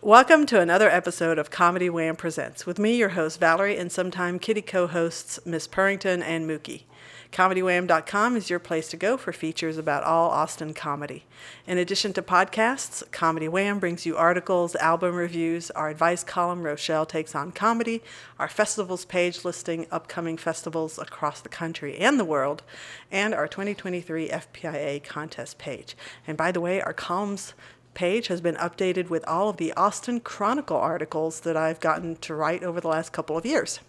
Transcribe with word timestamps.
Welcome 0.00 0.46
to 0.46 0.60
another 0.60 0.88
episode 0.88 1.40
of 1.40 1.50
Comedy 1.50 1.90
Wham 1.90 2.14
Presents 2.14 2.64
with 2.64 2.78
me, 2.78 2.96
your 2.96 3.08
host 3.08 3.40
Valerie, 3.40 3.76
and 3.76 3.90
sometime 3.90 4.38
kitty 4.38 4.62
co-hosts 4.62 5.40
Miss 5.44 5.66
Purrington 5.66 6.22
and 6.22 6.48
Mookie. 6.48 6.84
ComedyWham.com 7.32 8.36
is 8.36 8.48
your 8.48 8.60
place 8.60 8.88
to 8.90 8.96
go 8.96 9.16
for 9.16 9.32
features 9.32 9.76
about 9.76 10.04
all 10.04 10.30
Austin 10.30 10.72
comedy. 10.72 11.24
In 11.66 11.78
addition 11.78 12.12
to 12.12 12.22
podcasts, 12.22 13.02
Comedy 13.10 13.48
Wham 13.48 13.80
brings 13.80 14.06
you 14.06 14.16
articles, 14.16 14.76
album 14.76 15.16
reviews, 15.16 15.70
our 15.72 15.88
advice 15.88 16.22
column, 16.22 16.62
Rochelle 16.62 17.04
Takes 17.04 17.34
on 17.34 17.50
Comedy, 17.50 18.00
our 18.38 18.48
festivals 18.48 19.04
page 19.04 19.44
listing 19.44 19.88
upcoming 19.90 20.36
festivals 20.36 20.98
across 20.98 21.40
the 21.40 21.48
country 21.48 21.98
and 21.98 22.20
the 22.20 22.24
world, 22.24 22.62
and 23.10 23.34
our 23.34 23.48
2023 23.48 24.28
FPIA 24.28 25.02
contest 25.02 25.58
page. 25.58 25.96
And 26.24 26.38
by 26.38 26.52
the 26.52 26.60
way, 26.60 26.80
our 26.80 26.94
columns 26.94 27.52
page 27.98 28.28
has 28.28 28.40
been 28.40 28.54
updated 28.54 29.10
with 29.10 29.26
all 29.26 29.48
of 29.48 29.56
the 29.56 29.72
Austin 29.72 30.20
Chronicle 30.20 30.76
articles 30.76 31.40
that 31.40 31.56
I've 31.56 31.80
gotten 31.80 32.14
to 32.18 32.32
write 32.32 32.62
over 32.62 32.80
the 32.80 32.86
last 32.86 33.12
couple 33.12 33.36
of 33.36 33.44
years. 33.44 33.80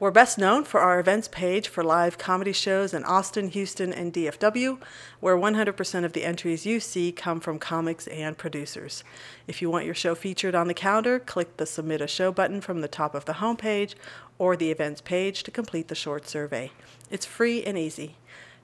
We're 0.00 0.10
best 0.10 0.38
known 0.38 0.64
for 0.64 0.80
our 0.80 0.98
events 0.98 1.28
page 1.28 1.68
for 1.68 1.84
live 1.84 2.16
comedy 2.16 2.54
shows 2.54 2.94
in 2.94 3.04
Austin, 3.04 3.50
Houston, 3.50 3.92
and 3.92 4.14
DFW, 4.14 4.78
where 5.20 5.36
100% 5.36 6.04
of 6.06 6.14
the 6.14 6.24
entries 6.24 6.64
you 6.64 6.80
see 6.80 7.12
come 7.12 7.38
from 7.38 7.58
comics 7.58 8.06
and 8.06 8.38
producers. 8.38 9.04
If 9.46 9.60
you 9.60 9.68
want 9.68 9.84
your 9.84 9.94
show 9.94 10.14
featured 10.14 10.54
on 10.54 10.66
the 10.66 10.72
calendar, 10.72 11.18
click 11.18 11.58
the 11.58 11.66
Submit 11.66 12.00
a 12.00 12.06
Show 12.06 12.32
button 12.32 12.62
from 12.62 12.80
the 12.80 12.88
top 12.88 13.14
of 13.14 13.26
the 13.26 13.34
homepage 13.34 13.94
or 14.38 14.56
the 14.56 14.70
events 14.70 15.02
page 15.02 15.42
to 15.42 15.50
complete 15.50 15.88
the 15.88 15.94
short 15.94 16.26
survey. 16.26 16.70
It's 17.10 17.26
free 17.26 17.62
and 17.62 17.76
easy. 17.76 18.16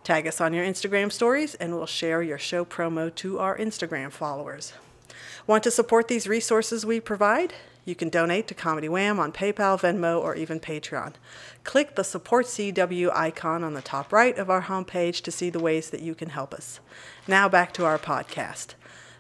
Tag 0.04 0.26
us 0.26 0.40
on 0.40 0.52
your 0.52 0.64
Instagram 0.64 1.12
stories, 1.12 1.54
and 1.54 1.74
we'll 1.74 1.86
share 1.86 2.22
your 2.22 2.38
show 2.38 2.64
promo 2.64 3.14
to 3.14 3.38
our 3.38 3.56
Instagram 3.56 4.10
followers. 4.10 4.72
Want 5.46 5.62
to 5.62 5.70
support 5.70 6.08
these 6.08 6.26
resources 6.26 6.84
we 6.84 6.98
provide? 6.98 7.54
You 7.84 7.94
can 7.94 8.08
donate 8.08 8.48
to 8.48 8.54
Comedy 8.54 8.88
Wham 8.88 9.20
on 9.20 9.30
PayPal, 9.30 9.80
Venmo, 9.80 10.20
or 10.20 10.34
even 10.34 10.58
Patreon. 10.58 11.14
Click 11.62 11.94
the 11.94 12.02
Support 12.02 12.46
CW 12.46 13.14
icon 13.14 13.62
on 13.62 13.74
the 13.74 13.82
top 13.82 14.12
right 14.12 14.36
of 14.36 14.50
our 14.50 14.62
homepage 14.62 15.20
to 15.22 15.30
see 15.30 15.50
the 15.50 15.60
ways 15.60 15.90
that 15.90 16.02
you 16.02 16.16
can 16.16 16.30
help 16.30 16.52
us. 16.52 16.80
Now 17.28 17.48
back 17.48 17.72
to 17.74 17.84
our 17.84 17.98
podcast. 17.98 18.74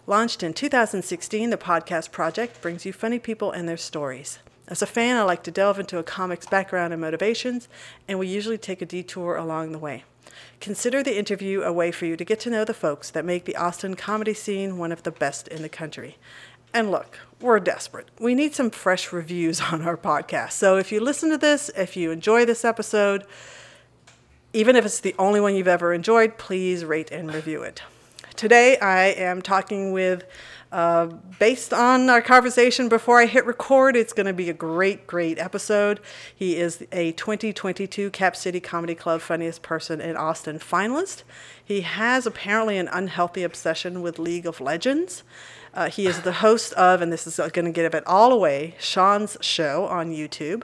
Launched 0.08 0.42
in 0.42 0.52
2016, 0.52 1.50
the 1.50 1.56
Podcast 1.56 2.10
Project 2.10 2.60
brings 2.60 2.84
you 2.84 2.92
funny 2.92 3.20
people 3.20 3.52
and 3.52 3.68
their 3.68 3.76
stories. 3.76 4.40
As 4.66 4.82
a 4.82 4.86
fan, 4.86 5.16
I 5.16 5.22
like 5.22 5.44
to 5.44 5.52
delve 5.52 5.78
into 5.78 5.98
a 5.98 6.02
comic's 6.02 6.46
background 6.46 6.92
and 6.92 7.00
motivations, 7.00 7.68
and 8.08 8.18
we 8.18 8.26
usually 8.26 8.58
take 8.58 8.82
a 8.82 8.86
detour 8.86 9.36
along 9.36 9.70
the 9.70 9.78
way. 9.78 10.02
Consider 10.62 11.02
the 11.02 11.18
interview 11.18 11.62
a 11.62 11.72
way 11.72 11.90
for 11.90 12.06
you 12.06 12.16
to 12.16 12.24
get 12.24 12.38
to 12.38 12.48
know 12.48 12.64
the 12.64 12.72
folks 12.72 13.10
that 13.10 13.24
make 13.24 13.46
the 13.46 13.56
Austin 13.56 13.96
comedy 13.96 14.32
scene 14.32 14.78
one 14.78 14.92
of 14.92 15.02
the 15.02 15.10
best 15.10 15.48
in 15.48 15.60
the 15.60 15.68
country. 15.68 16.18
And 16.72 16.88
look, 16.88 17.18
we're 17.40 17.58
desperate. 17.58 18.08
We 18.20 18.36
need 18.36 18.54
some 18.54 18.70
fresh 18.70 19.12
reviews 19.12 19.60
on 19.72 19.82
our 19.82 19.96
podcast. 19.96 20.52
So 20.52 20.76
if 20.76 20.92
you 20.92 21.00
listen 21.00 21.30
to 21.30 21.36
this, 21.36 21.68
if 21.76 21.96
you 21.96 22.12
enjoy 22.12 22.44
this 22.44 22.64
episode, 22.64 23.24
even 24.52 24.76
if 24.76 24.84
it's 24.84 25.00
the 25.00 25.16
only 25.18 25.40
one 25.40 25.56
you've 25.56 25.66
ever 25.66 25.92
enjoyed, 25.92 26.38
please 26.38 26.84
rate 26.84 27.10
and 27.10 27.34
review 27.34 27.64
it. 27.64 27.82
Today 28.36 28.78
I 28.78 29.06
am 29.06 29.42
talking 29.42 29.90
with, 29.90 30.22
uh, 30.72 31.04
based 31.38 31.74
on 31.74 32.08
our 32.08 32.22
conversation 32.22 32.88
before 32.88 33.20
I 33.20 33.26
hit 33.26 33.44
record, 33.44 33.94
it's 33.94 34.14
going 34.14 34.26
to 34.26 34.32
be 34.32 34.48
a 34.48 34.54
great, 34.54 35.06
great 35.06 35.38
episode. 35.38 36.00
He 36.34 36.56
is 36.56 36.82
a 36.90 37.12
2022 37.12 38.10
Cap 38.10 38.34
City 38.34 38.58
Comedy 38.58 38.94
Club 38.94 39.20
Funniest 39.20 39.60
Person 39.60 40.00
in 40.00 40.16
Austin 40.16 40.58
finalist. 40.58 41.24
He 41.62 41.82
has 41.82 42.26
apparently 42.26 42.78
an 42.78 42.88
unhealthy 42.88 43.42
obsession 43.42 44.00
with 44.00 44.18
League 44.18 44.46
of 44.46 44.62
Legends. 44.62 45.22
Uh, 45.74 45.90
he 45.90 46.06
is 46.06 46.22
the 46.22 46.32
host 46.32 46.72
of, 46.72 47.02
and 47.02 47.12
this 47.12 47.26
is 47.26 47.36
going 47.36 47.66
to 47.66 47.70
give 47.70 47.94
it 47.94 48.06
all 48.06 48.32
away, 48.32 48.74
Sean's 48.78 49.36
show 49.42 49.84
on 49.84 50.10
YouTube. 50.10 50.62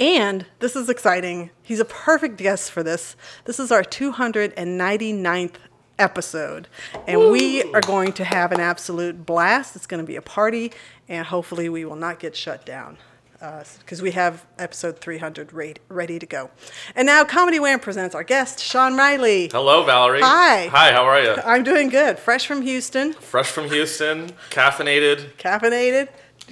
And 0.00 0.46
this 0.60 0.74
is 0.74 0.88
exciting. 0.88 1.50
He's 1.62 1.80
a 1.80 1.84
perfect 1.84 2.38
guest 2.38 2.70
for 2.70 2.82
this. 2.82 3.14
This 3.44 3.60
is 3.60 3.70
our 3.70 3.82
299th 3.82 5.56
episode. 5.98 6.68
And 7.06 7.30
we 7.30 7.62
are 7.72 7.80
going 7.80 8.12
to 8.14 8.24
have 8.24 8.52
an 8.52 8.60
absolute 8.60 9.26
blast. 9.26 9.76
It's 9.76 9.86
going 9.86 10.02
to 10.02 10.06
be 10.06 10.16
a 10.16 10.22
party, 10.22 10.72
and 11.08 11.26
hopefully, 11.26 11.68
we 11.68 11.84
will 11.84 11.96
not 11.96 12.18
get 12.18 12.36
shut 12.36 12.64
down 12.66 12.98
uh, 13.40 13.64
because 13.80 14.02
we 14.02 14.12
have 14.12 14.44
episode 14.58 14.98
300 14.98 15.52
ready, 15.52 15.80
ready 15.88 16.18
to 16.18 16.26
go. 16.26 16.50
And 16.94 17.06
now, 17.06 17.24
Comedy 17.24 17.58
Wham 17.60 17.80
presents 17.80 18.14
our 18.14 18.24
guest, 18.24 18.60
Sean 18.60 18.96
Reilly. 18.96 19.48
Hello, 19.52 19.84
Valerie. 19.84 20.20
Hi. 20.22 20.66
Hi, 20.66 20.92
how 20.92 21.04
are 21.04 21.20
you? 21.20 21.34
I'm 21.44 21.62
doing 21.62 21.88
good. 21.88 22.18
Fresh 22.18 22.46
from 22.46 22.62
Houston, 22.62 23.12
Fresh 23.14 23.50
from 23.50 23.68
Houston, 23.68 24.30
caffeinated. 24.50 25.34
caffeinated. 25.36 26.08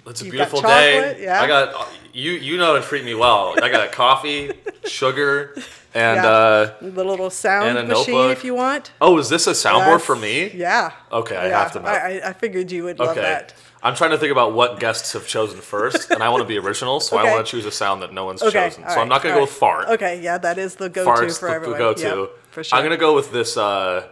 It's 0.06 0.20
a 0.20 0.24
You've 0.24 0.32
beautiful 0.32 0.60
day. 0.60 1.22
Yeah. 1.22 1.40
I 1.40 1.46
got 1.46 1.88
you. 2.12 2.32
You 2.32 2.56
know 2.56 2.78
to 2.78 2.86
treat 2.86 3.04
me 3.04 3.14
well. 3.14 3.54
I 3.62 3.68
got 3.70 3.92
coffee, 3.92 4.52
sugar, 4.84 5.56
and 5.94 6.16
Yeah. 6.22 6.28
uh, 6.28 6.70
the 6.80 7.04
little 7.04 7.30
sound 7.30 7.68
and 7.68 7.78
a 7.78 7.82
machine 7.84 8.14
notebook. 8.14 8.36
if 8.38 8.44
you 8.44 8.54
want. 8.54 8.90
oh, 9.00 9.16
is 9.18 9.28
this 9.28 9.46
a 9.46 9.52
soundboard 9.52 10.00
for 10.00 10.16
me? 10.16 10.50
Yeah. 10.52 10.92
Okay, 11.12 11.36
I 11.36 11.48
Yeah. 11.48 11.58
have 11.62 11.72
to 11.72 11.80
know. 11.80 11.88
I, 11.88 12.20
I- 12.24 12.32
figured 12.32 12.70
you 12.72 12.84
would 12.84 12.98
love 12.98 13.10
Okay. 13.10 13.22
that. 13.22 13.54
I'm 13.82 13.94
trying 13.94 14.10
to 14.12 14.18
think 14.18 14.32
about 14.32 14.54
what 14.54 14.80
guests 14.80 15.12
have 15.12 15.26
chosen 15.26 15.60
first, 15.60 16.10
and 16.10 16.22
I 16.22 16.30
want 16.30 16.40
to 16.42 16.48
be 16.48 16.58
original, 16.58 17.00
so 17.00 17.18
Okay. 17.18 17.28
I 17.28 17.32
want 17.34 17.46
to 17.46 17.50
choose 17.50 17.66
a 17.66 17.70
sound 17.70 18.00
that 18.02 18.12
no 18.14 18.24
one's 18.24 18.42
Okay. 18.42 18.68
chosen. 18.70 18.84
all 18.84 18.90
So 18.90 19.00
I'm 19.02 19.08
not 19.08 19.16
all 19.24 19.30
to 19.30 19.36
go 19.36 19.40
with 19.42 19.50
fart. 19.50 19.88
Okay, 19.88 20.20
yeah, 20.22 20.38
that 20.38 20.56
is 20.58 20.76
the 20.76 20.88
go-to 20.88 21.04
Fart's 21.04 21.38
for 21.38 21.48
the, 21.50 21.54
everyone. 21.54 21.78
go-to. 21.78 22.02
Yep, 22.02 22.30
for 22.50 22.64
sure. 22.64 22.78
I'm 22.78 22.82
going 22.84 22.96
to 22.98 23.00
go 23.00 23.14
with 23.14 23.30
this 23.30 23.56
uh, 23.58 24.06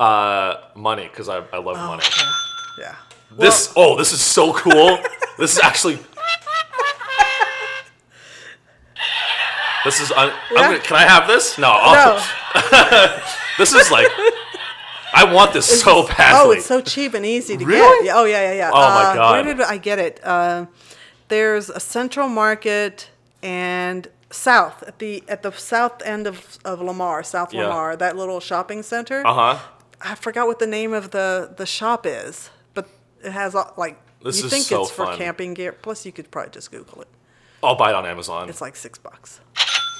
uh, 0.00 0.54
money 0.74 1.04
because 1.08 1.28
I, 1.28 1.38
I 1.52 1.58
love 1.58 1.76
money. 1.76 2.02
Yeah. 2.78 2.94
This 3.38 3.72
oh, 3.76 3.96
this 3.96 4.12
is 4.12 4.20
so 4.20 4.52
cool. 4.52 4.98
this 5.38 5.52
is 5.56 5.60
actually. 5.60 5.98
This 9.84 10.00
is. 10.00 10.12
Un, 10.12 10.32
gonna, 10.54 10.78
can 10.80 10.96
I 10.96 11.02
have 11.02 11.26
this? 11.26 11.58
No. 11.58 11.68
I'll- 11.70 12.16
No. 12.16 13.18
This 13.58 13.72
is 13.74 13.90
like. 13.90 14.06
I 15.12 15.24
want 15.32 15.52
this 15.52 15.66
so 15.82 16.06
badly. 16.06 16.38
Oh, 16.38 16.50
it's 16.52 16.66
so 16.66 16.80
cheap 16.80 17.14
and 17.14 17.26
easy 17.26 17.56
to 17.56 17.64
Really? 17.64 18.06
get. 18.06 18.14
Oh, 18.16 18.24
yeah, 18.24 18.42
yeah, 18.52 18.54
yeah. 18.54 18.70
Oh, 18.72 18.74
my 18.78 19.04
Uh, 19.10 19.14
God. 19.14 19.32
Where 19.44 19.54
did 19.54 19.60
I 19.64 19.76
get 19.76 19.98
it? 19.98 20.20
Uh, 20.24 20.66
there's 21.28 21.68
a 21.68 21.80
Central 21.80 22.28
Market 22.28 23.10
and 23.42 24.06
South 24.30 24.82
at 24.84 24.98
the 25.00 25.24
at 25.28 25.42
the 25.42 25.50
south 25.52 26.00
end 26.02 26.26
of, 26.28 26.58
of 26.64 26.80
Lamar, 26.80 27.22
South 27.24 27.52
Yeah. 27.52 27.64
Lamar, 27.66 27.96
that 27.96 28.16
little 28.16 28.38
shopping 28.40 28.82
center. 28.84 29.26
Uh 29.26 29.34
huh. 29.34 29.58
I 30.00 30.14
forgot 30.14 30.46
what 30.46 30.58
the 30.60 30.66
name 30.68 30.92
of 30.92 31.10
the 31.10 31.52
the 31.56 31.66
shop 31.66 32.06
is, 32.06 32.50
but 32.74 32.88
it 33.24 33.32
has 33.32 33.54
like 33.76 33.98
This 34.22 34.40
you 34.42 34.48
think 34.48 34.64
so 34.64 34.82
it's 34.82 34.90
for 34.92 35.14
camping 35.16 35.54
gear. 35.54 35.72
Plus, 35.72 36.06
you 36.06 36.12
could 36.12 36.30
probably 36.30 36.52
just 36.52 36.70
Google 36.70 37.02
it. 37.02 37.08
I'll 37.62 37.74
buy 37.74 37.90
it 37.90 37.94
on 37.96 38.06
Amazon. 38.06 38.48
It's 38.48 38.60
like 38.60 38.76
six 38.76 38.96
bucks. 38.98 39.40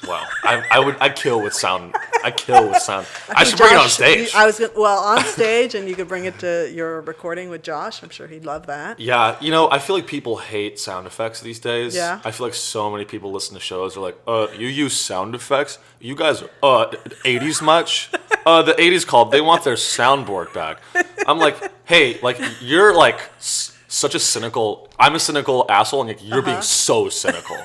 Wow. 0.06 0.26
I, 0.44 0.62
I 0.70 0.78
would. 0.80 0.96
I 1.00 1.08
kill 1.10 1.40
with 1.42 1.54
sound. 1.54 1.94
I 2.22 2.30
kill 2.30 2.68
with 2.68 2.78
sound. 2.78 3.06
I, 3.34 3.44
should 3.44 3.58
bring 3.58 3.72
it 3.72 3.76
on 3.76 3.82
Josh- 3.84 3.92
stage. 3.94 4.34
I 4.34 4.46
was 4.46 4.58
gonna, 4.58 4.72
well 4.76 4.98
on 5.02 5.24
stage, 5.24 5.74
and 5.74 5.88
you 5.88 5.94
could 5.94 6.08
bring 6.08 6.24
it 6.26 6.38
to 6.40 6.70
your 6.72 7.00
recording 7.02 7.48
with 7.50 7.62
Josh. 7.62 8.02
I'm 8.02 8.10
sure 8.10 8.26
he'd 8.26 8.44
love 8.44 8.66
that. 8.66 9.00
Yeah, 9.00 9.36
you 9.40 9.50
know, 9.50 9.70
I 9.70 9.78
feel 9.78 9.96
like 9.96 10.06
people 10.06 10.36
hate 10.38 10.78
sound 10.78 11.06
effects 11.06 11.40
these 11.40 11.58
days. 11.60 11.94
Yeah. 11.94 12.20
I 12.24 12.30
feel 12.30 12.46
like 12.46 12.54
so 12.54 12.90
many 12.90 13.04
people 13.04 13.32
listen 13.32 13.54
to 13.54 13.60
shows 13.60 13.96
are 13.96 14.00
like, 14.00 14.18
uh, 14.26 14.48
you 14.56 14.66
use 14.68 14.94
sound 14.96 15.34
effects? 15.34 15.78
You 16.00 16.14
guys, 16.14 16.42
uh, 16.62 16.86
80s 17.24 17.62
much? 17.62 18.10
Uh, 18.46 18.62
the 18.62 18.72
80s 18.72 19.06
called, 19.06 19.30
they 19.32 19.42
want 19.42 19.64
their 19.64 19.74
soundboard 19.74 20.52
back. 20.54 20.80
I'm 21.26 21.38
like, 21.38 21.56
hey, 21.84 22.18
like, 22.22 22.40
you're 22.62 22.94
like 22.94 23.20
s- 23.36 23.76
such 23.86 24.14
a 24.14 24.18
cynical, 24.18 24.88
I'm 24.98 25.14
a 25.14 25.18
cynical 25.20 25.66
asshole, 25.68 26.00
and 26.00 26.08
like, 26.08 26.24
you're 26.26 26.40
being 26.40 26.62
so 26.62 27.10
cynical. 27.10 27.58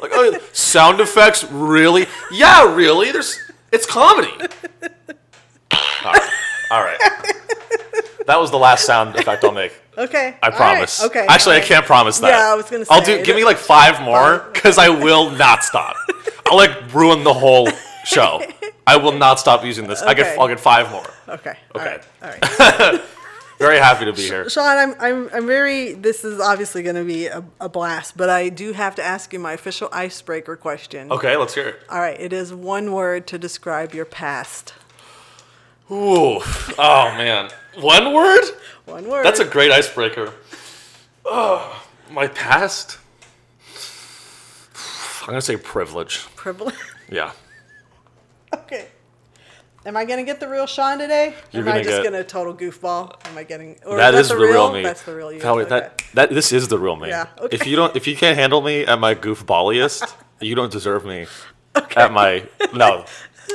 Like, 0.00 0.10
oh, 0.14 0.38
sound 0.52 1.00
effects? 1.00 1.44
Really? 1.44 2.06
Yeah, 2.30 2.74
really? 2.74 3.10
There's, 3.12 3.38
it's 3.72 3.86
comedy. 3.86 4.32
All 5.72 6.12
right. 6.12 6.30
All 6.70 6.82
right. 6.82 6.98
That 8.26 8.38
was 8.38 8.50
the 8.50 8.58
last 8.58 8.84
sound 8.84 9.16
effect 9.16 9.42
I'll 9.42 9.52
make. 9.52 9.72
Okay. 9.96 10.36
I 10.42 10.46
all 10.46 10.50
right, 10.50 10.56
promise. 10.56 11.02
Okay. 11.02 11.26
Actually, 11.28 11.56
all 11.56 11.62
I 11.62 11.64
can't 11.64 11.86
promise 11.86 12.18
that. 12.20 12.28
Yeah, 12.28 12.52
I 12.52 12.54
was 12.54 12.70
gonna 12.70 12.84
I'll 12.90 13.02
do. 13.02 13.24
Give 13.24 13.34
me 13.34 13.44
like 13.44 13.56
five 13.56 14.02
more, 14.02 14.50
because 14.52 14.78
I 14.78 14.90
will 14.90 15.30
not 15.30 15.64
stop. 15.64 15.96
I'll 16.46 16.58
like 16.58 16.92
ruin 16.94 17.24
the 17.24 17.32
whole 17.32 17.68
show. 18.04 18.42
I 18.86 18.96
will 18.96 19.12
not 19.12 19.40
stop 19.40 19.64
using 19.64 19.86
this. 19.86 20.02
I 20.02 20.14
get. 20.14 20.38
I'll 20.38 20.46
get 20.46 20.60
five 20.60 20.90
more. 20.90 21.06
Okay. 21.28 21.54
Okay. 21.74 21.98
All 22.22 22.28
right. 22.28 22.60
All 22.60 22.90
right. 22.90 23.00
Very 23.58 23.78
happy 23.78 24.04
to 24.04 24.12
be 24.12 24.22
here. 24.22 24.48
Sean, 24.48 24.78
I'm, 24.78 24.94
I'm, 25.00 25.30
I'm 25.32 25.46
very. 25.46 25.92
This 25.92 26.24
is 26.24 26.40
obviously 26.40 26.82
going 26.84 26.94
to 26.94 27.04
be 27.04 27.26
a, 27.26 27.44
a 27.60 27.68
blast, 27.68 28.16
but 28.16 28.30
I 28.30 28.48
do 28.50 28.72
have 28.72 28.94
to 28.96 29.02
ask 29.02 29.32
you 29.32 29.40
my 29.40 29.52
official 29.52 29.88
icebreaker 29.92 30.56
question. 30.56 31.10
Okay, 31.10 31.36
let's 31.36 31.54
hear 31.54 31.68
it. 31.68 31.80
All 31.90 31.98
right. 31.98 32.18
It 32.20 32.32
is 32.32 32.54
one 32.54 32.92
word 32.92 33.26
to 33.28 33.38
describe 33.38 33.94
your 33.94 34.04
past. 34.04 34.74
Ooh. 35.90 36.40
Oh 36.78 37.14
man. 37.16 37.50
One 37.80 38.12
word? 38.12 38.44
One 38.84 39.08
word. 39.08 39.24
That's 39.24 39.40
a 39.40 39.44
great 39.44 39.72
icebreaker. 39.72 40.32
Oh, 41.24 41.84
my 42.10 42.26
past. 42.28 42.98
I'm 45.22 45.28
gonna 45.28 45.40
say 45.42 45.56
privilege. 45.56 46.26
privilege. 46.36 46.74
Yeah. 47.10 47.32
okay. 48.52 48.88
Am 49.88 49.96
I 49.96 50.04
gonna 50.04 50.22
get 50.22 50.38
the 50.38 50.46
real 50.46 50.66
Sean 50.66 50.98
today? 50.98 51.34
You're 51.50 51.66
Am 51.66 51.74
I 51.74 51.82
just 51.82 52.02
get- 52.02 52.04
gonna 52.04 52.22
total 52.22 52.54
goofball? 52.54 53.14
Am 53.26 53.38
I 53.38 53.42
getting? 53.42 53.78
Or 53.86 53.96
That 53.96 54.12
is 54.14 54.28
that 54.28 54.34
the 54.34 54.40
real 54.42 54.70
me. 54.70 54.82
That's 54.82 55.00
the 55.00 55.14
real 55.14 55.32
you. 55.32 55.40
Valerie, 55.40 55.64
Okay. 55.64 55.70
that 55.70 56.02
that 56.12 56.28
this 56.30 56.52
is 56.52 56.68
the 56.68 56.78
real 56.78 56.94
me. 56.96 57.08
Yeah, 57.08 57.26
okay. 57.38 57.56
If 57.56 57.66
you 57.66 57.74
don't, 57.74 57.96
if 57.96 58.06
you 58.06 58.14
can't 58.14 58.36
handle 58.36 58.60
me 58.60 58.84
at 58.84 59.00
my 59.00 59.14
goofballiest, 59.14 60.12
you 60.40 60.54
don't 60.54 60.70
deserve 60.70 61.06
me 61.06 61.26
at 61.96 62.12
my 62.12 62.44
no. 62.74 63.06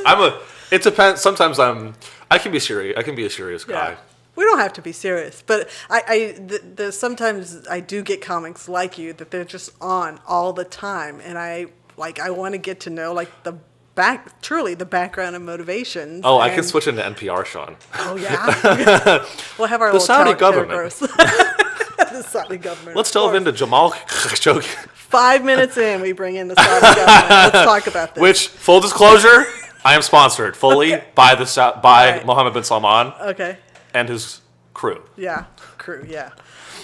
I'm 0.07 0.19
a. 0.21 0.39
It 0.71 0.81
depends. 0.81 1.21
Sometimes 1.21 1.59
I'm. 1.59 1.93
I 2.31 2.39
can 2.39 2.51
be 2.51 2.59
serious. 2.59 2.97
I 2.97 3.03
can 3.03 3.13
be 3.13 3.25
a 3.25 3.29
serious 3.29 3.63
guy. 3.63 3.89
Yeah. 3.91 3.95
We 4.35 4.43
don't 4.43 4.57
have 4.57 4.73
to 4.73 4.81
be 4.81 4.91
serious, 4.91 5.43
but 5.45 5.69
I, 5.91 6.01
I 6.07 6.17
the, 6.39 6.59
the, 6.75 6.91
sometimes 6.91 7.67
I 7.67 7.79
do 7.79 8.01
get 8.01 8.21
comics 8.21 8.67
like 8.67 8.97
you 8.97 9.13
that 9.13 9.29
they're 9.29 9.45
just 9.45 9.69
on 9.79 10.19
all 10.27 10.51
the 10.51 10.63
time, 10.65 11.21
and 11.23 11.37
I 11.37 11.67
like 11.95 12.19
I 12.19 12.31
want 12.31 12.53
to 12.53 12.57
get 12.57 12.79
to 12.81 12.89
know 12.89 13.13
like 13.13 13.29
the 13.43 13.59
back, 13.95 14.41
truly 14.41 14.73
the 14.73 14.85
background 14.85 15.35
and 15.35 15.45
motivations. 15.45 16.21
Oh, 16.23 16.39
I 16.39 16.49
can 16.49 16.63
switch 16.63 16.87
into 16.87 17.01
NPR, 17.01 17.45
Sean. 17.45 17.75
Oh 17.99 18.15
yeah, 18.15 19.25
we'll 19.57 19.67
have 19.67 19.81
our 19.81 19.87
little 19.91 19.99
Saudi 20.05 20.33
government. 20.33 20.93
The 21.97 22.21
Saudi 22.21 22.57
government. 22.57 22.95
Let's 22.95 23.09
delve 23.09 23.33
into 23.33 23.51
Jamal 23.51 23.91
Khashoggi. 23.91 24.63
Five 24.93 25.43
minutes 25.43 25.77
in, 25.77 25.99
we 26.01 26.11
bring 26.11 26.35
in 26.35 26.47
the 26.47 26.55
Saudi 26.55 26.81
government. 26.81 27.29
Let's 27.29 27.65
talk 27.65 27.87
about 27.87 28.13
this. 28.13 28.21
Which, 28.21 28.47
full 28.49 28.81
disclosure, 28.81 29.45
I 29.83 29.95
am 29.95 30.03
sponsored 30.03 30.55
fully 30.55 30.93
Okay. 30.93 31.03
by 31.15 31.33
the 31.33 31.45
by 31.81 32.07
Alright. 32.09 32.25
Mohammed 32.25 32.53
bin 32.53 32.63
Salman 32.63 33.13
okay, 33.21 33.57
and 33.95 34.09
his 34.09 34.41
crew. 34.75 35.01
yeah, 35.17 35.45
crew, 35.79 36.05
yeah. 36.07 36.31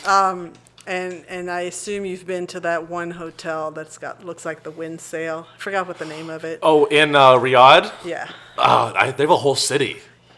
Um, 0.06 0.54
and 0.90 1.24
and 1.30 1.50
I 1.52 1.62
assume 1.62 2.04
you've 2.06 2.26
been 2.26 2.48
to 2.48 2.60
that 2.62 2.90
one 2.90 3.12
hotel 3.12 3.72
that's 3.72 3.98
got 3.98 4.26
looks 4.26 4.44
like 4.46 4.64
the 4.64 4.72
wind 4.72 5.00
sail. 5.00 5.48
I 5.56 5.58
forgot 5.60 5.88
what 5.88 5.98
the 6.00 6.06
name 6.06 6.30
of 6.30 6.44
it. 6.44 6.60
Oh, 6.62 6.86
in 6.86 7.16
uh, 7.16 7.34
Riyadh, 7.36 7.92
Yeah. 8.04 8.28
oh, 8.58 8.92
I, 8.96 9.12
they 9.12 9.24
have 9.24 9.30
a 9.32 9.38
whole 9.38 9.56
city. 9.56 9.98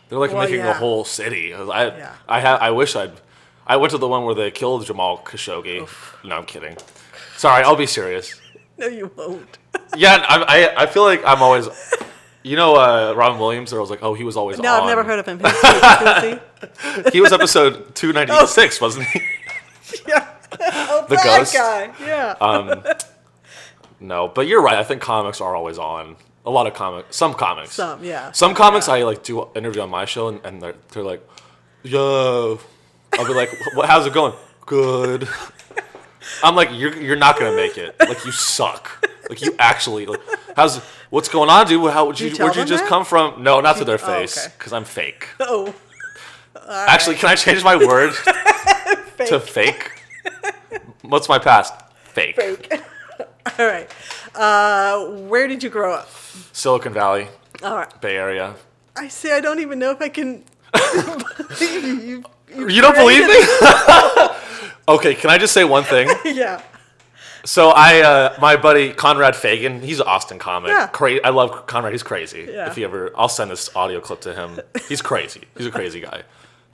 They're 0.09 0.19
like 0.19 0.31
Well, 0.33 0.43
making 0.43 0.59
yeah. 0.59 0.71
a 0.71 0.73
whole 0.73 1.05
city. 1.05 1.53
I, 1.53 1.85
Yeah. 1.87 2.15
I, 2.27 2.41
ha- 2.41 2.59
I 2.61 2.71
wish 2.71 2.95
I'd. 2.95 3.13
I 3.65 3.77
went 3.77 3.91
to 3.91 3.97
the 3.97 4.07
one 4.07 4.25
where 4.25 4.35
they 4.35 4.51
killed 4.51 4.85
Jamal 4.85 5.19
Khashoggi. 5.19 5.87
No, 6.25 6.35
I'm 6.35 6.45
kidding. 6.45 6.75
Sorry, 7.37 7.63
I'll 7.63 7.75
be 7.77 7.85
serious. 7.87 8.39
No, 8.77 8.87
you 8.87 9.09
won't. 9.15 9.57
Yeah, 9.97 10.23
I, 10.27 10.43
I, 10.75 10.83
I 10.83 10.85
feel 10.85 11.03
like 11.03 11.21
I'm 11.25 11.41
always. 11.41 11.67
You 12.43 12.55
know, 12.55 12.75
uh, 12.75 13.13
Robin 13.15 13.37
Williams. 13.39 13.71
There 13.71 13.79
was 13.79 13.89
like, 13.89 14.01
oh, 14.03 14.13
he 14.13 14.23
was 14.23 14.35
always 14.37 14.57
No, 14.57 14.73
on. 14.73 14.81
I've 14.83 14.87
never 14.87 15.03
heard 15.03 15.19
of 15.19 15.25
him. 15.25 15.39
Who's 15.39 15.61
he? 15.61 16.39
Who's 16.89 17.05
he? 17.05 17.11
He 17.17 17.21
was 17.21 17.31
episode 17.33 17.93
296, 17.95 18.81
wasn't 18.81 19.05
he? 19.07 19.21
Yeah. 20.07 20.25
Oh, 20.59 21.05
The 21.07 21.15
ghost? 21.17 21.53
guy. 21.53 21.93
Yeah. 21.99 22.35
Um, 22.41 22.83
no, 23.99 24.27
but 24.27 24.47
you're 24.47 24.61
right. 24.61 24.77
I 24.77 24.83
think 24.83 25.01
comics 25.01 25.41
are 25.41 25.55
always 25.55 25.77
on. 25.77 26.15
A 26.43 26.49
lot 26.49 26.65
of 26.65 26.73
comics, 26.73 27.15
some 27.15 27.35
comics. 27.35 27.73
Some, 27.73 28.03
yeah. 28.03 28.31
Some 28.31 28.55
comics 28.55 28.89
I 28.89 29.03
like 29.03 29.21
do 29.23 29.47
interview 29.55 29.83
on 29.83 29.91
my 29.91 30.05
show, 30.05 30.27
and, 30.27 30.43
and 30.43 30.59
they're, 30.59 30.73
they're 30.91 31.03
like, 31.03 31.21
"Yo," 31.83 32.59
I'll 33.13 33.27
be 33.27 33.33
like, 33.35 33.49
"What? 33.75 33.87
How's 33.87 34.07
it 34.07 34.13
going? 34.13 34.33
Good." 34.65 35.27
I'm 36.43 36.55
like, 36.55 36.69
"You're 36.71 36.99
you're 36.99 37.15
not 37.15 37.37
gonna 37.37 37.55
make 37.55 37.77
it. 37.77 37.95
Like 37.99 38.25
you 38.25 38.31
suck. 38.31 39.07
Like 39.29 39.43
you 39.43 39.55
actually 39.59 40.07
like. 40.07 40.19
How's 40.55 40.79
what's 41.11 41.29
going 41.29 41.49
on, 41.51 41.67
dude? 41.67 41.91
How 41.91 42.07
would 42.07 42.19
you, 42.19 42.29
you 42.29 42.35
where'd 42.37 42.55
you 42.55 42.65
just 42.65 42.83
that? 42.85 42.89
come 42.89 43.05
from? 43.05 43.43
No, 43.43 43.61
not 43.61 43.77
to 43.77 43.85
their 43.85 43.95
oh, 44.01 44.19
face, 44.19 44.35
okay. 44.45 44.53
because 44.57 44.73
I'm 44.73 44.83
fake. 44.83 45.27
oh, 45.39 45.73
Actually, 46.67 47.17
can 47.17 47.29
I 47.29 47.35
change 47.35 47.63
my 47.63 47.75
word 47.75 48.13
to 49.27 49.39
fake? 49.39 49.90
What's 51.01 51.27
my 51.29 51.39
past? 51.39 51.73
Fake. 52.05 52.35
fake. 52.35 52.71
All 53.59 53.65
right. 53.65 53.89
Uh, 54.35 55.05
where 55.27 55.47
did 55.47 55.63
you 55.63 55.69
grow 55.69 55.93
up? 55.93 56.09
Silicon 56.53 56.93
Valley, 56.93 57.27
All 57.63 57.75
right. 57.75 58.01
Bay 58.01 58.15
Area. 58.15 58.55
I 58.95 59.07
see. 59.07 59.31
I 59.31 59.39
don't 59.41 59.59
even 59.59 59.79
know 59.79 59.91
if 59.91 60.01
I 60.01 60.09
can. 60.09 60.43
you, 61.61 62.23
you, 62.55 62.67
You 62.69 62.81
don't 62.81 62.95
believe 62.95 63.25
me? 63.27 63.39
okay, 64.87 65.15
can 65.15 65.29
I 65.29 65.37
just 65.37 65.53
say 65.53 65.63
one 65.63 65.83
thing? 65.83 66.09
Yeah. 66.25 66.61
So 67.43 67.69
I, 67.69 68.01
uh, 68.01 68.35
my 68.39 68.55
buddy 68.55 68.93
Conrad 68.93 69.35
Fagan, 69.35 69.81
he's 69.81 69.99
an 69.99 70.07
Austin 70.07 70.37
comic. 70.37 70.69
Yeah. 70.69 70.87
Cra- 70.87 71.25
I 71.25 71.29
love 71.29 71.65
Conrad. 71.65 71.91
He's 71.93 72.03
crazy. 72.03 72.47
Yeah. 72.51 72.67
If 72.69 72.75
he 72.75 72.83
ever, 72.83 73.11
I'll 73.17 73.29
send 73.29 73.49
this 73.49 73.75
audio 73.75 73.99
clip 73.99 74.21
to 74.21 74.33
him. 74.35 74.59
He's 74.87 75.01
crazy. 75.01 75.41
He's 75.57 75.65
a 75.65 75.71
crazy 75.71 75.99
guy. 76.01 76.23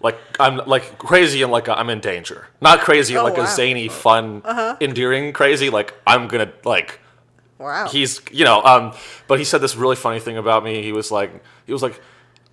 Like 0.02 0.18
I'm 0.40 0.58
like 0.68 0.98
crazy 1.00 1.42
and 1.42 1.52
like 1.52 1.68
I'm 1.70 1.90
in 1.90 2.00
danger. 2.00 2.48
Not 2.62 2.80
crazy 2.82 3.18
Oh, 3.18 3.24
like 3.24 3.38
wow. 3.38 3.44
Uh-huh. 3.44 3.52
a 3.52 3.56
zany, 3.56 3.88
fun, 3.88 4.44
endearing 4.80 5.34
crazy. 5.34 5.70
Like 5.70 5.94
I'm 6.06 6.28
gonna 6.28 6.52
like 6.64 7.00
Wow. 7.60 7.88
he's 7.88 8.22
you 8.32 8.46
know 8.46 8.62
um 8.64 8.94
but 9.28 9.40
he 9.40 9.44
said 9.46 9.62
this 9.62 9.76
really 9.76 9.96
funny 9.96 10.20
thing 10.20 10.38
about 10.38 10.64
me 10.64 10.84
he 10.84 10.92
was 10.92 11.10
like 11.12 11.32
he 11.66 11.74
was 11.74 11.82
like 11.82 12.00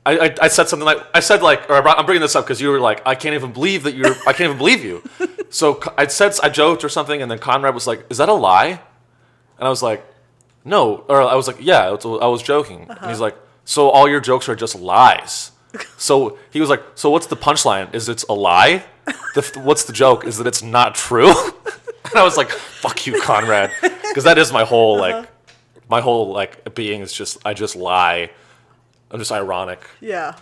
I, 0.07 0.17
I, 0.19 0.35
I 0.43 0.49
said 0.49 0.67
something 0.69 0.87
like 0.87 0.97
I 1.13 1.21
said 1.21 1.43
like 1.43 1.69
or 1.69 1.75
I 1.75 1.83
brought- 1.83 1.99
I'm 1.99 2.07
bringing 2.07 2.23
this 2.23 2.35
up 2.35 2.47
because 2.47 2.59
you 2.59 2.71
were 2.71 2.81
like 2.81 3.03
I 3.07 3.15
can't 3.15 3.35
even 3.35 3.53
believe 3.53 3.83
that 3.83 3.95
you're 3.95 4.15
I 4.27 4.33
can't 4.33 4.49
even 4.49 4.57
believe 4.57 4.83
you 4.83 5.03
so 5.51 5.79
I 5.99 6.07
said 6.07 6.33
I 6.43 6.49
joked 6.49 6.85
or 6.85 6.89
something 6.89 7.21
and 7.21 7.31
then 7.31 7.39
Conrad 7.39 7.75
was 7.75 7.87
like 7.87 8.07
is 8.09 8.17
that 8.17 8.31
a 8.31 8.33
lie 8.33 8.81
and 9.59 9.67
I 9.67 9.69
was 9.69 9.83
like 9.83 10.07
no 10.65 11.05
or 11.07 11.21
I 11.21 11.35
was 11.35 11.47
like 11.49 11.59
yeah 11.61 11.93
it's 11.93 12.07
a- 12.07 12.09
I 12.09 12.29
was 12.29 12.43
joking 12.43 12.87
and 12.89 13.11
he's 13.11 13.21
like 13.21 13.37
so 13.67 13.91
all 13.91 14.09
your 14.09 14.21
jokes 14.21 14.49
are 14.49 14.57
just 14.57 14.75
lies 14.75 15.51
so 15.97 16.39
he 16.51 16.61
was 16.61 16.69
like 16.69 16.83
so 16.95 17.11
what's 17.11 17.27
the 17.27 17.37
punchline 17.37 17.93
is 17.95 18.09
it's 18.09 18.25
a 18.25 18.33
lie 18.33 18.85
the, 19.35 19.61
what's 19.63 19.85
the 19.85 19.93
joke 19.93 20.25
is 20.25 20.39
that 20.39 20.47
it's 20.47 20.63
not 20.63 20.95
true 20.95 21.29
and 22.05 22.17
I 22.17 22.23
was 22.23 22.37
like 22.37 22.51
fuck 22.51 23.07
you 23.07 23.21
Conrad 23.21 23.71
because 23.81 24.25
that 24.25 24.39
is 24.39 24.53
my 24.53 24.65
whole 24.65 24.99
like 24.99 25.15
uh-huh. 25.15 25.27
my 25.89 26.01
whole 26.01 26.33
like 26.33 26.75
being 26.75 27.01
is 27.01 27.13
just 27.13 27.39
I 27.45 27.55
just 27.55 27.77
lie. 27.77 28.31
I'm 29.11 29.19
just 29.19 29.33
ironic. 29.33 29.81
yeah. 30.01 30.37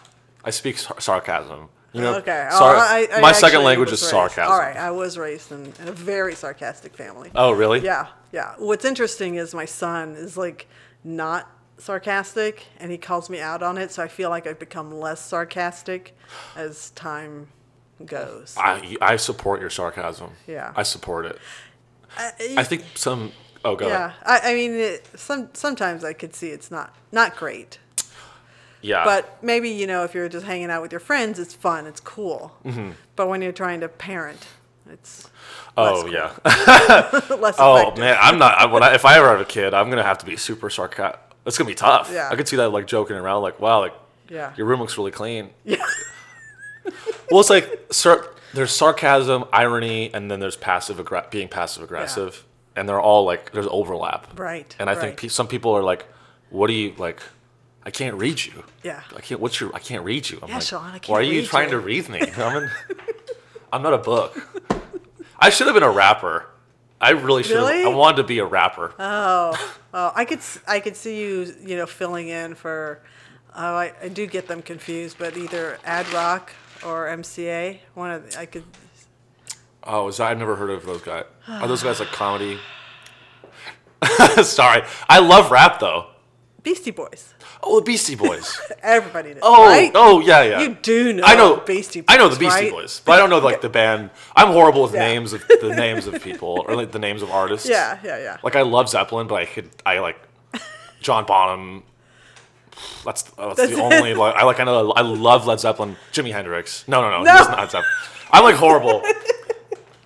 I 0.44 0.50
speak 0.50 0.79
sar- 0.79 1.00
sarcasm. 1.00 1.69
You 1.93 2.00
know, 2.00 2.14
Okay. 2.17 2.49
Oh, 2.50 2.64
I, 2.64 3.06
I 3.12 3.20
my 3.20 3.32
second 3.32 3.62
language 3.64 3.93
is 3.93 4.00
raised- 4.00 4.11
sarcasm. 4.11 4.50
All 4.50 4.58
right. 4.58 4.76
I 4.76 4.90
was 4.90 5.19
raised 5.19 5.52
in, 5.52 5.73
in 5.81 5.88
a 5.88 5.93
very 5.93 6.34
sarcastic 6.34 6.96
family. 6.96 7.31
Oh, 7.34 7.52
really? 7.52 7.81
Yeah, 7.81 8.08
yeah. 8.32 8.55
What's 8.58 8.84
interesting 8.84 9.34
is 9.37 9.55
my 9.55 9.67
son 9.67 10.14
is 10.17 10.37
like 10.37 10.69
not 11.05 11.49
sarcastic 11.82 12.67
and 12.79 12.90
he 12.90 12.99
calls 12.99 13.29
me 13.29 13.40
out 13.40 13.62
on 13.62 13.76
it, 13.79 13.90
so 13.90 14.02
I 14.02 14.08
feel 14.08 14.31
like 14.31 14.46
I've 14.46 14.58
become 14.58 14.93
less 14.93 15.20
sarcastic 15.20 16.17
as 16.56 16.90
time 16.90 17.49
goes. 18.06 18.56
I 18.58 18.96
I 19.00 19.17
support 19.17 19.61
your 19.61 19.70
sarcasm. 19.70 20.31
Yeah. 20.46 20.73
I 20.76 20.82
support 20.82 21.26
it. 21.26 21.38
I, 22.17 22.32
I 22.58 22.64
think 22.64 22.84
some. 22.94 23.32
Oh, 23.64 23.76
god 23.76 23.88
yeah. 23.88 24.12
I, 24.25 24.40
I 24.50 24.55
mean, 24.55 24.73
it, 24.73 25.08
some 25.17 25.50
sometimes 25.52 26.02
I 26.05 26.12
could 26.12 26.34
see 26.34 26.49
it's 26.49 26.70
not 26.70 26.94
not 27.12 27.37
great, 27.37 27.79
Yeah. 28.81 29.05
but 29.05 29.43
maybe 29.43 29.69
you 29.70 29.87
know 29.87 30.02
if 30.05 30.14
you're 30.14 30.29
just 30.29 30.44
hanging 30.46 30.70
out 30.70 30.82
with 30.82 30.90
your 30.93 31.00
friends, 31.00 31.38
it's 31.38 31.55
fun, 31.55 31.87
it's 31.87 32.00
cool. 32.00 32.56
Mm-hmm. 32.64 32.90
But 33.14 33.29
when 33.29 33.40
you're 33.40 33.52
trying 33.52 33.81
to 33.81 33.88
parent, 33.88 34.49
it's 34.90 35.31
oh 35.76 36.02
less 36.02 36.12
yeah. 36.12 37.34
less 37.36 37.56
oh 37.60 37.77
effective. 37.77 38.01
man, 38.01 38.19
I'm 38.20 38.39
not. 38.39 38.58
I, 38.58 38.67
when 38.67 38.82
I, 38.82 38.94
if 38.94 39.05
I 39.05 39.17
ever 39.19 39.29
have 39.29 39.41
a 39.41 39.44
kid, 39.44 39.74
I'm 39.74 39.89
gonna 39.89 40.03
have 40.03 40.19
to 40.19 40.27
be 40.27 40.36
super 40.36 40.69
sarcastic. 40.69 41.20
It's 41.46 41.58
gonna 41.58 41.69
be 41.69 41.75
tough. 41.75 42.11
Yeah. 42.13 42.29
I 42.31 42.37
could 42.37 42.46
see 42.49 42.56
that 42.56 42.69
like 42.70 42.87
joking 42.87 43.17
around, 43.17 43.43
like 43.43 43.58
wow, 43.61 43.81
like 43.81 43.94
Yeah. 44.29 44.53
your 44.56 44.67
room 44.67 44.81
looks 44.81 44.96
really 44.99 45.11
clean. 45.11 45.51
Yeah. 45.65 45.77
Well, 47.31 47.41
it's 47.41 47.49
like 47.51 47.87
sar- 47.91 48.27
there's 48.53 48.72
sarcasm, 48.72 49.44
irony, 49.53 50.13
and 50.13 50.31
then 50.31 50.41
there's 50.41 50.56
passive 50.56 50.99
aggr- 50.99 51.31
being 51.31 51.49
passive 51.49 51.82
aggressive, 51.82 52.44
and 52.77 52.87
they're 52.89 53.01
all 53.01 53.25
like 53.25 53.53
there's 53.53 53.69
overlap. 53.70 54.39
Right, 54.39 54.75
And 54.79 54.91
I 54.91 54.93
right. 54.94 55.01
think 55.01 55.17
pe- 55.17 55.29
some 55.29 55.46
people 55.46 55.72
are 55.72 55.82
like, 55.82 56.05
"What 56.51 56.67
do 56.67 56.75
you 56.75 56.93
like? 56.99 57.22
I 57.84 57.91
can't 57.91 58.17
read 58.17 58.44
you. 58.44 58.65
Yeah. 58.82 59.01
I 59.17 59.20
can't. 59.20 59.41
What's 59.41 59.61
your? 59.61 59.75
I 59.75 59.79
can't 59.79 60.05
read 60.05 60.29
you. 60.29 60.41
I'm 60.43 60.49
Yeah, 60.49 60.56
like, 60.56 60.65
Sean, 60.65 60.84
I 60.87 60.99
can't 60.99 61.08
Why 61.08 61.20
are 61.20 61.22
you 61.22 61.46
trying 61.46 61.70
you." 61.70 61.77
to 61.77 61.81
read 61.81 62.08
me? 62.11 62.20
I'm, 62.37 62.65
in, 62.65 62.70
I'm 63.72 63.82
not 63.82 63.94
a 63.94 63.99
book. 63.99 64.37
I 65.39 65.49
should 65.51 65.67
have 65.69 65.75
been 65.75 65.82
a 65.84 65.91
rapper. 65.91 66.46
I 67.02 67.10
really 67.10 67.42
should. 67.42 67.56
Really? 67.56 67.84
I 67.84 67.88
wanted 67.88 68.18
to 68.18 68.22
be 68.22 68.38
a 68.38 68.46
rapper. 68.46 68.94
Oh, 68.98 69.56
I 69.92 70.24
could 70.24 70.38
I 70.66 70.78
could 70.80 70.96
see 70.96 71.20
you 71.20 71.54
you 71.60 71.76
know 71.76 71.86
filling 71.86 72.28
in 72.28 72.54
for. 72.54 73.02
Oh, 73.54 73.74
I, 73.74 73.92
I 74.00 74.08
do 74.08 74.26
get 74.26 74.48
them 74.48 74.62
confused, 74.62 75.18
but 75.18 75.36
either 75.36 75.78
Ad 75.84 76.08
Rock 76.10 76.52
or 76.86 77.06
MCA. 77.08 77.80
One 77.92 78.10
of 78.10 78.30
the, 78.30 78.38
I 78.38 78.46
could. 78.46 78.64
oh, 79.84 80.08
is 80.08 80.16
that, 80.16 80.30
I've 80.30 80.38
never 80.38 80.56
heard 80.56 80.70
of 80.70 80.86
those 80.86 81.02
guys. 81.02 81.24
Are 81.46 81.68
those 81.68 81.82
guys 81.82 82.00
like 82.00 82.08
comedy? 82.08 82.58
Sorry, 84.42 84.82
I 85.08 85.18
love 85.18 85.50
rap 85.50 85.80
though. 85.80 86.06
Beastie 86.62 86.92
Boys. 86.92 87.34
Oh, 87.64 87.78
the 87.78 87.84
Beastie 87.84 88.16
Boys. 88.16 88.60
Everybody 88.82 89.31
knows. 89.34 89.40
Oh, 89.42 89.64
right? 89.64 89.92
oh 89.94 90.20
yeah, 90.20 90.42
yeah. 90.42 90.60
You 90.62 90.74
do 90.82 91.12
know 91.12 91.22
I 91.24 91.36
know 91.36 91.56
Beastie 91.58 92.00
Boys. 92.00 92.06
I 92.08 92.16
know 92.16 92.28
the 92.28 92.36
Beastie 92.38 92.64
right? 92.64 92.72
Boys, 92.72 93.00
but 93.04 93.12
I 93.12 93.16
don't 93.19 93.31
know 93.31 93.38
like 93.38 93.60
the 93.60 93.69
band. 93.69 94.10
I'm 94.34 94.48
horrible 94.48 94.82
with 94.82 94.94
Yeah. 94.94 95.00
names 95.06 95.32
of 95.32 95.46
the 95.48 95.69
names 95.76 96.06
of 96.06 96.20
people 96.22 96.64
or 96.66 96.74
like 96.74 96.90
the 96.90 96.98
names 96.98 97.22
of 97.22 97.31
artists. 97.31 97.69
Yeah, 97.69 97.98
yeah, 98.02 98.19
yeah. 98.19 98.36
Like 98.42 98.56
I 98.56 98.62
love 98.62 98.88
Zeppelin, 98.88 99.26
but 99.28 99.36
I 99.36 99.44
could 99.46 99.70
I 99.86 100.00
like 100.00 100.20
John 101.00 101.24
Bonham. 101.24 101.84
That's 103.04 103.22
that's, 103.22 103.56
That's 103.56 103.74
the 103.74 103.81
only 103.82 104.14
like 104.14 104.34
I 104.34 104.42
like 104.44 104.58
I 104.58 104.64
know 104.64 104.90
I 104.92 105.02
love 105.02 105.46
Led 105.46 105.60
Zeppelin. 105.60 105.96
Jimi 106.12 106.32
Hendrix. 106.32 106.86
No, 106.88 107.00
no, 107.00 107.10
no, 107.10 107.22
No. 107.22 107.36
he's 107.36 107.48
not 107.48 107.70
Zeppelin. 107.70 107.84
I'm 108.32 108.42
like 108.44 108.56
horrible. 108.56 109.02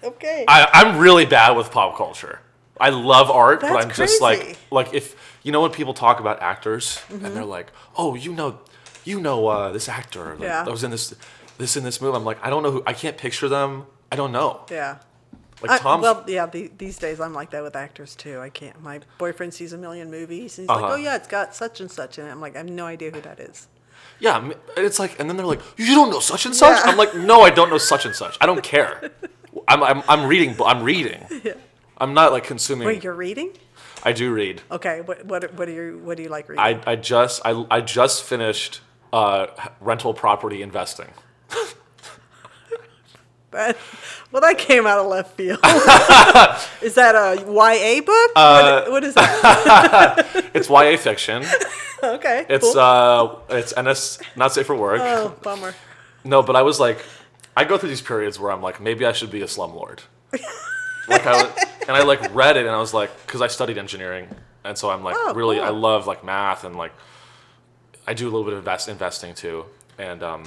okay. 0.04 0.44
I, 0.46 0.68
I'm 0.72 0.98
really 0.98 1.24
bad 1.26 1.56
with 1.56 1.70
pop 1.70 1.96
culture. 1.96 2.40
I 2.78 2.90
love 2.90 3.30
art, 3.30 3.60
but 3.62 3.72
I'm 3.72 3.90
just 3.90 4.20
like 4.20 4.58
like 4.70 4.92
if 4.92 5.16
you 5.46 5.52
know 5.52 5.62
when 5.64 5.70
people 5.80 5.94
talk 5.94 6.16
about 6.24 6.36
actors 6.52 6.84
Mm-hmm. 7.08 7.24
and 7.24 7.30
they're 7.36 7.52
like, 7.58 7.68
"Oh, 8.00 8.10
you 8.24 8.32
know, 8.38 8.50
you 9.10 9.16
know 9.26 9.38
uh, 9.54 9.72
this 9.76 9.88
actor 9.88 10.24
like, 10.38 10.40
Yeah. 10.48 10.64
that 10.64 10.70
was 10.76 10.82
in 10.86 10.90
this 10.90 11.14
this 11.58 11.76
in 11.78 11.84
this 11.88 12.00
movie. 12.02 12.16
I'm 12.18 12.24
like, 12.32 12.40
I 12.46 12.48
don't 12.50 12.62
know 12.64 12.72
who. 12.74 12.82
I 12.86 12.94
can't 13.02 13.16
picture 13.26 13.48
them. 13.48 13.70
I 14.12 14.16
don't 14.20 14.32
know. 14.38 14.50
Yeah. 14.70 14.92
Like 15.62 15.80
Tom's. 15.80 16.02
well, 16.02 16.18
yeah. 16.36 16.44
The, 16.54 16.70
these 16.84 16.98
days, 16.98 17.18
I'm 17.24 17.32
like 17.40 17.50
that 17.54 17.62
with 17.62 17.76
actors 17.76 18.14
too. 18.14 18.36
I 18.46 18.50
can't. 18.50 18.76
My 18.82 18.96
boyfriend 19.18 19.54
sees 19.54 19.72
a 19.72 19.78
million 19.78 20.10
movies, 20.10 20.58
and 20.58 20.64
he's 20.64 20.68
like, 20.68 20.84
Uh-huh. 20.84 20.92
"Oh 20.94 20.96
yeah, 21.06 21.16
it's 21.20 21.28
got 21.28 21.54
such 21.54 21.80
and 21.80 21.90
such 21.90 22.18
in 22.18 22.26
it." 22.26 22.30
I'm 22.30 22.40
like, 22.46 22.54
I 22.56 22.58
have 22.58 22.68
no 22.82 22.84
idea 22.86 23.10
who 23.10 23.20
that 23.22 23.38
is. 23.40 23.68
yeah, 24.20 24.50
it's 24.76 24.98
like, 24.98 25.12
and 25.20 25.28
then 25.28 25.36
they're 25.38 25.52
like, 25.54 25.62
you 25.78 25.94
don't 25.98 26.10
know 26.10 26.20
such 26.20 26.44
and 26.46 26.54
such. 26.54 26.76
Yeah. 26.78 26.90
I'm 26.90 26.98
like, 26.98 27.14
no, 27.14 27.36
I 27.48 27.50
don't 27.50 27.70
know 27.70 27.78
such 27.92 28.04
and 28.04 28.14
such. 28.14 28.34
I 28.42 28.46
don't 28.50 28.62
care. 28.62 28.92
I'm 29.72 29.80
I'm, 29.90 30.02
I'm 30.12 30.22
reading. 30.32 30.54
I'm 30.72 30.82
reading. 30.82 31.20
I'm 32.02 32.12
not 32.20 32.32
like 32.32 32.44
consuming. 32.44 32.86
Wait, 32.86 33.02
you're 33.04 33.14
reading? 33.26 33.50
I 34.04 34.12
do 34.12 34.32
read. 34.32 34.62
Okay. 34.70 35.00
What 35.00 35.24
what 35.24 35.54
what 35.54 35.66
do 35.66 35.72
you 35.72 36.00
what 36.04 36.16
do 36.16 36.22
you 36.22 36.28
like 36.28 36.48
reading? 36.48 36.64
I, 36.64 36.80
I 36.86 36.96
just 36.96 37.40
I, 37.44 37.66
I 37.70 37.80
just 37.80 38.22
finished 38.22 38.80
uh, 39.12 39.46
rental 39.80 40.14
property 40.14 40.62
investing. 40.62 41.08
But, 43.48 43.78
well, 44.32 44.42
that 44.42 44.58
came 44.58 44.86
out 44.86 44.98
of 44.98 45.06
left 45.06 45.34
field. 45.34 45.60
is 46.82 46.94
that 46.96 47.14
a 47.14 47.40
YA 47.40 48.02
book? 48.04 48.30
Uh, 48.36 48.82
what, 48.82 48.90
what 48.90 49.04
is 49.04 49.14
that? 49.14 50.50
It's 50.54 50.68
YA 50.68 50.98
fiction. 50.98 51.42
okay. 52.02 52.44
It's 52.50 52.72
cool. 52.72 52.78
uh 52.78 53.36
it's 53.48 53.72
NS 53.80 54.18
not 54.36 54.52
safe 54.52 54.66
for 54.66 54.76
work. 54.76 55.00
oh, 55.02 55.34
bummer. 55.42 55.74
No, 56.22 56.42
but 56.42 56.54
I 56.54 56.62
was 56.62 56.78
like, 56.78 57.02
I 57.56 57.64
go 57.64 57.78
through 57.78 57.88
these 57.88 58.02
periods 58.02 58.38
where 58.38 58.52
I'm 58.52 58.60
like, 58.60 58.78
maybe 58.78 59.06
I 59.06 59.12
should 59.12 59.30
be 59.30 59.40
a 59.40 59.46
slumlord. 59.46 60.00
like 61.08 61.24
I 61.26 61.50
and 61.88 61.96
I 61.96 62.02
like 62.02 62.34
read 62.34 62.56
it 62.56 62.66
and 62.66 62.74
I 62.74 62.78
was 62.78 62.92
like, 62.94 63.10
because 63.26 63.40
I 63.42 63.46
studied 63.48 63.78
engineering, 63.78 64.28
and 64.64 64.76
so 64.76 64.90
I'm 64.90 65.02
like 65.04 65.16
Oh, 65.18 65.34
really 65.34 65.60
I 65.60 65.70
love 65.70 66.06
like 66.06 66.24
math 66.24 66.64
and 66.64 66.76
like 66.76 66.92
I 68.06 68.14
do 68.14 68.24
a 68.24 68.30
little 68.30 68.44
bit 68.44 68.52
of 68.52 68.60
invest, 68.60 68.88
investing 68.88 69.34
too, 69.34 69.64
and 69.98 70.22
um, 70.22 70.44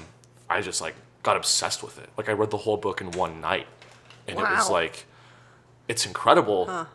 I 0.50 0.62
just 0.62 0.80
like 0.82 0.96
got 1.24 1.36
obsessed 1.38 1.84
with 1.84 1.98
it. 2.00 2.10
Like 2.18 2.30
I 2.30 2.32
read 2.34 2.52
the 2.52 2.58
whole 2.58 2.78
book 2.78 3.02
in 3.02 3.12
one 3.12 3.42
night, 3.42 3.68
and 4.28 4.40
it 4.40 4.44
was 4.44 4.70
like, 4.70 5.06
it's 5.88 6.06
incredible 6.06 6.88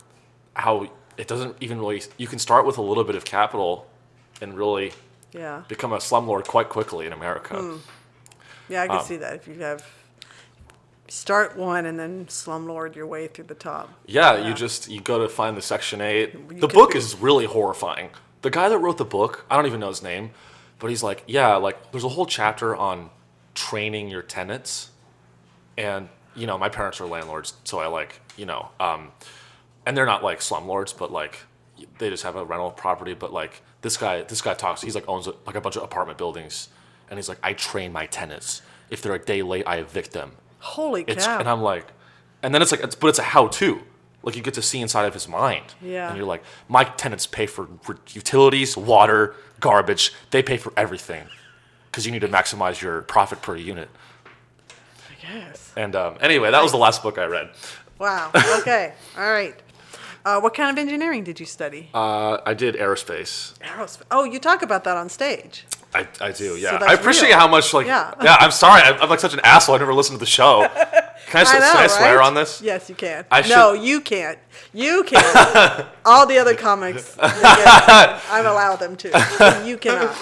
how 0.54 0.88
it 1.18 1.28
doesn't 1.28 1.56
even 1.60 1.78
really. 1.78 2.02
You 2.16 2.26
can 2.26 2.38
start 2.38 2.64
with 2.66 2.78
a 2.78 2.82
little 2.82 3.04
bit 3.04 3.14
of 3.14 3.24
capital, 3.24 3.86
and 4.40 4.56
really 4.56 4.92
Yeah. 5.32 5.64
become 5.68 5.92
a 5.92 5.98
slumlord 5.98 6.46
quite 6.46 6.68
quickly 6.70 7.06
in 7.06 7.12
America. 7.12 7.56
Hmm. 7.56 7.76
Yeah, 8.68 8.82
I 8.84 8.86
can 8.88 8.96
Um, 8.98 9.04
see 9.04 9.16
that. 9.18 9.34
If 9.34 9.46
you 9.46 9.54
have 9.60 9.84
start 11.08 11.56
one 11.56 11.86
and 11.86 11.98
then 11.98 12.26
slumlord 12.26 12.94
your 12.96 13.06
way 13.06 13.26
through 13.28 13.44
the 13.44 13.54
top. 13.54 13.90
Yeah, 14.06 14.34
Yeah. 14.34 14.48
you 14.48 14.54
just 14.54 14.88
you 14.88 15.00
go 15.00 15.18
to 15.20 15.28
find 15.28 15.56
the 15.56 15.62
section 15.62 16.00
eight. 16.00 16.32
You 16.34 16.60
the 16.60 16.68
book 16.68 16.92
be- 16.92 16.98
is 16.98 17.16
really 17.16 17.44
horrifying. 17.46 18.10
The 18.42 18.50
guy 18.50 18.68
that 18.68 18.78
wrote 18.78 18.98
the 18.98 19.04
book, 19.04 19.44
I 19.50 19.56
don't 19.56 19.66
even 19.66 19.80
know 19.80 19.88
his 19.88 20.02
name, 20.02 20.30
but 20.78 20.90
he's 20.90 21.02
like, 21.02 21.22
yeah, 21.26 21.56
like 21.56 21.92
there's 21.92 22.04
a 22.04 22.08
whole 22.10 22.26
chapter 22.26 22.74
on 22.76 23.10
training 23.54 24.08
your 24.08 24.22
tenants, 24.22 24.90
and 25.78 26.08
you 26.34 26.46
know 26.46 26.58
my 26.58 26.68
parents 26.68 27.00
are 27.00 27.06
landlords, 27.06 27.54
so 27.64 27.78
I 27.78 27.86
like 27.86 28.20
you 28.36 28.46
know, 28.46 28.70
um, 28.80 29.12
and 29.86 29.96
they're 29.96 30.06
not 30.06 30.22
like 30.24 30.40
slumlords, 30.40 30.96
but 30.96 31.12
like 31.12 31.38
they 31.98 32.10
just 32.10 32.22
have 32.24 32.36
a 32.36 32.44
rental 32.44 32.70
property. 32.70 33.14
But 33.14 33.32
like 33.32 33.62
this 33.82 33.96
guy, 33.96 34.22
this 34.22 34.40
guy 34.42 34.54
talks. 34.54 34.82
He's 34.82 34.94
like 34.94 35.08
owns 35.08 35.26
like 35.46 35.54
a 35.56 35.60
bunch 35.60 35.76
of 35.76 35.82
apartment 35.82 36.18
buildings, 36.18 36.68
and 37.08 37.18
he's 37.18 37.28
like, 37.28 37.38
I 37.42 37.52
train 37.52 37.92
my 37.92 38.06
tenants. 38.06 38.62
If 38.90 39.00
they're 39.02 39.14
a 39.14 39.18
day 39.24 39.42
late, 39.42 39.64
I 39.66 39.76
evict 39.76 40.12
them. 40.12 40.32
Holy 40.64 41.04
It's 41.06 41.26
cow! 41.26 41.38
and 41.38 41.48
I'm 41.48 41.60
like, 41.60 41.86
and 42.42 42.54
then 42.54 42.62
it's 42.62 42.72
like, 42.72 42.82
it's, 42.82 42.94
but 42.94 43.08
it's 43.08 43.18
a 43.18 43.22
how-to. 43.22 43.80
Like 44.22 44.34
you 44.36 44.42
get 44.42 44.54
to 44.54 44.62
see 44.62 44.80
inside 44.80 45.04
of 45.04 45.12
his 45.12 45.28
mind. 45.28 45.74
Yeah. 45.82 46.08
And 46.08 46.16
you're 46.16 46.26
like, 46.26 46.42
my 46.68 46.84
tenants 46.84 47.26
pay 47.26 47.44
for, 47.46 47.68
for 47.82 47.98
utilities, 48.14 48.74
water, 48.76 49.34
garbage. 49.60 50.12
They 50.30 50.42
pay 50.42 50.56
for 50.56 50.72
everything, 50.76 51.24
because 51.90 52.06
you 52.06 52.12
need 52.12 52.22
to 52.22 52.28
maximize 52.28 52.80
your 52.80 53.02
profit 53.02 53.42
per 53.42 53.56
unit. 53.56 53.90
I 55.10 55.26
guess. 55.26 55.72
And 55.76 55.94
um, 55.94 56.16
anyway, 56.22 56.50
that 56.50 56.62
was 56.62 56.72
the 56.72 56.78
last 56.78 57.02
book 57.02 57.18
I 57.18 57.26
read. 57.26 57.50
Wow. 57.98 58.30
Okay. 58.60 58.94
All 59.18 59.30
right. 59.30 59.54
Uh, 60.24 60.40
what 60.40 60.54
kind 60.54 60.70
of 60.70 60.80
engineering 60.80 61.22
did 61.22 61.38
you 61.38 61.44
study? 61.44 61.90
Uh, 61.92 62.38
I 62.46 62.54
did 62.54 62.76
aerospace. 62.76 63.58
Aerospace. 63.58 64.02
Oh, 64.10 64.24
you 64.24 64.38
talk 64.38 64.62
about 64.62 64.84
that 64.84 64.96
on 64.96 65.10
stage. 65.10 65.66
I, 65.94 66.08
I 66.20 66.32
do, 66.32 66.56
yeah. 66.56 66.72
that's 66.72 66.84
I 66.84 66.94
appreciate 66.94 67.28
real. 67.28 67.38
how 67.38 67.48
much 67.48 67.72
like 67.72 67.86
Yeah. 67.86 68.12
yeah. 68.22 68.36
I'm 68.40 68.50
sorry, 68.50 68.82
I, 68.82 68.90
I'm 68.98 69.08
like 69.08 69.20
such 69.20 69.34
an 69.34 69.40
asshole. 69.44 69.74
I 69.76 69.78
never 69.78 69.94
listened 69.94 70.16
to 70.18 70.20
the 70.24 70.30
show. 70.30 70.66
Can 71.26 71.46
I, 71.46 71.50
I 71.50 71.58
know, 71.58 71.72
can 71.72 71.76
I 71.76 71.86
swear 71.86 72.18
right? 72.18 72.26
on 72.26 72.34
this? 72.34 72.60
Yes, 72.60 72.88
you 72.88 72.94
can. 72.94 73.24
I 73.30 73.40
no, 73.48 73.72
you 73.72 74.00
can't. 74.02 74.38
You 74.72 75.02
can't. 75.04 75.86
All 76.04 76.26
the 76.26 76.38
other 76.38 76.54
comics, 76.54 77.16
I'm 77.20 78.46
allowed 78.46 78.76
them 78.76 78.94
to. 78.96 79.62
You 79.66 79.78
cannot. 79.78 80.16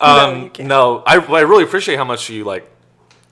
Um, 0.00 0.16
no, 0.38 0.44
you 0.44 0.50
can't. 0.50 0.68
No, 0.68 1.02
I, 1.06 1.16
I 1.16 1.40
really 1.40 1.64
appreciate 1.64 1.96
how 1.96 2.04
much 2.04 2.30
you 2.30 2.44
like. 2.44 2.70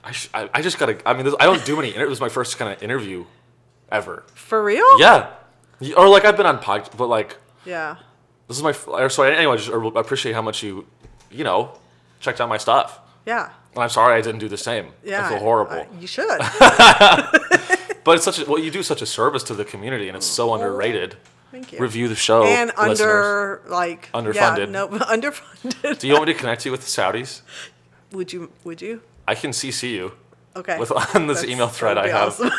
I, 0.03 0.11
sh- 0.11 0.29
I, 0.33 0.49
I 0.53 0.61
just 0.61 0.77
gotta. 0.77 0.97
I 1.07 1.13
mean, 1.13 1.23
this, 1.25 1.33
I 1.39 1.45
don't 1.45 1.63
do 1.65 1.79
any, 1.79 1.95
It 1.95 2.07
was 2.09 2.19
my 2.19 2.29
first 2.29 2.57
kind 2.57 2.71
of 2.73 2.83
interview 2.83 3.25
ever. 3.89 4.23
For 4.35 4.61
real? 4.63 4.99
Yeah, 4.99 5.29
or 5.95 6.09
like 6.09 6.25
I've 6.25 6.37
been 6.37 6.45
on 6.45 6.59
pod, 6.59 6.89
but 6.97 7.07
like 7.07 7.37
Yeah. 7.65 7.95
this 8.47 8.57
is 8.57 8.63
my. 8.63 8.73
So 8.73 9.23
anyway, 9.23 9.53
I 9.53 9.57
just 9.57 9.69
I 9.71 9.99
appreciate 9.99 10.33
how 10.33 10.41
much 10.41 10.61
you, 10.61 10.85
you 11.31 11.45
know, 11.45 11.79
checked 12.23 12.41
out 12.41 12.49
my 12.49 12.57
stuff. 12.57 12.99
Yeah. 13.25 13.49
And 13.73 13.83
I'm 13.83 13.89
sorry 13.89 14.15
I 14.17 14.21
didn't 14.21 14.39
do 14.39 14.47
the 14.49 14.57
same. 14.57 14.87
Yeah. 15.03 15.25
I 15.25 15.29
feel 15.29 15.39
horrible. 15.39 15.73
I- 15.73 15.87
you 15.99 16.07
should. 16.07 16.27
but 18.03 18.15
it's 18.15 18.23
such 18.25 18.39
a 18.39 18.45
well, 18.49 18.59
you 18.59 18.71
do 18.71 18.83
such 18.83 19.01
a 19.01 19.05
service 19.05 19.43
to 19.43 19.53
the 19.53 19.65
community, 19.65 20.07
and 20.07 20.17
it's 20.17 20.25
so 20.25 20.53
underrated. 20.53 21.15
Thank 21.51 21.71
you. 21.71 21.79
Review 21.79 22.07
the 22.07 22.15
show, 22.15 22.43
and 22.45 22.71
listeners. 22.77 22.99
under 23.01 23.61
like 23.67 24.09
Yeah, 24.13 24.21
Underfunded. 24.21 24.69
no, 24.71 24.87
underfunded. 25.15 25.99
Do 25.99 26.07
you 26.07 26.13
want 26.13 26.25
me 26.27 26.33
to 26.33 26.39
connect 26.39 26.65
you 26.65 26.71
with 26.71 26.81
the 26.81 26.87
Saudis? 26.87 27.41
would 28.11 28.33
you? 28.33 28.51
Would 28.63 28.81
you? 28.81 29.01
I 29.27 29.35
can 29.35 29.51
CC 29.51 29.91
you. 29.91 30.13
Okay. 30.55 30.77
With 30.79 30.91
on 30.91 31.27
this 31.27 31.37
That's- 31.41 31.45
email 31.45 31.67
thread 31.67 31.97
I 31.97 32.09
have. 32.09 32.39
awesome. 32.39 32.51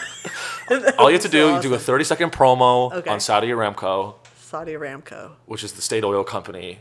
All 0.99 1.11
you 1.11 1.15
have 1.15 1.23
to 1.23 1.29
do, 1.29 1.55
you 1.55 1.61
do 1.63 1.75
a 1.75 1.79
30 1.79 2.05
second 2.05 2.33
promo 2.33 2.93
Okay. 2.93 3.11
on 3.11 3.21
Saudi 3.21 3.49
Aramco, 3.49 4.15
Saudi 4.41 4.73
Aramco. 4.73 5.33
which 5.47 5.63
is 5.63 5.73
the 5.73 5.83
state 5.83 6.03
oil 6.05 6.25
company, 6.25 6.79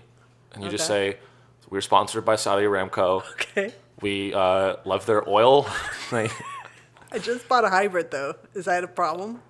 and 0.54 0.63
you 0.63 0.70
just 0.70 0.88
say, 0.88 1.18
"We're 1.74 1.82
sponsored 1.82 2.24
by 2.24 2.36
Saudi 2.36 2.65
Aramco. 2.65 3.24
Okay. 3.34 3.74
We 4.00 4.32
uh, 4.32 4.75
love 4.86 5.08
their 5.08 5.27
oil." 5.27 5.68
I 6.12 7.20
just 7.20 7.50
bought 7.50 7.65
a 7.65 7.70
hybrid 7.70 8.12
though. 8.12 8.36
Is 8.53 8.65
that 8.65 8.84
a 8.84 8.88
problem? 8.88 9.42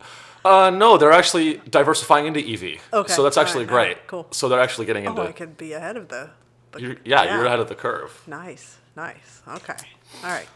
uh, 0.46 0.70
no, 0.70 0.98
they're 0.98 1.12
actually 1.12 1.58
diversifying 1.70 2.26
into 2.28 2.40
EV. 2.40 2.80
Okay, 2.94 3.14
So 3.14 3.24
that's 3.24 3.38
actually 3.38 3.66
right, 3.66 3.72
all 3.72 3.78
right, 3.78 3.96
great. 3.96 4.08
cool. 4.08 4.28
So 4.32 4.48
they're 4.48 4.62
actually 4.62 4.86
getting 4.86 5.04
into. 5.04 5.22
Oh. 5.22 5.28
I 5.28 5.34
could 5.34 5.58
be 5.58 5.74
ahead 5.74 5.98
of 5.98 6.08
the. 6.08 6.30
the 6.72 6.82
you're, 6.82 6.96
yeah, 7.04 7.36
you're 7.36 7.46
ahead 7.46 7.60
of 7.60 7.68
the 7.68 7.76
curve. 7.76 8.24
Nice, 8.26 8.78
nice. 8.96 9.42
Okay, 9.46 9.76
all 10.24 10.30
right. 10.30 10.48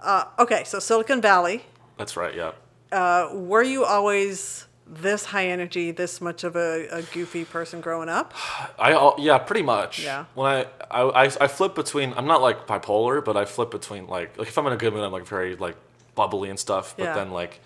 Uh, 0.00 0.24
okay, 0.38 0.62
so 0.62 0.78
Silicon 0.78 1.20
Valley. 1.20 1.64
That's 1.96 2.16
right. 2.16 2.34
Yeah. 2.34 2.52
Uh, 2.92 3.30
were 3.32 3.62
you 3.64 3.84
always 3.84 4.66
this 4.92 5.24
high 5.26 5.46
energy, 5.46 5.90
this 5.90 6.20
much 6.20 6.44
of 6.44 6.54
a, 6.54 6.86
a 6.88 7.02
goofy 7.02 7.44
person 7.44 7.80
growing 7.80 8.08
up? 8.08 8.34
I 8.78 9.14
yeah, 9.18 9.38
pretty 9.38 9.62
much. 9.62 10.00
Yeah. 10.04 10.26
When 10.34 10.66
I, 10.90 11.00
I 11.00 11.24
I 11.24 11.48
flip 11.48 11.74
between. 11.74 12.12
I'm 12.16 12.26
not 12.26 12.42
like 12.42 12.66
bipolar, 12.66 13.24
but 13.24 13.36
I 13.36 13.44
flip 13.44 13.70
between 13.70 14.06
like 14.06 14.36
like 14.38 14.48
if 14.48 14.58
I'm 14.58 14.66
in 14.66 14.72
a 14.72 14.76
good 14.76 14.92
mood, 14.92 15.02
I'm 15.04 15.12
like 15.12 15.26
very 15.26 15.56
like 15.56 15.76
bubbly 16.14 16.50
and 16.50 16.58
stuff. 16.58 16.94
But 16.96 17.04
Yeah. 17.04 17.14
then 17.14 17.30
like 17.30 17.60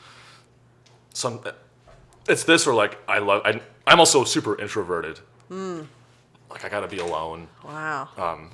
some, 1.12 1.40
it's 2.28 2.44
this 2.44 2.66
or 2.66 2.74
like 2.74 2.98
I 3.08 3.18
love. 3.18 3.42
I, 3.44 3.60
I'm 3.86 3.98
also 4.00 4.24
super 4.24 4.60
introverted. 4.60 5.18
Hmm. 5.48 5.82
Like 6.50 6.64
I 6.64 6.68
gotta 6.68 6.88
be 6.88 6.98
alone. 6.98 7.48
Wow. 7.64 8.08
Um, 8.16 8.50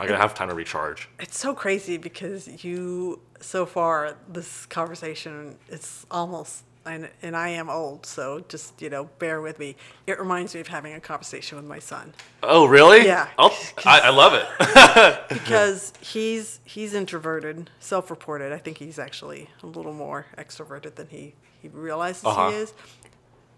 I 0.00 0.06
gotta 0.06 0.18
have 0.18 0.34
time 0.34 0.48
to 0.48 0.54
recharge. 0.54 1.08
It's 1.20 1.38
so 1.38 1.54
crazy 1.54 1.98
because 1.98 2.64
you, 2.64 3.20
so 3.40 3.64
far, 3.64 4.16
this 4.28 4.66
conversation, 4.66 5.56
it's 5.68 6.04
almost, 6.10 6.64
and, 6.86 7.08
and 7.22 7.36
I 7.36 7.48
am 7.48 7.70
old, 7.70 8.06
so 8.06 8.44
just, 8.48 8.80
you 8.82 8.90
know, 8.90 9.04
bear 9.18 9.40
with 9.40 9.58
me. 9.58 9.76
It 10.06 10.18
reminds 10.18 10.54
me 10.54 10.60
of 10.60 10.68
having 10.68 10.92
a 10.94 11.00
conversation 11.00 11.56
with 11.56 11.66
my 11.66 11.78
son 11.78 12.12
Oh 12.42 12.66
really? 12.66 13.04
Yeah. 13.06 13.28
I'll, 13.38 13.56
I, 13.86 14.00
I 14.00 14.10
love 14.10 14.34
it. 14.34 15.28
because 15.28 15.92
he's 16.00 16.60
he's 16.64 16.92
introverted, 16.94 17.70
self-reported. 17.80 18.52
I 18.52 18.58
think 18.58 18.78
he's 18.78 18.98
actually 18.98 19.48
a 19.62 19.66
little 19.66 19.94
more 19.94 20.26
extroverted 20.36 20.96
than 20.96 21.08
he 21.08 21.34
he 21.62 21.68
realizes 21.68 22.24
Uh-huh. 22.24 22.50
he 22.50 22.56
is. 22.56 22.72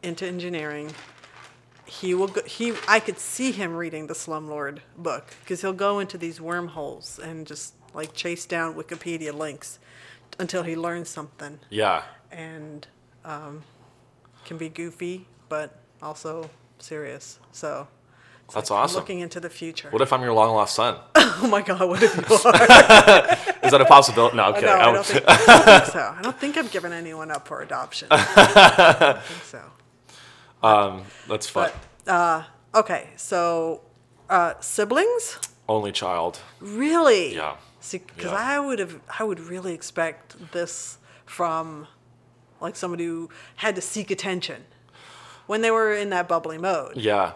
Into 0.03 0.27
engineering, 0.27 0.93
he 1.85 2.15
will 2.15 2.29
go, 2.29 2.43
he 2.45 2.75
I 2.87 3.01
could 3.01 3.19
see 3.19 3.51
him 3.51 3.75
reading 3.75 4.07
the 4.07 4.15
Slumlord 4.15 4.79
book 4.97 5.35
because 5.43 5.63
he'll 5.63 5.73
go 5.73 5.99
into 5.99 6.17
these 6.19 6.41
wormholes 6.41 7.19
and 7.19 7.47
just 7.47 7.75
like 7.95 8.15
chase 8.15 8.47
down 8.47 8.75
Wikipedia 8.75 9.33
links 9.35 9.79
until 10.39 10.63
he 10.63 10.77
learns 10.77 11.09
something 11.09 11.59
yeah. 11.71 12.03
and 12.31 12.87
um, 13.27 13.63
can 14.47 14.57
be 14.57 14.69
goofy 14.71 15.27
but 15.49 15.79
also 16.03 16.49
serious. 16.79 17.39
So 17.53 17.87
That's 18.55 18.71
like 18.71 18.79
awesome. 18.81 19.01
looking 19.01 19.21
into 19.21 19.41
the 19.41 19.51
future. 19.51 19.89
What 19.91 20.01
if 20.03 20.13
I'm 20.13 20.23
your 20.23 20.33
long 20.33 20.55
lost 20.55 20.75
son? 20.75 20.97
oh 21.15 21.47
my 21.51 21.63
God! 21.63 21.87
What 21.89 22.03
if 22.03 22.15
you 22.17 22.23
are? 22.47 22.55
Is 23.65 23.71
that 23.73 23.81
a 23.81 23.85
possibility? 23.85 24.37
No, 24.37 24.47
okay. 24.51 24.63
No, 24.67 24.73
I 24.73 24.93
don't, 24.93 25.05
think, 25.07 25.25
I 25.29 25.37
don't 25.47 25.65
think 25.65 25.85
so. 25.93 26.15
I 26.19 26.23
don't 26.23 26.39
think 26.39 26.57
I've 26.57 26.71
given 26.71 26.93
anyone 26.93 27.31
up 27.31 27.47
for 27.47 27.61
adoption. 27.63 28.09
I 28.11 28.97
don't 29.01 29.23
think 29.23 29.43
so. 29.45 29.63
um, 30.67 31.03
that's 31.29 31.49
fun. 31.49 31.71
But 32.05 32.13
uh, 32.13 32.43
okay, 32.75 33.11
so 33.17 33.83
uh, 34.31 34.55
siblings? 34.61 35.39
Only 35.69 35.93
child. 35.93 36.39
Really? 36.61 37.35
Yeah. 37.35 37.57
See, 37.81 37.99
because 37.99 38.31
Yeah. 38.33 38.37
I 38.39 38.59
would 38.61 38.79
have, 38.79 39.01
I 39.19 39.25
would 39.25 39.41
really 39.41 39.75
expect 39.75 40.53
this 40.53 40.99
from, 41.25 41.87
like 42.61 42.77
somebody 42.77 43.05
who 43.05 43.29
had 43.57 43.75
to 43.77 43.81
seek 43.81 44.11
attention 44.11 44.65
when 45.47 45.61
they 45.63 45.71
were 45.71 45.93
in 45.95 46.11
that 46.11 46.29
bubbly 46.29 46.59
mode. 46.59 46.97
Yeah, 46.97 47.33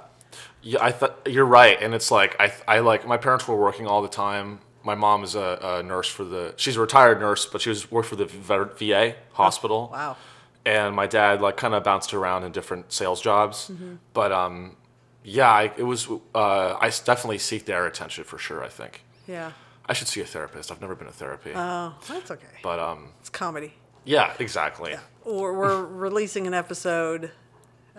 yeah. 0.62 0.82
I 0.84 0.92
thought 0.92 1.20
you're 1.26 1.44
right, 1.44 1.80
and 1.80 1.94
it's 1.94 2.10
like 2.10 2.36
I, 2.40 2.52
I 2.66 2.78
like 2.80 3.06
my 3.06 3.16
parents 3.16 3.46
were 3.48 3.56
working 3.56 3.86
all 3.86 4.02
the 4.02 4.08
time. 4.08 4.60
My 4.82 4.94
mom 4.94 5.22
is 5.24 5.34
a, 5.34 5.58
a 5.62 5.82
nurse 5.82 6.08
for 6.08 6.24
the. 6.24 6.54
She's 6.56 6.76
a 6.76 6.80
retired 6.80 7.20
nurse, 7.20 7.46
but 7.46 7.60
she 7.60 7.68
was 7.68 7.90
worked 7.90 8.08
for 8.08 8.16
the 8.16 8.24
VA 8.26 9.14
hospital. 9.32 9.90
Wow. 9.92 10.16
And 10.64 10.94
my 10.94 11.06
dad 11.06 11.40
like 11.40 11.56
kind 11.56 11.74
of 11.74 11.84
bounced 11.84 12.12
around 12.14 12.44
in 12.44 12.52
different 12.52 12.92
sales 12.92 13.20
jobs, 13.20 13.68
Mm-hmm. 13.72 13.94
but 14.12 14.30
um, 14.32 14.76
yeah, 15.24 15.50
I, 15.50 15.72
it 15.76 15.82
was. 15.84 16.08
Uh, 16.34 16.76
I 16.80 16.88
definitely 17.04 17.38
seek 17.38 17.64
their 17.66 17.86
attention 17.86 18.24
for 18.24 18.38
sure. 18.38 18.62
I 18.64 18.68
think 18.68 19.02
Yeah. 19.26 19.52
I 19.86 19.92
should 19.92 20.06
see 20.08 20.20
a 20.20 20.24
therapist. 20.24 20.70
I've 20.70 20.80
never 20.80 20.94
been 20.94 21.08
to 21.08 21.12
therapy, 21.12 21.50
Oh, 21.54 21.94
that's 22.08 22.30
okay. 22.30 22.46
but 22.62 22.78
um, 22.78 23.08
It's 23.20 23.28
comedy. 23.28 23.74
yeah, 24.04 24.34
exactly. 24.38 24.94
We're, 25.24 25.52
we're 25.52 25.84
releasing 25.84 26.46
an 26.46 26.54
episode 26.54 27.30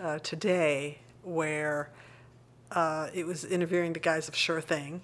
uh, 0.00 0.18
today 0.20 0.98
where 1.22 1.90
uh, 2.70 3.08
it 3.14 3.26
was 3.26 3.44
interviewing 3.44 3.92
the 3.92 4.00
guys 4.00 4.28
of 4.28 4.34
Sure 4.34 4.60
Thing 4.60 5.02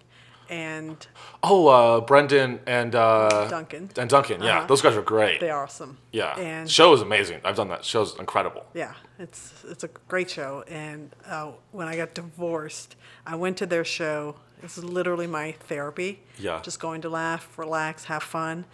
and 0.51 1.07
Oh, 1.43 1.69
uh, 1.69 2.01
Brendan 2.01 2.61
and 2.67 2.95
uh, 2.95 3.49
Duncan. 3.49 3.91
and 3.97 4.09
Duncan. 4.11 4.43
Yeah, 4.43 4.59
Uh-huh. 4.59 4.67
those 4.67 4.83
guys 4.83 4.97
are 4.97 5.03
great. 5.03 5.41
They're 5.41 5.57
awesome. 5.57 5.99
Yeah, 6.11 6.35
And 6.39 6.69
show 6.71 6.93
is 6.95 7.03
amazing. 7.03 7.41
I've 7.45 7.57
done 7.57 7.69
that. 7.69 7.85
Show's 7.85 8.19
incredible. 8.19 8.65
yeah, 8.75 8.95
it's 9.19 9.65
it's 9.69 9.85
a 9.85 9.89
great 10.09 10.31
show. 10.31 10.65
And 10.67 11.15
uh, 11.27 11.53
when 11.73 11.87
I 11.87 11.97
got 11.97 12.15
divorced, 12.15 12.97
I 13.27 13.37
went 13.37 13.57
to 13.59 13.67
their 13.67 13.85
show. 13.85 14.37
It's 14.63 14.79
literally 14.79 15.27
my 15.29 15.53
therapy. 15.53 16.21
Yeah. 16.39 16.61
Just 16.65 16.81
going 16.81 17.03
to 17.03 17.09
laugh, 17.09 17.57
relax, 17.59 18.05
have 18.05 18.23
fun. 18.25 18.65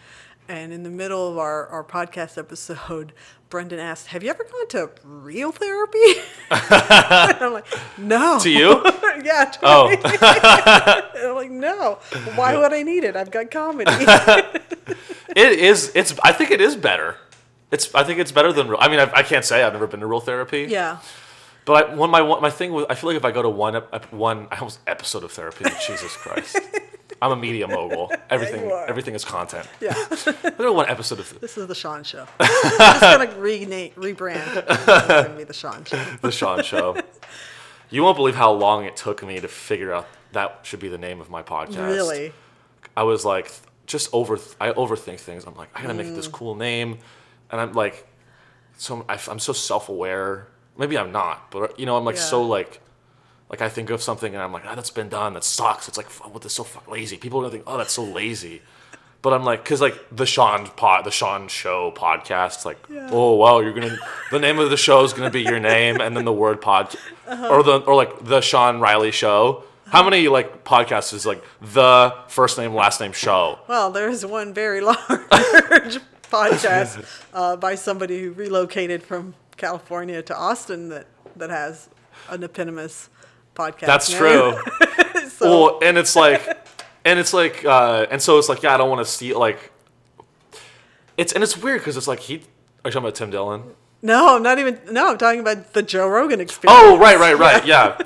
And 0.47 0.73
in 0.75 0.83
the 0.83 0.91
middle 0.91 1.31
of 1.31 1.39
our, 1.39 1.67
our 1.69 1.83
podcast 1.85 2.37
episode, 2.37 3.13
Brendan 3.49 3.79
asked, 3.79 4.09
Have 4.09 4.23
you 4.23 4.31
ever 4.31 4.45
gone 4.45 4.69
to 4.69 4.91
real 5.03 5.53
therapy? 5.53 5.99
I'm 6.51 7.53
like, 7.55 7.67
No. 7.99 8.39
To 8.41 8.51
you? 8.51 8.83
yeah. 9.25 9.45
To 9.47 9.59
Oh. 9.63 9.89
I'm 11.17 11.35
like, 11.35 11.51
No. 11.51 11.99
Why 12.35 12.57
would 12.59 12.73
I 12.73 12.83
need 12.83 13.05
it? 13.05 13.17
I've 13.17 13.31
got 13.31 13.51
comedy. 13.51 13.91
It 15.37 15.59
is. 15.59 15.91
It's. 15.95 16.15
I 16.23 16.33
think 16.33 16.51
it 16.51 16.61
is 16.61 16.77
better. 16.77 17.17
It's. 17.71 17.93
I 17.95 18.05
think 18.05 18.19
it's 18.21 18.31
better 18.33 18.53
than. 18.53 18.69
real- 18.69 18.79
I 18.81 18.89
mean, 18.89 19.01
I, 19.01 19.11
I 19.13 19.23
can't 19.23 19.45
say 19.45 19.63
I've 19.63 19.73
never 19.73 19.87
been 19.87 20.01
to 20.01 20.07
real 20.07 20.21
therapy. 20.21 20.67
yeah. 20.69 20.99
But 21.65 21.73
I, 21.91 21.95
when 21.95 22.11
my 22.11 22.21
my 22.41 22.51
thing 22.51 22.73
was, 22.73 22.85
I 22.91 22.95
feel 22.95 23.09
like 23.09 23.17
if 23.17 23.25
I 23.25 23.31
go 23.31 23.41
to 23.41 23.49
one 23.49 23.75
one 24.11 24.49
I 24.51 24.59
almost 24.59 24.81
episode 24.87 25.25
of 25.25 25.33
therapy, 25.33 25.65
Jesus 25.87 26.15
Christ, 26.15 26.61
I'm 27.23 27.33
a 27.33 27.37
media 27.37 27.66
mogul. 27.68 28.12
Everything 28.30 28.71
are. 28.71 28.87
everything 28.87 29.14
is 29.14 29.25
content. 29.25 29.66
Yeah. 29.80 29.94
I 30.11 30.50
to 30.50 30.73
one 30.73 30.88
episode 30.88 31.21
of 31.21 31.40
This 31.40 31.56
is 31.56 31.66
the 31.66 31.75
Sean 31.75 32.02
Show. 32.04 32.26
I'm 32.40 32.49
just 33.21 33.30
to 33.35 33.40
rename, 33.40 33.90
rebrand. 33.92 34.64
It's 34.68 35.28
to 35.28 35.35
be 35.37 35.44
the 35.44 35.52
Sean 35.54 35.85
Show. 35.85 36.02
the 36.21 36.30
Sean 36.33 36.62
Show. 36.62 36.97
You 37.90 38.02
won't 38.02 38.16
believe 38.16 38.35
how 38.35 38.52
long 38.52 38.85
it 38.85 38.97
took 38.97 39.25
me 39.25 39.40
to 39.40 39.49
figure 39.49 39.92
out 39.92 40.06
that 40.33 40.61
should 40.62 40.80
be 40.80 40.88
the 40.88 40.99
name 40.99 41.21
of 41.21 41.30
my 41.30 41.42
podcast. 41.42 41.87
Really? 41.88 42.33
I 42.97 43.04
was 43.04 43.25
like, 43.25 43.52
just 43.87 44.09
over. 44.12 44.38
I 44.61 44.73
overthink 44.73 45.21
things. 45.21 45.44
I'm 45.44 45.54
like, 45.56 45.68
I 45.75 45.83
gotta 45.83 45.94
make 45.94 46.06
Mm. 46.09 46.16
this 46.16 46.28
cool 46.28 46.54
name, 46.54 46.99
and 47.50 47.61
I'm 47.61 47.73
like, 47.73 48.06
so 48.78 49.04
I, 49.09 49.18
am 49.28 49.38
so 49.38 49.52
self 49.52 49.88
aware. 49.88 50.49
Maybe 50.76 50.99
I'm 50.99 51.12
not, 51.12 51.50
but 51.50 51.78
you 51.78 51.87
know, 51.87 51.97
I'm 51.97 52.04
like 52.04 52.16
so 52.16 52.42
like, 52.42 52.80
like 53.51 53.61
I 53.61 53.69
think 53.69 53.91
of 53.91 54.03
something 54.03 54.33
and 54.35 54.43
I'm 54.43 54.53
like, 54.53 54.65
ah, 54.67 54.75
that's 54.75 54.91
been 54.91 55.09
done. 55.09 55.35
That 55.35 55.45
sucks. 55.45 55.87
It's 55.89 55.97
like, 55.97 56.09
"Fuck, 56.11 56.33
what? 56.33 56.43
That's 56.43 56.55
so 56.55 56.65
fuck 56.65 56.89
lazy. 56.91 57.17
People 57.17 57.39
are 57.41 57.43
gonna 57.43 57.53
think, 57.53 57.65
oh, 57.67 57.77
that's 57.77 57.93
so 57.93 58.03
lazy. 58.05 58.63
But 59.23 59.33
I'm 59.33 59.45
like, 59.45 59.65
cause 59.65 59.81
like 59.81 59.99
the 60.13 60.27
Sean 60.27 60.67
pod, 60.67 61.05
the 61.07 61.11
Sean 61.11 61.49
Show 61.49 61.91
podcast, 61.93 62.65
like, 62.67 62.79
Yeah. 62.91 63.09
oh 63.11 63.37
well, 63.37 63.63
you're 63.63 63.73
gonna, 63.73 63.97
the 64.31 64.39
name 64.39 64.59
of 64.59 64.69
the 64.71 64.77
show 64.77 65.03
is 65.05 65.13
gonna 65.15 65.31
be 65.31 65.43
your 65.43 65.61
name, 65.61 66.01
and 66.01 66.15
then 66.17 66.25
the 66.27 66.33
word 66.33 66.61
pod, 66.61 66.95
Uh-huh. 67.26 67.49
or 67.49 67.63
the 67.63 67.78
or 67.80 67.95
like 67.95 68.25
the 68.25 68.41
Sean 68.43 68.80
Reilly 68.80 69.11
Show. 69.13 69.65
How 69.87 70.02
many 70.02 70.28
like 70.28 70.65
podcasts 70.65 71.13
is 71.15 71.25
like 71.25 71.43
the 71.63 72.15
first 72.28 72.59
name 72.59 72.75
last 72.75 73.00
name 73.00 73.13
show? 73.13 73.59
Well, 73.69 73.91
there's 73.91 74.26
one 74.26 74.52
very 74.52 74.80
large 74.91 76.00
podcast 76.30 77.04
uh, 77.35 77.57
by 77.57 77.75
somebody 77.76 78.23
who 78.23 78.33
relocated 78.33 79.02
from 79.02 79.35
California 79.57 80.21
to 80.23 80.37
Austin 80.37 80.89
that, 80.89 81.07
that 81.37 81.50
has 81.50 81.89
an 82.28 82.43
eponymous 82.43 83.09
podcast. 83.54 83.86
That's 83.86 84.10
true. 84.12 84.54
so, 85.28 85.50
Well, 85.50 85.80
and 85.82 85.97
it's 85.99 86.14
like, 86.17 86.43
and 87.04 87.19
it's 87.19 87.32
like, 87.32 87.64
uh, 87.64 88.06
and 88.10 88.21
so 88.21 88.38
it's 88.38 88.49
like, 88.49 88.62
yeah, 88.62 88.75
I 88.75 88.76
don't 88.76 88.88
want 88.90 89.04
to 89.04 89.10
see 89.10 89.34
like, 89.34 89.71
it's 91.17 91.32
and 91.32 91.43
it's 91.43 91.56
weird 91.56 91.80
because 91.80 91.97
it's 91.97 92.08
like 92.08 92.21
he. 92.21 92.34
Are 92.36 92.38
you 92.38 92.93
talking 92.93 92.99
about 92.99 93.14
Tim 93.14 93.30
Dillon? 93.30 93.62
no, 94.02 94.36
I'm 94.36 94.43
not 94.43 94.58
even. 94.58 94.78
No, 94.90 95.08
I'm 95.10 95.19
talking 95.19 95.40
about 95.40 95.73
the 95.73 95.82
Joe 95.82 96.08
Rogan 96.08 96.40
experience. 96.40 96.78
Oh, 96.84 96.99
right, 96.99 97.19
right, 97.19 97.38
right, 97.38 97.64
yeah. 97.75 97.97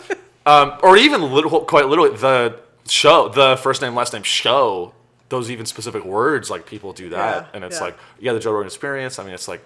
um, 0.46 0.74
or 0.82 0.96
even 0.96 1.22
little, 1.22 1.60
quite 1.64 1.88
literally, 1.88 2.16
the 2.16 2.60
show, 2.86 3.28
the 3.28 3.56
first 3.56 3.82
name, 3.82 3.94
last 3.94 4.12
name 4.12 4.22
show. 4.22 4.92
Those 5.30 5.50
even 5.50 5.66
specific 5.66 6.04
words, 6.04 6.48
like 6.48 6.64
people 6.64 6.92
do 6.94 7.10
that, 7.10 7.42
Yeah, 7.42 7.48
and 7.52 7.62
it's 7.64 7.76
yeah. 7.78 7.84
like, 7.84 7.98
yeah, 8.18 8.32
the 8.32 8.40
Joe 8.40 8.52
Rogan 8.52 8.66
Experience. 8.66 9.18
I 9.18 9.24
mean, 9.24 9.34
it's 9.34 9.46
like, 9.48 9.62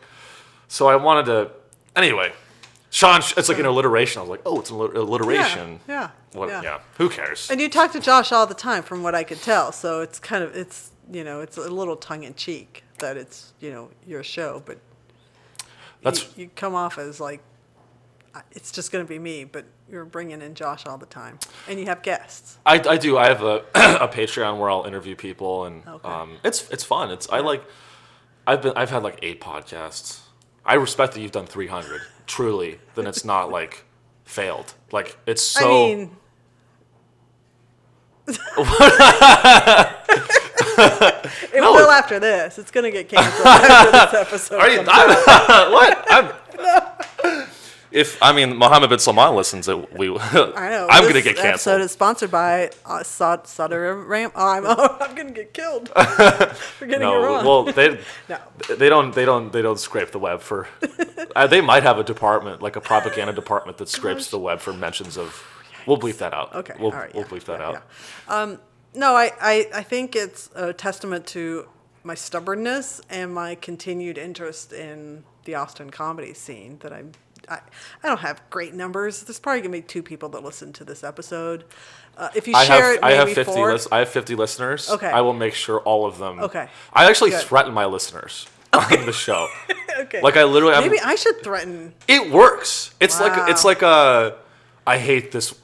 so 0.68 0.88
I 0.88 0.96
wanted 0.96 1.26
to. 1.26 1.50
Anyway, 1.94 2.32
Sean, 2.92 3.20
it's 3.38 3.48
like 3.48 3.58
an 3.58 3.64
alliteration. 3.64 4.18
I 4.20 4.22
was 4.22 4.28
like, 4.28 4.42
oh, 4.44 4.60
it's 4.60 4.68
an 4.70 4.76
alliteration. 4.76 5.80
Yeah, 5.88 6.10
What, 6.32 6.50
yeah. 6.50 6.62
yeah. 6.62 6.80
Who 6.98 7.08
cares? 7.08 7.50
And 7.50 7.58
you 7.58 7.70
talk 7.70 7.90
to 7.92 8.00
Josh 8.00 8.32
all 8.32 8.46
the 8.46 8.52
time, 8.54 8.82
from 8.82 9.02
what 9.02 9.14
I 9.14 9.24
could 9.24 9.40
tell. 9.40 9.72
So 9.72 10.02
it's 10.02 10.18
kind 10.18 10.44
of 10.44 10.54
it's 10.54 10.90
you 11.10 11.24
know 11.24 11.40
it's 11.40 11.56
a 11.56 11.70
little 11.70 11.96
tongue 11.96 12.24
in 12.24 12.34
cheek 12.34 12.84
that 12.98 13.16
it's 13.16 13.54
you 13.60 13.70
know 13.72 13.88
your 14.06 14.22
show, 14.22 14.62
but 14.66 14.78
That's 16.02 16.36
you, 16.36 16.44
you 16.44 16.50
come 16.54 16.74
off 16.74 16.98
as 16.98 17.18
like 17.18 17.40
it's 18.52 18.70
just 18.70 18.92
going 18.92 19.02
to 19.04 19.08
be 19.08 19.18
me, 19.18 19.44
but 19.44 19.64
you're 19.90 20.04
bringing 20.04 20.42
in 20.42 20.54
Josh 20.54 20.84
all 20.86 20.98
the 20.98 21.06
time, 21.06 21.38
and 21.68 21.80
you 21.80 21.86
have 21.86 22.02
guests. 22.02 22.58
I, 22.66 22.74
I 22.74 22.98
do. 22.98 23.16
I 23.16 23.28
have 23.28 23.42
a, 23.42 23.64
a 23.74 24.08
Patreon 24.08 24.58
where 24.58 24.68
I'll 24.70 24.84
interview 24.84 25.16
people, 25.16 25.64
and 25.64 25.86
Okay. 25.88 26.06
um, 26.08 26.36
it's 26.44 26.68
it's 26.70 26.84
fun. 26.84 27.10
It's 27.10 27.26
I 27.30 27.40
like. 27.40 27.64
I've 28.46 28.60
been 28.60 28.72
I've 28.76 28.90
had 28.90 29.02
like 29.02 29.18
eight 29.22 29.40
podcasts. 29.40 30.20
I 30.64 30.74
respect 30.74 31.14
that 31.14 31.20
you've 31.20 31.32
done 31.32 31.46
three 31.46 31.66
hundred. 31.66 32.02
Truly, 32.26 32.78
then 32.94 33.06
it's 33.06 33.24
not 33.24 33.50
like 33.50 33.84
failed. 34.24 34.74
Like 34.92 35.16
it's 35.26 35.42
so. 35.42 35.66
I 35.66 35.94
mean. 35.94 36.16
it 40.78 41.60
No. 41.60 41.72
will 41.72 41.90
after 41.90 42.18
this. 42.20 42.58
It's 42.58 42.70
going 42.70 42.84
to 42.84 42.90
get 42.90 43.08
canceled 43.08 43.46
after 43.46 43.90
this 43.90 44.14
episode. 44.28 44.60
are 44.60 44.70
you? 44.70 44.84
I'm, 44.86 45.08
what? 45.72 46.04
I'm, 46.08 46.32
if 47.92 48.22
I 48.22 48.32
mean 48.32 48.56
Mohammed 48.56 48.90
bin 48.90 48.98
Salman 48.98 49.34
listens, 49.34 49.68
it 49.68 49.96
we. 49.96 50.08
I 50.18 50.70
know. 50.70 50.86
I'm 50.90 51.06
gonna 51.06 51.22
get 51.22 51.36
canceled. 51.36 51.46
episode 51.46 51.80
is 51.82 51.92
sponsored 51.92 52.30
by 52.30 52.70
uh, 52.84 53.02
Saudi 53.02 53.76
Ram. 53.76 54.32
Oh, 54.34 54.48
I'm, 54.48 54.64
oh, 54.66 54.96
I'm 55.00 55.14
going 55.14 55.28
to 55.28 55.34
get 55.34 55.54
killed 55.54 55.88
for 55.88 56.86
getting 56.86 57.00
no, 57.00 57.22
it 57.22 57.26
wrong. 57.26 57.44
well 57.44 57.64
they. 57.64 58.00
no. 58.28 58.38
They 58.76 58.88
don't. 58.88 59.14
They 59.14 59.24
don't. 59.24 59.52
They 59.52 59.62
don't 59.62 59.78
scrape 59.78 60.10
the 60.10 60.18
web 60.18 60.40
for. 60.40 60.68
uh, 61.36 61.46
they 61.46 61.60
might 61.60 61.82
have 61.82 61.98
a 61.98 62.04
department, 62.04 62.62
like 62.62 62.76
a 62.76 62.80
propaganda 62.80 63.32
department, 63.32 63.78
that 63.78 63.88
scrapes 63.88 64.30
the 64.30 64.38
web 64.38 64.60
for 64.60 64.72
mentions 64.72 65.16
of. 65.16 65.44
We'll 65.86 65.98
bleep 65.98 66.18
that 66.18 66.32
out. 66.32 66.54
Okay. 66.54 66.74
We'll, 66.78 66.92
all 66.92 66.98
right. 66.98 67.12
we'll 67.12 67.24
yeah, 67.24 67.28
bleep 67.30 67.44
that 67.44 67.60
yeah, 67.60 67.66
out. 67.66 67.82
yeah. 68.28 68.34
Um, 68.34 68.58
no, 68.94 69.14
I, 69.14 69.32
I, 69.40 69.68
I 69.74 69.82
think 69.82 70.14
it's 70.14 70.50
a 70.54 70.72
testament 70.72 71.26
to 71.28 71.66
my 72.04 72.14
stubbornness 72.14 73.00
and 73.10 73.34
my 73.34 73.54
continued 73.56 74.18
interest 74.18 74.72
in 74.72 75.24
the 75.44 75.54
Austin 75.54 75.90
comedy 75.90 76.34
scene 76.34 76.78
that 76.80 76.92
I'm. 76.92 77.12
I, 77.48 77.60
I 78.02 78.08
don't 78.08 78.20
have 78.20 78.42
great 78.50 78.74
numbers. 78.74 79.22
There's 79.22 79.38
probably 79.38 79.62
gonna 79.62 79.72
be 79.72 79.82
two 79.82 80.02
people 80.02 80.28
that 80.30 80.42
listen 80.42 80.72
to 80.74 80.84
this 80.84 81.04
episode. 81.04 81.64
Uh, 82.16 82.28
if 82.34 82.46
you 82.46 82.54
I 82.54 82.64
share 82.64 82.82
have 82.82 82.94
it, 82.94 83.02
I 83.02 83.12
have 83.12 83.32
fifty 83.32 83.52
four. 83.52 83.72
lis- 83.72 83.88
I 83.90 84.00
have 84.00 84.08
fifty 84.08 84.34
listeners. 84.34 84.90
Okay. 84.90 85.10
I 85.10 85.20
will 85.22 85.32
make 85.32 85.54
sure 85.54 85.80
all 85.80 86.06
of 86.06 86.18
them. 86.18 86.40
Okay. 86.40 86.68
I 86.92 87.08
actually 87.08 87.30
Good. 87.30 87.44
threaten 87.44 87.72
my 87.72 87.86
listeners 87.86 88.46
on 88.72 89.06
the 89.06 89.12
show. 89.12 89.48
okay. 89.98 90.20
Like 90.20 90.36
I 90.36 90.44
literally. 90.44 90.74
I'm, 90.74 90.84
maybe 90.84 91.00
I 91.00 91.14
should 91.14 91.42
threaten. 91.42 91.94
it 92.08 92.30
works. 92.30 92.94
It's 93.00 93.20
like 93.20 93.50
it's 93.50 93.64
like 93.64 93.82
a. 93.82 94.36
I 94.86 94.98
hate 94.98 95.32
this. 95.32 95.54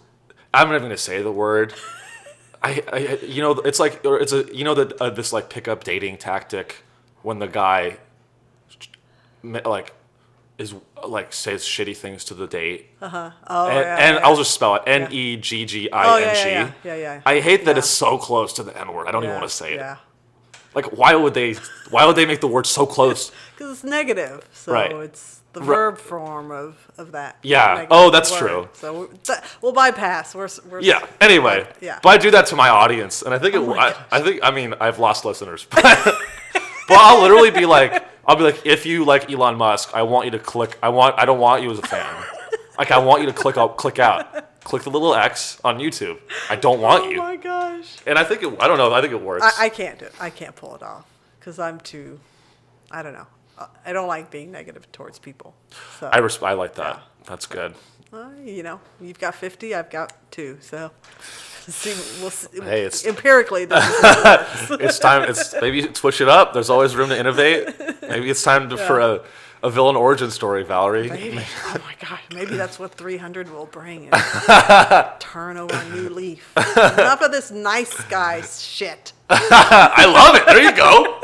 I'm 0.55 0.69
not 0.69 0.77
even 0.77 0.85
gonna 0.85 0.97
say 0.97 1.23
the 1.23 1.33
word. 1.33 1.75
I, 2.63 2.83
I 2.93 2.99
you 3.25 3.43
know 3.43 3.53
it's 3.53 3.79
like 3.79 4.05
or 4.05 4.19
it's 4.19 4.33
a 4.33 4.53
you 4.55 4.65
know 4.65 4.75
that 4.75 5.01
uh, 5.01 5.11
this 5.11 5.33
like 5.33 5.49
pickup 5.49 5.85
dating 5.85 6.19
tactic 6.19 6.83
when 7.23 7.39
the 7.39 7.47
guy 7.47 7.99
like 9.43 9.93
is 10.59 10.75
like 11.07 11.33
says 11.33 11.63
shitty 11.63 11.97
things 11.97 12.25
to 12.25 12.35
the 12.35 12.47
date 12.47 12.91
uh-huh. 13.01 13.31
Oh, 13.47 13.69
and, 13.69 13.79
yeah, 13.79 13.97
and 13.97 14.17
yeah. 14.17 14.27
I'll 14.27 14.37
just 14.37 14.53
spell 14.53 14.75
it 14.75 14.83
N 14.87 15.09
E 15.13 15.37
G 15.37 15.65
G 15.65 15.89
Oh, 15.93 16.19
yeah, 16.19 16.33
yeah, 16.33 16.45
yeah, 16.45 16.73
yeah, 16.85 16.95
yeah. 16.97 17.21
I 17.25 17.41
hate 17.41 17.65
that 17.65 17.79
it's 17.79 17.89
so 17.89 18.19
close 18.19 18.53
to 18.55 18.63
the 18.63 18.79
N 18.79 18.93
word. 18.93 19.07
I 19.07 19.13
don't 19.13 19.23
even 19.23 19.37
want 19.37 19.49
to 19.49 19.55
say 19.55 19.75
it. 19.75 19.77
Yeah. 19.77 19.97
Like, 20.75 20.97
why 20.97 21.15
would 21.15 21.35
they? 21.35 21.55
Why 21.91 22.05
would 22.07 22.17
they 22.17 22.27
make 22.27 22.41
the 22.41 22.49
word 22.49 22.67
so 22.67 22.87
close? 22.87 23.33
Because 23.57 23.73
it's 23.73 23.85
negative. 23.85 24.49
So 24.53 24.73
Right. 24.73 24.93
it's 24.93 25.41
the 25.53 25.61
verb 25.61 25.99
form 25.99 26.53
of, 26.53 26.77
of 26.97 27.11
that. 27.11 27.39
Yeah. 27.43 27.87
Oh, 27.91 28.09
that's 28.11 28.31
word. 28.31 28.39
true. 28.39 28.69
So 28.75 29.09
we're, 29.27 29.37
we'll 29.61 29.73
bypass. 29.73 30.33
We're, 30.33 30.49
we're 30.71 30.81
Yeah. 30.81 31.05
Anyway. 31.21 31.67
Yeah. 31.81 31.99
But 32.01 32.11
I 32.11 32.19
do 32.19 32.31
that 32.31 32.47
to 32.47 32.57
my 32.57 32.69
audience, 32.69 33.23
and 33.23 33.35
I 33.35 33.39
think 33.41 33.57
oh 33.57 33.63
it. 33.63 33.65
Oh 33.65 33.75
my 33.75 33.97
I. 34.13 34.19
I 34.19 34.23
think. 34.23 34.41
I 34.45 34.53
mean, 34.53 34.75
I've 34.81 35.01
lost 35.01 35.25
listeners, 35.25 35.67
but, 35.71 35.83
but 36.53 36.97
I'll 36.97 37.21
literally 37.23 37.51
be 37.51 37.67
like, 37.67 38.05
I'll 38.29 38.37
be 38.37 38.45
like, 38.45 38.65
if 38.67 38.85
you 38.87 39.05
like 39.05 39.31
Elon 39.31 39.57
Musk, 39.57 39.91
I 39.95 40.03
want 40.03 40.27
you 40.27 40.31
to 40.33 40.39
click. 40.39 40.79
I 40.83 40.91
want. 40.91 41.19
I 41.19 41.25
don't 41.25 41.41
want 41.41 41.63
you 41.63 41.71
as 41.73 41.79
a 41.79 41.83
fan. 41.83 42.25
like, 42.79 42.91
I 42.91 42.99
want 42.99 43.23
you 43.23 43.27
to 43.27 43.33
click 43.33 43.57
out. 43.57 43.77
Click 43.79 43.99
out. 43.99 44.61
Click 44.65 44.83
the 44.83 44.91
little 44.91 45.15
X 45.15 45.59
on 45.65 45.79
YouTube. 45.79 46.19
I 46.51 46.57
don't 46.57 46.81
want 46.81 47.05
Oh 47.05 47.09
you. 47.09 47.19
Oh 47.21 47.23
my 47.23 47.37
gosh. 47.37 47.97
And 48.07 48.19
I 48.19 48.25
think 48.25 48.43
it. 48.43 48.55
I 48.61 48.69
don't 48.69 48.77
know. 48.77 48.93
I 48.93 49.01
think 49.01 49.15
it 49.15 49.23
works. 49.23 49.45
I, 49.59 49.65
I 49.65 49.69
can't 49.71 49.99
do 49.99 50.05
it. 50.05 50.13
I 50.21 50.29
can't 50.31 50.55
pull 50.55 50.75
it 50.77 50.83
off 50.83 51.07
because 51.41 51.59
I'm 51.59 51.81
too. 51.81 52.21
I 52.91 53.03
don't 53.03 53.15
know. 53.15 53.27
I 53.85 53.93
don't 53.93 54.07
like 54.07 54.31
being 54.31 54.53
negative 54.53 54.91
towards 54.93 55.19
people. 55.19 55.55
So 55.99 56.07
I, 56.13 56.19
res- 56.19 56.41
I 56.43 56.53
like 56.53 56.75
that. 56.77 56.97
Yeah. 56.97 57.03
That's 57.25 57.47
good. 57.47 57.75
uh, 58.13 58.29
you 58.45 58.63
know, 58.63 58.79
you've 59.01 59.19
got 59.19 59.35
50, 59.35 59.75
I've 59.75 59.91
got 59.91 60.13
two. 60.31 60.59
So 60.61 60.93
see, 61.69 62.21
we'll 62.21 62.31
see. 62.31 62.61
Hey, 62.61 62.81
it's- 62.81 63.05
empirically. 63.07 63.65
This 63.69 64.71
is, 64.71 64.71
It's 64.81 64.99
time. 64.99 65.29
It's 65.29 65.55
maybe 65.61 65.93
switch 65.95 66.21
it 66.21 66.29
up. 66.29 66.53
There's 66.53 66.71
always 66.71 66.95
room 66.97 67.09
to 67.11 67.19
innovate. 67.19 67.69
Maybe 68.03 68.31
it's 68.31 68.43
time 68.43 68.69
to, 68.71 68.77
for 68.77 69.01
a, 69.01 69.21
a 69.63 69.71
villain 69.71 69.97
origin 69.97 70.31
story, 70.31 70.63
Valerie. 70.65 71.09
maybe. 71.11 71.41
Oh 71.67 71.77
my 71.85 71.95
God. 72.07 72.19
Maybe 72.35 72.57
that's 72.57 72.79
what 72.79 72.95
300 72.95 73.51
will 73.51 73.67
bring. 73.67 74.11
Turn 75.19 75.57
over 75.57 75.75
a 75.75 75.89
new 75.91 76.09
leaf. 76.11 76.53
Enough 76.57 77.23
of 77.23 77.33
this 77.33 77.51
nice 77.51 77.95
guy 78.05 78.41
shit. 78.43 79.13
I 79.31 80.05
love 80.07 80.37
it. 80.37 80.47
There 80.47 80.63
you 80.63 80.73
go. 80.77 81.21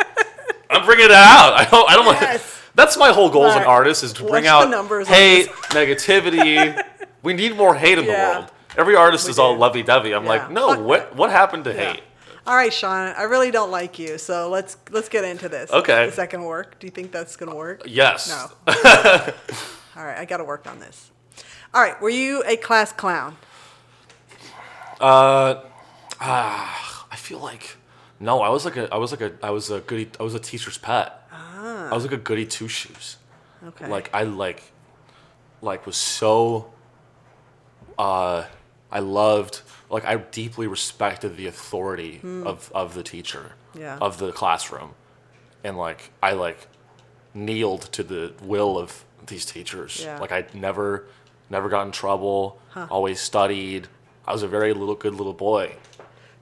I'm 0.71 0.85
bringing 0.85 1.07
it 1.07 1.11
out. 1.13 1.53
I 1.55 1.67
don't. 1.71 1.91
I 1.91 1.95
don't 1.95 2.07
Yes. 2.07 2.43
like. 2.43 2.43
That's 2.77 2.97
my 2.97 3.13
whole 3.13 3.31
goal 3.31 3.47
as 3.47 3.55
an 3.57 3.63
artist 3.63 4.03
is 4.03 4.13
to 4.15 4.25
bring 4.25 4.49
out 4.49 4.69
hate, 5.07 5.47
negativity. 5.71 6.83
We 7.23 7.33
need 7.33 7.57
more 7.57 7.75
hate 7.77 7.99
in 7.99 8.07
the 8.07 8.11
world. 8.13 8.51
Every 8.77 8.97
artist 8.97 9.27
We 9.27 9.31
is 9.31 9.39
all 9.39 9.57
lovey-dovey. 9.57 10.13
I'm 10.13 10.25
Yeah. 10.25 10.29
like, 10.29 10.51
no. 10.51 10.69
Fuck 10.69 10.81
What 10.81 11.01
that. 11.11 11.17
what 11.17 11.31
happened 11.31 11.65
to 11.65 11.73
Yeah. 11.75 11.93
hate? 11.93 12.03
All 12.47 12.55
right, 12.57 12.73
Sean. 12.73 13.15
I 13.17 13.23
really 13.23 13.51
don't 13.51 13.71
like 13.71 13.99
you, 13.99 14.19
so 14.19 14.51
let's 14.51 14.77
let's 14.91 15.09
get 15.09 15.25
into 15.25 15.49
this. 15.49 15.71
Okay. 15.71 16.07
Is 16.07 16.17
that 16.17 16.29
gonna 16.31 16.45
work? 16.45 16.79
Do 16.79 16.87
you 16.87 16.91
think 16.91 17.11
that's 17.13 17.37
gonna 17.37 17.55
work? 17.55 17.83
Yes. 17.87 18.29
No. 18.29 18.73
All 19.97 20.05
right, 20.05 20.19
I 20.19 20.25
got 20.25 20.39
to 20.39 20.45
work 20.45 20.67
on 20.67 20.81
this. 20.81 21.13
All 21.73 21.81
right, 21.81 22.01
were 22.03 22.11
you 22.11 22.43
a 22.47 22.57
class 22.57 22.93
clown? 22.93 23.37
Uh, 25.01 25.61
uh 26.21 26.69
I 27.11 27.17
feel 27.17 27.39
like 27.39 27.77
no. 28.21 28.43
I 28.43 28.49
was 28.49 28.65
like 28.65 28.77
a. 28.77 28.93
I 28.93 28.99
was 28.99 29.11
like 29.13 29.21
a. 29.21 29.33
I 29.43 29.51
was 29.51 29.71
a 29.71 29.81
goody. 29.81 30.11
I 30.19 30.23
was 30.23 30.35
a 30.35 30.39
teacher's 30.41 30.79
pet. 30.79 31.23
Ah. 31.33 31.91
I 31.91 31.95
was 31.95 32.05
like 32.05 32.13
a 32.13 32.17
goody 32.17 32.47
two 32.47 32.69
shoes. 32.69 33.17
Okay. 33.67 33.89
like 33.89 34.11
i 34.13 34.25
like 34.25 34.63
like 35.63 35.87
was 35.87 35.97
so 35.97 36.71
uh 37.99 38.45
i 38.95 39.01
loved 39.01 39.61
like 39.91 40.05
i 40.07 40.17
deeply 40.17 40.67
respected 40.67 41.37
the 41.37 41.47
authority 41.47 42.19
hmm. 42.19 42.47
of 42.47 42.73
of 42.75 42.95
the 42.95 43.03
teacher. 43.03 43.53
Yeah. 43.77 43.99
of 44.01 44.19
the 44.19 44.31
classroom 44.31 44.91
and 45.65 45.77
like 45.77 46.13
i 46.23 46.33
like 46.33 46.69
kneeled 47.35 47.83
to 47.97 48.05
the 48.05 48.33
will 48.41 48.79
of 48.79 49.05
these 49.27 49.45
teachers 49.45 50.01
Yeah. 50.05 50.19
like 50.21 50.31
i 50.33 50.47
never 50.55 51.07
never 51.51 51.69
got 51.69 51.85
in 51.87 51.93
trouble 51.93 52.61
always 52.89 53.19
studied 53.21 53.89
i 54.29 54.33
was 54.33 54.43
a 54.45 54.49
very 54.49 54.73
little 54.73 54.95
good 54.95 55.15
little 55.15 55.33
boy 55.35 55.75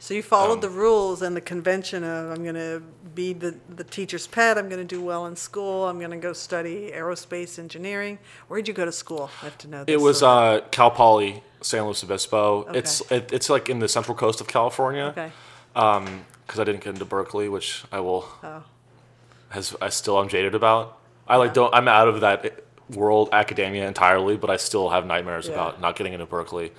so 0.03 0.15
you 0.15 0.23
followed 0.25 0.55
um, 0.55 0.61
the 0.63 0.69
rules 0.69 1.23
and 1.23 1.37
the 1.37 1.41
convention 1.41 2.03
of 2.03 2.33
I'm 2.33 2.43
going 2.43 2.57
to 2.57 2.83
be 3.15 3.35
the, 3.35 3.55
the 3.69 3.85
teacher's 3.85 4.27
pet. 4.27 4.59
I'm 4.59 4.69
going 4.69 4.81
to 4.81 4.85
do 4.85 5.01
well 5.01 5.27
in 5.27 5.37
school. 5.37 5.89
I'm 5.89 6.01
going 6.01 6.11
to 6.11 6.17
go 6.17 6.33
study 6.33 6.91
aerospace 6.93 7.57
engineering. 7.57 8.19
Where'd 8.49 8.67
you 8.67 8.75
go 8.75 8.85
to 8.85 8.91
school? 8.91 9.31
I 9.43 9.45
have 9.45 9.59
to 9.59 9.69
know. 9.69 9.85
This 9.85 9.95
It 9.95 10.01
was 10.01 10.19
so- 10.19 10.29
uh, 10.29 10.61
Cal 10.73 10.91
Poly, 10.91 11.45
San 11.61 11.85
Luis 11.85 12.03
Obispo. 12.03 12.65
Okay. 12.65 12.81
It's 12.81 13.01
it, 13.13 13.33
it's 13.33 13.49
like 13.49 13.69
in 13.69 13.79
the 13.79 13.87
central 13.89 14.17
coast 14.17 14.41
of 14.41 14.49
California. 14.49 15.15
okay. 15.17 15.31
because 15.73 16.59
I 16.59 16.65
didn't 16.65 16.83
get 16.83 16.95
into 16.95 17.05
Berkeley, 17.05 17.49
which 17.49 17.85
I 17.93 18.01
will. 18.01 18.27
Oh. 18.43 18.65
Has 19.51 19.77
I 19.81 19.91
still 19.91 20.21
am 20.21 20.27
jaded 20.27 20.57
about. 20.57 20.99
I 21.29 21.37
like 21.37 21.55
don't. 21.55 21.73
I'm 21.73 21.87
out 21.87 22.09
of 22.09 22.23
that 22.23 22.65
world 22.91 23.29
academia 23.31 23.87
entirely, 23.87 24.37
but 24.37 24.51
I 24.51 24.57
still 24.57 24.91
have 24.91 25.07
nightmares 25.07 25.47
Yeah. 25.47 25.55
about 25.55 25.81
not 25.81 25.95
getting 25.95 26.13
into 26.13 26.27
Berkeley. 26.27 26.73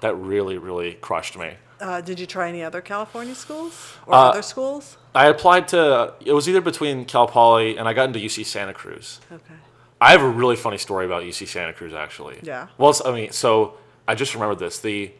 That 0.00 0.14
really, 0.14 0.56
really 0.56 0.94
crushed 0.94 1.36
me. 1.36 1.58
Uh, 1.80 2.00
did 2.00 2.18
you 2.18 2.26
try 2.26 2.48
any 2.48 2.62
other 2.62 2.80
California 2.80 3.34
schools 3.34 3.94
or 4.06 4.14
Uh, 4.14 4.18
other 4.30 4.42
schools? 4.42 4.96
I 5.14 5.26
applied 5.28 5.68
to. 5.68 6.14
It 6.24 6.32
was 6.32 6.48
either 6.48 6.60
between 6.60 7.04
Cal 7.04 7.26
Poly 7.26 7.76
and 7.76 7.88
I 7.88 7.92
got 7.92 8.06
into 8.08 8.18
UC 8.18 8.44
Santa 8.44 8.72
Cruz. 8.74 9.20
Okay. 9.32 9.54
I 10.00 10.12
have 10.12 10.22
a 10.22 10.28
really 10.28 10.56
funny 10.56 10.78
story 10.78 11.06
about 11.06 11.22
UC 11.24 11.46
Santa 11.48 11.72
Cruz, 11.72 11.92
actually. 11.92 12.38
Yeah. 12.42 12.68
Well, 12.78 12.94
I 13.04 13.10
mean, 13.12 13.32
so 13.32 13.74
I 14.06 14.14
just 14.14 14.34
remembered 14.34 14.58
this. 14.60 14.78
The 14.78 15.12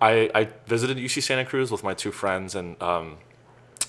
I, 0.00 0.30
I 0.34 0.48
visited 0.66 0.98
UC 0.98 1.22
Santa 1.22 1.44
Cruz 1.44 1.70
with 1.70 1.82
my 1.82 1.94
two 1.94 2.12
friends 2.12 2.54
and 2.54 2.80
um, 2.82 3.16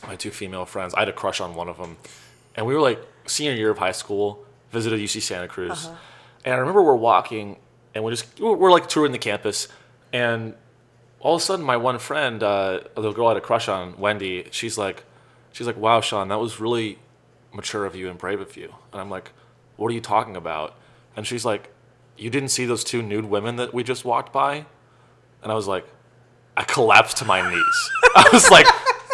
my 0.08 0.16
two 0.16 0.32
female 0.32 0.66
friends. 0.66 0.94
I 0.94 1.00
had 1.00 1.10
a 1.10 1.14
crush 1.14 1.42
on 1.42 1.54
one 1.56 1.68
of 1.70 1.78
them, 1.78 1.98
and 2.56 2.66
we 2.66 2.74
were 2.74 2.82
like 2.82 3.00
senior 3.26 3.54
year 3.54 3.72
of 3.72 3.78
high 3.80 3.92
school. 3.92 4.44
Visited 4.72 5.00
UC 5.00 5.22
Santa 5.22 5.48
Cruz, 5.48 5.88
and 6.44 6.54
I 6.54 6.58
remember 6.58 6.84
we're 6.84 6.96
walking 6.96 7.56
and 7.96 8.04
we 8.04 8.12
just 8.12 8.38
we're 8.40 8.70
like 8.72 8.88
touring 8.90 9.14
the 9.14 9.18
campus, 9.18 9.70
and 10.12 10.56
all 11.20 11.36
of 11.36 11.42
a 11.42 11.46
sudden 11.46 11.66
my 11.66 11.78
one 11.78 12.00
friend, 12.00 12.42
uh, 12.44 12.82
the 12.96 13.12
girl 13.12 13.28
I 13.28 13.32
had 13.32 13.38
a 13.38 13.42
crush 13.42 13.68
on, 13.68 13.98
Wendy, 13.98 14.48
she's 14.52 14.78
like, 14.78 15.04
she's 15.52 15.68
like, 15.68 15.78
"Wow, 15.78 16.02
Sean, 16.02 16.28
that 16.30 16.40
was 16.40 16.60
really 16.60 17.00
mature 17.54 17.86
of 17.86 17.96
you 17.96 18.10
and 18.10 18.18
brave 18.18 18.40
of 18.40 18.56
you." 18.56 18.74
And 18.92 19.02
I'm 19.02 19.10
like, 19.10 19.32
"What 19.78 19.90
are 19.92 19.94
you 19.96 20.02
talking 20.02 20.36
about?" 20.36 20.76
And 21.16 21.26
she's 21.26 21.44
like, 21.46 21.72
"You 22.18 22.30
didn't 22.30 22.50
see 22.50 22.66
those 22.66 22.84
two 22.84 23.02
nude 23.02 23.26
women 23.26 23.56
that 23.58 23.74
we 23.74 23.84
just 23.84 24.06
walked 24.06 24.32
by?" 24.32 24.66
And 25.44 25.52
I 25.52 25.56
was 25.56 25.68
like, 25.68 25.86
I 26.56 26.64
collapsed 26.64 27.18
to 27.18 27.26
my 27.26 27.48
knees. 27.50 27.92
I 28.16 28.30
was 28.34 28.50
like, 28.52 28.68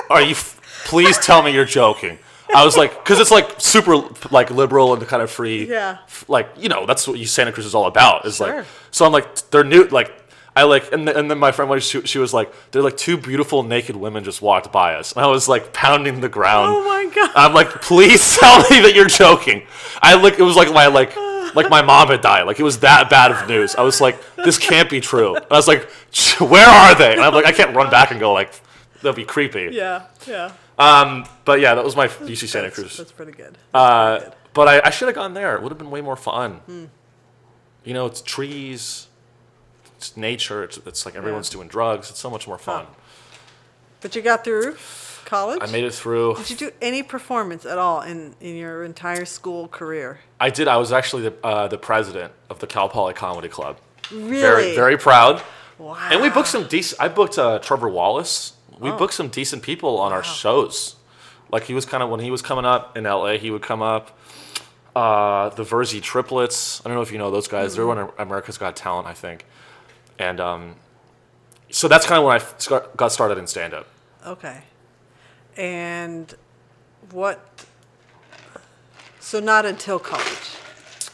"Are 0.10 0.22
you? 0.22 0.32
F- 0.32 0.60
please 0.86 1.18
tell 1.20 1.42
me 1.42 1.52
you're 1.54 1.66
joking." 1.66 2.20
I 2.56 2.64
was 2.64 2.78
like, 2.78 2.92
because 3.04 3.20
it's 3.20 3.32
like 3.32 3.56
super 3.60 3.96
like 4.30 4.52
liberal 4.52 4.94
and 4.94 5.02
kind 5.08 5.24
of 5.24 5.32
free. 5.32 5.68
Yeah. 5.68 5.98
Like 6.28 6.50
you 6.58 6.70
know, 6.70 6.86
that's 6.86 7.08
what 7.08 7.18
you 7.18 7.26
Santa 7.26 7.52
Cruz 7.52 7.66
is 7.66 7.74
all 7.74 7.88
about. 7.88 8.26
Is 8.26 8.38
Sure. 8.38 8.58
like, 8.58 8.66
so 8.92 9.06
I'm 9.06 9.12
like, 9.12 9.50
they're 9.50 9.64
new. 9.64 9.86
Like, 9.86 10.23
I 10.56 10.64
like, 10.64 10.92
and, 10.94 11.06
th- 11.08 11.18
and 11.18 11.32
then 11.32 11.40
my 11.40 11.52
friend, 11.52 11.70
was- 11.72 11.84
she, 11.84 12.02
she 12.02 12.20
was 12.20 12.34
like, 12.34 12.54
they're 12.72 12.84
like 12.84 12.96
two 12.98 13.18
beautiful 13.18 13.64
naked 13.64 13.96
women 13.96 14.24
just 14.24 14.42
walked 14.42 14.72
by 14.72 14.94
us, 14.96 15.12
and 15.14 15.24
I 15.24 15.28
was 15.28 15.50
like 15.50 15.74
pounding 15.74 16.22
the 16.22 16.30
ground. 16.30 16.70
Oh 16.76 16.84
my 16.84 17.12
God. 17.14 17.32
I'm 17.36 17.54
like, 17.54 17.70
please 17.82 18.38
tell 18.40 18.60
me 18.70 18.82
that 18.82 18.94
you're 18.96 19.08
joking. 19.08 19.64
I 20.02 20.14
look, 20.16 20.38
it 20.38 20.44
was 20.44 20.56
like 20.56 20.72
my 20.72 20.88
like, 20.88 21.16
like 21.56 21.70
my 21.70 21.82
mom 21.82 22.10
had 22.10 22.22
died. 22.22 22.44
Like 22.44 22.60
it 22.60 22.64
was 22.64 22.80
that 22.80 23.10
bad 23.10 23.32
of 23.32 23.48
news. 23.48 23.76
I 23.76 23.82
was 23.82 24.00
like, 24.00 24.20
this 24.36 24.58
can't 24.60 24.90
be 24.90 25.02
true. 25.02 25.36
And 25.36 25.46
I 25.50 25.56
was 25.56 25.68
like, 25.68 25.90
where 26.40 26.68
are 26.68 26.96
they? 26.96 27.14
And 27.14 27.22
I'm 27.22 27.34
like, 27.34 27.46
I 27.46 27.52
can't 27.52 27.76
run 27.76 27.90
back 27.90 28.12
and 28.12 28.20
go 28.20 28.32
like, 28.34 28.54
that'd 29.02 29.16
be 29.16 29.26
creepy. 29.26 29.70
Yeah. 29.72 30.04
Yeah. 30.28 30.52
Um, 30.78 31.26
but 31.46 31.60
yeah, 31.62 31.76
that 31.76 31.84
was 31.84 31.96
my 31.96 32.08
UC 32.08 32.48
Santa 32.48 32.64
That's- 32.70 32.74
Cruz. 32.76 32.98
That's 32.98 33.12
pretty 33.12 33.32
good. 33.32 33.58
Uh, 33.74 34.12
That's 34.20 34.24
pretty 34.26 34.38
but 34.54 34.68
I, 34.68 34.82
I 34.86 34.90
should 34.92 35.08
have 35.08 35.16
gone 35.16 35.34
there. 35.34 35.56
It 35.56 35.64
would 35.64 35.72
have 35.72 35.80
been 35.80 35.90
way 35.92 36.02
more 36.02 36.16
fun. 36.16 36.54
Hmm. 36.66 36.86
You 37.84 37.94
know, 37.94 38.06
it's 38.06 38.22
trees, 38.22 39.08
it's 40.04 40.18
nature. 40.18 40.64
It's, 40.64 40.78
it's 40.86 41.06
like 41.06 41.16
everyone's 41.16 41.50
doing 41.50 41.68
drugs. 41.68 42.10
It's 42.10 42.20
so 42.20 42.30
much 42.30 42.48
more 42.48 42.58
fun. 42.58 42.86
But 44.02 44.16
you 44.16 44.22
got 44.22 44.44
through 44.44 44.76
college. 45.26 45.60
I 45.62 45.72
made 45.72 45.86
it 45.86 45.94
through. 45.94 46.36
Did 46.36 46.50
you 46.50 46.58
do 46.58 46.72
any 46.82 47.04
performance 47.04 47.66
at 47.66 47.78
all 47.78 48.02
in, 48.02 48.36
in 48.42 48.56
your 48.58 48.84
entire 48.84 49.24
school 49.26 49.68
career? 49.70 50.20
I 50.42 50.50
did. 50.50 50.68
I 50.68 50.76
was 50.78 50.92
actually 50.92 51.24
the 51.24 51.34
uh, 51.44 51.68
the 51.70 51.78
president 51.78 52.34
of 52.50 52.60
the 52.60 52.68
Cal 52.68 52.90
Poly 52.90 53.14
Comedy 53.14 53.48
Club. 53.48 53.78
Really? 54.12 54.42
Very 54.42 54.76
very 54.76 54.98
proud. 54.98 55.42
Wow. 55.78 55.98
And 56.12 56.22
we 56.22 56.30
booked 56.30 56.50
some 56.50 56.68
decent. 56.68 57.02
I 57.02 57.08
booked 57.08 57.38
uh, 57.40 57.60
Trevor 57.60 57.88
Wallace. 57.90 58.54
We 58.80 58.90
Oh. 58.92 58.98
booked 58.98 59.14
some 59.14 59.30
decent 59.30 59.64
people 59.64 59.98
on 60.00 60.12
our 60.12 60.24
shows. 60.24 60.98
Like 61.50 61.64
he 61.64 61.74
was 61.74 61.86
kind 61.86 62.04
of 62.04 62.10
when 62.10 62.20
he 62.20 62.30
was 62.32 62.42
coming 62.42 62.66
up 62.66 62.98
in 62.98 63.06
LA, 63.06 63.38
he 63.38 63.50
would 63.52 63.62
come 63.62 63.82
up. 63.82 64.18
Uh, 64.96 65.50
the 65.50 65.64
Verzi 65.64 66.02
triplets. 66.02 66.82
I 66.82 66.90
don't 66.90 66.96
know 66.98 67.02
if 67.02 67.12
you 67.12 67.18
know 67.18 67.32
those 67.32 67.48
guys. 67.48 67.76
They're 67.76 67.90
on 67.90 68.12
America's 68.20 68.58
Got 68.60 68.76
Talent, 68.76 69.08
I 69.08 69.14
think. 69.14 69.46
And 70.20 70.40
um, 70.40 70.76
so 71.70 71.88
that's 71.88 72.06
kind 72.06 72.20
of 72.20 72.26
when 72.26 72.40
I 72.40 72.88
got 72.96 73.12
started 73.12 73.38
in 73.38 73.48
stand 73.48 73.74
up. 73.74 73.88
Okay. 74.26 74.62
And 75.58 76.34
what? 77.12 77.66
So 79.20 79.40
not 79.40 79.66
until 79.66 80.00
college. 80.00 80.58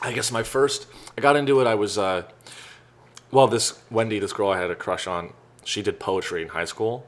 I 0.01 0.13
guess 0.13 0.31
my 0.31 0.43
first, 0.43 0.87
I 1.17 1.21
got 1.21 1.35
into 1.35 1.59
it. 1.61 1.67
I 1.67 1.75
was, 1.75 1.97
uh, 1.97 2.23
well, 3.31 3.47
this 3.47 3.81
Wendy, 3.91 4.19
this 4.19 4.33
girl 4.33 4.49
I 4.49 4.57
had 4.57 4.71
a 4.71 4.75
crush 4.75 5.07
on, 5.07 5.33
she 5.63 5.81
did 5.81 5.99
poetry 5.99 6.41
in 6.41 6.49
high 6.49 6.65
school, 6.65 7.05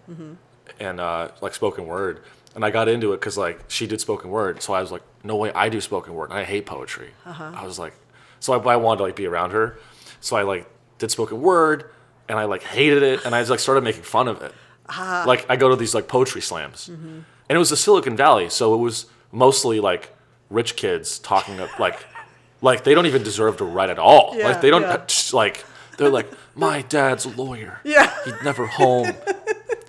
and 0.80 1.00
uh, 1.00 1.30
like 1.42 1.54
spoken 1.54 1.88
word. 1.88 2.22
And 2.54 2.66
I 2.66 2.70
got 2.70 2.90
into 2.90 3.14
it 3.14 3.22
because 3.22 3.38
like 3.38 3.64
she 3.70 3.88
did 3.88 4.02
spoken 4.02 4.30
word, 4.30 4.62
so 4.62 4.74
I 4.74 4.82
was 4.82 4.92
like, 4.92 5.04
no 5.24 5.36
way, 5.38 5.52
I 5.54 5.70
do 5.70 5.80
spoken 5.80 6.14
word. 6.14 6.32
I 6.32 6.44
hate 6.44 6.66
poetry. 6.66 7.12
I 7.26 7.66
was 7.66 7.80
like, 7.80 7.94
so 8.40 8.54
I, 8.54 8.74
I 8.74 8.76
wanted 8.76 8.98
to 8.98 9.04
like 9.04 9.16
be 9.16 9.26
around 9.26 9.52
her, 9.52 9.78
so 10.20 10.36
I 10.36 10.44
like 10.44 10.70
did 11.02 11.12
spoken 11.12 11.42
word, 11.42 11.90
and 12.30 12.40
I 12.40 12.46
like 12.46 12.64
hated 12.64 13.04
it, 13.04 13.26
and 13.26 13.36
I 13.36 13.42
just 13.42 13.52
like 13.52 13.60
started 13.60 13.84
making 13.84 14.04
fun 14.04 14.30
of 14.30 14.42
it. 14.42 14.54
Uh-huh. 14.88 15.26
Like 15.28 15.46
I 15.50 15.58
go 15.58 15.70
to 15.70 15.76
these 15.76 15.94
like 15.94 16.08
poetry 16.08 16.42
slams, 16.42 16.88
and 16.88 17.26
it 17.50 17.58
was 17.58 17.70
the 17.70 17.78
Silicon 17.78 18.16
Valley, 18.16 18.50
so 18.50 18.74
it 18.74 18.78
was 18.78 19.08
mostly 19.32 19.80
like 19.80 20.16
rich 20.50 20.76
kids 20.76 21.20
talking 21.20 21.60
up 21.60 21.80
like 21.80 22.06
like 22.62 22.84
they 22.84 22.94
don't 22.94 23.06
even 23.06 23.24
deserve 23.24 23.58
to 23.58 23.66
write 23.66 23.90
at 23.90 24.00
all. 24.00 24.34
Yeah, 24.38 24.46
like 24.48 24.62
they 24.62 24.70
don't 24.70 24.84
yeah. 24.84 24.94
Uh, 24.94 25.06
just, 25.06 25.34
like 25.34 25.66
they're 25.98 26.10
like 26.10 26.32
my 26.56 26.84
dad's 26.84 27.26
a 27.26 27.30
lawyer. 27.30 27.82
Yeah. 27.86 28.14
he's 28.24 28.42
never 28.44 28.68
home. 28.68 29.14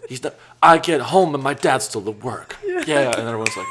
He's 0.08 0.22
not. 0.22 0.34
I 0.62 0.78
get 0.78 1.00
home 1.00 1.34
and 1.34 1.42
my 1.42 1.54
dad's 1.54 1.84
still 1.84 2.08
at 2.08 2.22
work. 2.24 2.56
Yeah, 2.64 3.10
and 3.18 3.28
everyone's 3.28 3.56
like, 3.56 3.66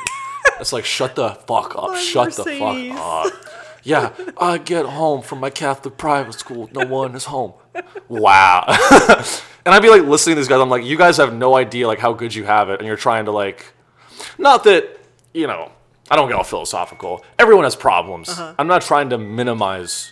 it's 0.59 0.73
like 0.73 0.85
shut 0.85 1.15
the 1.15 1.29
fuck 1.47 1.75
up, 1.75 1.89
My 1.91 1.99
shut 1.99 2.33
the 2.33 2.43
fuck 2.45 2.99
up. 2.99 3.33
Yeah, 3.83 4.13
I 4.39 4.57
get 4.57 4.85
home 4.85 5.21
from 5.21 5.39
my 5.39 5.49
Catholic 5.49 5.97
private 5.97 6.33
school. 6.33 6.69
No 6.73 6.85
one 6.85 7.15
is 7.15 7.25
home. 7.25 7.53
Wow. 8.09 8.65
and 9.65 9.73
I'd 9.73 9.81
be 9.81 9.89
like 9.89 10.03
listening 10.03 10.35
to 10.35 10.41
these 10.41 10.47
guys. 10.47 10.59
I'm 10.61 10.69
like, 10.69 10.83
you 10.85 10.97
guys 10.97 11.17
have 11.17 11.33
no 11.33 11.55
idea 11.55 11.87
like 11.87 11.99
how 11.99 12.13
good 12.13 12.33
you 12.35 12.43
have 12.43 12.69
it, 12.69 12.79
and 12.79 12.87
you're 12.87 12.97
trying 12.97 13.25
to 13.25 13.31
like, 13.31 13.73
not 14.37 14.63
that 14.65 14.99
you 15.33 15.47
know. 15.47 15.71
I 16.09 16.17
don't 16.17 16.27
get 16.27 16.35
all 16.35 16.43
philosophical. 16.43 17.23
Everyone 17.39 17.63
has 17.63 17.75
problems. 17.75 18.27
Uh-huh. 18.27 18.53
I'm 18.59 18.67
not 18.67 18.81
trying 18.81 19.09
to 19.11 19.17
minimize 19.17 20.11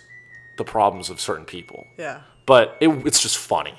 the 0.56 0.64
problems 0.64 1.10
of 1.10 1.20
certain 1.20 1.44
people, 1.44 1.84
Yeah. 1.98 2.22
but 2.46 2.78
it, 2.80 2.88
it's 3.06 3.20
just 3.20 3.36
funny. 3.36 3.74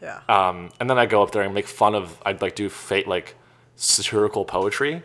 Yeah. 0.00 0.20
Um, 0.28 0.70
and 0.78 0.88
then 0.88 0.96
I 0.96 1.06
go 1.06 1.22
up 1.24 1.32
there 1.32 1.42
and 1.42 1.52
make 1.52 1.66
fun 1.66 1.94
of. 1.96 2.20
I'd 2.24 2.40
like 2.40 2.54
do 2.54 2.68
fate 2.68 3.08
like 3.08 3.34
satirical 3.74 4.44
poetry. 4.44 5.02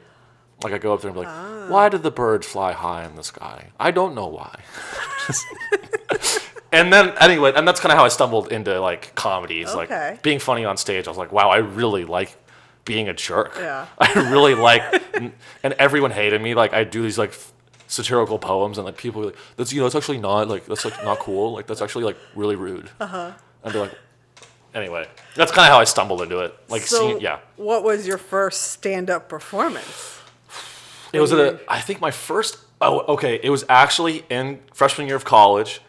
Like 0.64 0.74
I 0.74 0.78
go 0.78 0.94
up 0.94 1.02
there 1.02 1.10
and 1.10 1.16
be 1.20 1.26
like, 1.26 1.34
Ah. 1.34 1.66
"Why 1.70 1.90
did 1.90 2.04
the 2.04 2.12
bird 2.12 2.44
fly 2.44 2.74
high 2.74 3.06
in 3.06 3.16
the 3.16 3.24
sky? 3.24 3.68
I 3.80 3.92
don't 3.92 4.14
know 4.16 4.28
why." 4.28 4.60
and 6.72 6.92
then 6.94 7.14
anyway, 7.20 7.54
and 7.56 7.68
that's 7.68 7.80
kind 7.80 7.92
of 7.92 7.98
how 7.98 8.06
I 8.06 8.10
stumbled 8.10 8.52
into 8.52 8.80
like 8.80 9.16
comedies, 9.16 9.70
Okay. 9.70 10.12
like 10.12 10.22
being 10.22 10.40
funny 10.40 10.66
on 10.66 10.78
stage. 10.78 11.08
I 11.08 11.12
was 11.12 11.18
like, 11.18 11.32
"Wow, 11.32 11.50
I 11.50 11.58
really 11.58 12.06
like 12.06 12.36
being 12.86 13.08
a 13.10 13.14
jerk." 13.14 13.54
Yeah. 13.58 13.86
I 14.00 14.14
really 14.32 14.56
like, 14.56 14.84
and, 15.16 15.32
and 15.64 15.74
everyone 15.76 16.12
hated 16.12 16.42
me. 16.42 16.54
Like 16.56 16.74
I 16.74 16.84
do 16.84 17.02
these 17.02 17.18
like 17.18 17.30
f- 17.32 17.54
satirical 17.88 18.38
poems, 18.38 18.78
and 18.78 18.86
like 18.86 18.98
people 18.98 19.24
like, 19.24 19.36
"That's 19.56 19.72
you 19.74 19.80
know, 19.82 19.86
it's 19.88 19.96
actually 19.96 20.20
not 20.20 20.48
like 20.48 20.66
that's 20.66 20.86
like 20.86 21.04
not 21.04 21.20
cool. 21.20 21.54
Like 21.54 21.68
that's 21.68 21.82
actually 21.82 22.04
like 22.04 22.18
really 22.36 22.56
rude." 22.56 22.90
Uh 23.00 23.04
Uh-huh. 23.06 23.18
huh. 23.32 23.38
And 23.64 23.74
they're 23.74 23.82
like, 23.84 23.98
anyway, 24.74 25.08
that's 25.36 25.52
kind 25.52 25.68
of 25.68 25.74
how 25.74 25.80
I 25.80 25.84
stumbled 25.84 26.22
into 26.22 26.40
it. 26.40 26.56
Like, 26.70 26.82
so, 26.84 26.98
seeing, 26.98 27.20
yeah, 27.20 27.40
what 27.58 27.84
was 27.84 28.08
your 28.08 28.18
first 28.18 28.72
stand-up 28.72 29.28
performance? 29.28 30.19
It 31.14 31.20
was 31.20 31.32
at 31.34 31.40
a. 31.40 31.60
I 31.68 31.80
think 31.82 32.02
my 32.02 32.12
first. 32.12 32.58
Oh, 32.82 33.00
okay. 33.14 33.40
It 33.44 33.50
was 33.50 33.66
actually 33.68 34.24
in 34.30 34.60
freshman 34.74 35.08
year 35.08 35.16
of 35.16 35.26
college, 35.26 35.82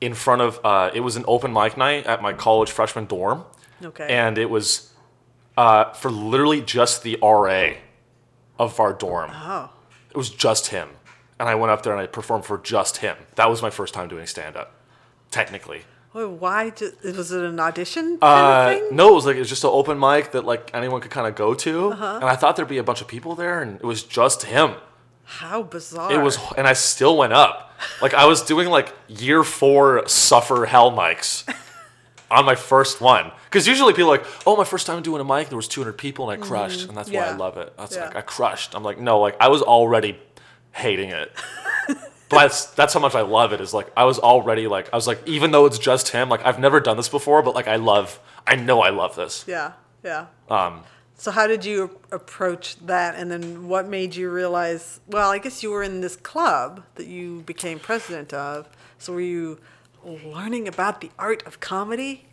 in 0.00 0.14
front 0.14 0.42
of. 0.42 0.60
Uh, 0.64 0.90
it 0.94 1.00
was 1.00 1.16
an 1.16 1.24
open 1.28 1.52
mic 1.52 1.76
night 1.76 2.06
at 2.06 2.22
my 2.22 2.32
college 2.32 2.70
freshman 2.70 3.06
dorm, 3.06 3.44
Okay. 3.84 4.06
and 4.08 4.38
it 4.38 4.48
was 4.50 4.92
uh, 5.56 5.92
for 5.92 6.10
literally 6.10 6.60
just 6.62 7.02
the 7.02 7.18
RA 7.22 7.70
of 8.58 8.78
our 8.80 8.92
dorm. 8.92 9.30
oh. 9.34 9.70
It 10.10 10.16
was 10.16 10.30
just 10.30 10.68
him, 10.68 10.88
and 11.38 11.48
I 11.48 11.54
went 11.54 11.70
up 11.70 11.82
there 11.84 11.92
and 11.92 12.00
I 12.02 12.06
performed 12.06 12.44
for 12.44 12.58
just 12.58 12.96
him. 12.98 13.16
That 13.36 13.48
was 13.48 13.62
my 13.62 13.70
first 13.70 13.94
time 13.94 14.08
doing 14.08 14.26
stand 14.26 14.56
up, 14.56 14.72
technically. 15.30 15.82
Wait, 16.12 16.24
why? 16.28 16.72
Was 17.04 17.30
it 17.32 17.44
an 17.44 17.60
audition 17.60 18.18
kind 18.18 18.22
Uh, 18.22 18.70
of 18.72 18.78
thing? 18.88 18.96
no, 18.96 19.10
it 19.10 19.14
was 19.14 19.26
like 19.26 19.36
it 19.36 19.38
was 19.38 19.48
just 19.48 19.62
an 19.64 19.70
open 19.72 19.98
mic 19.98 20.32
that 20.32 20.44
like 20.44 20.70
anyone 20.74 21.00
could 21.00 21.10
kind 21.12 21.26
of 21.28 21.34
go 21.36 21.54
to, 21.54 21.92
Uh-huh. 21.92 22.16
and 22.20 22.24
I 22.24 22.34
thought 22.36 22.56
there'd 22.56 22.66
be 22.68 22.78
a 22.78 22.82
bunch 22.82 23.00
of 23.00 23.06
people 23.06 23.34
there, 23.36 23.62
and 23.62 23.76
it 23.76 23.84
was 23.84 24.02
just 24.02 24.42
him. 24.44 24.74
How 25.24 25.62
bizarre! 25.62 26.12
It 26.12 26.18
was, 26.20 26.36
and 26.58 26.66
I 26.66 26.72
still 26.72 27.16
went 27.16 27.32
up. 27.32 27.72
Like 28.02 28.12
I 28.14 28.26
was 28.26 28.42
doing 28.42 28.68
like 28.68 28.92
year 29.06 29.44
four 29.44 30.02
suffer 30.08 30.66
hell 30.66 30.90
mics 30.90 31.44
on 32.30 32.44
my 32.44 32.56
first 32.56 33.00
one, 33.00 33.30
because 33.44 33.68
usually 33.68 33.92
people 33.92 34.10
are 34.12 34.18
like, 34.18 34.26
oh, 34.46 34.56
my 34.56 34.64
first 34.64 34.86
time 34.88 35.02
doing 35.02 35.20
a 35.20 35.24
mic, 35.24 35.48
there 35.48 35.56
was 35.56 35.68
200 35.68 35.92
people 35.96 36.28
and 36.28 36.42
I 36.42 36.46
crushed, 36.46 36.88
and 36.88 36.96
that's 36.96 37.08
why 37.10 37.20
I 37.20 37.28
Mm-hmm. 37.28 37.38
Love 37.38 37.56
it. 37.56 37.72
That's 37.78 37.94
Yeah. 37.94 38.06
like 38.06 38.16
I 38.16 38.20
crushed. 38.22 38.74
I'm 38.74 38.82
like, 38.82 38.98
no, 38.98 39.20
like 39.20 39.36
I 39.40 39.46
was 39.48 39.62
already 39.62 40.18
hating 40.72 41.10
it. 41.10 41.30
But 42.30 42.38
that's, 42.42 42.66
that's 42.66 42.94
how 42.94 43.00
much 43.00 43.14
I 43.14 43.22
love 43.22 43.52
it. 43.52 43.60
Is 43.60 43.74
like 43.74 43.88
I 43.96 44.04
was 44.04 44.18
already 44.18 44.66
like 44.68 44.88
I 44.92 44.96
was 44.96 45.06
like 45.06 45.20
even 45.26 45.50
though 45.50 45.66
it's 45.66 45.78
just 45.78 46.08
him, 46.10 46.28
like 46.28 46.44
I've 46.46 46.58
never 46.58 46.80
done 46.80 46.96
this 46.96 47.08
before, 47.08 47.42
but 47.42 47.54
like 47.54 47.68
I 47.68 47.76
love, 47.76 48.18
I 48.46 48.56
know 48.56 48.80
I 48.80 48.90
love 48.90 49.16
this. 49.16 49.44
Yeah, 49.48 49.72
yeah. 50.04 50.26
Um, 50.48 50.82
So 51.16 51.30
how 51.32 51.46
did 51.46 51.64
you 51.66 51.98
approach 52.12 52.76
that, 52.86 53.14
and 53.14 53.30
then 53.30 53.68
what 53.68 53.86
made 53.88 54.14
you 54.16 54.30
realize? 54.30 55.00
Well, 55.06 55.30
I 55.30 55.38
guess 55.38 55.62
you 55.62 55.70
were 55.70 55.82
in 55.82 56.00
this 56.00 56.16
club 56.16 56.82
that 56.94 57.06
you 57.08 57.42
became 57.42 57.78
president 57.78 58.32
of. 58.32 58.68
So 58.98 59.12
were 59.12 59.20
you 59.20 59.58
learning 60.04 60.66
about 60.68 61.00
the 61.02 61.10
art 61.18 61.42
of 61.46 61.60
comedy? 61.60 62.24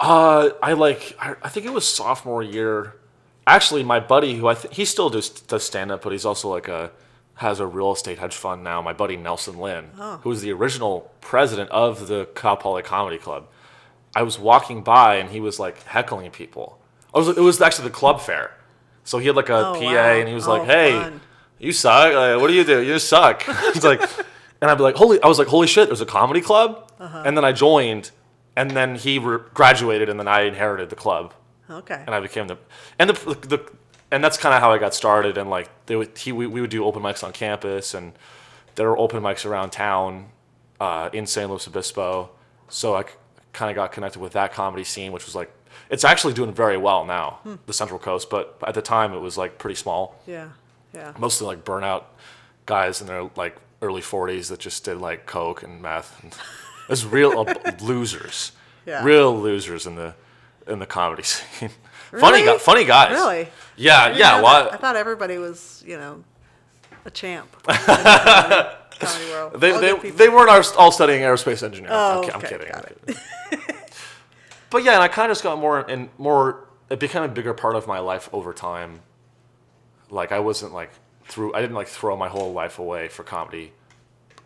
Uh, 0.00 0.50
I 0.62 0.72
like. 0.72 1.14
I, 1.18 1.34
I 1.42 1.48
think 1.48 1.66
it 1.66 1.72
was 1.72 1.86
sophomore 1.86 2.42
year. 2.42 2.94
Actually, 3.46 3.82
my 3.82 3.98
buddy, 4.00 4.36
who 4.36 4.46
I 4.46 4.54
th- 4.54 4.74
he 4.74 4.84
still 4.84 5.10
does 5.10 5.28
does 5.28 5.64
stand 5.64 5.90
up, 5.90 6.02
but 6.02 6.12
he's 6.12 6.24
also 6.24 6.48
like 6.48 6.68
a 6.68 6.90
has 7.42 7.60
a 7.60 7.66
real 7.66 7.92
estate 7.92 8.18
hedge 8.18 8.34
fund 8.34 8.64
now. 8.64 8.80
My 8.80 8.92
buddy 8.94 9.16
Nelson 9.16 9.58
Lynn, 9.58 9.90
who 10.22 10.28
was 10.30 10.40
the 10.42 10.50
original 10.52 11.12
president 11.20 11.70
of 11.70 12.08
the 12.08 12.26
Cal 12.34 12.56
Poly 12.56 12.82
Comedy 12.82 13.18
Club. 13.18 13.46
I 14.16 14.22
was 14.22 14.38
walking 14.38 14.82
by 14.82 15.16
and 15.16 15.28
he 15.30 15.40
was 15.40 15.58
like 15.60 15.82
heckling 15.84 16.30
people. 16.30 16.78
I 17.14 17.18
was. 17.18 17.28
It 17.28 17.40
was 17.40 17.60
actually 17.60 17.88
the 17.88 17.94
club 17.94 18.20
fair, 18.20 18.52
so 19.04 19.18
he 19.18 19.26
had 19.26 19.36
like 19.36 19.50
a 19.50 19.68
Oh, 19.68 19.74
PA 19.74 19.80
wow. 19.80 20.12
and 20.18 20.28
he 20.28 20.34
was 20.34 20.46
Oh, 20.48 20.52
like, 20.56 20.64
"Hey, 20.64 20.92
fun. 20.92 21.20
you 21.58 21.72
suck. 21.72 22.14
Like, 22.14 22.40
what 22.40 22.48
do 22.48 22.54
you 22.54 22.64
do? 22.64 22.80
You 22.80 22.98
suck." 22.98 23.44
it's 23.48 23.84
like, 23.84 24.00
and 24.60 24.70
I'd 24.70 24.76
be 24.78 24.82
like, 24.82 24.96
"Holy!" 24.96 25.22
I 25.22 25.28
was 25.28 25.38
like, 25.38 25.48
"Holy 25.48 25.66
shit!" 25.66 25.88
There's 25.88 26.00
a 26.00 26.06
comedy 26.06 26.40
club, 26.40 26.90
Uh-huh. 26.98 27.22
and 27.26 27.36
then 27.36 27.44
I 27.44 27.52
joined, 27.52 28.10
and 28.56 28.70
then 28.70 28.94
he 28.96 29.18
re- 29.18 29.40
graduated, 29.54 30.08
and 30.08 30.18
then 30.20 30.28
I 30.28 30.42
inherited 30.42 30.88
the 30.90 30.96
club, 30.96 31.34
Okay. 31.70 32.02
and 32.06 32.14
I 32.14 32.20
became 32.20 32.46
the 32.48 32.56
and 32.98 33.10
the 33.10 33.14
the. 33.52 33.58
And 34.12 34.22
that's 34.22 34.36
kind 34.36 34.54
of 34.54 34.60
how 34.60 34.70
I 34.72 34.78
got 34.78 34.94
started, 34.94 35.36
and 35.38 35.50
like 35.50 35.68
they 35.86 35.96
would, 35.96 36.16
he, 36.16 36.30
we, 36.32 36.46
we 36.46 36.60
would 36.60 36.70
do 36.70 36.84
open 36.84 37.02
mics 37.02 37.24
on 37.24 37.32
campus, 37.32 37.94
and 37.94 38.12
there 38.76 38.88
were 38.88 38.98
open 38.98 39.22
mics 39.22 39.44
around 39.44 39.70
town, 39.70 40.26
uh, 40.80 41.08
in 41.12 41.26
San 41.26 41.48
Luis 41.48 41.66
Obispo. 41.66 42.30
So 42.68 42.94
I 42.94 43.04
kind 43.52 43.70
of 43.70 43.74
got 43.74 43.90
connected 43.92 44.20
with 44.20 44.32
that 44.34 44.52
comedy 44.52 44.84
scene, 44.84 45.12
which 45.12 45.24
was 45.26 45.34
like, 45.34 45.50
it's 45.90 46.04
actually 46.04 46.34
doing 46.34 46.52
very 46.52 46.76
well 46.76 47.04
now, 47.04 47.40
Hmm. 47.42 47.54
the 47.66 47.72
Central 47.72 47.98
Coast. 47.98 48.30
But 48.30 48.56
at 48.66 48.74
the 48.74 48.82
time, 48.82 49.12
it 49.14 49.18
was 49.20 49.36
like 49.38 49.58
pretty 49.58 49.74
small 49.76 50.20
Yeah. 50.26 50.48
Yeah. 50.94 51.12
mostly 51.18 51.46
like 51.46 51.64
burnout 51.64 52.04
guys 52.66 53.00
in 53.00 53.06
their 53.06 53.30
like 53.36 53.56
early 53.80 54.02
40s 54.02 54.48
that 54.48 54.60
just 54.60 54.84
did 54.84 54.98
like 54.98 55.24
coke 55.26 55.62
and 55.62 55.80
meth 55.82 56.22
and 56.22 57.04
real 57.12 57.46
uh, 57.48 57.54
losers 57.80 58.52
Yeah. 58.86 59.02
real 59.04 59.34
losers 59.40 59.86
in 59.86 59.94
the 59.96 60.14
in 60.66 60.78
the 60.78 60.86
comedy 60.86 61.22
scene 61.32 61.70
funny 62.20 62.42
Really? 62.42 62.52
guy, 62.52 62.58
funny 62.58 62.84
guys 62.84 63.12
Really? 63.12 63.48
yeah 63.76 64.02
I 64.04 64.10
yeah 64.12 64.40
well. 64.42 64.68
I 64.70 64.76
thought 64.76 64.96
everybody 64.96 65.38
was, 65.38 65.82
you 65.86 65.96
know, 65.96 66.22
a 67.04 67.10
champ. 67.10 67.48
comedy 67.66 69.30
world. 69.30 69.60
they, 69.60 69.72
All 69.72 69.80
they, 69.80 70.10
they 70.10 70.28
weren't 70.28 70.50
all- 70.76 70.92
studying 70.92 71.22
aerospace 71.22 71.62
engineering 71.62 71.92
Oh, 71.96 72.22
I'm, 72.22 72.36
okay, 72.36 72.48
kidding, 72.50 72.68
got 72.68 72.76
I'm 72.86 72.92
it. 73.08 73.18
kidding. 73.50 73.76
but 74.70 74.84
yeah 74.84 74.92
and 74.94 75.02
i 75.02 75.08
kind 75.08 75.30
of 75.30 75.34
just 75.34 75.42
got 75.42 75.58
more 75.58 75.80
and 75.80 76.08
more 76.18 76.68
it 76.88 77.00
became 77.00 77.22
a 77.22 77.28
bigger 77.28 77.52
part 77.54 77.74
of 77.74 77.86
my 77.86 77.98
life 77.98 78.28
over 78.32 78.52
time 78.52 79.00
like 80.10 80.30
i 80.32 80.38
wasn't 80.38 80.72
like 80.72 80.90
through 81.24 81.52
i 81.54 81.60
didn't 81.60 81.74
like 81.74 81.88
throw 81.88 82.16
my 82.16 82.28
whole 82.28 82.52
life 82.52 82.78
away 82.78 83.08
for 83.08 83.22
comedy 83.24 83.72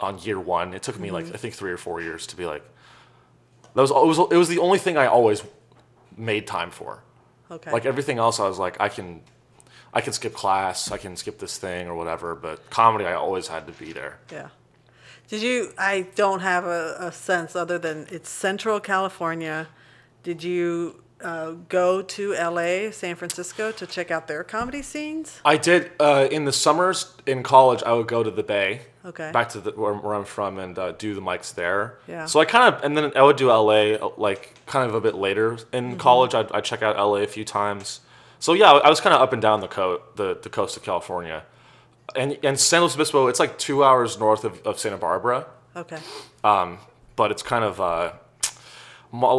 on 0.01 0.19
year 0.21 0.41
one 0.41 0.73
it 0.75 0.83
took 0.83 0.99
me 0.99 1.11
like 1.11 1.27
mm-hmm. 1.27 1.35
i 1.35 1.37
think 1.37 1.53
three 1.55 1.71
or 1.71 1.77
four 1.77 2.01
years 2.01 2.27
to 2.27 2.37
be 2.37 2.47
like 2.47 2.63
that 3.75 3.81
was 3.83 3.91
it 3.91 3.95
was 3.95 4.19
it 4.19 4.37
was 4.37 4.49
the 4.49 4.59
only 4.59 4.79
thing 4.79 4.97
i 4.97 5.07
always 5.07 5.43
made 6.17 6.47
time 6.47 6.71
for 6.71 7.03
Okay. 7.51 7.71
like 7.71 7.87
everything 7.87 8.19
else 8.19 8.41
i 8.41 8.49
was 8.49 8.59
like 8.59 8.81
i 8.81 8.89
can 8.89 9.21
i 9.95 10.01
can 10.01 10.13
skip 10.13 10.35
class 10.35 10.91
i 10.91 10.99
can 10.99 11.17
skip 11.17 11.39
this 11.39 11.59
thing 11.59 11.87
or 11.87 11.95
whatever 11.95 12.35
but 12.35 12.69
comedy 12.71 13.05
i 13.05 13.15
always 13.15 13.47
had 13.49 13.67
to 13.67 13.73
be 13.73 13.93
there 13.93 14.19
Yeah. 14.33 14.49
Did 15.29 15.43
you? 15.43 15.73
I 15.77 16.07
don't 16.15 16.39
have 16.39 16.65
a, 16.67 16.97
a 17.01 17.11
sense 17.11 17.57
other 17.57 17.79
than 17.79 18.07
it's 18.13 18.31
Central 18.31 18.79
California. 18.79 19.67
Did 20.23 20.45
you 20.45 21.03
uh, 21.23 21.53
go 21.69 22.03
to 22.03 22.35
L.A., 22.35 22.91
San 22.93 23.17
Francisco 23.17 23.73
to 23.73 23.87
check 23.87 24.11
out 24.11 24.27
their 24.29 24.45
comedy 24.45 24.83
scenes? 24.83 25.41
I 25.45 25.57
did 25.57 25.91
uh, 25.99 26.29
in 26.31 26.45
the 26.45 26.53
summers 26.53 27.15
in 27.27 27.43
college. 27.43 27.83
I 27.85 27.93
would 27.93 28.07
go 28.09 28.23
to 28.23 28.31
the 28.31 28.43
Bay, 28.43 28.83
Okay. 29.05 29.31
back 29.33 29.49
to 29.51 29.61
the, 29.61 29.71
where, 29.73 29.95
where 29.95 30.15
I'm 30.15 30.25
from, 30.25 30.59
and 30.59 30.79
uh, 30.79 30.93
do 30.93 31.15
the 31.15 31.21
mics 31.23 31.55
there. 31.55 31.99
Yeah. 32.07 32.27
So 32.27 32.41
I 32.41 32.45
kind 32.45 32.75
of, 32.75 32.83
and 32.85 32.97
then 32.97 33.13
I 33.17 33.23
would 33.23 33.37
do 33.37 33.49
LA 33.49 33.95
uh, 33.95 34.11
like 34.17 34.55
kind 34.67 34.89
of 34.89 34.95
a 34.95 35.01
bit 35.01 35.15
later 35.15 35.59
in 35.73 35.91
Mm-hmm. 35.91 35.97
college. 35.99 36.35
I'd, 36.35 36.51
I'd 36.53 36.65
check 36.65 36.83
out 36.83 36.97
LA 36.97 37.17
a 37.19 37.27
few 37.27 37.45
times. 37.45 38.01
So 38.39 38.53
yeah, 38.53 38.71
I 38.73 38.91
was 38.91 39.01
kind 39.01 39.15
of 39.15 39.21
up 39.23 39.33
and 39.33 39.41
down 39.41 39.61
the 39.61 39.69
coast, 39.69 40.03
the, 40.17 40.39
the 40.43 40.51
coast 40.51 40.77
of 40.77 40.83
California, 40.83 41.45
and 42.15 42.39
and 42.43 42.61
San 42.61 42.83
Luis 42.83 42.95
Obispo. 42.95 43.29
It's 43.29 43.41
like 43.41 43.59
two 43.59 43.83
hours 43.83 44.19
north 44.19 44.45
of, 44.45 44.61
of 44.67 44.79
Santa 44.79 44.99
Barbara, 44.99 45.47
Okay. 45.75 45.99
Um, 46.45 46.79
but 47.17 47.31
it's 47.31 47.43
kind 47.43 47.65
of. 47.65 47.81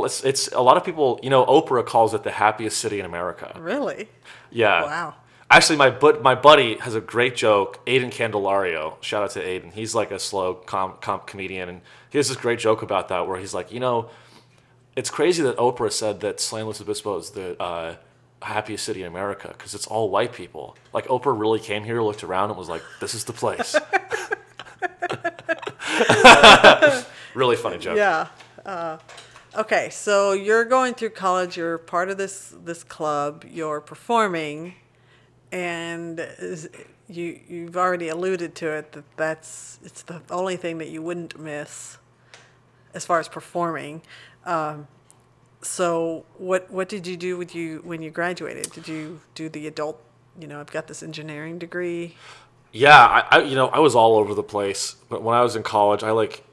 It's, 0.05 0.23
it's 0.23 0.47
a 0.49 0.61
lot 0.61 0.77
of 0.77 0.83
people, 0.83 1.19
you 1.23 1.29
know. 1.29 1.45
Oprah 1.45 1.85
calls 1.85 2.13
it 2.13 2.23
the 2.23 2.31
happiest 2.31 2.79
city 2.79 2.99
in 2.99 3.05
America. 3.05 3.55
Really? 3.59 4.09
Yeah. 4.51 4.83
Wow. 4.83 5.15
Actually, 5.49 5.77
my 5.77 5.89
but 5.89 6.21
my 6.21 6.35
buddy 6.35 6.77
has 6.79 6.93
a 6.95 7.01
great 7.01 7.35
joke. 7.35 7.85
Aiden 7.85 8.11
Candelario, 8.11 9.01
shout 9.01 9.23
out 9.23 9.31
to 9.31 9.43
Aiden. 9.43 9.71
He's 9.71 9.95
like 9.95 10.11
a 10.11 10.19
SLO 10.19 10.55
com, 10.55 10.95
com 10.99 11.21
comedian, 11.25 11.69
and 11.69 11.81
he 12.09 12.17
has 12.17 12.27
this 12.27 12.37
great 12.37 12.59
joke 12.59 12.81
about 12.81 13.07
that 13.09 13.27
where 13.27 13.39
he's 13.39 13.53
like, 13.53 13.71
you 13.71 13.79
know, 13.79 14.09
it's 14.95 15.09
crazy 15.09 15.43
that 15.43 15.55
Oprah 15.57 15.91
said 15.91 16.19
that 16.19 16.41
San 16.41 16.65
Luis 16.65 16.81
Obispo 16.81 17.17
is 17.17 17.29
the 17.29 17.61
uh, 17.61 17.95
happiest 18.41 18.83
city 18.83 19.01
in 19.01 19.07
America 19.07 19.49
because 19.57 19.73
it's 19.73 19.87
all 19.87 20.09
white 20.09 20.33
people. 20.33 20.75
Like 20.91 21.07
Oprah 21.07 21.39
really 21.39 21.59
came 21.59 21.85
here, 21.85 22.01
looked 22.01 22.23
around, 22.23 22.49
and 22.49 22.57
was 22.57 22.67
like, 22.69 22.83
"This 22.99 23.13
is 23.13 23.23
the 23.23 23.33
place." 23.33 23.75
really 27.33 27.55
funny 27.55 27.77
joke. 27.77 27.95
Yeah. 27.95 28.27
Uh, 28.65 28.97
okay, 29.57 29.89
so 29.89 30.33
you're 30.33 30.65
going 30.65 30.93
through 30.93 31.09
college. 31.09 31.57
You're 31.57 31.77
part 31.77 32.09
of 32.09 32.17
this 32.17 32.55
this 32.63 32.83
club. 32.83 33.43
You're 33.49 33.81
performing, 33.81 34.75
and 35.51 36.19
is, 36.19 36.69
you 37.07 37.39
you've 37.47 37.75
already 37.75 38.09
alluded 38.09 38.55
to 38.55 38.71
it 38.71 38.91
that 38.93 39.03
that's 39.17 39.79
it's 39.83 40.03
the 40.03 40.21
only 40.29 40.55
thing 40.55 40.77
that 40.77 40.89
you 40.89 41.01
wouldn't 41.01 41.39
miss 41.39 41.97
as 42.93 43.05
far 43.05 43.19
as 43.19 43.27
performing. 43.27 44.01
Um, 44.45 44.87
so 45.61 46.25
what 46.37 46.69
what 46.71 46.87
did 46.87 47.07
you 47.07 47.17
do 47.17 47.37
with 47.37 47.55
you 47.55 47.81
when 47.83 48.01
you 48.01 48.11
graduated? 48.11 48.71
Did 48.71 48.87
you 48.87 49.21
do 49.35 49.49
the 49.49 49.67
adult? 49.67 50.01
You 50.39 50.47
know, 50.47 50.59
I've 50.59 50.71
got 50.71 50.87
this 50.87 51.01
engineering 51.01 51.57
degree. 51.57 52.15
Yeah, 52.71 52.95
I, 52.95 53.37
I 53.37 53.41
you 53.41 53.55
know 53.55 53.67
I 53.69 53.79
was 53.79 53.95
all 53.95 54.17
over 54.17 54.33
the 54.33 54.43
place, 54.43 54.95
but 55.09 55.23
when 55.23 55.35
I 55.35 55.41
was 55.41 55.55
in 55.55 55.63
college, 55.63 56.03
I 56.03 56.11
like, 56.11 56.43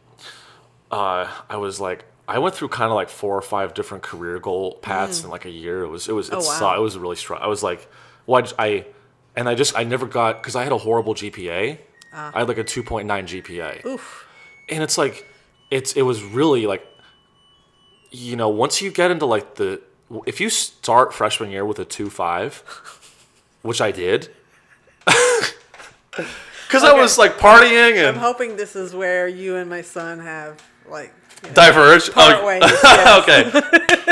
uh, 0.90 1.29
I 1.51 1.57
was 1.57 1.81
like 1.81 2.07
I 2.26 2.38
went 2.38 2.54
through 2.54 2.68
kind 2.68 2.90
of 2.90 2.94
like 2.94 3.08
four 3.10 3.37
or 3.37 3.42
five 3.42 3.74
different 3.74 4.02
career 4.02 4.38
goal 4.38 4.76
paths 4.80 5.22
in 5.24 5.30
like 5.30 5.44
a 5.44 5.50
year. 5.50 5.82
It 5.82 5.88
was 5.88 6.08
it 6.08 6.12
was 6.12 6.28
it, 6.30 6.34
Mm. 6.34 6.42
Oh, 6.60 6.60
wow. 6.62 6.76
it 6.76 6.80
was 6.80 6.96
really 6.96 7.16
strong. 7.16 7.40
I 7.42 7.46
was 7.48 7.62
like, 7.62 7.87
well, 8.26 8.38
I, 8.38 8.42
just, 8.42 8.54
I 8.58 8.87
and 9.37 9.48
I 9.48 9.54
just 9.54 9.76
I 9.76 9.84
never 9.84 10.06
got 10.06 10.40
because 10.42 10.56
I 10.56 10.62
had 10.62 10.72
a 10.72 10.78
horrible 10.78 11.14
GPA. 11.14 11.78
I 12.12 12.38
had 12.38 12.48
like 12.48 12.58
a 12.58 12.64
two 12.64 12.82
point 12.82 13.06
nine 13.08 13.26
GPA. 13.26 13.82
Ah. 13.84 13.88
Oof. 13.88 14.26
and 14.68 14.82
it's 14.82 14.96
like 14.96 15.26
it's 15.70 15.92
it 15.94 16.02
was 16.02 16.22
really 16.22 16.66
like 16.66 16.87
you 18.10 18.37
know 18.37 18.48
once 18.48 18.80
you 18.80 18.90
get 18.90 19.10
into 19.10 19.26
like 19.26 19.56
the 19.56 19.80
if 20.26 20.40
you 20.40 20.48
start 20.48 21.12
freshman 21.12 21.50
year 21.50 21.64
with 21.64 21.78
a 21.80 21.84
2-5 21.84 22.62
which 23.62 23.80
i 23.80 23.90
did 23.90 24.28
because 25.04 26.84
i 26.84 26.92
was 26.92 27.18
like 27.18 27.38
partying 27.38 27.96
and. 27.96 28.06
I'm 28.16 28.16
hoping 28.16 28.56
this 28.56 28.76
is 28.76 28.94
where 28.94 29.26
you 29.26 29.56
and 29.56 29.68
my 29.68 29.80
son 29.82 30.20
have 30.20 30.62
like 30.88 31.12
diverge? 31.54 32.11
Part 32.12 32.37
Oh, 32.40 32.46
ways. 32.46 32.62
yes. 32.83 33.28
okay. 33.28 34.11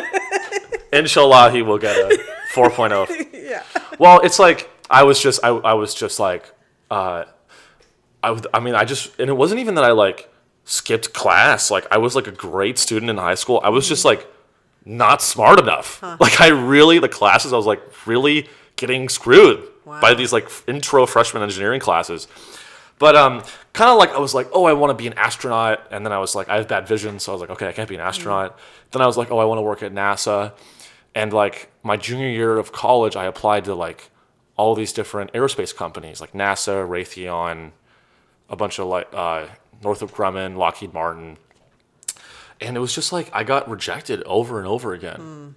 Inshallah 0.98 1.50
he 1.50 1.62
will 1.62 1.78
get 1.78 1.96
a 1.96 2.18
4.0 2.52 3.28
yeah. 3.32 3.62
well 3.98 4.20
it's 4.20 4.38
like 4.38 4.68
i 4.90 5.02
was 5.02 5.18
just 5.18 5.40
i, 5.42 5.48
I 5.48 5.72
was 5.72 5.94
just 5.94 6.20
like 6.20 6.52
uh 6.90 7.24
I, 8.22 8.40
I 8.52 8.60
mean 8.60 8.74
i 8.74 8.84
just 8.84 9.18
and 9.18 9.30
it 9.30 9.32
wasn't 9.32 9.60
even 9.60 9.74
that 9.76 9.84
i 9.84 9.92
like 9.92 10.28
skipped 10.64 11.12
class. 11.14 11.70
Like 11.70 11.86
i 11.90 11.96
was 11.96 12.14
like 12.14 12.26
a 12.26 12.30
great 12.32 12.78
student 12.78 13.10
in 13.10 13.16
high 13.16 13.34
school. 13.36 13.60
I 13.64 13.70
was 13.70 13.88
just 13.88 14.04
like 14.04 14.26
not 14.84 15.22
smart 15.22 15.58
enough. 15.58 16.02
Like 16.20 16.40
i 16.42 16.48
really 16.48 16.98
the 16.98 17.08
classes 17.08 17.52
i 17.52 17.56
was 17.56 17.66
like 17.66 17.80
really 18.06 18.48
getting 18.76 19.08
screwed 19.08 19.66
by 19.86 20.12
these 20.14 20.32
like 20.32 20.48
intro 20.68 21.06
freshman 21.06 21.42
engineering 21.42 21.80
classes. 21.80 22.28
But 22.98 23.16
um 23.16 23.42
kind 23.72 23.90
of 23.90 23.96
like 23.98 24.10
i 24.10 24.18
was 24.18 24.34
like 24.34 24.48
oh 24.52 24.64
i 24.64 24.72
want 24.72 24.90
to 24.90 24.94
be 24.94 25.06
an 25.06 25.14
astronaut 25.14 25.86
and 25.90 26.04
then 26.04 26.12
i 26.12 26.18
was 26.18 26.34
like 26.34 26.48
i 26.48 26.56
have 26.56 26.68
bad 26.68 26.86
vision 26.86 27.18
so 27.18 27.32
i 27.32 27.34
was 27.34 27.40
like 27.40 27.50
okay 27.50 27.68
i 27.68 27.72
can't 27.72 27.88
be 27.88 27.94
an 27.94 28.00
astronaut 28.00 28.58
then 28.90 29.00
i 29.00 29.06
was 29.06 29.16
like 29.16 29.30
oh 29.30 29.38
i 29.38 29.44
want 29.44 29.58
to 29.58 29.62
work 29.62 29.82
at 29.82 29.92
nasa 29.92 30.52
and 31.14 31.32
like 31.32 31.70
my 31.82 31.96
junior 31.96 32.28
year 32.28 32.58
of 32.58 32.72
college, 32.72 33.16
I 33.16 33.26
applied 33.26 33.64
to 33.64 33.74
like 33.74 34.10
all 34.56 34.74
these 34.74 34.92
different 34.92 35.32
aerospace 35.32 35.74
companies 35.74 36.20
like 36.20 36.32
NASA, 36.32 36.86
Raytheon, 36.88 37.72
a 38.48 38.56
bunch 38.56 38.78
of 38.78 38.86
like 38.86 39.08
uh, 39.12 39.46
Northrop 39.82 40.12
Grumman, 40.12 40.56
Lockheed 40.56 40.94
Martin. 40.94 41.36
And 42.60 42.76
it 42.76 42.80
was 42.80 42.94
just 42.94 43.12
like 43.12 43.30
I 43.32 43.44
got 43.44 43.68
rejected 43.68 44.22
over 44.22 44.58
and 44.58 44.66
over 44.66 44.94
again 44.94 45.56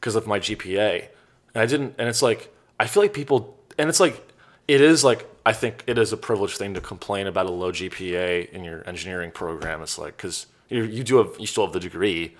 because 0.00 0.14
of 0.14 0.26
my 0.26 0.40
GPA. 0.40 1.08
And 1.54 1.62
I 1.62 1.66
didn't, 1.66 1.94
and 1.98 2.08
it's 2.08 2.22
like, 2.22 2.54
I 2.80 2.86
feel 2.86 3.02
like 3.02 3.12
people, 3.12 3.56
and 3.78 3.88
it's 3.88 4.00
like, 4.00 4.32
it 4.66 4.80
is 4.80 5.02
like, 5.02 5.26
I 5.48 5.54
think 5.54 5.82
it 5.86 5.96
is 5.96 6.12
a 6.12 6.18
privileged 6.18 6.58
thing 6.58 6.74
to 6.74 6.80
complain 6.82 7.26
about 7.26 7.46
a 7.46 7.50
low 7.50 7.72
GPA 7.72 8.50
in 8.50 8.64
your 8.64 8.86
engineering 8.86 9.30
program. 9.30 9.80
It's 9.80 9.96
like, 9.96 10.14
because 10.14 10.46
you, 10.68 10.84
you 10.84 11.02
do 11.02 11.16
have, 11.16 11.36
you 11.38 11.46
still 11.46 11.64
have 11.64 11.72
the 11.72 11.80
degree. 11.80 12.36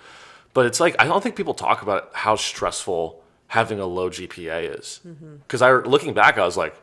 But 0.53 0.67
it's 0.67 0.79
like, 0.79 0.95
I 0.99 1.05
don't 1.05 1.23
think 1.23 1.35
people 1.35 1.55
talk 1.55 1.81
about 1.81 2.11
how 2.13 2.35
stressful 2.35 3.19
having 3.47 3.79
a 3.79 3.87
low 3.87 4.11
GPA 4.11 4.77
is. 4.77 4.99
Mm-hmm. 5.07 5.37
Because 5.37 5.63
I, 5.63 5.71
looking 5.71 6.13
back, 6.13 6.37
I 6.37 6.45
was 6.45 6.55
like, 6.55 6.79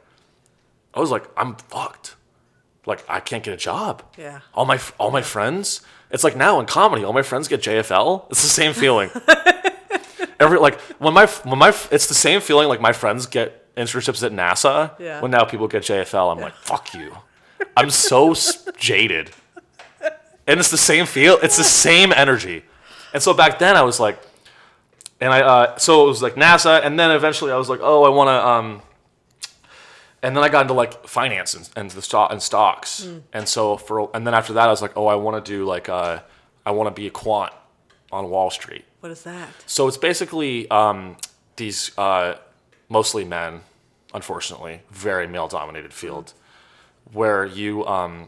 I 0.95 0.99
was 0.99 1.13
like, 1.13 1.23
I'm 1.37 1.55
fucked. 1.55 2.17
Like, 2.87 3.05
I 3.09 3.21
can't 3.21 3.45
get 3.45 3.55
a 3.55 3.57
job. 3.57 4.03
Yeah. 4.19 4.41
All 4.53 4.65
my, 4.65 4.81
all 4.99 5.13
my 5.13 5.23
friends, 5.23 5.81
it's 6.11 6.25
like 6.25 6.37
now 6.37 6.59
in 6.59 6.67
comedy, 6.67 7.05
all 7.05 7.13
my 7.13 7.23
friends 7.23 7.47
get 7.47 7.61
JFL. 7.61 8.29
It's 8.31 8.43
the 8.43 8.49
same 8.49 8.73
feeling. 8.73 9.11
Every 10.41 10.59
like 10.59 10.81
when 10.99 11.15
my 11.15 11.27
when 11.27 11.59
my 11.59 11.69
it's 11.91 12.09
the 12.09 12.15
same 12.15 12.41
feeling 12.43 12.69
like 12.69 12.81
my 12.81 12.93
friends 12.93 13.27
get 13.27 13.66
internships 13.77 14.23
at 14.23 14.33
NASA. 14.33 14.99
Yeah. 14.99 15.21
When 15.21 15.31
now 15.31 15.45
people 15.45 15.69
get 15.69 15.83
JFL, 15.83 16.33
I'm 16.33 16.41
like 16.41 16.55
fuck 16.55 16.95
you. 16.95 17.17
I'm 17.77 17.91
so 17.91 18.35
jaded, 18.79 19.31
and 20.47 20.61
it's 20.61 20.71
the 20.71 20.79
same 20.79 21.07
feel. 21.07 21.39
It's 21.43 21.57
the 21.57 21.65
same 21.65 22.13
energy, 22.13 22.65
and 23.13 23.23
so 23.23 23.35
back 23.35 23.59
then 23.59 23.77
I 23.77 23.83
was 23.83 23.99
like, 24.01 24.19
and 25.21 25.33
I 25.33 25.41
uh, 25.41 25.79
so 25.79 26.05
it 26.05 26.09
was 26.09 26.23
like 26.23 26.35
NASA, 26.35 26.85
and 26.85 26.99
then 26.99 27.11
eventually 27.11 27.53
I 27.53 27.57
was 27.57 27.69
like, 27.69 27.81
oh, 27.83 28.05
I 28.05 28.09
want 28.09 28.29
to 28.29 28.47
um. 28.47 28.83
And 30.23 30.35
then 30.37 30.43
I 30.43 30.49
got 30.49 30.63
into 30.63 30.75
like 30.75 31.07
finance 31.07 31.55
and, 31.55 31.69
and 31.77 31.91
the 31.91 32.03
stock 32.03 32.33
and 32.33 32.43
stocks, 32.43 33.07
and 33.33 33.47
so 33.49 33.77
for 33.77 34.11
and 34.15 34.27
then 34.27 34.35
after 34.35 34.55
that 34.55 34.67
I 34.67 34.71
was 34.71 34.83
like, 34.83 34.97
oh, 34.97 35.07
I 35.07 35.15
want 35.15 35.45
to 35.45 35.51
do 35.51 35.65
like 35.65 35.89
uh, 35.89 36.21
I 36.65 36.71
want 36.73 36.89
to 36.89 37.01
be 37.01 37.07
a 37.07 37.11
quant 37.11 37.53
on 38.11 38.29
Wall 38.31 38.51
Street. 38.51 38.85
What 39.01 39.13
is 39.13 39.23
that? 39.23 39.49
So 39.67 39.87
it's 39.87 39.99
basically 39.99 40.69
um, 40.71 41.17
these 41.57 41.97
uh, 41.97 42.37
mostly 42.89 43.25
men, 43.25 43.61
unfortunately, 44.15 44.83
very 44.91 45.27
male 45.27 45.49
dominated 45.49 45.93
field, 45.93 46.33
where 47.13 47.45
you 47.45 47.87
um, 47.87 48.27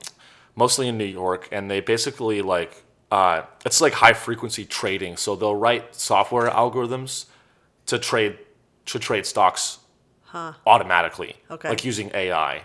mostly 0.57 0.89
in 0.89 0.99
New 0.99 1.05
York, 1.05 1.49
and 1.53 1.71
they 1.71 1.81
basically 1.81 2.43
like 2.43 2.83
uh, 3.11 3.43
it's 3.65 3.81
like 3.81 3.95
high 3.95 4.13
frequency 4.13 4.65
trading. 4.65 5.17
So 5.17 5.35
they'll 5.37 5.55
write 5.57 5.95
software 5.95 6.49
algorithms 6.51 7.27
to 7.87 7.99
trade 7.99 8.39
to 8.87 8.99
trade 8.99 9.27
stocks 9.27 9.79
automatically, 10.67 11.37
Okay. 11.51 11.69
like 11.71 11.85
using 11.85 12.11
AI 12.15 12.63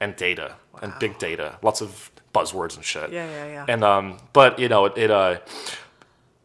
and 0.00 0.14
data 0.16 0.56
and 0.82 0.92
big 1.00 1.18
data, 1.18 1.58
lots 1.62 1.80
of 1.80 2.10
buzzwords 2.34 2.76
and 2.76 2.84
shit. 2.84 3.10
Yeah, 3.10 3.26
yeah, 3.28 3.46
yeah. 3.46 3.64
And 3.68 3.82
um, 3.82 4.18
but 4.32 4.58
you 4.58 4.68
know, 4.68 4.84
it, 4.86 4.96
it 4.98 5.10
uh, 5.10 5.38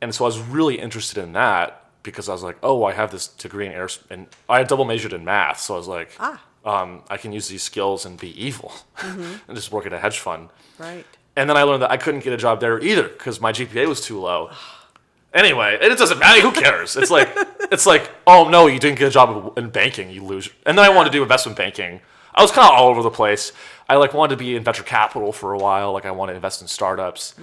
and 0.01 0.13
so 0.15 0.25
I 0.25 0.27
was 0.27 0.39
really 0.39 0.79
interested 0.79 1.21
in 1.21 1.33
that 1.33 1.82
because 2.03 2.29
I 2.29 2.33
was 2.33 2.43
like, 2.43 2.57
oh, 2.63 2.83
I 2.83 2.91
have 2.93 3.11
this 3.11 3.27
degree 3.27 3.65
in 3.65 3.71
air, 3.71 3.89
and 4.09 4.27
I 4.47 4.59
had 4.59 4.67
double 4.67 4.85
majored 4.85 5.13
in 5.13 5.23
math, 5.25 5.59
so 5.59 5.73
I 5.73 5.77
was 5.77 5.87
like, 5.87 6.11
Ah. 6.19 6.41
um, 6.65 7.01
I 7.09 7.17
can 7.17 7.31
use 7.33 7.47
these 7.47 7.63
skills 7.63 8.05
and 8.05 8.19
be 8.19 8.29
evil 8.45 8.71
Mm-hmm. 8.97 9.33
and 9.47 9.55
just 9.55 9.71
work 9.71 9.85
at 9.85 9.93
a 9.93 9.99
hedge 9.99 10.19
fund. 10.19 10.49
Right. 10.77 11.05
And 11.35 11.49
then 11.49 11.57
I 11.57 11.63
learned 11.63 11.81
that 11.81 11.91
I 11.91 11.97
couldn't 11.97 12.23
get 12.23 12.33
a 12.33 12.37
job 12.37 12.59
there 12.59 12.79
either 12.79 13.07
because 13.07 13.41
my 13.41 13.51
GPA 13.51 13.87
was 13.87 14.01
too 14.01 14.19
low. 14.19 14.51
Anyway, 15.33 15.79
and 15.81 15.91
it 15.91 15.97
doesn't 15.97 16.19
matter. 16.19 16.41
Who 16.41 16.51
cares? 16.51 16.95
It's 16.95 17.09
like 17.09 17.29
it's 17.71 17.87
like, 17.87 18.11
oh 18.27 18.49
no, 18.49 18.67
you 18.67 18.77
didn't 18.77 18.99
get 18.99 19.07
a 19.07 19.11
job 19.11 19.57
in 19.57 19.69
banking, 19.71 20.11
you 20.11 20.23
lose. 20.23 20.47
And 20.67 20.77
then 20.77 20.85
I 20.85 20.89
wanted 20.89 21.11
to 21.11 21.17
do 21.17 21.23
investment 21.23 21.57
banking. 21.57 22.01
I 22.35 22.41
was 22.43 22.51
kind 22.51 22.67
of 22.67 22.73
all 22.77 22.89
over 22.89 23.01
the 23.01 23.09
place. 23.09 23.51
I 23.89 23.95
like 23.95 24.13
wanted 24.13 24.37
to 24.37 24.43
be 24.43 24.55
in 24.55 24.63
venture 24.63 24.83
capital 24.83 25.31
for 25.31 25.53
a 25.53 25.57
while. 25.57 25.91
Like 25.91 26.05
I 26.05 26.11
wanted 26.11 26.33
to 26.33 26.35
invest 26.35 26.61
in 26.61 26.67
startups, 26.67 27.33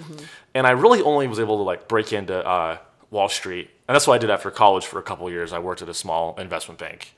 and 0.54 0.66
I 0.68 0.70
really 0.70 1.02
only 1.02 1.26
was 1.26 1.40
able 1.40 1.56
to 1.56 1.62
like 1.64 1.88
break 1.88 2.12
into 2.12 2.34
uh, 2.46 2.78
Wall 3.10 3.28
Street, 3.28 3.70
and 3.90 3.96
that's 3.96 4.06
what 4.06 4.14
I 4.14 4.18
did 4.18 4.30
after 4.30 4.52
college 4.52 4.86
for 4.86 5.00
a 5.00 5.02
couple 5.02 5.26
of 5.26 5.32
years. 5.32 5.52
I 5.52 5.58
worked 5.58 5.82
at 5.82 5.88
a 5.88 5.94
small 5.94 6.36
investment 6.38 6.78
bank, 6.78 7.12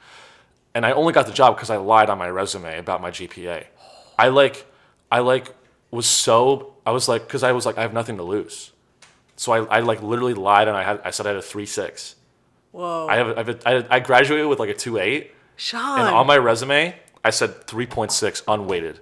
and 0.74 0.86
I 0.86 0.92
only 0.92 1.12
got 1.12 1.26
the 1.26 1.32
job 1.32 1.54
because 1.54 1.68
I 1.68 1.76
lied 1.76 2.08
on 2.08 2.16
my 2.16 2.30
resume 2.30 2.78
about 2.78 3.02
my 3.02 3.10
GPA. 3.10 3.66
I 4.18 4.28
like, 4.28 4.64
I 5.10 5.18
like 5.18 5.54
was 5.90 6.06
so 6.06 6.72
I 6.86 6.92
was 6.92 7.10
like 7.10 7.26
because 7.26 7.42
I 7.42 7.52
was 7.52 7.66
like 7.66 7.76
I 7.76 7.82
have 7.82 7.92
nothing 7.92 8.16
to 8.16 8.22
lose, 8.22 8.72
so 9.36 9.52
I, 9.52 9.64
I 9.64 9.80
like 9.80 10.02
literally 10.02 10.32
lied 10.32 10.66
and 10.66 10.74
I 10.74 10.82
had 10.82 11.02
I 11.04 11.10
said 11.10 11.26
I 11.26 11.28
had 11.28 11.36
a 11.36 11.42
three 11.42 11.66
six. 11.66 12.16
Whoa. 12.70 13.06
I 13.06 13.16
have, 13.16 13.28
a, 13.28 13.34
I, 13.34 13.36
have 13.36 13.48
a, 13.50 13.68
I, 13.68 13.96
I 13.96 14.00
graduated 14.00 14.46
with 14.46 14.58
like 14.58 14.70
a 14.70 14.74
two 14.74 14.96
eight, 14.96 15.34
Sean. 15.56 16.00
and 16.00 16.08
on 16.08 16.26
my 16.26 16.38
resume 16.38 16.98
I 17.22 17.28
said 17.28 17.64
three 17.64 17.84
point 17.84 18.12
six 18.12 18.42
unweighted, 18.48 18.98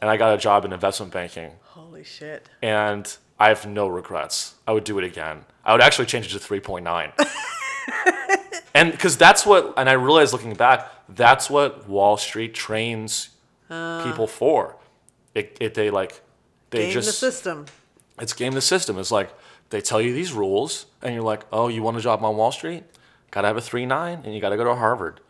and 0.00 0.10
I 0.10 0.16
got 0.16 0.34
a 0.34 0.38
job 0.38 0.64
in 0.64 0.72
investment 0.72 1.12
banking, 1.12 1.52
Holy 1.66 2.02
shit. 2.02 2.48
and 2.60 3.16
I 3.38 3.46
have 3.50 3.64
no 3.64 3.86
regrets. 3.86 4.56
I 4.66 4.72
would 4.72 4.82
do 4.82 4.98
it 4.98 5.04
again. 5.04 5.44
I 5.64 5.72
would 5.72 5.80
actually 5.80 6.06
change 6.06 6.26
it 6.26 6.30
to 6.30 6.38
three 6.38 6.60
point 6.60 6.84
nine. 6.84 7.12
And 8.74 8.90
because 8.90 9.16
that's 9.16 9.44
what, 9.44 9.74
and 9.76 9.88
I 9.88 9.92
realized 9.92 10.32
looking 10.32 10.54
back, 10.54 10.90
that's 11.08 11.50
what 11.50 11.88
Wall 11.88 12.16
Street 12.16 12.54
trains 12.54 13.30
uh. 13.68 14.04
people 14.04 14.26
for. 14.26 14.76
It, 15.34 15.56
it 15.60 15.74
they 15.74 15.90
like, 15.90 16.22
they 16.70 16.84
Game 16.84 16.92
just 16.92 17.08
the 17.08 17.30
system. 17.30 17.66
it's 18.18 18.32
game 18.32 18.52
the 18.52 18.60
system. 18.60 18.98
It's 18.98 19.10
like 19.10 19.30
they 19.70 19.80
tell 19.80 20.00
you 20.00 20.12
these 20.12 20.32
rules, 20.32 20.86
and 21.02 21.14
you're 21.14 21.22
like, 21.22 21.42
oh, 21.52 21.68
you 21.68 21.82
want 21.82 21.96
a 21.96 22.00
job 22.00 22.24
on 22.24 22.36
Wall 22.36 22.52
Street? 22.52 22.84
Got 23.30 23.42
to 23.42 23.48
have 23.48 23.56
a 23.56 23.60
three 23.60 23.86
nine, 23.86 24.22
and 24.24 24.34
you 24.34 24.40
got 24.40 24.50
to 24.50 24.56
go 24.56 24.64
to 24.64 24.74
Harvard. 24.74 25.20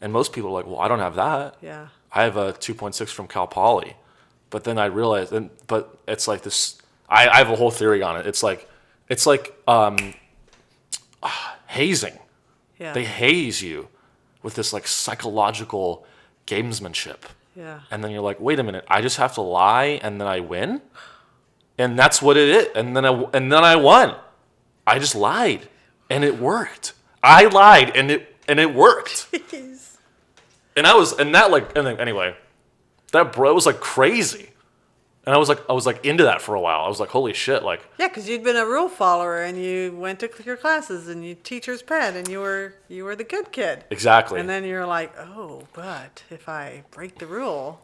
And 0.00 0.12
most 0.12 0.32
people 0.32 0.50
are 0.50 0.54
like, 0.54 0.66
well, 0.66 0.80
I 0.80 0.88
don't 0.88 1.00
have 1.00 1.16
that. 1.16 1.56
Yeah. 1.60 1.88
I 2.12 2.22
have 2.24 2.36
a 2.36 2.52
two 2.52 2.74
point 2.74 2.94
six 2.94 3.12
from 3.12 3.26
Cal 3.26 3.46
Poly. 3.46 3.96
But 4.50 4.64
then 4.64 4.78
I 4.78 4.86
realized, 4.86 5.32
and 5.32 5.50
but 5.66 5.98
it's 6.08 6.26
like 6.26 6.42
this. 6.42 6.80
I, 7.08 7.28
I 7.28 7.36
have 7.36 7.50
a 7.50 7.56
whole 7.56 7.70
theory 7.70 8.02
on 8.02 8.18
it. 8.18 8.26
It's 8.26 8.42
like, 8.42 8.68
it's 9.08 9.26
like 9.26 9.56
um, 9.66 10.14
hazing. 11.66 12.18
Yeah. 12.78 12.92
They 12.92 13.04
haze 13.04 13.62
you 13.62 13.88
with 14.42 14.54
this 14.54 14.72
like 14.72 14.86
psychological 14.86 16.06
gamesmanship. 16.46 17.18
Yeah. 17.56 17.80
And 17.90 18.04
then 18.04 18.12
you're 18.12 18.22
like, 18.22 18.38
wait 18.40 18.58
a 18.60 18.62
minute, 18.62 18.84
I 18.88 19.02
just 19.02 19.16
have 19.16 19.34
to 19.34 19.40
lie 19.40 20.00
and 20.02 20.20
then 20.20 20.28
I 20.28 20.40
win? 20.40 20.80
And 21.76 21.98
that's 21.98 22.22
what 22.22 22.36
it 22.36 22.48
is. 22.48 22.68
And 22.74 22.96
then 22.96 23.04
I 23.04 23.12
and 23.32 23.52
then 23.52 23.64
I 23.64 23.76
won. 23.76 24.14
I 24.86 24.98
just 24.98 25.14
lied 25.14 25.68
and 26.08 26.24
it 26.24 26.38
worked. 26.38 26.92
I 27.22 27.46
lied 27.46 27.96
and 27.96 28.10
it 28.10 28.36
and 28.46 28.58
it 28.60 28.74
worked. 28.74 29.28
and 30.76 30.86
I 30.86 30.94
was 30.94 31.12
and 31.12 31.34
that 31.34 31.50
like 31.50 31.76
and 31.76 31.86
then, 31.86 32.00
anyway, 32.00 32.36
that 33.12 33.32
bro 33.32 33.54
was 33.54 33.66
like 33.66 33.80
crazy. 33.80 34.50
And 35.28 35.34
I 35.34 35.38
was 35.38 35.50
like 35.50 35.60
I 35.68 35.74
was 35.74 35.84
like 35.84 36.06
into 36.06 36.24
that 36.24 36.40
for 36.40 36.54
a 36.54 36.60
while. 36.60 36.80
I 36.80 36.88
was 36.88 37.00
like, 37.00 37.10
holy 37.10 37.34
shit, 37.34 37.62
like 37.62 37.82
Yeah, 37.98 38.08
because 38.08 38.26
you'd 38.30 38.42
been 38.42 38.56
a 38.56 38.64
rule 38.64 38.88
follower 38.88 39.42
and 39.42 39.62
you 39.62 39.92
went 39.92 40.20
to 40.20 40.30
your 40.42 40.56
classes 40.56 41.06
and 41.06 41.22
you 41.22 41.34
teacher's 41.34 41.82
pet 41.82 42.16
and 42.16 42.26
you 42.28 42.40
were 42.40 42.72
you 42.88 43.04
were 43.04 43.14
the 43.14 43.24
good 43.24 43.52
kid. 43.52 43.84
exactly. 43.90 44.40
And 44.40 44.48
then 44.48 44.64
you're 44.64 44.86
like, 44.86 45.12
oh, 45.18 45.64
but 45.74 46.24
if 46.30 46.48
I 46.48 46.84
break 46.90 47.18
the 47.18 47.26
rule, 47.26 47.82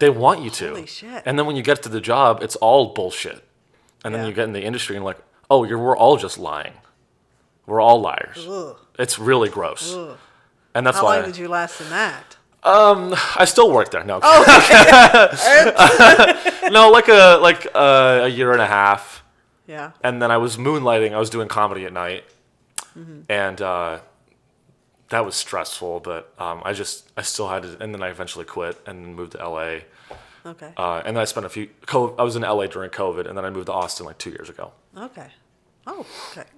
They 0.00 0.10
want 0.10 0.42
you 0.42 0.50
to. 0.60 0.68
Holy 0.70 0.86
shit. 0.86 1.22
And 1.24 1.38
then 1.38 1.46
when 1.46 1.54
you 1.54 1.62
get 1.62 1.82
to 1.84 1.88
the 1.88 2.00
job, 2.00 2.42
it's 2.42 2.56
all 2.56 2.92
bullshit. 2.98 3.38
And 4.04 4.12
then 4.12 4.22
Yeah. 4.22 4.28
you 4.30 4.34
get 4.34 4.44
in 4.50 4.52
the 4.52 4.64
industry 4.64 4.96
and 4.96 5.04
like, 5.04 5.20
oh, 5.48 5.62
you're 5.62 5.78
we're 5.78 5.96
all 6.04 6.16
just 6.16 6.36
lying. 6.36 6.74
We're 7.66 7.80
all 7.80 8.00
liars. 8.00 8.44
ugh, 8.48 8.76
It's 8.98 9.20
really 9.20 9.48
gross. 9.48 9.94
ugh. 9.94 10.18
And 10.74 10.84
that's 10.84 10.96
How 10.98 11.04
why 11.04 11.16
long 11.18 11.26
did 11.26 11.36
you 11.36 11.46
last 11.48 11.80
in 11.80 11.88
that? 11.90 12.36
I 12.64 13.44
still 13.44 13.70
work 13.70 13.90
there. 13.90 14.04
No. 14.04 14.20
Oh, 14.22 14.42
okay. 16.42 16.68
no, 16.70 16.90
like 16.90 17.08
a 17.08 17.38
like 17.40 17.66
uh, 17.74 18.20
a 18.24 18.28
year 18.28 18.52
and 18.52 18.60
a 18.60 18.66
half. 18.66 19.24
Yeah. 19.66 19.92
And 20.02 20.20
then 20.20 20.30
I 20.30 20.36
was 20.36 20.56
moonlighting. 20.56 21.12
I 21.12 21.18
was 21.18 21.30
doing 21.30 21.48
comedy 21.48 21.84
at 21.84 21.92
night. 21.92 22.24
Mm-hmm. 22.98 23.20
And 23.28 23.60
uh, 23.62 24.00
that 25.08 25.24
was 25.24 25.34
stressful, 25.34 26.00
but 26.00 26.32
um, 26.38 26.62
I 26.64 26.72
just 26.72 27.10
I 27.16 27.22
still 27.22 27.48
had 27.48 27.62
to 27.62 27.82
and 27.82 27.94
then 27.94 28.02
I 28.02 28.08
eventually 28.08 28.44
quit 28.44 28.80
and 28.86 29.14
moved 29.16 29.32
to 29.32 29.38
LA. 29.48 29.80
Okay. 30.44 30.72
Uh, 30.76 31.02
and 31.04 31.16
then 31.16 31.22
I 31.22 31.24
spent 31.24 31.46
a 31.46 31.48
few. 31.48 31.68
I 31.92 32.22
was 32.22 32.34
in 32.36 32.42
LA 32.42 32.66
during 32.66 32.90
COVID, 32.90 33.28
and 33.28 33.38
then 33.38 33.44
I 33.44 33.50
moved 33.50 33.66
to 33.66 33.72
Austin 33.72 34.06
like 34.06 34.18
two 34.18 34.30
years 34.30 34.50
ago. 34.50 34.72
Okay. 34.96 35.28
Oh, 35.86 36.04
okay. 36.30 36.48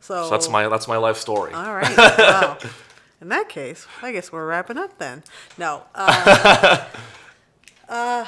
So, 0.00 0.24
So 0.24 0.30
that's 0.30 0.48
my 0.48 0.68
that's 0.68 0.88
my 0.88 0.96
life 0.96 1.18
story. 1.18 1.52
All 1.52 1.74
right. 1.74 1.96
Wow. 1.96 2.58
In 3.20 3.28
that 3.30 3.48
case, 3.48 3.86
I 4.02 4.12
guess 4.12 4.30
we're 4.30 4.46
wrapping 4.46 4.78
up 4.78 4.98
then. 4.98 5.22
No. 5.56 5.82
Uh, 5.94 6.86
uh, 7.88 8.26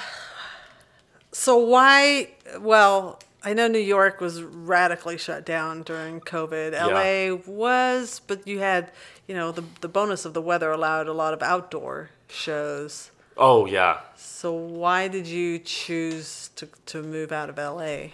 so 1.33 1.59
why? 1.59 2.31
Well, 2.59 3.21
I 3.43 3.53
know 3.53 3.69
New 3.69 3.79
York 3.79 4.21
was 4.21 4.43
radically 4.43 5.19
shut 5.19 5.45
down 5.45 5.83
during 5.83 6.21
COVID. 6.21 6.73
LA 6.73 7.37
was, 7.47 8.21
but 8.27 8.47
you 8.47 8.59
had, 8.61 8.91
you 9.29 9.35
know, 9.35 9.53
the 9.53 9.65
the 9.81 9.89
bonus 9.89 10.25
of 10.25 10.33
the 10.35 10.43
weather 10.43 10.71
allowed 10.73 11.09
a 11.09 11.13
lot 11.13 11.35
of 11.35 11.43
outdoor 11.43 12.11
shows. 12.29 13.11
oh 13.37 13.67
yeah, 13.67 14.01
So 14.17 14.53
why 14.53 15.09
did 15.09 15.27
you 15.27 15.59
choose 15.59 16.51
to 16.57 16.69
to 16.87 17.03
move 17.03 17.33
out 17.33 17.49
of 17.51 17.59
LA? 17.59 18.09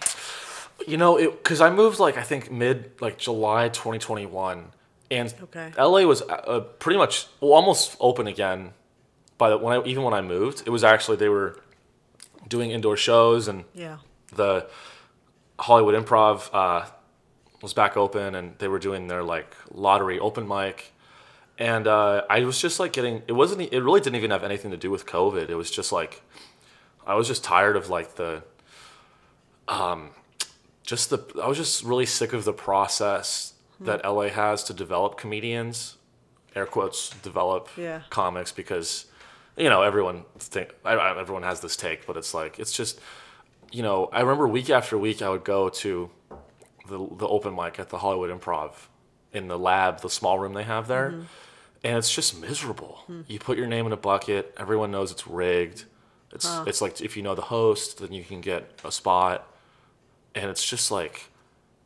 you 0.85 0.97
know, 0.97 1.17
it 1.17 1.31
because 1.43 1.59
I 1.61 1.69
moved 1.69 1.97
like 1.99 2.17
I 2.17 2.23
think 2.23 2.51
mid 2.51 2.91
like 3.01 3.17
July 3.17 3.69
2021, 3.69 4.71
and 5.09 5.33
Okay. 5.43 5.71
LA 5.77 6.01
was 6.03 6.21
uh, 6.23 6.61
pretty 6.79 6.97
much 6.97 7.27
well, 7.41 7.53
almost 7.53 7.95
open 7.99 8.27
again. 8.27 8.73
By 9.37 9.49
the 9.49 9.57
when 9.57 9.79
I 9.79 9.83
even 9.85 10.03
when 10.03 10.13
I 10.13 10.21
moved, 10.21 10.63
it 10.65 10.69
was 10.71 10.83
actually 10.83 11.17
they 11.17 11.29
were 11.29 11.59
doing 12.47 12.71
indoor 12.71 12.97
shows 12.97 13.47
and 13.47 13.65
Yeah. 13.73 13.97
the 14.33 14.67
Hollywood 15.59 15.95
Improv 15.95 16.49
uh, 16.53 16.85
was 17.61 17.73
back 17.73 17.97
open, 17.97 18.35
and 18.35 18.57
they 18.59 18.67
were 18.67 18.79
doing 18.79 19.07
their 19.07 19.23
like 19.23 19.55
lottery 19.71 20.19
open 20.19 20.47
mic. 20.47 20.91
And 21.59 21.87
uh, 21.87 22.23
I 22.29 22.43
was 22.45 22.59
just 22.61 22.79
like 22.79 22.93
getting 22.93 23.23
it 23.27 23.33
wasn't 23.33 23.61
it 23.73 23.81
really 23.83 23.99
didn't 24.01 24.15
even 24.17 24.31
have 24.31 24.43
anything 24.43 24.71
to 24.71 24.77
do 24.77 24.89
with 24.91 25.05
COVID. 25.05 25.49
It 25.49 25.55
was 25.55 25.69
just 25.71 25.91
like 25.91 26.21
I 27.05 27.15
was 27.15 27.27
just 27.27 27.43
tired 27.43 27.75
of 27.75 27.89
like 27.89 28.15
the 28.15 28.43
um 29.67 30.11
just 30.83 31.09
the 31.09 31.19
I 31.41 31.47
was 31.47 31.57
just 31.57 31.83
really 31.83 32.05
sick 32.05 32.33
of 32.33 32.45
the 32.45 32.53
process 32.53 33.53
that 33.79 34.03
LA 34.03 34.29
has 34.29 34.63
to 34.65 34.73
develop 34.73 35.17
comedians, 35.17 35.97
air 36.55 36.65
quotes 36.65 37.09
develop 37.09 37.69
Yeah. 37.77 38.01
comics 38.09 38.51
because 38.51 39.05
you 39.55 39.69
know 39.69 39.81
everyone 39.81 40.25
think 40.39 40.73
I, 40.83 40.93
I, 40.93 41.19
everyone 41.19 41.43
has 41.43 41.61
this 41.61 41.75
take, 41.75 42.05
but 42.07 42.17
it's 42.17 42.33
like 42.33 42.59
it's 42.59 42.73
just 42.73 42.99
you 43.71 43.83
know 43.83 44.09
I 44.11 44.21
remember 44.21 44.47
week 44.47 44.69
after 44.69 44.97
week 44.97 45.21
I 45.21 45.29
would 45.29 45.43
go 45.43 45.69
to 45.69 46.09
the 46.87 46.97
the 47.17 47.27
open 47.27 47.55
mic 47.55 47.79
at 47.79 47.89
the 47.89 47.99
Hollywood 47.99 48.29
Improv 48.29 48.71
in 49.33 49.47
the 49.47 49.59
lab, 49.59 50.01
the 50.01 50.09
small 50.09 50.39
room 50.39 50.53
they 50.53 50.63
have 50.63 50.87
there, 50.87 51.11
mm-hmm. 51.11 51.23
and 51.83 51.97
it's 51.97 52.13
just 52.13 52.39
miserable. 52.41 52.99
Mm-hmm. 53.03 53.21
You 53.27 53.39
put 53.39 53.57
your 53.57 53.67
name 53.67 53.85
in 53.85 53.91
a 53.91 53.97
bucket, 53.97 54.53
everyone 54.57 54.91
knows 54.91 55.11
it's 55.11 55.27
rigged. 55.27 55.85
It's 56.33 56.49
it's 56.65 56.81
like 56.81 57.01
if 57.01 57.15
you 57.15 57.23
know 57.23 57.35
the 57.35 57.41
host, 57.43 57.99
then 57.99 58.11
you 58.11 58.23
can 58.23 58.41
get 58.41 58.81
a 58.83 58.91
spot, 58.91 59.47
and 60.35 60.49
it's 60.49 60.65
just 60.65 60.91
like 60.91 61.29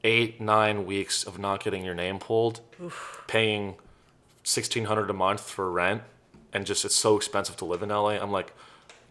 eight 0.03 0.41
nine 0.41 0.85
weeks 0.85 1.23
of 1.23 1.39
not 1.39 1.63
getting 1.63 1.83
your 1.83 1.95
name 1.95 2.19
pulled, 2.19 2.61
paying 3.27 3.75
sixteen 4.43 4.85
hundred 4.85 5.09
a 5.09 5.13
month 5.13 5.41
for 5.41 5.71
rent, 5.71 6.03
and 6.53 6.65
just 6.65 6.85
it's 6.85 6.95
so 6.95 7.17
expensive 7.17 7.57
to 7.57 7.65
live 7.65 7.83
in 7.83 7.89
LA. 7.89 8.11
I'm 8.11 8.31
like, 8.31 8.53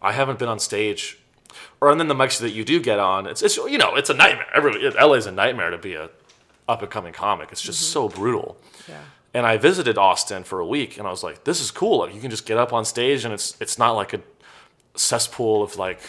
I 0.01 0.11
haven't 0.11 0.39
been 0.39 0.49
on 0.49 0.59
stage, 0.59 1.19
or 1.79 1.91
and 1.91 1.99
then 1.99 2.07
the 2.07 2.15
mics 2.15 2.39
that 2.39 2.51
you 2.51 2.63
do 2.63 2.79
get 2.79 2.99
on, 2.99 3.27
it's 3.27 3.41
it's 3.41 3.57
you 3.57 3.77
know 3.77 3.95
it's 3.95 4.09
a 4.09 4.13
nightmare. 4.13 4.47
Every 4.53 4.89
LA 4.89 5.13
is 5.13 5.25
a 5.25 5.31
nightmare 5.31 5.69
to 5.71 5.77
be 5.77 5.95
a 5.95 6.09
up 6.67 6.81
and 6.81 6.91
coming 6.91 7.13
comic. 7.13 7.49
It's 7.51 7.61
just 7.61 7.83
mm-hmm. 7.83 7.93
so 7.93 8.09
brutal. 8.09 8.57
Yeah. 8.87 9.01
And 9.33 9.45
I 9.45 9.57
visited 9.57 9.97
Austin 9.97 10.43
for 10.43 10.59
a 10.59 10.65
week, 10.65 10.97
and 10.97 11.07
I 11.07 11.09
was 11.09 11.23
like, 11.23 11.45
this 11.45 11.61
is 11.61 11.71
cool. 11.71 11.99
Like 11.99 12.13
you 12.13 12.21
can 12.21 12.29
just 12.29 12.45
get 12.45 12.57
up 12.57 12.73
on 12.73 12.85
stage, 12.85 13.23
and 13.25 13.33
it's 13.33 13.55
it's 13.61 13.77
not 13.77 13.91
like 13.91 14.13
a 14.13 14.21
cesspool 14.95 15.63
of 15.63 15.77
like 15.77 16.01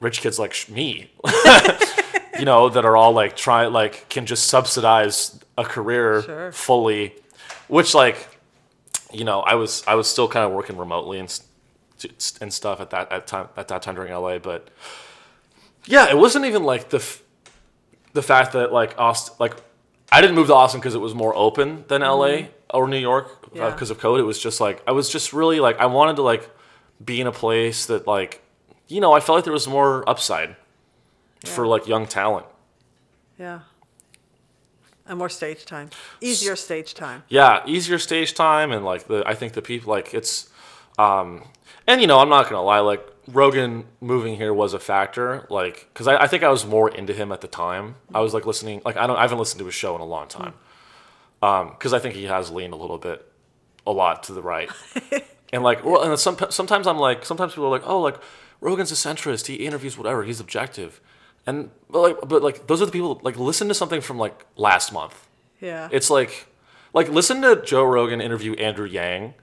rich 0.00 0.20
kids 0.20 0.38
like 0.38 0.52
sh- 0.52 0.68
me 0.68 1.10
you 2.38 2.44
know 2.44 2.68
that 2.68 2.84
are 2.84 2.96
all 2.96 3.12
like 3.12 3.36
try 3.36 3.66
like 3.66 4.08
can 4.08 4.26
just 4.26 4.46
subsidize 4.46 5.38
a 5.56 5.64
career 5.64 6.22
Sure. 6.22 6.52
fully 6.52 7.14
which 7.68 7.94
like 7.94 8.38
you 9.12 9.24
know 9.24 9.40
i 9.40 9.54
was 9.54 9.82
i 9.86 9.94
was 9.94 10.06
still 10.08 10.28
kind 10.28 10.44
of 10.46 10.52
working 10.52 10.76
remotely 10.76 11.18
and 11.18 11.40
and 12.40 12.52
stuff 12.52 12.80
at 12.80 12.90
that 12.90 13.10
at 13.10 13.26
time 13.26 13.48
at 13.56 13.68
that 13.68 13.82
time 13.82 13.94
during 13.96 14.12
la 14.12 14.38
but 14.38 14.68
yeah 15.86 16.08
it 16.08 16.16
wasn't 16.16 16.44
even 16.44 16.62
like 16.62 16.90
the 16.90 16.98
f- 16.98 17.22
the 18.12 18.22
fact 18.22 18.52
that 18.52 18.72
like 18.72 18.94
austin 18.98 19.34
like 19.40 19.54
i 20.12 20.20
didn't 20.20 20.36
move 20.36 20.46
to 20.46 20.54
austin 20.54 20.80
because 20.80 20.94
it 20.94 21.00
was 21.00 21.14
more 21.14 21.34
open 21.34 21.84
than 21.88 22.02
la 22.02 22.28
mm-hmm. 22.28 22.46
or 22.76 22.86
new 22.88 22.98
york 22.98 23.26
uh, 23.46 23.48
Yeah. 23.54 23.70
because 23.70 23.90
of 23.90 23.98
code 23.98 24.20
it 24.20 24.24
was 24.24 24.38
just 24.38 24.60
like 24.60 24.82
i 24.86 24.92
was 24.92 25.08
just 25.08 25.32
really 25.32 25.58
like 25.60 25.78
i 25.80 25.86
wanted 25.86 26.16
to 26.16 26.22
like 26.22 26.48
be 27.04 27.20
in 27.20 27.26
a 27.26 27.32
place 27.32 27.86
that 27.86 28.06
like 28.06 28.42
you 28.86 29.00
know 29.00 29.12
i 29.12 29.20
felt 29.20 29.36
like 29.38 29.44
there 29.44 29.52
was 29.52 29.66
more 29.68 30.08
upside 30.08 30.54
for 31.44 31.66
like 31.66 31.86
young 31.86 32.06
talent. 32.06 32.46
Yeah. 33.38 33.60
And 35.06 35.18
more 35.18 35.28
stage 35.30 35.64
time. 35.64 35.90
Easier 36.20 36.54
stage 36.56 36.92
time. 36.94 37.22
yeah 37.28 37.62
easier 37.66 37.98
stage 37.98 38.34
time 38.34 38.72
and 38.72 38.84
like 38.84 39.06
the 39.06 39.22
i 39.26 39.34
think 39.34 39.54
the 39.54 39.62
people 39.62 39.90
like 39.90 40.12
it's 40.12 40.50
um 40.98 41.44
and 41.86 42.00
you 42.02 42.06
know 42.06 42.18
i'm 42.18 42.28
not 42.28 42.44
gonna 42.50 42.62
lie 42.62 42.80
like 42.80 43.00
rogan 43.28 43.84
moving 44.00 44.36
here 44.36 44.52
was 44.52 44.74
a 44.74 44.78
factor 44.78 45.46
like 45.48 45.88
because 45.92 46.06
I, 46.06 46.24
I 46.24 46.26
think 46.26 46.42
i 46.42 46.48
was 46.50 46.66
more 46.66 46.90
into 46.90 47.12
him 47.14 47.32
at 47.32 47.40
the 47.40 47.48
time. 47.48 47.94
I 48.14 48.20
was 48.20 48.34
like 48.34 48.44
listening 48.44 48.82
like 48.84 48.96
i 48.98 49.06
don't 49.06 49.16
i 49.16 49.22
haven't 49.22 49.38
listened 49.38 49.60
to 49.60 49.64
his 49.64 49.74
show 49.74 49.94
in 49.94 50.02
a 50.02 50.06
long 50.06 50.28
time. 50.28 50.54
Um 51.42 51.70
because 51.70 51.94
i 51.94 51.98
think 51.98 52.14
he 52.14 52.24
has 52.24 52.50
leaned 52.50 52.74
a 52.74 52.76
little 52.76 52.98
bit 52.98 53.24
a 53.86 53.92
lot 53.92 54.24
to 54.24 54.32
the 54.34 54.42
right. 54.42 54.70
And 55.50 55.62
like 55.62 55.82
well 55.82 56.02
and 56.02 56.18
some, 56.18 56.36
sometimes 56.50 56.86
i'm 56.86 56.98
like 56.98 57.24
sometimes 57.24 57.52
people 57.52 57.66
are 57.66 57.70
like 57.70 57.86
oh 57.86 58.00
like 58.00 58.18
rogan's 58.60 58.92
a 58.92 58.94
centrist. 58.94 59.46
He 59.46 59.54
interviews 59.54 59.96
whatever. 59.96 60.24
He's 60.24 60.40
objective 60.40 61.00
and 61.48 61.70
but 61.90 62.00
like 62.06 62.16
but 62.32 62.42
like 62.42 62.66
those 62.68 62.80
are 62.82 62.86
the 62.86 62.92
people 62.92 63.18
like 63.24 63.36
listen 63.38 63.66
to 63.68 63.74
something 63.74 64.00
from 64.08 64.18
like 64.18 64.36
last 64.56 64.92
month 64.92 65.16
Yeah. 65.60 65.88
it's 65.90 66.10
like, 66.10 66.46
like 66.92 67.08
listen 67.08 67.42
to 67.42 67.50
Joe 67.70 67.84
Rogan 67.84 68.20
interview 68.20 68.52
Andrew 68.54 68.86
Yang 68.86 69.34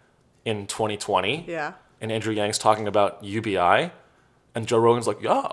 in 0.46 0.68
2020, 0.68 1.46
yeah. 1.48 1.74
and 2.02 2.12
Andrew 2.12 2.34
Yang's 2.34 2.60
talking 2.60 2.88
about 2.88 3.24
UBI, 3.24 3.92
and 4.54 4.68
Joe 4.70 4.78
Rogan's 4.78 5.08
like, 5.08 5.22
yeah, 5.22 5.48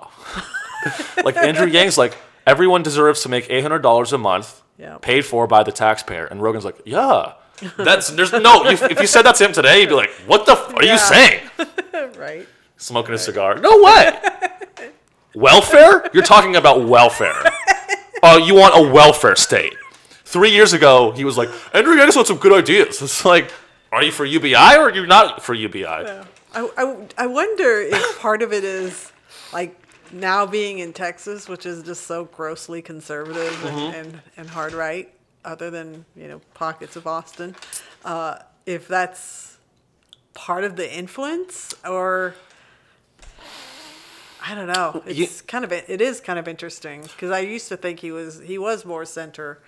like 1.24 1.36
Andrew 1.36 1.66
Yang's 1.76 1.96
like, 1.96 2.14
everyone 2.46 2.82
deserves 2.82 3.22
to 3.22 3.28
make 3.28 3.46
eight 3.50 3.62
hundred 3.62 3.80
dollars 3.82 4.12
a 4.12 4.18
month, 4.18 4.60
Yeah. 4.78 4.98
paid 5.00 5.24
for 5.24 5.46
by 5.46 5.62
the 5.62 5.72
taxpayer, 5.72 6.26
and 6.26 6.42
Rogan's 6.42 6.64
like, 6.66 6.78
yeah, 6.84 7.32
that's 7.78 8.10
there's 8.10 8.32
no. 8.32 8.64
You, 8.68 8.76
if 8.94 9.00
you 9.00 9.06
said 9.06 9.22
that 9.22 9.36
to 9.36 9.44
him 9.46 9.52
today, 9.52 9.80
he'd 9.80 9.88
be 9.88 9.94
like, 9.94 10.10
what 10.26 10.44
the? 10.46 10.52
F- 10.52 10.74
are 10.74 10.84
Yeah. 10.84 10.92
you 10.92 10.98
saying? 10.98 11.40
right. 12.18 12.46
Smoking 12.76 13.14
a 13.14 13.18
cigar? 13.18 13.56
No 13.58 13.82
way. 13.82 14.12
Welfare? 15.34 16.08
You're 16.12 16.22
talking 16.22 16.56
about 16.56 16.86
welfare. 16.86 17.42
Oh, 18.24 18.38
you 18.38 18.54
want 18.54 18.72
a 18.76 18.88
welfare 18.88 19.34
state? 19.34 19.74
Three 20.24 20.52
years 20.52 20.72
ago, 20.72 21.10
he 21.10 21.24
was 21.24 21.36
like, 21.36 21.48
Andrew 21.74 21.96
Yang 21.96 22.10
wants 22.14 22.28
some 22.28 22.36
good 22.38 22.52
ideas. 22.52 23.02
It's 23.02 23.24
like, 23.24 23.50
are 23.90 24.00
you 24.00 24.12
for 24.12 24.24
UBI 24.24 24.54
or 24.76 24.82
are 24.82 24.94
you 24.94 25.06
not 25.08 25.42
for 25.42 25.54
UBI? 25.54 25.84
I, 25.84 26.24
I, 26.54 27.08
I 27.18 27.26
wonder 27.26 27.80
if 27.80 28.18
part 28.20 28.42
of 28.42 28.52
it 28.52 28.62
is 28.62 29.10
like 29.52 29.76
now 30.12 30.46
being 30.46 30.78
in 30.78 30.92
Texas, 30.92 31.48
which 31.48 31.66
is 31.66 31.82
just 31.82 32.06
so 32.06 32.26
grossly 32.26 32.80
conservative 32.80 33.52
Mm-hmm. 33.54 33.76
and, 33.76 33.94
and, 33.96 34.20
and 34.36 34.48
hard 34.48 34.72
right. 34.72 35.12
other 35.44 35.70
than 35.70 36.04
you 36.14 36.28
know 36.28 36.40
pockets 36.54 36.94
of 36.94 37.08
Austin, 37.08 37.56
uh, 38.04 38.38
if 38.66 38.86
that's 38.86 39.58
part 40.32 40.62
of 40.62 40.76
the 40.76 40.96
influence 40.96 41.74
or 41.84 42.36
I 44.44 44.54
don't 44.54 44.66
know. 44.66 45.02
It's 45.06 45.40
kind 45.40 45.64
of 45.64 45.72
it 45.72 46.00
is 46.00 46.20
kind 46.20 46.38
of 46.38 46.48
interesting 46.48 47.02
because 47.02 47.30
I 47.30 47.40
used 47.40 47.68
to 47.68 47.76
think 47.76 48.00
he 48.00 48.10
was 48.10 48.40
he 48.40 48.58
was 48.58 48.84
more 48.84 49.04
center, 49.04 49.60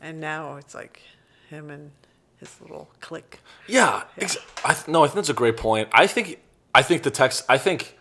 and 0.00 0.20
now 0.20 0.56
it's 0.56 0.74
like 0.74 1.00
him 1.48 1.70
and 1.70 1.92
his 2.38 2.60
little 2.60 2.88
clique. 3.00 3.38
Yeah, 3.68 4.02
ex- 4.18 4.36
I 4.64 4.74
th- 4.74 4.88
no, 4.88 5.04
I 5.04 5.06
think 5.06 5.16
that's 5.16 5.28
a 5.28 5.34
great 5.34 5.56
point. 5.56 5.88
I 5.92 6.06
think 6.06 6.40
I 6.74 6.82
think 6.82 7.02
the 7.02 7.10
Tex 7.10 7.44
I 7.48 7.56
think 7.58 7.96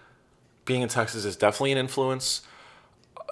being 0.65 0.81
in 0.81 0.89
Texas 0.89 1.25
is 1.25 1.35
definitely 1.35 1.71
an 1.73 1.77
influence. 1.77 2.41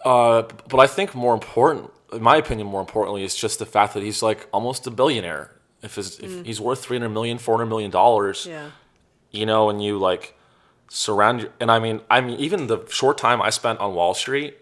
Uh, 0.06 0.44
but 0.70 0.80
I 0.80 0.88
think 0.88 1.16
more 1.16 1.34
important, 1.34 1.90
in 2.12 2.22
my 2.22 2.36
opinion, 2.38 2.68
more 2.68 2.82
importantly, 2.82 3.24
is 3.24 3.36
just 3.36 3.58
the 3.60 3.66
fact 3.66 3.94
that 3.94 4.04
he's 4.04 4.22
like 4.22 4.48
almost 4.54 4.86
a 4.86 4.92
billionaire. 4.92 5.52
If, 5.82 5.96
his, 5.96 6.20
if 6.20 6.46
he's 6.46 6.62
worth 6.62 6.84
300 6.86 7.10
million, 7.10 7.38
400 7.38 7.66
million 7.66 7.92
dollars, 7.92 8.46
Yeah. 8.46 8.70
you 9.32 9.46
know, 9.46 9.70
and 9.70 9.84
you 9.84 9.98
like 9.98 10.34
surround 10.90 11.50
and 11.60 11.72
I 11.72 11.80
mean, 11.80 12.02
I 12.10 12.22
mean, 12.22 12.40
even 12.40 12.68
the 12.68 12.86
short 12.90 13.18
time 13.18 13.42
I 13.42 13.50
spent 13.50 13.80
on 13.80 13.94
Wall 13.96 14.14
Street, 14.14 14.58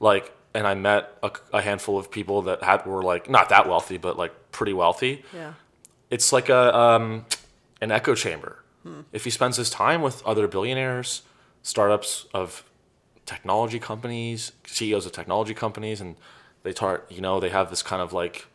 like, 0.00 0.32
and 0.54 0.66
I 0.66 0.74
met 0.74 1.16
a, 1.22 1.30
a 1.52 1.60
handful 1.62 1.98
of 1.98 2.10
people 2.10 2.42
that 2.42 2.62
had 2.62 2.86
were 2.86 3.02
like 3.02 3.28
not 3.30 3.48
that 3.50 3.68
wealthy, 3.68 3.98
but 3.98 4.16
like 4.16 4.32
pretty 4.52 4.72
wealthy 4.72 5.22
Yeah. 5.34 5.52
it's 6.10 6.32
like 6.32 6.48
a 6.48 6.74
um, 6.76 7.26
an 7.80 7.90
echo 7.92 8.14
chamber. 8.14 8.62
If 9.12 9.24
he 9.24 9.30
spends 9.30 9.56
his 9.56 9.68
time 9.68 10.00
with 10.00 10.24
other 10.24 10.46
billionaires, 10.46 11.22
startups 11.64 12.26
of 12.32 12.62
technology 13.26 13.80
companies, 13.80 14.52
CEOs 14.64 15.04
of 15.06 15.10
technology 15.10 15.54
companies, 15.54 16.00
and 16.00 16.14
they 16.62 16.70
start, 16.70 17.04
you 17.10 17.20
know, 17.20 17.40
they 17.40 17.48
have 17.48 17.68
this 17.70 17.82
kind 17.82 18.00
of 18.00 18.12
like, 18.12 18.46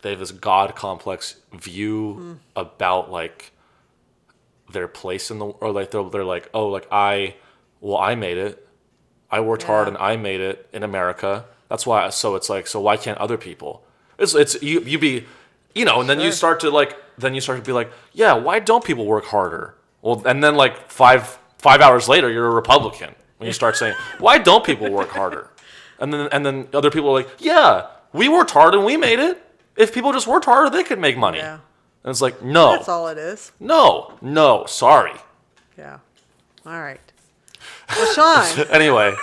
they 0.00 0.10
have 0.10 0.18
this 0.18 0.30
god 0.32 0.74
complex 0.74 1.36
view 1.52 2.38
about 2.56 3.10
like 3.10 3.52
their 4.70 4.88
place 4.88 5.30
in 5.30 5.38
the, 5.38 5.46
or 5.46 5.72
like 5.72 5.90
they're, 5.90 6.08
they're 6.10 6.24
like, 6.24 6.48
oh, 6.52 6.68
like 6.68 6.86
I, 6.90 7.36
well, 7.80 7.96
I 7.96 8.14
made 8.14 8.38
it. 8.38 8.66
I 9.30 9.40
worked 9.40 9.64
hard 9.64 9.88
and 9.88 9.96
I 9.98 10.16
made 10.16 10.40
it 10.40 10.68
in 10.72 10.82
America. 10.82 11.44
That's 11.68 11.86
why. 11.86 12.08
So 12.10 12.34
it's 12.34 12.48
like, 12.48 12.66
so 12.66 12.80
why 12.80 12.96
can't 12.96 13.18
other 13.18 13.36
people? 13.36 13.84
It's 14.18 14.34
it's 14.34 14.60
you 14.62 14.80
you 14.80 14.98
be, 14.98 15.26
you 15.74 15.84
know, 15.84 16.00
and 16.00 16.08
then 16.08 16.18
you 16.18 16.32
start 16.32 16.60
to 16.60 16.70
like, 16.70 16.96
then 17.18 17.34
you 17.34 17.40
start 17.40 17.58
to 17.58 17.64
be 17.64 17.72
like, 17.72 17.90
yeah, 18.12 18.32
why 18.32 18.58
don't 18.58 18.82
people 18.82 19.04
work 19.06 19.26
harder? 19.26 19.74
Well, 20.02 20.22
and 20.26 20.42
then 20.42 20.54
like 20.54 20.90
five 20.90 21.38
five 21.58 21.80
hours 21.80 22.08
later, 22.08 22.30
you're 22.30 22.46
a 22.46 22.54
Republican 22.54 23.14
when 23.36 23.46
you 23.46 23.52
start 23.52 23.76
saying, 23.76 23.94
why 24.18 24.38
don't 24.38 24.64
people 24.64 24.90
work 24.90 25.10
harder? 25.10 25.50
And 26.00 26.12
then 26.12 26.28
and 26.32 26.44
then 26.44 26.68
other 26.72 26.90
people 26.90 27.10
are 27.10 27.20
like, 27.20 27.30
yeah, 27.38 27.88
we 28.12 28.28
worked 28.28 28.52
hard 28.52 28.74
and 28.74 28.84
we 28.84 28.96
made 28.96 29.18
it. 29.18 29.42
If 29.76 29.94
people 29.94 30.12
just 30.12 30.26
worked 30.26 30.46
harder, 30.46 30.70
they 30.70 30.82
could 30.82 30.98
make 30.98 31.16
money. 31.16 31.38
Yeah. 31.38 31.58
And 32.08 32.14
it's 32.14 32.22
like, 32.22 32.42
no, 32.42 32.72
That's 32.72 32.88
all 32.88 33.08
it 33.08 33.18
is. 33.18 33.52
no, 33.60 34.14
no, 34.22 34.64
sorry. 34.64 35.12
Yeah. 35.76 35.98
All 36.64 36.80
right. 36.80 37.02
Well, 37.94 38.14
Sean. 38.14 38.66
Anyway, 38.70 39.14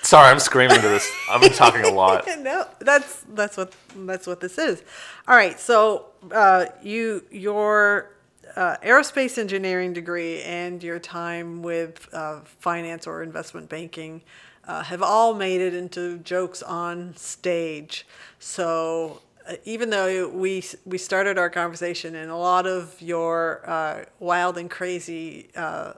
sorry, 0.00 0.30
I'm 0.30 0.40
screaming 0.40 0.80
to 0.80 0.88
this. 0.88 1.12
I've 1.30 1.42
been 1.42 1.52
talking 1.52 1.84
a 1.84 1.90
lot. 1.90 2.26
no, 2.38 2.66
that's 2.78 3.26
that's 3.34 3.58
what 3.58 3.74
that's 3.94 4.26
what 4.26 4.40
this 4.40 4.56
is. 4.56 4.82
All 5.28 5.36
right, 5.36 5.60
so 5.60 6.06
uh, 6.32 6.68
you 6.82 7.22
your 7.30 8.12
uh, 8.56 8.78
aerospace 8.82 9.36
engineering 9.36 9.92
degree 9.92 10.40
and 10.40 10.82
your 10.82 11.00
time 11.00 11.60
with 11.60 12.08
uh, 12.14 12.40
finance 12.44 13.06
or 13.06 13.22
investment 13.22 13.68
banking 13.68 14.22
uh, 14.66 14.82
have 14.84 15.02
all 15.02 15.34
made 15.34 15.60
it 15.60 15.74
into 15.74 16.16
jokes 16.20 16.62
on 16.62 17.14
stage. 17.14 18.06
So. 18.38 19.20
Uh, 19.48 19.54
even 19.64 19.90
though 19.90 20.28
we 20.28 20.62
we 20.84 20.98
started 20.98 21.38
our 21.38 21.50
conversation 21.50 22.14
and 22.14 22.30
a 22.30 22.36
lot 22.36 22.66
of 22.66 23.00
your 23.00 23.62
uh, 23.68 24.04
wild 24.18 24.58
and 24.58 24.70
crazy 24.70 25.48
uh, 25.56 25.94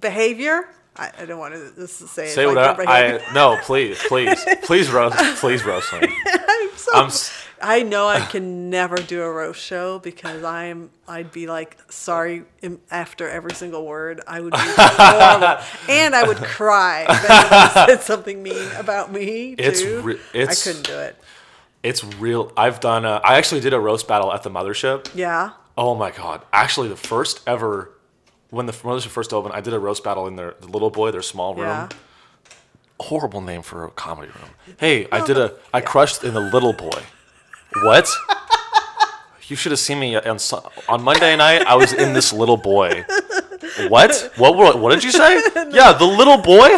behavior, 0.00 0.68
I, 0.96 1.10
I 1.18 1.24
don't 1.26 1.38
want 1.38 1.54
to 1.54 1.86
say 1.86 2.26
it 2.26 2.30
Say 2.30 2.46
like 2.46 2.56
what 2.56 2.78
your 2.78 2.88
I. 2.88 3.18
I 3.18 3.34
no, 3.34 3.58
please, 3.62 3.98
please, 4.06 4.44
please 4.64 4.90
roast, 4.90 5.18
please 5.40 5.64
roast 5.64 5.92
me. 5.94 6.00
I'm 6.26 6.70
so. 6.76 6.92
I'm 6.94 7.10
I 7.60 7.82
know 7.82 8.06
I 8.08 8.20
can 8.30 8.70
never 8.70 8.96
do 8.96 9.22
a 9.22 9.30
roast 9.30 9.60
show 9.62 9.98
because 9.98 10.42
I'm. 10.44 10.90
I'd 11.08 11.30
be 11.32 11.46
like 11.46 11.78
sorry 11.90 12.44
after 12.90 13.28
every 13.28 13.52
single 13.54 13.86
word. 13.86 14.20
I 14.26 14.40
would 14.40 14.52
be 14.52 14.58
horrible, 14.62 15.62
and 15.88 16.14
I 16.14 16.24
would 16.26 16.38
cry 16.38 17.06
if 17.08 17.72
said 17.72 18.02
something 18.02 18.42
mean 18.42 18.70
about 18.76 19.12
me 19.12 19.56
too. 19.56 19.62
It's 19.62 19.82
re- 19.82 20.20
it's- 20.34 20.66
I 20.66 20.70
couldn't 20.70 20.86
do 20.86 20.98
it. 20.98 21.16
It's 21.82 22.02
real. 22.04 22.52
I've 22.56 22.80
done. 22.80 23.04
A, 23.04 23.20
I 23.22 23.36
actually 23.36 23.60
did 23.60 23.72
a 23.72 23.78
roast 23.78 24.08
battle 24.08 24.32
at 24.32 24.42
the 24.42 24.50
mothership. 24.50 25.08
Yeah. 25.14 25.52
Oh 25.78 25.94
my 25.94 26.10
god! 26.10 26.42
Actually, 26.52 26.88
the 26.88 26.96
first 26.96 27.40
ever 27.46 27.92
when 28.50 28.66
the 28.66 28.72
mothership 28.72 29.06
first 29.08 29.32
opened, 29.32 29.54
I 29.54 29.60
did 29.60 29.72
a 29.72 29.78
roast 29.78 30.02
battle 30.02 30.26
in 30.26 30.34
their 30.36 30.54
the 30.60 30.66
little 30.66 30.90
boy, 30.90 31.10
their 31.12 31.22
small 31.22 31.54
room. 31.54 31.66
Yeah. 31.66 31.88
Horrible 32.98 33.40
name 33.42 33.62
for 33.62 33.84
a 33.84 33.90
comedy 33.90 34.32
room. 34.32 34.50
Hey, 34.78 35.06
I 35.12 35.24
did 35.24 35.36
a. 35.36 35.54
I 35.72 35.80
crushed 35.82 36.24
in 36.24 36.34
the 36.34 36.40
little 36.40 36.72
boy. 36.72 37.02
What? 37.82 38.08
You 39.48 39.54
should 39.54 39.70
have 39.72 39.78
seen 39.78 40.00
me 40.00 40.16
on 40.16 40.38
on 40.88 41.02
Monday 41.02 41.36
night. 41.36 41.62
I 41.66 41.76
was 41.76 41.92
in 41.92 42.12
this 42.14 42.32
little 42.32 42.56
boy. 42.56 43.04
What? 43.88 44.32
What? 44.36 44.56
What, 44.56 44.78
what 44.80 44.92
did 44.94 45.04
you 45.04 45.12
say? 45.12 45.40
Yeah, 45.70 45.92
the 45.92 46.04
little 46.06 46.38
boy. 46.38 46.68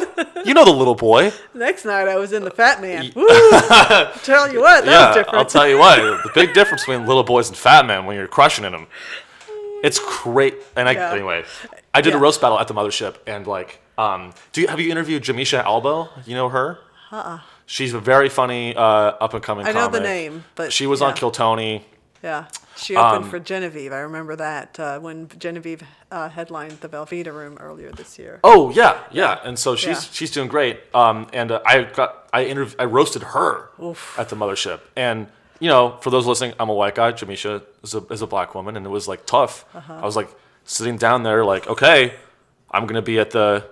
You 0.45 0.55
know 0.55 0.65
the 0.65 0.73
little 0.73 0.95
boy. 0.95 1.33
Next 1.55 1.85
night 1.85 2.09
I 2.09 2.17
was 2.17 2.33
in 2.33 2.43
the 2.45 2.51
Fat 2.51 2.81
Man. 2.81 3.13
Woo! 3.15 3.27
Tell 4.23 4.53
you 4.53 4.61
what, 4.61 4.85
that 4.85 4.87
was 4.87 4.87
yeah, 4.87 5.15
different. 5.15 5.39
I'll 5.39 5.45
tell 5.45 5.69
you 5.69 5.79
what. 5.79 5.99
The 6.25 6.31
big 6.35 6.53
difference 6.55 6.83
between 6.83 7.07
little 7.07 7.23
boys 7.23 7.49
and 7.49 7.57
fat 7.57 7.87
men 7.87 8.07
when 8.07 8.17
you're 8.17 8.27
crushing 8.27 8.65
in 8.65 8.73
them. 8.73 8.87
It's 9.85 10.01
great. 10.23 10.55
And 10.75 10.89
I 10.89 10.93
Yeah. 10.93 11.13
anyway, 11.13 11.45
I 11.95 12.01
did 12.01 12.15
a 12.15 12.19
roast 12.19 12.41
battle 12.41 12.59
at 12.59 12.67
the 12.67 12.75
mothership, 12.75 13.17
and 13.27 13.47
like, 13.47 13.81
um, 13.97 14.33
do 14.53 14.61
you 14.63 14.69
have 14.69 14.81
you 14.81 14.91
interviewed 14.91 15.23
Jamisha 15.23 15.63
Albo? 15.63 16.09
You 16.27 16.35
know 16.35 16.49
her? 16.49 16.79
Uh-uh. 17.13 17.41
She's 17.71 17.93
a 17.93 18.01
very 18.01 18.31
funny 18.31 18.75
uh, 18.75 18.81
up 18.83 19.35
and 19.35 19.43
coming. 19.43 19.67
I 19.67 19.73
know 19.73 19.89
the 19.89 20.01
name, 20.01 20.45
but 20.55 20.73
she 20.73 20.87
was 20.87 21.03
on 21.03 21.11
yeah. 21.11 21.17
Kill 21.17 21.31
Tony. 21.31 21.85
Yeah, 22.23 22.47
she 22.77 22.97
opened 22.97 23.25
Um, 23.25 23.31
for 23.31 23.39
Genevieve. 23.39 23.93
I 23.93 23.99
remember 23.99 24.35
that 24.37 24.81
uh, 24.81 24.99
when 25.01 25.29
Genevieve 25.39 25.83
uh, 26.11 26.31
headlined 26.31 26.81
the 26.81 26.89
Velveeta 26.89 27.31
Room 27.33 27.59
earlier 27.61 27.91
this 27.93 28.19
year. 28.19 28.41
Oh 28.43 28.71
yeah, 28.71 28.99
yeah, 29.13 29.39
and 29.45 29.59
so 29.59 29.77
she's 29.77 29.87
Yeah. 30.05 30.11
she's 30.13 30.31
doing 30.31 30.49
great. 30.49 30.81
Um, 30.95 31.27
and 31.35 31.51
uh, 31.53 31.61
I 31.67 31.83
got 31.85 32.27
I 32.33 32.45
interv- 32.47 32.75
I 32.79 32.87
roasted 32.87 33.23
her 33.23 33.69
Oof. 33.83 34.19
at 34.19 34.31
the 34.31 34.37
mothership, 34.37 34.81
and 34.97 35.27
you 35.61 35.69
know, 35.69 35.99
for 36.01 36.09
those 36.11 36.25
listening, 36.27 36.55
I'm 36.59 36.71
a 36.71 36.75
white 36.75 36.95
guy. 36.95 37.13
Jamisha 37.13 37.63
is 37.85 37.95
a 37.95 37.99
is 38.11 38.23
a 38.23 38.27
black 38.27 38.55
woman, 38.55 38.77
and 38.79 38.87
it 38.87 38.91
was 38.91 39.07
like 39.07 39.27
tough. 39.27 39.67
Uh-huh. 39.75 39.93
I 40.03 40.05
was 40.07 40.17
like 40.17 40.31
sitting 40.65 40.97
down 40.97 41.23
there, 41.23 41.45
like, 41.45 41.69
okay, 41.69 42.15
I'm 42.71 42.87
gonna 42.87 43.03
be 43.03 43.19
at 43.21 43.31
the 43.31 43.65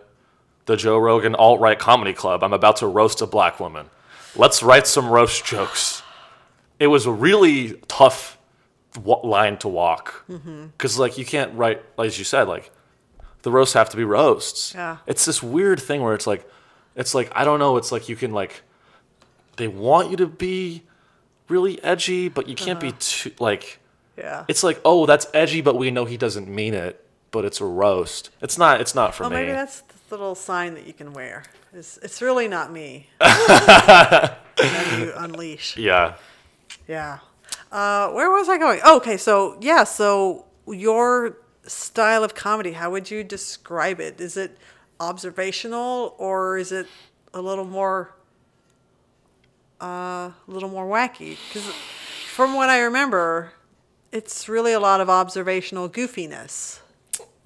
the 0.66 0.76
Joe 0.76 0.98
Rogan 0.98 1.34
alt 1.34 1.60
right 1.60 1.78
comedy 1.78 2.12
club. 2.12 2.42
I'm 2.42 2.52
about 2.52 2.76
to 2.76 2.86
roast 2.86 3.22
a 3.22 3.26
black 3.26 3.58
woman. 3.60 3.86
Let's 4.34 4.62
write 4.62 4.86
some 4.86 5.08
roast 5.08 5.44
jokes. 5.44 6.02
It 6.78 6.88
was 6.88 7.06
a 7.06 7.12
really 7.12 7.80
tough 7.88 8.38
wa- 9.02 9.20
line 9.26 9.56
to 9.58 9.68
walk 9.68 10.24
Mm-hmm. 10.28 10.66
because 10.66 10.98
like 10.98 11.16
you 11.18 11.24
can't 11.24 11.54
write 11.54 11.82
as 11.98 12.18
you 12.18 12.24
said 12.24 12.48
like 12.48 12.70
the 13.42 13.50
roasts 13.50 13.74
have 13.74 13.88
to 13.90 13.96
be 13.96 14.04
roasts. 14.04 14.74
Yeah. 14.74 14.98
It's 15.06 15.24
this 15.24 15.42
weird 15.42 15.80
thing 15.80 16.02
where 16.02 16.14
it's 16.14 16.26
like, 16.26 16.46
it's 16.96 17.14
like 17.14 17.30
I 17.34 17.44
don't 17.44 17.58
know. 17.60 17.76
It's 17.76 17.92
like 17.92 18.08
you 18.08 18.16
can 18.16 18.32
like, 18.32 18.62
they 19.56 19.68
want 19.68 20.10
you 20.10 20.16
to 20.18 20.26
be 20.26 20.82
really 21.48 21.82
edgy, 21.84 22.28
but 22.28 22.48
you 22.48 22.54
can't 22.56 22.78
Uh-huh. 22.82 22.90
be 22.92 22.96
too 22.98 23.30
like. 23.38 23.78
Yeah. 24.18 24.44
It's 24.48 24.62
like 24.64 24.80
oh 24.84 25.06
that's 25.06 25.26
edgy, 25.32 25.60
but 25.60 25.76
we 25.76 25.90
know 25.92 26.04
he 26.06 26.16
doesn't 26.16 26.48
mean 26.48 26.74
it. 26.74 27.02
But 27.30 27.44
it's 27.44 27.60
a 27.60 27.64
roast. 27.66 28.30
It's 28.40 28.56
not. 28.58 28.80
It's 28.80 28.94
not 28.94 29.14
for 29.14 29.24
me. 29.24 29.36
maybe 29.36 29.52
that's 29.52 29.82
little 30.11 30.34
sign 30.34 30.74
that 30.74 30.86
you 30.86 30.92
can 30.92 31.12
wear. 31.12 31.44
It's, 31.72 31.98
it's 31.98 32.22
really 32.22 32.48
not 32.48 32.72
me. 32.72 33.09
and 33.20 35.02
you 35.02 35.12
unleash. 35.16 35.76
yeah. 35.76 36.14
Yeah. 36.88 37.18
Uh, 37.72 38.11
where 38.11 38.30
was 38.30 38.48
I 38.48 38.59
going? 38.59 38.80
Oh, 38.84 38.96
okay, 38.98 39.16
so 39.16 39.57
yeah, 39.61 39.84
so 39.84 40.46
your 40.66 41.38
style 41.64 42.24
of 42.24 42.34
comedy, 42.34 42.72
how 42.72 42.90
would 42.90 43.11
you 43.11 43.24
describe 43.24 44.00
it? 44.00 44.20
Is 44.20 44.36
it 44.36 44.57
observational 45.00 46.14
or 46.18 46.57
is 46.59 46.72
it 46.72 46.86
a 47.34 47.40
little 47.40 47.64
more 47.64 48.14
uh, 49.80 49.84
a 50.30 50.34
little 50.46 50.70
more 50.70 50.86
wacky? 50.86 51.36
Because 51.48 51.70
from 52.32 52.54
what 52.54 52.70
I 52.70 52.80
remember, 52.80 53.52
it's 54.12 54.48
really 54.48 54.72
a 54.72 54.80
lot 54.80 55.00
of 55.00 55.11
observational 55.11 55.88
goofiness. 55.88 56.80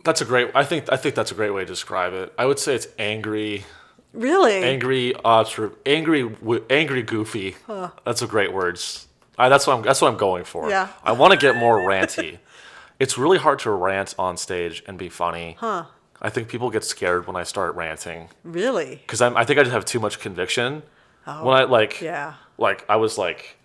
That's 0.05 0.21
a 0.21 0.25
great. 0.25 0.51
I 0.55 0.65
think. 0.65 0.91
I 0.93 0.97
think 0.97 1.15
that's 1.15 1.31
a 1.31 1.35
great 1.35 1.51
way 1.51 1.61
to 1.63 1.67
describe 1.67 2.13
it. 2.13 2.33
I 2.39 2.47
would 2.47 2.59
say 2.59 2.75
it's 2.75 2.89
angry, 2.99 3.65
Really? 4.13 4.63
angry, 4.63 5.15
obser- 5.25 5.73
angry, 5.87 6.35
angry, 6.71 7.03
goofy. 7.03 7.57
That's 8.05 8.23
a 8.23 8.27
great 8.27 8.53
words. 8.53 9.07
I, 9.39 9.49
that's 9.49 9.67
what 9.67 9.77
I'm. 9.77 9.83
That's 9.83 10.01
what 10.01 10.09
I'm 10.11 10.17
going 10.19 10.45
for. 10.45 10.69
Yeah. 10.71 10.89
I 11.05 11.13
want 11.13 11.33
to 11.33 11.39
get 11.39 11.57
more 11.57 11.79
ranty. 11.79 12.39
it's 12.99 13.17
really 13.19 13.39
hard 13.39 13.59
to 13.61 13.71
rant 13.71 14.15
on 14.19 14.37
stage 14.37 14.83
and 14.87 14.99
be 14.99 15.09
funny. 15.09 15.57
Huh. 15.61 15.85
I 16.23 16.29
think 16.29 16.49
people 16.49 16.69
get 16.71 16.85
scared 16.85 17.27
when 17.27 17.35
I 17.37 17.45
start 17.45 17.75
ranting 17.75 18.29
Really? 18.45 18.97
because 18.97 19.23
I 19.23 19.43
think 19.45 19.59
I 19.59 19.63
just 19.63 19.73
have 19.73 19.87
too 19.87 19.99
much 20.01 20.21
conviction. 20.21 20.83
Oh, 21.27 21.45
When 21.47 21.55
I 21.57 21.65
like, 21.65 22.03
Yeah. 22.03 22.35
like 22.59 22.85
I 22.91 22.97
was 22.97 23.17
like, 23.17 23.57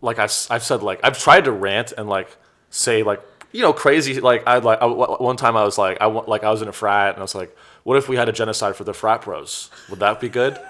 like 0.00 0.18
I've 0.18 0.32
I've 0.50 0.64
said 0.64 0.82
like 0.82 0.98
I've 1.04 1.16
tried 1.16 1.44
to 1.44 1.52
rant 1.52 1.92
and 1.96 2.08
like 2.08 2.36
say 2.70 3.04
like 3.04 3.20
you 3.52 3.62
know 3.62 3.72
crazy 3.72 4.20
like 4.20 4.42
I 4.46 4.58
like 4.58 4.80
I, 4.80 4.86
one 4.86 5.36
time 5.36 5.56
I 5.56 5.64
was 5.64 5.76
like 5.78 5.98
I 6.00 6.06
like 6.06 6.44
I 6.44 6.50
was 6.50 6.62
in 6.62 6.68
a 6.68 6.72
frat 6.72 7.10
and 7.14 7.18
I 7.18 7.22
was 7.22 7.34
like, 7.34 7.56
what 7.84 7.96
if 7.96 8.08
we 8.08 8.16
had 8.16 8.28
a 8.28 8.32
genocide 8.32 8.76
for 8.76 8.84
the 8.84 8.94
frat 8.94 9.22
bros? 9.22 9.70
Would 9.88 10.00
that 10.00 10.20
be 10.20 10.28
good? 10.28 10.58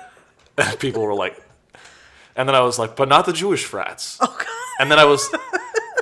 And 0.59 0.79
people 0.79 1.03
were 1.03 1.15
like, 1.15 1.41
and 2.37 2.47
then 2.49 2.55
I 2.55 2.61
was 2.61 2.79
like, 2.79 2.95
but 2.95 3.09
not 3.09 3.25
the 3.25 3.33
Jewish 3.33 3.65
frats. 3.65 4.19
Oh 4.23 4.27
God. 4.37 4.47
And 4.81 4.91
then 4.91 4.99
I 4.99 5.05
was, 5.05 5.29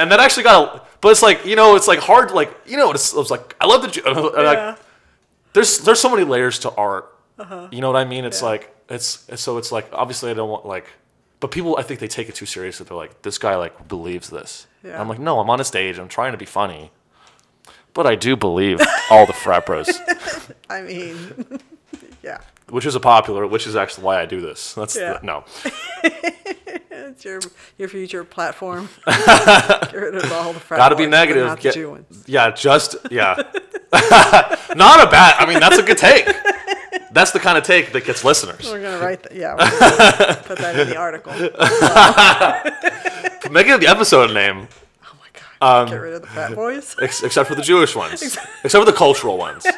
and 0.00 0.10
that 0.12 0.20
actually 0.20 0.44
got, 0.44 0.76
a, 0.76 0.82
but 1.00 1.08
it's 1.10 1.22
like 1.22 1.44
you 1.44 1.56
know, 1.56 1.74
it's 1.76 1.88
like 1.88 1.98
hard, 1.98 2.30
like 2.30 2.50
you 2.66 2.76
know, 2.76 2.90
it's, 2.92 3.12
it 3.12 3.16
was 3.18 3.30
like 3.30 3.56
I 3.60 3.66
love 3.66 3.82
the 3.82 3.88
Jew. 3.88 4.02
and 4.06 4.16
like, 4.16 4.78
there's 5.52 5.80
there's 5.80 5.98
so 6.00 6.08
many 6.10 6.22
layers 6.24 6.58
to 6.60 6.70
art. 6.74 7.12
You 7.72 7.80
know 7.80 7.90
what 7.92 7.96
I 8.00 8.04
mean? 8.04 8.24
It's 8.24 8.40
Uh-huh. 8.42 8.52
Yeah. 8.52 8.58
like 8.60 8.76
it's 8.88 9.24
it's- 9.28 9.40
so 9.40 9.58
it's 9.58 9.70
like 9.72 9.88
obviously 9.92 10.30
I 10.30 10.34
don't 10.34 10.48
want 10.48 10.64
like, 10.66 10.86
but 11.40 11.50
people 11.50 11.76
I 11.76 11.82
think 11.82 11.98
they 12.00 12.06
take 12.08 12.28
it 12.28 12.36
too 12.36 12.46
seriously. 12.46 12.86
They're 12.88 12.96
like, 12.96 13.22
this 13.22 13.38
guy 13.38 13.56
like 13.56 13.86
believes 13.88 14.30
this. 14.30 14.67
Yeah. 14.84 15.00
I'm 15.00 15.08
like, 15.08 15.18
no, 15.18 15.40
I'm 15.40 15.50
on 15.50 15.60
a 15.60 15.64
stage. 15.64 15.98
I'm 15.98 16.08
trying 16.08 16.32
to 16.32 16.38
be 16.38 16.44
funny, 16.46 16.90
but 17.94 18.06
I 18.06 18.14
do 18.14 18.36
believe 18.36 18.80
all 19.10 19.26
the 19.26 19.32
frat 19.32 19.66
bros, 19.66 19.90
I 20.70 20.82
mean, 20.82 21.58
yeah. 22.22 22.38
which 22.70 22.86
is 22.86 22.94
a 22.94 23.00
popular, 23.00 23.46
which 23.46 23.66
is 23.66 23.74
actually 23.76 24.04
why 24.04 24.20
I 24.20 24.26
do 24.26 24.40
this. 24.40 24.74
That's 24.74 24.96
Yeah. 24.96 25.14
the, 25.18 25.26
no. 25.26 25.44
It's 27.10 27.24
your 27.24 27.40
your 27.78 27.88
future 27.88 28.22
platform. 28.22 28.88
Get 29.06 29.92
rid 29.94 30.14
of 30.16 30.30
all 30.32 30.52
the 30.52 30.60
frat 30.60 30.78
Got 30.78 30.90
to 30.90 30.96
be 30.96 31.06
negative. 31.06 31.58
Get- 31.58 31.76
yeah, 32.26 32.50
just 32.50 32.96
yeah. 33.10 33.34
Not 34.76 35.06
a 35.06 35.10
bad. 35.10 35.36
I 35.38 35.46
mean, 35.48 35.58
that's 35.58 35.78
a 35.78 35.82
good 35.82 35.96
take. 35.98 36.26
That's 37.12 37.30
the 37.30 37.40
kind 37.40 37.56
of 37.56 37.64
take 37.64 37.92
that 37.92 38.04
gets 38.04 38.24
listeners. 38.24 38.68
We're 38.70 38.82
gonna 38.82 38.98
write 39.02 39.22
that. 39.24 39.34
Yeah, 39.34 39.54
put 40.44 40.58
that 40.58 40.78
in 40.78 40.88
the 40.90 40.96
article. 40.96 41.32
Make 43.50 43.66
it 43.66 43.80
the 43.80 43.86
episode 43.88 44.32
name, 44.34 44.68
Oh 45.04 45.16
my 45.20 45.26
god. 45.60 45.82
Um, 45.82 45.88
Get 45.88 45.96
rid 45.96 46.14
of 46.14 46.22
the 46.22 46.28
fat 46.28 46.54
boys. 46.54 46.96
ex- 47.00 47.22
except 47.22 47.48
for 47.48 47.54
the 47.54 47.62
Jewish 47.62 47.94
ones, 47.96 48.22
except 48.64 48.72
for 48.72 48.84
the 48.84 48.92
cultural 48.96 49.36
ones. 49.38 49.66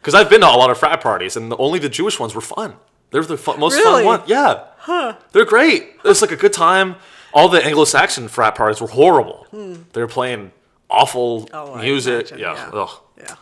Because 0.00 0.14
I've 0.14 0.30
been 0.30 0.40
to 0.40 0.46
a 0.46 0.56
lot 0.56 0.70
of 0.70 0.78
frat 0.78 1.02
parties, 1.02 1.36
and 1.36 1.52
the, 1.52 1.58
only 1.58 1.78
the 1.78 1.90
Jewish 1.90 2.18
ones 2.18 2.34
were 2.34 2.40
fun. 2.40 2.72
They're 3.10 3.22
the 3.22 3.36
fun, 3.36 3.60
most 3.60 3.74
Really? 3.74 4.02
fun 4.04 4.20
one. 4.20 4.22
Yeah, 4.26 4.64
huh. 4.78 5.16
they're 5.32 5.44
great. 5.44 5.90
It's 6.06 6.22
like 6.22 6.32
a 6.32 6.36
good 6.36 6.54
time. 6.54 6.96
All 7.34 7.50
the 7.50 7.62
Anglo-Saxon 7.62 8.28
frat 8.28 8.54
parties 8.54 8.80
were 8.80 8.86
horrible. 8.88 9.46
They 9.52 10.00
were 10.00 10.08
playing 10.08 10.52
awful 10.88 11.42
Hmm. 11.42 11.46
Oh, 11.54 11.76
music. 11.76 12.30
yeah. 12.30 12.54
yeah. 12.54 12.70
Ugh. 12.72 12.90
Yeah. 13.18 13.34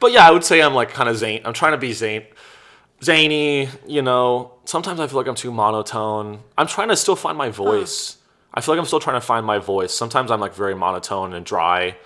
But 0.00 0.12
yeah, 0.12 0.28
I 0.28 0.32
would 0.32 0.44
say 0.44 0.60
I'm 0.60 0.74
like 0.74 0.90
kind 0.90 1.08
of 1.08 1.16
zany. 1.16 1.40
I'm 1.46 1.54
trying 1.54 1.72
to 1.72 1.78
be 1.78 1.94
zany, 1.94 2.26
zany. 3.02 3.70
You 3.86 4.02
know, 4.02 4.52
sometimes 4.66 5.00
I 5.00 5.06
feel 5.06 5.16
like 5.16 5.28
I'm 5.28 5.34
too 5.34 5.50
monotone. 5.50 6.40
I'm 6.58 6.66
trying 6.66 6.88
to 6.88 6.96
still 6.96 7.16
find 7.16 7.38
my 7.38 7.48
voice. 7.48 8.18
I 8.54 8.60
feel 8.60 8.74
like 8.74 8.80
I'm 8.80 8.86
still 8.86 9.00
trying 9.00 9.16
to 9.20 9.26
find 9.26 9.46
my 9.46 9.58
voice. 9.58 9.92
Sometimes 9.94 10.30
I'm 10.30 10.40
like 10.40 10.54
very 10.54 10.74
monotone 10.74 11.32
and 11.32 11.44
dry, 11.44 11.96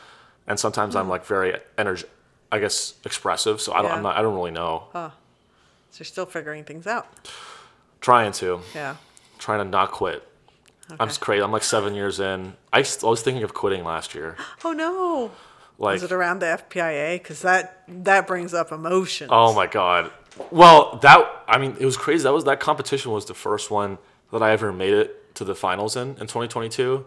and 0.46 0.58
sometimes 0.58 0.94
I'm 0.96 1.08
like 1.08 1.24
very 1.26 1.58
energy. 1.76 2.04
I 2.52 2.58
guess 2.60 2.94
expressive. 3.04 3.60
So 3.60 3.72
I 3.72 3.82
don't. 3.82 3.90
Yeah. 3.90 3.96
I'm 3.96 4.02
not. 4.02 4.16
I 4.16 4.22
don't 4.22 4.34
really 4.34 4.52
know. 4.52 4.84
So 4.92 5.10
you're 5.98 6.04
still 6.04 6.26
figuring 6.26 6.64
things 6.64 6.86
out. 6.86 7.06
Trying 8.00 8.32
to. 8.32 8.60
Yeah. 8.74 8.96
Trying 9.38 9.58
to 9.58 9.64
not 9.64 9.90
quit. 9.92 10.26
I'm 11.00 11.08
Okay. 11.08 11.16
crazy. 11.20 11.42
I'm 11.42 11.50
like 11.50 11.64
seven 11.64 11.94
years 11.94 12.20
in. 12.20 12.54
I 12.72 12.78
was 13.02 13.22
thinking 13.22 13.42
of 13.42 13.52
quitting 13.54 13.82
last 13.84 14.14
year. 14.14 14.36
Oh 14.64 14.72
no. 14.72 15.32
Like, 15.78 15.94
Was 15.94 16.04
it 16.04 16.12
around 16.12 16.38
the 16.38 16.46
FPIA? 16.46 17.16
Because 17.20 17.42
that 17.42 17.82
that 17.88 18.26
brings 18.28 18.54
up 18.54 18.70
emotions. 18.72 19.30
Oh 19.32 19.52
my 19.52 19.66
god. 19.66 20.10
Well, 20.52 20.98
that 21.02 21.26
I 21.48 21.58
mean, 21.58 21.76
it 21.80 21.84
was 21.84 21.96
crazy. 21.96 22.22
That 22.22 22.32
was 22.32 22.44
that 22.44 22.60
competition 22.60 23.10
was 23.10 23.24
the 23.26 23.34
first 23.34 23.70
one 23.70 23.98
that 24.32 24.42
I 24.42 24.52
ever 24.52 24.72
made 24.72 24.92
it 24.94 25.22
to 25.36 25.44
the 25.44 25.54
finals 25.54 25.96
in 25.96 26.08
in 26.10 26.26
2022. 26.26 27.06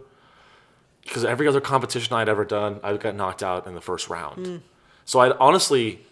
Because 1.03 1.23
every 1.25 1.47
other 1.47 1.61
competition 1.61 2.13
I'd 2.13 2.29
ever 2.29 2.45
done, 2.45 2.79
I 2.83 2.95
got 2.97 3.15
knocked 3.15 3.41
out 3.43 3.65
in 3.67 3.73
the 3.73 3.81
first 3.81 4.09
round. 4.09 4.61
So 5.05 5.19
I'd 5.19 5.31
honestly, 5.39 6.05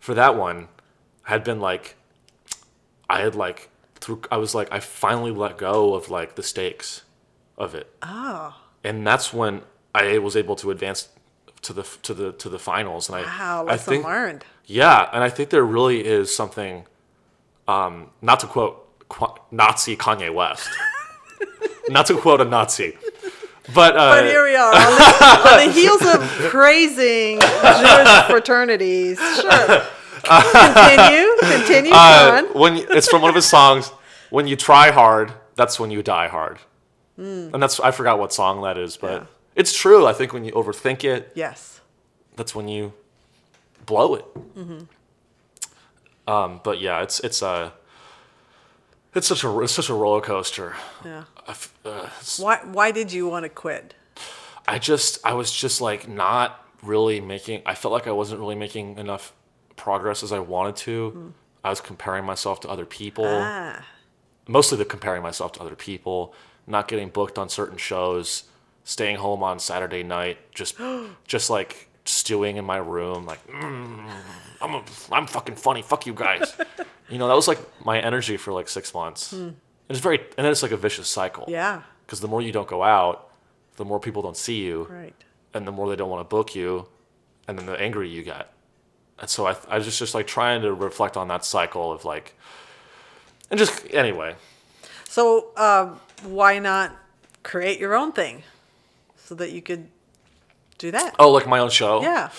for 0.00 0.14
that 0.14 0.36
one, 0.36 0.68
had 1.24 1.42
been 1.44 1.60
like, 1.60 1.96
I 3.08 3.20
had 3.20 3.34
like 3.34 3.70
through. 3.96 4.22
I 4.30 4.36
was 4.36 4.54
like, 4.54 4.68
I 4.72 4.80
finally 4.80 5.30
let 5.30 5.56
go 5.58 5.94
of 5.94 6.10
like 6.10 6.34
the 6.34 6.42
stakes 6.42 7.02
of 7.56 7.74
it, 7.74 7.94
Oh. 8.02 8.54
and 8.84 9.06
that's 9.06 9.32
when 9.32 9.62
I 9.94 10.18
was 10.18 10.36
able 10.36 10.56
to 10.56 10.70
advance 10.70 11.08
to 11.62 11.72
the 11.72 11.82
to 12.02 12.12
the 12.14 12.32
to 12.32 12.48
the 12.48 12.58
finals. 12.58 13.08
And 13.08 13.16
I 13.16 13.22
Wow. 13.22 13.66
I 13.68 13.76
think 13.76 14.04
learned. 14.04 14.44
yeah, 14.66 15.08
and 15.12 15.22
I 15.22 15.30
think 15.30 15.50
there 15.50 15.64
really 15.64 16.04
is 16.04 16.34
something, 16.34 16.86
um, 17.68 18.10
not 18.20 18.40
to 18.40 18.46
quote 18.46 19.08
Qu- 19.08 19.36
Nazi 19.50 19.96
Kanye 19.96 20.32
West, 20.34 20.68
not 21.88 22.06
to 22.06 22.16
quote 22.18 22.40
a 22.40 22.44
Nazi, 22.44 22.96
but, 23.74 23.96
uh, 23.96 24.16
But 24.16 24.24
here 24.24 24.44
we 24.44 24.54
are 24.56 24.72
on 24.74 24.80
the, 24.98 25.50
on 25.50 25.66
the 25.66 25.72
heels 25.72 26.02
of 26.02 26.20
praising 26.50 27.40
Jewish 27.40 28.24
fraternities. 28.26 29.18
Sure. 29.40 29.82
Continue. 30.24 31.28
Continue, 31.40 31.92
uh, 31.94 32.40
Sean. 32.42 32.54
when 32.60 32.76
it's 32.76 33.08
from 33.08 33.22
one 33.22 33.28
of 33.30 33.34
his 33.34 33.46
songs, 33.46 33.88
"When 34.30 34.46
you 34.46 34.56
try 34.56 34.90
hard, 34.90 35.32
that's 35.56 35.78
when 35.80 35.90
you 35.90 36.02
die 36.02 36.28
hard," 36.28 36.58
and 37.16 37.62
that's 37.62 37.80
I 37.80 37.90
forgot 37.90 38.18
what 38.18 38.32
song 38.32 38.62
that 38.62 38.76
is, 38.78 38.96
but. 38.96 39.12
Yeah. 39.12 39.26
it's 39.54 39.72
true. 39.76 40.06
I 40.06 40.12
think 40.12 40.32
when 40.32 40.44
you 40.44 40.52
overthink 40.52 41.04
it, 41.04 41.30
Yes. 41.34 41.80
that's 42.36 42.54
when 42.54 42.68
you 42.68 42.92
blow 43.86 44.14
it. 44.14 44.24
Mm-hmm. 44.56 46.30
Um, 46.30 46.60
but 46.64 46.80
yeah, 46.80 47.02
it's 47.02 47.20
it's 47.20 47.42
a 47.42 47.72
it's 49.14 49.26
such 49.26 49.44
a 49.44 49.60
it's 49.60 49.72
such 49.72 49.88
a 49.88 49.94
roller 49.94 50.20
coaster. 50.20 50.74
Yeah. 51.04 51.24
Uh, 51.84 52.08
Why 52.38 52.58
Why 52.64 52.90
did 52.90 53.12
you 53.12 53.28
want 53.28 53.44
to 53.44 53.48
quit? 53.48 53.94
I 54.66 54.78
just 54.78 55.18
I 55.24 55.34
was 55.34 55.52
just 55.52 55.80
like 55.80 56.08
not 56.08 56.64
really 56.82 57.20
making 57.20 57.62
I 57.66 57.74
felt 57.74 57.92
like 57.92 58.06
I 58.06 58.12
wasn't 58.12 58.40
really 58.40 58.54
making 58.54 58.98
enough 58.98 59.32
progress 59.76 60.22
as 60.22 60.32
I 60.32 60.38
wanted 60.38 60.76
to. 60.76 61.34
I 61.64 61.70
was 61.70 61.80
comparing 61.80 62.24
myself 62.24 62.60
to 62.60 62.68
other 62.68 62.86
people. 62.86 63.26
Ah. 63.26 63.84
Mostly 64.48 64.76
the 64.78 64.84
comparing 64.84 65.22
myself 65.22 65.52
to 65.52 65.60
other 65.60 65.76
people, 65.76 66.34
not 66.66 66.88
getting 66.88 67.08
booked 67.08 67.38
on 67.38 67.48
certain 67.48 67.78
shows, 67.78 68.44
staying 68.82 69.16
home 69.16 69.42
on 69.42 69.60
Saturday 69.60 70.02
night, 70.02 70.38
just 70.52 70.76
just 71.26 71.50
like 71.50 71.88
stewing 72.04 72.56
in 72.56 72.64
my 72.64 72.78
room 72.78 73.24
like 73.24 73.46
mm, 73.46 74.10
I'm 74.60 74.74
a, 74.74 74.82
I'm 75.12 75.26
fucking 75.26 75.56
funny, 75.56 75.82
fuck 75.82 76.06
you 76.06 76.14
guys. 76.14 76.56
you 77.08 77.18
know, 77.18 77.28
that 77.28 77.34
was 77.34 77.48
like 77.48 77.58
my 77.84 78.00
energy 78.00 78.36
for 78.36 78.52
like 78.52 78.68
6 78.68 78.94
months. 78.94 79.32
And 79.32 79.56
it's 79.88 79.98
very 80.00 80.18
and 80.18 80.44
then 80.44 80.52
it's 80.52 80.62
like 80.62 80.72
a 80.72 80.76
vicious 80.76 81.08
cycle. 81.08 81.44
Yeah. 81.48 81.82
Cuz 82.06 82.20
the 82.20 82.28
more 82.28 82.40
you 82.42 82.52
don't 82.52 82.68
go 82.68 82.82
out, 82.82 83.28
the 83.76 83.84
more 83.84 84.00
people 84.00 84.22
don't 84.22 84.36
see 84.36 84.62
you 84.62 84.84
Right. 84.90 85.14
and 85.54 85.66
the 85.66 85.72
more 85.72 85.88
they 85.88 85.96
don't 85.96 86.10
want 86.10 86.20
to 86.28 86.28
book 86.36 86.54
you, 86.54 86.88
and 87.48 87.58
then 87.58 87.66
the 87.66 87.78
angrier 87.80 88.08
you 88.08 88.22
get. 88.22 88.52
And 89.18 89.28
so 89.30 89.46
I, 89.46 89.56
I 89.68 89.76
was 89.76 89.84
just, 89.86 89.98
just 89.98 90.14
like 90.14 90.26
trying 90.26 90.62
to 90.62 90.72
reflect 90.74 91.16
on 91.16 91.28
that 91.28 91.44
cycle 91.44 91.92
of 91.92 92.04
like, 92.04 92.34
and 93.50 93.58
just 93.58 93.84
anyway, 93.92 94.34
So 95.08 95.50
um, 95.56 96.00
why 96.24 96.58
not 96.58 96.96
create 97.42 97.78
your 97.78 97.94
own 97.94 98.12
thing 98.12 98.44
so 99.16 99.34
that 99.34 99.50
you 99.52 99.60
could 99.62 99.88
do 100.78 100.90
that? 100.90 101.14
oh, 101.18 101.30
like 101.30 101.46
my 101.46 101.58
own 101.58 101.70
show. 101.70 102.02
Yeah. 102.02 102.30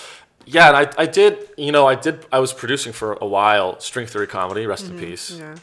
Yeah, 0.46 0.68
and 0.70 0.78
I, 0.78 1.04
I 1.04 1.06
did, 1.06 1.50
you 1.58 1.72
know, 1.72 1.88
I 1.88 1.96
did, 1.96 2.26
I 2.32 2.40
was 2.40 2.54
producing 2.54 2.94
for 2.94 3.14
a 3.22 3.26
while, 3.26 3.80
String 3.80 4.08
Theory 4.08 4.28
Comedy, 4.28 4.66
rest 4.66 4.86
in 4.90 4.98
peace. 5.00 5.32
Yeah. 5.32 5.56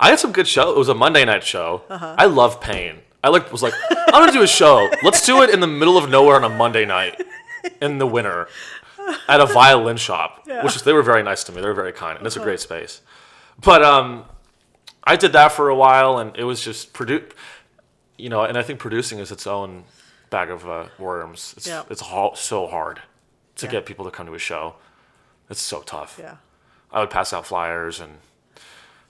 I 0.00 0.10
had 0.10 0.18
some 0.20 0.32
good 0.32 0.46
show. 0.46 0.70
It 0.70 0.78
was 0.78 0.88
a 0.88 0.94
Monday 0.94 1.24
night 1.24 1.42
show. 1.42 1.82
Uh-huh. 1.90 2.14
I 2.16 2.26
love 2.26 2.60
pain. 2.60 3.00
I 3.22 3.30
like 3.30 3.50
was 3.50 3.62
like, 3.64 3.74
I'm 3.90 4.12
gonna 4.22 4.32
do 4.32 4.42
a 4.42 4.46
show. 4.46 4.88
Let's 5.02 5.26
do 5.26 5.42
it 5.42 5.50
in 5.50 5.58
the 5.60 5.66
middle 5.66 5.98
of 5.98 6.08
nowhere 6.08 6.36
on 6.36 6.44
a 6.44 6.48
Monday 6.48 6.84
night 6.84 7.20
in 7.80 7.98
the 7.98 8.06
winter 8.06 8.48
at 9.28 9.40
a 9.40 9.46
violin 9.46 9.96
shop. 9.96 10.44
Yeah. 10.48 10.64
Which 10.64 10.76
is, 10.76 10.82
they 10.82 10.94
were 10.94 11.02
very 11.02 11.22
nice 11.22 11.44
to 11.44 11.52
me. 11.52 11.60
They 11.60 11.66
were 11.66 11.74
very 11.74 11.92
kind, 11.92 12.16
and 12.16 12.26
it's 12.26 12.36
a 12.36 12.40
great 12.40 12.58
space. 12.58 13.02
But 13.60 13.82
um, 13.82 14.24
I 15.04 15.16
did 15.16 15.32
that 15.32 15.52
for 15.52 15.68
a 15.68 15.74
while, 15.74 16.18
and 16.18 16.34
it 16.36 16.44
was 16.44 16.62
just 16.64 16.94
produ 16.94 17.22
You 18.16 18.30
know, 18.30 18.44
and 18.44 18.56
I 18.56 18.62
think 18.62 18.78
producing 18.78 19.18
is 19.18 19.30
its 19.30 19.46
own 19.46 19.84
bag 20.30 20.48
of 20.50 20.66
uh, 20.68 20.86
worms. 20.98 21.54
It's 21.56 21.66
Yeah. 21.66 21.82
it's 21.90 22.02
so 22.40 22.66
hard 22.66 23.02
to 23.58 23.66
Yeah. 23.66 23.72
get 23.72 23.86
people 23.86 24.04
to 24.04 24.10
come 24.10 24.26
to 24.26 24.34
a 24.34 24.38
show. 24.38 24.74
It's 25.50 25.60
so 25.60 25.82
tough. 25.82 26.16
Yeah. 26.18 26.36
I 26.92 27.00
would 27.00 27.10
pass 27.10 27.32
out 27.32 27.46
flyers 27.46 28.00
and 28.00 28.18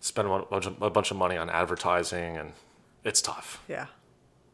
spend 0.00 0.28
a 0.28 0.38
bunch 0.40 0.66
of, 0.66 0.82
a 0.82 0.90
bunch 0.90 1.10
of 1.10 1.16
money 1.16 1.36
on 1.36 1.48
advertising, 1.50 2.36
and 2.36 2.52
it's 3.04 3.20
tough. 3.22 3.62
Yeah. 3.68 3.86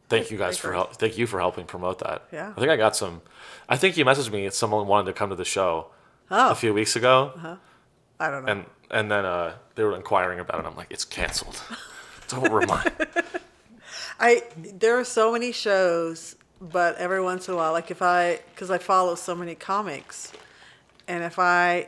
Thank 0.09 0.29
you 0.31 0.37
guys 0.37 0.57
for 0.57 0.71
help. 0.73 0.95
Thank 0.97 1.17
you 1.17 1.25
for 1.27 1.39
helping 1.39 1.65
promote 1.65 1.99
that. 1.99 2.23
Yeah. 2.31 2.53
I 2.55 2.59
think 2.59 2.69
I 2.71 2.77
got 2.77 2.95
some. 2.95 3.21
I 3.67 3.75
think 3.77 3.97
you 3.97 4.05
messaged 4.05 4.31
me. 4.31 4.45
That 4.45 4.53
someone 4.53 4.85
wanted 4.87 5.05
to 5.07 5.13
come 5.13 5.29
to 5.31 5.35
the 5.35 5.45
show 5.45 5.87
Oh. 6.31 6.51
a 6.51 6.55
few 6.55 6.73
weeks 6.73 6.95
ago, 6.95 7.57
I 8.19 8.29
don't 8.31 8.45
know. 8.45 8.51
and 8.51 8.65
and 8.91 9.11
then 9.11 9.25
uh, 9.25 9.53
they 9.75 9.83
were 9.83 9.95
inquiring 9.95 10.39
about 10.39 10.59
it. 10.59 10.65
I'm 10.67 10.75
like, 10.75 10.87
it's 10.91 11.05
canceled. 11.05 11.59
Don't 12.27 12.51
remind. 12.51 12.91
I 14.19 14.43
there 14.73 14.97
are 14.99 15.03
so 15.03 15.31
many 15.31 15.51
shows, 15.51 16.35
but 16.61 16.95
every 16.97 17.21
once 17.21 17.47
in 17.47 17.53
a 17.53 17.57
while, 17.57 17.71
like 17.71 17.91
if 17.91 18.01
I 18.01 18.39
because 18.53 18.69
I 18.71 18.77
follow 18.77 19.15
so 19.15 19.35
many 19.35 19.55
comics, 19.55 20.31
and 21.07 21.23
if 21.23 21.37
I 21.39 21.87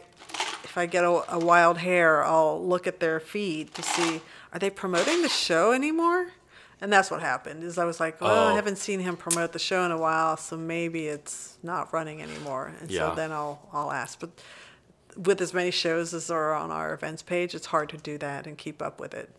if 0.63 0.78
I 0.78 0.86
get 0.86 1.03
a, 1.03 1.34
a 1.36 1.39
wild 1.39 1.78
hair, 1.80 2.24
I'll 2.24 2.63
look 2.65 2.88
at 2.88 2.99
their 2.99 3.20
feed 3.20 3.74
to 3.76 3.82
see 3.84 4.22
are 4.53 4.59
they 4.59 4.70
promoting 4.70 5.22
the 5.22 5.30
show 5.30 5.72
anymore? 5.72 6.28
And 6.80 6.93
that's 6.93 7.09
what 7.09 7.22
happened. 7.22 7.63
Is 7.63 7.80
I 7.80 7.86
was 7.86 7.99
like, 7.99 8.22
well, 8.22 8.47
I 8.49 8.51
Oh. 8.51 8.55
haven't 8.55 8.78
seen 8.78 8.99
him 8.99 9.18
promote 9.18 9.51
the 9.51 9.57
show 9.59 9.84
in 9.84 9.91
a 9.91 9.97
while, 9.97 10.38
so 10.38 10.55
maybe 10.55 11.07
it's 11.07 11.57
not 11.63 11.91
running 11.91 12.22
anymore. 12.22 12.72
And 12.80 12.91
Yeah. 12.91 13.09
so 13.09 13.15
then 13.15 13.32
I'll 13.32 13.68
I'll 13.74 13.91
ask. 13.91 14.20
But 14.20 14.30
with 15.15 15.41
as 15.41 15.53
many 15.53 15.72
shows 15.72 16.13
as 16.13 16.30
are 16.30 16.53
on 16.53 16.70
our 16.70 16.93
events 16.93 17.24
page, 17.24 17.55
it's 17.55 17.68
hard 17.68 17.89
to 17.89 17.97
do 17.97 18.20
that 18.20 18.45
and 18.45 18.57
keep 18.57 18.82
up 18.82 18.99
with 18.99 19.15
it. 19.15 19.32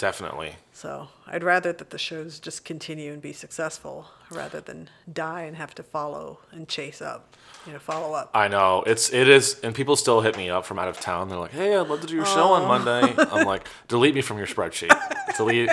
Definitely. 0.00 0.54
So 0.72 1.08
I'd 1.26 1.44
rather 1.44 1.74
that 1.74 1.90
the 1.90 1.98
shows 1.98 2.40
just 2.40 2.64
continue 2.64 3.12
and 3.12 3.20
be 3.20 3.34
successful 3.34 4.06
rather 4.30 4.58
than 4.58 4.88
die 5.12 5.42
and 5.42 5.56
have 5.58 5.74
to 5.74 5.82
follow 5.82 6.38
and 6.52 6.66
chase 6.66 7.02
up, 7.02 7.36
you 7.66 7.74
know, 7.74 7.78
follow 7.78 8.14
up. 8.14 8.30
I 8.32 8.48
know 8.48 8.82
it's 8.86 9.12
it 9.12 9.28
is, 9.28 9.60
and 9.60 9.74
people 9.74 9.96
still 9.96 10.22
hit 10.22 10.38
me 10.38 10.48
up 10.48 10.64
from 10.64 10.78
out 10.78 10.88
of 10.88 10.98
town. 11.00 11.28
They're 11.28 11.38
like, 11.38 11.50
"Hey, 11.50 11.76
I'd 11.76 11.86
love 11.86 12.00
to 12.00 12.06
do 12.06 12.14
your 12.14 12.24
show 12.24 12.52
on 12.52 12.62
oh. 12.62 12.66
Monday." 12.68 13.14
I'm 13.30 13.46
like, 13.46 13.68
"Delete 13.88 14.14
me 14.14 14.22
from 14.22 14.38
your 14.38 14.46
spreadsheet. 14.46 14.88
Delete. 15.36 15.68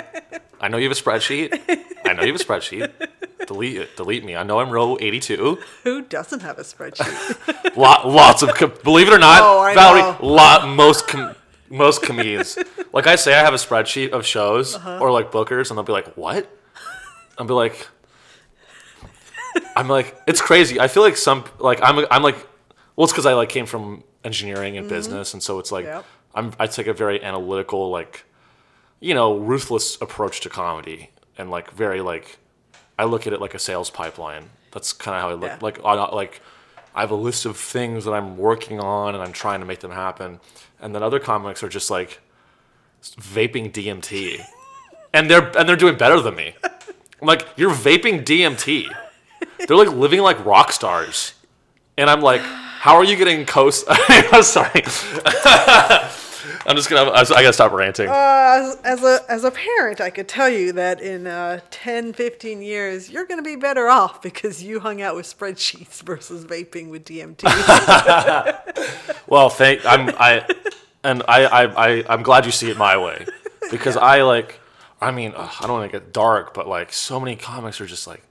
I 0.60 0.68
know 0.68 0.76
you 0.76 0.86
have 0.90 0.98
a 0.98 1.00
spreadsheet. 1.00 1.58
I 2.04 2.12
know 2.12 2.22
you 2.22 2.32
have 2.32 2.40
a 2.40 2.44
spreadsheet. 2.44 2.92
Delete 3.46 3.78
it. 3.78 3.96
Delete 3.96 4.26
me. 4.26 4.36
I 4.36 4.42
know 4.42 4.60
I'm 4.60 4.68
row 4.68 4.98
82. 5.00 5.58
Who 5.84 6.02
doesn't 6.02 6.42
have 6.42 6.58
a 6.58 6.64
spreadsheet? 6.64 7.76
Lot, 7.76 8.06
lots 8.06 8.42
of 8.42 8.54
com- 8.54 8.74
believe 8.84 9.08
it 9.08 9.14
or 9.14 9.18
not, 9.18 9.40
Oh, 9.42 9.72
Valerie. 9.74 10.02
know. 10.02 10.18
Lot 10.20 10.68
most 10.68 11.08
com- 11.08 11.34
most 11.70 12.02
comedians. 12.02 12.58
Like 12.92 13.06
I 13.06 13.16
say, 13.16 13.34
I 13.34 13.40
have 13.44 13.52
a 13.52 13.58
spreadsheet 13.58 14.10
of 14.10 14.24
shows 14.24 14.74
Uh-huh. 14.74 14.98
or 15.00 15.10
like 15.10 15.30
bookers, 15.30 15.68
and 15.70 15.76
they'll 15.76 15.84
be 15.84 15.92
like, 15.92 16.16
"What?" 16.16 16.48
I'll 17.36 17.46
be 17.46 17.52
like, 17.52 17.86
I'm 19.76 19.88
like, 19.88 20.18
it's 20.26 20.40
crazy. 20.40 20.80
I 20.80 20.88
feel 20.88 21.02
like 21.02 21.16
some 21.16 21.44
like 21.58 21.80
I'm 21.82 22.04
I'm 22.10 22.22
like, 22.22 22.36
well, 22.96 23.04
it's 23.04 23.12
because 23.12 23.26
I 23.26 23.34
like 23.34 23.48
came 23.48 23.66
from 23.66 24.04
engineering 24.24 24.76
and 24.78 24.88
business, 24.88 25.34
and 25.34 25.42
so 25.42 25.58
it's 25.58 25.70
like 25.72 25.84
Mm-hmm. 25.86 25.96
Yep. 25.96 26.04
I'm 26.34 26.52
I 26.58 26.66
take 26.66 26.86
a 26.86 26.92
very 26.92 27.22
analytical 27.22 27.90
like, 27.90 28.24
you 29.00 29.14
know, 29.14 29.36
ruthless 29.36 30.00
approach 30.00 30.40
to 30.42 30.48
comedy, 30.48 31.10
and 31.36 31.50
like 31.50 31.70
very 31.72 32.00
like, 32.00 32.38
I 32.98 33.04
look 33.04 33.26
at 33.26 33.32
it 33.32 33.40
like 33.40 33.54
a 33.54 33.58
sales 33.58 33.90
pipeline. 33.90 34.50
That's 34.72 34.92
kind 34.92 35.14
of 35.16 35.22
how 35.22 35.28
I 35.30 35.34
look. 35.34 35.50
Yeah. 35.50 35.58
Like 35.60 35.80
on 35.84 36.14
like, 36.14 36.40
I 36.98 37.02
have 37.02 37.12
a 37.12 37.14
list 37.14 37.46
of 37.46 37.56
things 37.56 38.06
that 38.06 38.10
I'm 38.10 38.36
working 38.36 38.80
on, 38.80 39.14
and 39.14 39.22
I'm 39.22 39.30
trying 39.30 39.60
to 39.60 39.66
make 39.66 39.78
them 39.78 39.92
happen, 39.92 40.40
and 40.80 40.92
then 40.92 41.00
other 41.00 41.20
comics 41.20 41.62
are 41.62 41.68
just 41.68 41.92
like 41.92 42.18
vaping 43.00 43.70
DMT, 43.70 44.44
and 45.14 45.30
they're 45.30 45.56
and 45.56 45.68
they're 45.68 45.76
doing 45.76 45.96
better 45.96 46.20
than 46.20 46.34
me. 46.34 46.56
I'm 46.64 47.28
like, 47.28 47.46
you're 47.54 47.70
vaping 47.70 48.24
DMT. 48.24 48.92
They're 49.64 49.76
like 49.76 49.92
living 49.92 50.22
like 50.22 50.44
rock 50.44 50.72
stars, 50.72 51.34
and 51.96 52.10
I'm 52.10 52.20
like, 52.20 52.40
how 52.40 52.96
are 52.96 53.04
you 53.04 53.14
getting 53.14 53.46
coast? 53.46 53.84
I'm 53.88 54.42
sorry. 54.42 54.82
I'm 56.66 56.76
just 56.76 56.88
gonna. 56.90 57.10
I 57.10 57.24
gotta 57.24 57.52
stop 57.52 57.72
ranting. 57.72 58.08
as, 58.08 58.76
as 58.84 59.02
a 59.02 59.20
as 59.28 59.44
a 59.44 59.50
parent, 59.50 60.00
I 60.00 60.10
could 60.10 60.28
tell 60.28 60.48
you 60.48 60.72
that 60.72 61.00
in 61.00 61.26
uh, 61.26 61.60
10, 61.70 62.12
15 62.12 62.62
years, 62.62 63.10
you're 63.10 63.24
going 63.26 63.38
to 63.38 63.48
be 63.48 63.56
better 63.56 63.88
off 63.88 64.22
because 64.22 64.62
you 64.62 64.80
hung 64.80 65.02
out 65.02 65.14
with 65.14 65.26
spreadsheets 65.26 66.02
versus 66.04 66.44
vaping 66.44 66.90
with 66.90 67.04
DMT. 67.04 67.44
Well, 69.26 69.50
thank 69.50 69.84
I'm 69.84 70.08
I, 70.18 70.46
and 71.04 71.22
I 71.28 71.44
I, 71.44 71.88
I 71.88 72.04
I'm 72.08 72.22
glad 72.22 72.46
you 72.46 72.52
see 72.52 72.70
it 72.70 72.78
my 72.78 72.96
way, 72.96 73.26
because 73.70 73.96
I 73.96 74.22
like, 74.22 74.58
I 75.02 75.10
mean, 75.10 75.34
ugh, 75.36 75.52
I 75.60 75.66
don't 75.66 75.78
want 75.78 75.92
to 75.92 75.98
get 76.00 76.12
dark, 76.14 76.54
but 76.54 76.66
like 76.66 76.92
so 76.94 77.20
many 77.20 77.36
comics 77.36 77.78
are 77.80 77.86
just 77.86 78.06
like, 78.06 78.22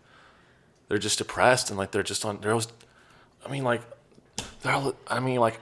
they're 0.88 0.98
just 0.98 1.20
depressed 1.20 1.70
and 1.70 1.78
like 1.78 1.92
they're 1.92 2.02
just 2.04 2.26
on. 2.26 2.40
They're 2.42 2.52
always, 2.52 2.68
I 3.46 3.52
mean, 3.52 3.64
like, 3.64 3.82
they're. 4.64 4.92
I 5.08 5.20
mean, 5.20 5.40
like, 5.40 5.60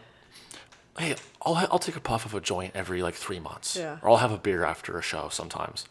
hey, 0.98 1.16
I'll 1.46 1.56
I'll 1.72 1.80
take 1.80 1.96
a 1.96 2.00
puff 2.02 2.26
of 2.26 2.34
a 2.34 2.42
joint 2.42 2.72
every 2.76 3.02
like 3.04 3.16
three 3.16 3.40
months, 3.40 3.76
Yeah. 3.76 3.98
or 4.02 4.10
I'll 4.10 4.18
have 4.18 4.32
a 4.32 4.38
beer 4.38 4.64
after 4.64 4.98
a 4.98 5.02
show 5.02 5.30
sometimes, 5.30 5.86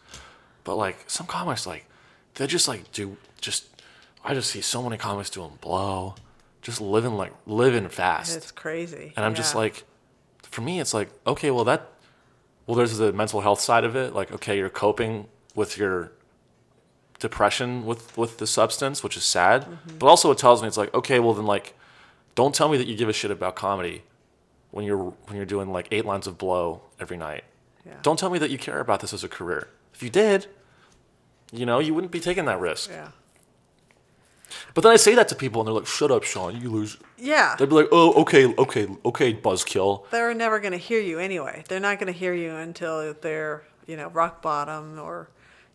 but 0.65 0.77
like 0.77 1.05
some 1.07 1.27
comics 1.27 1.67
like, 1.67 1.87
they 2.35 2.47
just 2.47 2.69
like 2.69 2.91
do 2.93 3.17
just. 3.41 3.67
I 4.27 4.33
just 4.33 4.51
see 4.51 4.63
so 4.63 4.83
many 4.83 4.97
comics 4.97 5.29
doing 5.29 5.59
blow, 5.61 6.15
just 6.63 6.81
living 6.81 7.15
like 7.15 7.35
living 7.47 7.89
fast. 7.91 8.35
it's 8.35 8.51
crazy. 8.51 9.13
And 9.17 9.25
I'm 9.27 9.35
just 9.35 9.55
like, 9.55 9.85
for 10.43 10.63
me, 10.63 10.81
it's 10.81 10.95
like, 10.95 11.11
okay, 11.27 11.51
well, 11.51 11.65
that, 11.65 11.91
well, 12.67 12.75
there's 12.75 12.97
the 12.97 13.13
mental 13.13 13.43
health 13.43 13.61
side 13.61 13.85
of 13.85 13.95
it. 13.97 14.15
Like, 14.15 14.33
okay, 14.33 14.57
you're 14.57 14.71
coping 14.71 15.27
with 15.55 15.77
your 15.77 16.11
depression 17.19 17.85
with, 17.85 18.17
with 18.17 18.39
the 18.39 18.47
substance, 18.47 19.03
which 19.03 19.17
is 19.17 19.25
sad. 19.25 19.65
Mm-hmm. 19.65 19.99
But 19.99 20.07
also, 20.07 20.31
it 20.31 20.39
tells 20.39 20.63
me, 20.63 20.69
it's 20.69 20.77
like, 20.79 20.95
okay, 20.95 21.21
well, 21.21 21.35
then, 21.35 21.45
like, 21.47 21.75
don't 22.35 22.55
tell 22.55 22.71
me 22.71 22.79
that 22.79 22.87
you 22.87 22.97
give 22.97 23.11
a 23.11 23.13
shit 23.13 23.31
about 23.31 23.57
comedy 23.57 24.05
when 24.75 24.85
you're, 24.85 24.99
when 25.27 25.37
you're 25.37 25.47
doing 25.47 25.71
like 25.73 25.87
eight 25.93 26.05
lines 26.05 26.27
of 26.27 26.37
blow 26.37 26.83
every 26.99 27.17
night. 27.17 27.45
Yeah. 27.87 27.93
Don't 28.03 28.19
tell 28.19 28.29
me 28.29 28.39
that 28.41 28.51
you 28.51 28.59
care 28.59 28.81
about 28.81 29.01
this 29.01 29.13
as 29.13 29.23
a 29.23 29.29
career. 29.29 29.69
If 29.95 30.03
you 30.03 30.11
did, 30.11 30.49
you 31.53 31.65
know, 31.65 31.79
you 31.79 31.95
wouldn't 31.95 32.13
be 32.13 32.19
taking 32.21 32.45
that 32.47 32.59
risk. 32.59 32.91
yeah. 32.91 33.09
But 34.75 34.83
then 34.83 34.93
I 34.93 34.97
say 34.97 35.15
that 35.15 35.29
to 35.29 35.35
people 35.35 35.61
and 35.61 35.69
they're 35.69 35.75
like, 35.75 35.87
shut 35.87 36.11
up, 36.11 36.25
Sean, 36.25 36.61
you 36.61 36.71
lose. 36.71 36.97
Yeah. 37.17 37.55
They'd 37.57 37.69
be 37.69 37.75
like, 37.75 37.89
oh, 37.93 38.13
okay, 38.23 38.47
okay, 38.55 38.89
okay, 39.05 39.35
buzzkill. 39.35 40.09
They're 40.11 40.35
never 40.35 40.59
going 40.61 40.73
to 40.73 40.79
hear 40.79 41.01
you 41.01 41.19
anyway. 41.19 41.65
They're 41.69 41.81
not 41.81 41.99
going 41.99 42.13
to 42.13 42.19
hear 42.19 42.35
you 42.35 42.55
until 42.57 43.15
they're, 43.15 43.63
you 43.87 43.97
know, 43.97 44.09
rock 44.09 44.43
bottom 44.43 44.99
or, 44.99 45.29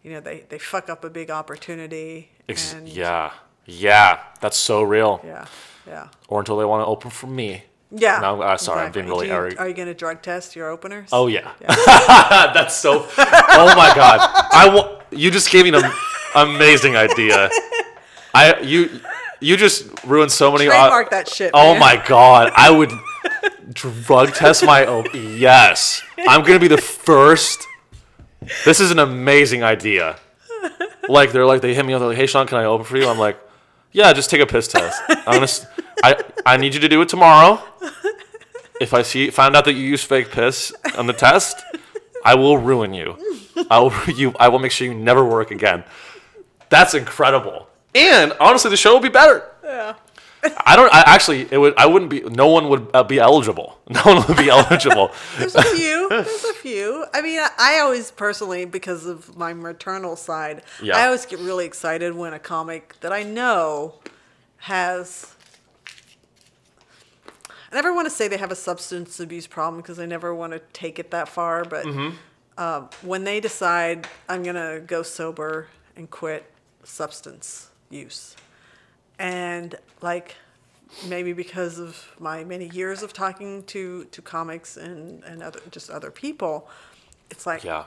you 0.03 0.11
know, 0.11 0.19
they, 0.19 0.45
they 0.49 0.59
fuck 0.59 0.89
up 0.89 1.03
a 1.03 1.09
big 1.09 1.29
opportunity. 1.29 2.31
Ex- 2.47 2.75
yeah, 2.85 3.31
yeah, 3.65 4.19
that's 4.41 4.57
so 4.57 4.81
real. 4.81 5.21
Yeah. 5.23 5.45
Yeah. 5.87 6.09
Or 6.27 6.39
until 6.39 6.57
they 6.57 6.65
want 6.65 6.81
to 6.81 6.85
open 6.85 7.09
for 7.11 7.27
me. 7.27 7.63
Yeah. 7.91 8.19
No, 8.21 8.41
uh, 8.41 8.57
sorry, 8.57 8.85
I'm 8.85 8.91
being 8.91 9.07
really 9.07 9.27
you- 9.27 9.33
arrogant. 9.33 9.59
Are 9.59 9.67
you 9.67 9.73
going 9.73 9.87
to 9.87 9.93
drug 9.95 10.21
test 10.21 10.55
your 10.55 10.69
openers? 10.69 11.09
Oh 11.11 11.27
yeah, 11.27 11.53
that's 11.67 12.75
so. 12.75 13.07
Oh 13.17 13.73
my 13.75 13.91
god, 13.95 14.19
I 14.51 14.71
wa- 14.73 15.01
you 15.11 15.31
just 15.31 15.49
gave 15.51 15.65
me 15.65 15.73
an 15.77 15.91
amazing 16.35 16.95
idea. 16.95 17.49
I 18.33 18.59
you 18.61 18.99
you 19.39 19.57
just 19.57 19.87
ruined 20.05 20.31
so 20.31 20.51
many. 20.51 20.65
Trademark 20.67 21.09
that 21.09 21.27
shit. 21.27 21.51
Oh 21.53 21.71
man. 21.71 21.79
my 21.79 22.03
god, 22.07 22.51
I 22.55 22.69
would 22.69 22.91
drug 23.73 24.33
test 24.35 24.63
my 24.63 24.85
own. 24.85 25.07
Yes, 25.13 26.03
I'm 26.27 26.43
gonna 26.43 26.59
be 26.59 26.67
the 26.67 26.77
first. 26.77 27.65
This 28.65 28.79
is 28.79 28.91
an 28.91 28.99
amazing 28.99 29.63
idea. 29.63 30.17
Like 31.07 31.31
they're 31.31 31.45
like 31.45 31.61
they 31.61 31.73
hit 31.73 31.85
me 31.85 31.93
up. 31.93 31.99
They're 32.01 32.09
like, 32.09 32.17
"Hey 32.17 32.27
Sean, 32.27 32.45
can 32.45 32.59
I 32.59 32.65
open 32.65 32.85
for 32.85 32.97
you?" 32.97 33.07
I'm 33.07 33.17
like, 33.17 33.39
"Yeah, 33.91 34.13
just 34.13 34.29
take 34.29 34.41
a 34.41 34.45
piss 34.45 34.67
test. 34.67 35.01
S- 35.27 35.65
I 36.03 36.15
I 36.45 36.57
need 36.57 36.73
you 36.73 36.79
to 36.79 36.89
do 36.89 37.01
it 37.01 37.09
tomorrow. 37.09 37.61
If 38.81 38.93
I 38.93 39.01
see 39.01 39.29
find 39.29 39.55
out 39.55 39.65
that 39.65 39.73
you 39.73 39.83
use 39.83 40.03
fake 40.03 40.31
piss 40.31 40.73
on 40.97 41.05
the 41.07 41.13
test, 41.13 41.61
I 42.23 42.35
will 42.35 42.57
ruin 42.57 42.93
you. 42.93 43.17
I 43.69 43.79
will 43.79 43.93
you. 44.15 44.33
I 44.39 44.47
will 44.49 44.59
make 44.59 44.71
sure 44.71 44.87
you 44.87 44.93
never 44.93 45.25
work 45.25 45.51
again. 45.51 45.83
That's 46.69 46.93
incredible. 46.93 47.67
And 47.95 48.33
honestly, 48.39 48.69
the 48.69 48.77
show 48.77 48.93
will 48.93 49.01
be 49.01 49.09
better. 49.09 49.43
Yeah. 49.63 49.95
I 50.43 50.75
don't. 50.75 50.93
I 50.93 51.03
actually, 51.05 51.47
it 51.51 51.57
would. 51.57 51.73
I 51.77 51.85
wouldn't 51.85 52.09
be. 52.09 52.21
No 52.21 52.47
one 52.47 52.69
would 52.69 52.89
uh, 52.93 53.03
be 53.03 53.19
eligible. 53.19 53.77
No 53.89 54.01
one 54.03 54.23
would 54.27 54.37
be 54.37 54.49
eligible. 54.49 55.11
There's 55.39 55.55
a 55.55 55.63
few. 55.63 56.07
There's 56.09 56.43
a 56.43 56.53
few. 56.53 57.05
I 57.11 57.21
mean, 57.21 57.39
I, 57.57 57.79
always 57.79 58.11
personally, 58.11 58.65
because 58.65 59.07
of 59.07 59.35
my 59.35 59.51
maternal 59.53 60.15
side, 60.15 60.61
Yeah. 60.81 60.95
I 60.95 61.05
always 61.05 61.25
get 61.25 61.39
really 61.39 61.65
excited 61.65 62.13
when 62.13 62.33
a 62.33 62.39
comic 62.39 62.95
that 63.01 63.11
I 63.11 63.23
know 63.23 63.95
has. 64.57 65.35
I 67.71 67.75
never 67.75 67.93
want 67.93 68.05
to 68.07 68.11
say 68.11 68.27
they 68.27 68.37
have 68.37 68.51
a 68.51 68.55
substance 68.55 69.19
abuse 69.19 69.47
problem 69.47 69.81
because 69.81 69.99
I 69.99 70.05
never 70.05 70.33
want 70.33 70.53
to 70.53 70.59
take 70.73 70.99
it 70.99 71.11
that 71.11 71.27
far. 71.29 71.65
But 71.65 71.85
um, 72.57 72.89
when 73.01 73.23
they 73.23 73.39
decide 73.39 74.07
I'm 74.27 74.43
gonna 74.43 74.79
go 74.79 75.01
sober 75.03 75.67
and 75.95 76.09
quit 76.09 76.51
substance 76.83 77.69
use, 77.89 78.35
and 79.19 79.75
like 80.01 80.35
maybe 81.07 81.33
because 81.33 81.77
of 81.77 82.09
my 82.19 82.43
many 82.43 82.67
years 82.69 83.03
of 83.03 83.13
talking 83.13 83.63
to 83.63 84.05
to 84.05 84.21
comics 84.21 84.75
and 84.77 85.23
and 85.23 85.43
other 85.43 85.59
just 85.69 85.89
other 85.89 86.09
people 86.09 86.67
it's 87.29 87.45
like 87.45 87.63
yeah. 87.63 87.83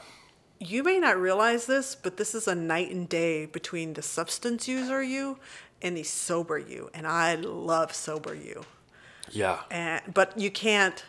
you 0.61 0.85
may 0.85 0.99
not 1.01 1.19
realize 1.19 1.67
this 1.67 1.95
but 1.97 2.17
this 2.17 2.35
is 2.35 2.47
a 2.47 2.55
night 2.55 2.91
and 2.93 3.09
day 3.09 3.47
between 3.47 3.95
the 3.95 4.03
substance 4.03 4.69
user 4.69 5.03
you 5.03 5.39
and 5.81 5.97
the 5.97 6.03
sober 6.05 6.59
you 6.59 6.91
and 6.95 7.07
i 7.07 7.35
love 7.35 7.93
sober 7.93 8.35
you 8.35 8.63
Yeah. 9.31 9.61
and 9.71 10.03
but 10.15 10.39
you 10.39 10.51
can't 10.51 11.05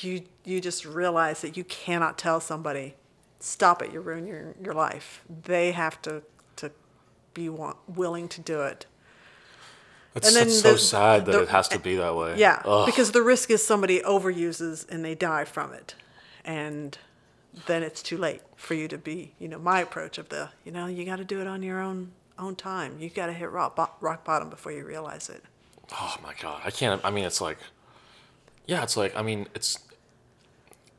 you 0.00 0.22
you 0.44 0.60
just 0.60 0.84
realize 0.84 1.42
that 1.42 1.56
you 1.56 1.62
cannot 1.64 2.18
tell 2.18 2.40
somebody 2.40 2.94
stop 3.38 3.82
it 3.82 3.92
you 3.92 4.00
ruin 4.00 4.26
your 4.26 4.54
your 4.60 4.74
life 4.74 5.22
they 5.44 5.70
have 5.72 6.02
to 6.02 6.22
to 6.56 6.72
be 7.34 7.48
wa- 7.48 7.76
willing 7.86 8.26
to 8.28 8.40
do 8.40 8.62
it 8.62 8.86
It's, 10.14 10.28
and 10.28 10.36
then 10.36 10.46
it's 10.46 10.60
so 10.60 10.76
sad 10.76 11.26
that 11.26 11.32
the- 11.32 11.42
it 11.42 11.48
has 11.48 11.66
to 11.68 11.78
be 11.78 11.96
that 11.96 12.14
way. 12.14 12.36
Yeah, 12.38 12.62
Ugh. 12.64 12.86
because 12.86 13.10
the 13.12 13.22
risk 13.22 13.50
is 13.50 13.64
somebody 13.66 14.00
overuses 14.00 14.88
and 14.88 15.04
they 15.04 15.14
die 15.14 15.44
from 15.44 15.72
it, 15.72 15.94
and 16.44 16.96
then 17.66 17.82
it's 17.82 18.02
too 18.02 18.16
late 18.16 18.42
for 18.56 18.74
you 18.74 18.86
to 18.88 18.98
be. 18.98 19.34
You 19.40 19.48
know, 19.48 19.58
my 19.58 19.80
approach 19.80 20.18
of 20.18 20.28
the, 20.28 20.50
you 20.64 20.70
know, 20.72 20.86
you 20.86 21.04
got 21.04 21.16
to 21.16 21.24
do 21.24 21.40
it 21.40 21.46
on 21.46 21.62
your 21.62 21.80
own 21.80 22.12
own 22.38 22.54
time. 22.56 22.96
You 23.00 23.08
got 23.10 23.26
to 23.26 23.32
hit 23.32 23.50
rock, 23.50 23.76
bo- 23.76 23.90
rock 24.00 24.24
bottom 24.24 24.50
before 24.50 24.72
you 24.72 24.84
realize 24.84 25.28
it. 25.28 25.42
Oh 25.92 26.16
my 26.22 26.34
god, 26.40 26.62
I 26.64 26.70
can't. 26.70 27.00
I 27.04 27.10
mean, 27.10 27.24
it's 27.24 27.40
like 27.40 27.58
yeah, 28.66 28.82
it's 28.84 28.96
like 28.96 29.16
I 29.16 29.22
mean, 29.22 29.48
it's, 29.54 29.78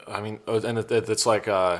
I 0.07 0.21
mean, 0.21 0.39
uh, 0.47 0.59
and 0.61 0.77
it, 0.77 0.91
it- 0.91 1.09
it's 1.09 1.25
like 1.25 1.47
uh, 1.47 1.79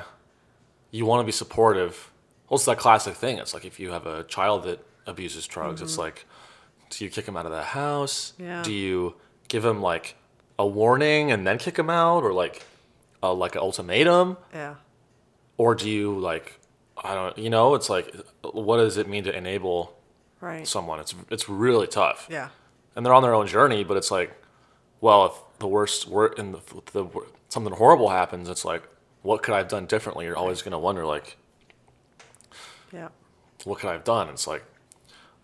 you 0.91 1.05
want 1.05 1.19
to 1.21 1.25
be 1.25 1.31
supportive. 1.31 2.11
Well, 2.49 2.55
it's 2.55 2.65
that 2.65 2.77
classic 2.77 3.15
thing. 3.15 3.37
It's 3.39 3.53
like 3.53 3.65
if 3.65 3.79
you 3.79 3.91
have 3.91 4.05
a 4.07 4.23
child 4.23 4.63
that 4.63 4.79
abuses 5.07 5.45
drugs, 5.47 5.81
it's 5.81 5.97
like, 5.97 6.25
do 6.89 7.03
you 7.03 7.09
kick 7.11 7.25
him 7.27 7.35
out 7.37 7.45
of 7.45 7.51
the 7.51 7.61
house? 7.63 8.33
Yeah. 8.37 8.61
Do 8.63 8.71
you 8.73 9.15
give 9.47 9.63
him 9.65 9.81
like 9.81 10.15
a 10.57 10.65
warning 10.65 11.31
and 11.31 11.45
then 11.45 11.57
kick 11.57 11.77
him 11.77 11.89
out, 11.89 12.23
or 12.23 12.31
like, 12.33 12.63
a, 13.21 13.33
like 13.33 13.55
an 13.55 13.61
ultimatum, 13.61 14.37
Yeah. 14.53 14.75
or 15.57 15.75
do 15.75 15.89
you 15.89 16.17
like, 16.19 16.59
I 17.03 17.13
don't, 17.13 17.37
you 17.37 17.49
know, 17.49 17.75
it's 17.75 17.89
like, 17.89 18.13
what 18.43 18.77
does 18.77 18.97
it 18.97 19.07
mean 19.09 19.23
to 19.25 19.35
enable 19.35 19.97
Right. 20.39 20.67
someone? 20.67 20.99
It's 20.99 21.13
it's 21.29 21.49
really 21.49 21.87
tough 21.87 22.27
yeah. 22.29 22.49
and 22.95 23.05
they're 23.05 23.13
on 23.13 23.23
their 23.23 23.33
own 23.33 23.47
journey. 23.47 23.83
But 23.83 23.97
it's 23.97 24.11
like, 24.11 24.31
well, 25.01 25.25
if 25.25 25.33
the 25.59 25.67
worst 25.67 26.07
wor 26.07 26.27
in 26.27 26.51
the, 26.53 26.59
the 26.93 27.05
something 27.49 27.73
horrible 27.73 28.09
happens, 28.09 28.47
it's 28.49 28.63
like, 28.65 28.83
what 29.23 29.41
could 29.43 29.53
I 29.53 29.57
have 29.57 29.67
done 29.67 29.85
differently? 29.87 30.25
You're 30.25 30.37
always 30.37 30.61
gonna 30.61 30.79
wonder, 30.79 31.05
like, 31.05 31.37
Yeah. 32.93 33.09
what 33.65 33.79
could 33.79 33.89
I 33.89 33.93
have 33.93 34.03
done? 34.03 34.29
It's 34.29 34.47
like, 34.47 34.63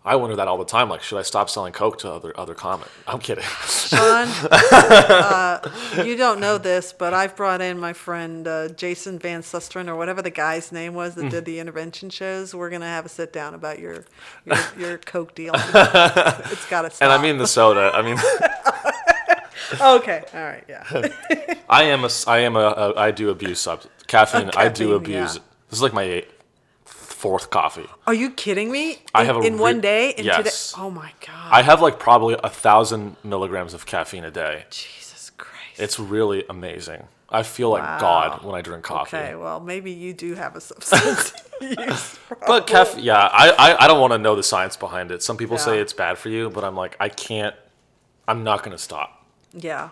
I 0.04 0.16
wonder 0.16 0.34
that 0.34 0.48
all 0.48 0.58
the 0.58 0.64
time. 0.64 0.88
Like, 0.88 1.00
should 1.02 1.18
I 1.18 1.22
stop 1.22 1.48
selling 1.48 1.72
coke 1.72 1.98
to 1.98 2.10
other 2.10 2.38
other 2.38 2.54
comic? 2.54 2.88
I'm 3.06 3.20
kidding. 3.20 3.44
Sean, 3.44 4.26
uh, 4.50 5.60
you 6.04 6.16
don't 6.16 6.40
know 6.40 6.58
this, 6.58 6.92
but 6.92 7.14
I've 7.14 7.36
brought 7.36 7.60
in 7.60 7.78
my 7.78 7.92
friend 7.92 8.48
uh, 8.48 8.68
Jason 8.70 9.18
Van 9.20 9.42
Susteren 9.42 9.86
or 9.88 9.96
whatever 9.96 10.20
the 10.20 10.30
guy's 10.30 10.72
name 10.72 10.94
was 10.94 11.14
that 11.14 11.30
did 11.30 11.44
the 11.44 11.60
intervention 11.60 12.10
shows. 12.10 12.52
We're 12.54 12.70
gonna 12.70 12.86
have 12.86 13.06
a 13.06 13.08
sit 13.08 13.32
down 13.32 13.54
about 13.54 13.78
your 13.78 14.04
your, 14.44 14.58
your 14.76 14.98
coke 14.98 15.34
deal. 15.36 15.52
it's 15.54 16.66
got 16.68 16.82
to 16.82 16.90
stop. 16.90 17.02
and 17.02 17.12
I 17.12 17.22
mean 17.22 17.38
the 17.38 17.46
soda. 17.46 17.92
I 17.94 18.02
mean, 18.02 18.18
okay, 19.80 20.24
all 20.34 20.42
right, 20.42 20.64
yeah, 20.68 20.84
I 21.68 21.84
am 21.84 22.04
a. 22.04 22.10
I 22.26 22.38
am 22.38 22.56
a, 22.56 22.60
a 22.60 22.94
I 22.96 23.10
do 23.12 23.30
abuse 23.30 23.60
sub 23.60 23.82
caffeine. 24.08 24.50
I 24.56 24.68
do 24.68 24.94
abuse. 24.94 25.36
yeah. 25.36 25.42
This 25.70 25.78
is 25.78 25.82
like 25.82 25.92
my 25.94 26.24
fourth 27.22 27.50
coffee. 27.50 27.86
Are 28.04 28.14
you 28.14 28.30
kidding 28.30 28.72
me? 28.72 28.94
In, 28.94 28.98
I 29.14 29.24
have 29.24 29.36
a 29.36 29.40
in 29.42 29.56
one 29.56 29.80
day. 29.80 30.10
In 30.10 30.24
yes. 30.24 30.72
da- 30.72 30.82
oh 30.82 30.90
my 30.90 31.12
god. 31.24 31.52
I 31.52 31.62
have 31.62 31.80
like 31.80 32.00
probably 32.00 32.36
a 32.42 32.48
thousand 32.48 33.14
milligrams 33.22 33.74
of 33.74 33.86
caffeine 33.86 34.24
a 34.24 34.30
day. 34.30 34.64
Jesus 34.70 35.30
Christ. 35.30 35.78
It's 35.78 36.00
really 36.00 36.44
amazing. 36.50 37.04
I 37.30 37.44
feel 37.44 37.70
like 37.70 38.00
God 38.00 38.44
when 38.44 38.56
I 38.56 38.60
drink 38.60 38.82
coffee. 38.82 39.16
okay. 39.16 39.36
Well, 39.36 39.60
maybe 39.60 39.92
you 39.92 40.12
do 40.12 40.34
have 40.34 40.56
a 40.56 40.60
substance 40.60 41.32
use. 41.60 42.18
But 42.44 42.66
caffeine, 42.66 43.04
yeah, 43.04 43.28
I, 43.32 43.50
I, 43.50 43.84
I 43.84 43.86
don't 43.86 44.00
want 44.00 44.12
to 44.14 44.18
know 44.18 44.34
the 44.34 44.42
science 44.42 44.76
behind 44.76 45.12
it. 45.12 45.22
Some 45.22 45.36
people 45.36 45.56
say 45.58 45.78
it's 45.78 45.92
bad 45.92 46.18
for 46.18 46.28
you, 46.28 46.50
but 46.50 46.64
I'm 46.64 46.74
like, 46.74 46.96
I 46.98 47.08
can't, 47.08 47.54
I'm 48.26 48.42
not 48.42 48.64
going 48.64 48.76
to 48.76 48.82
stop. 48.82 49.24
Yeah. 49.54 49.90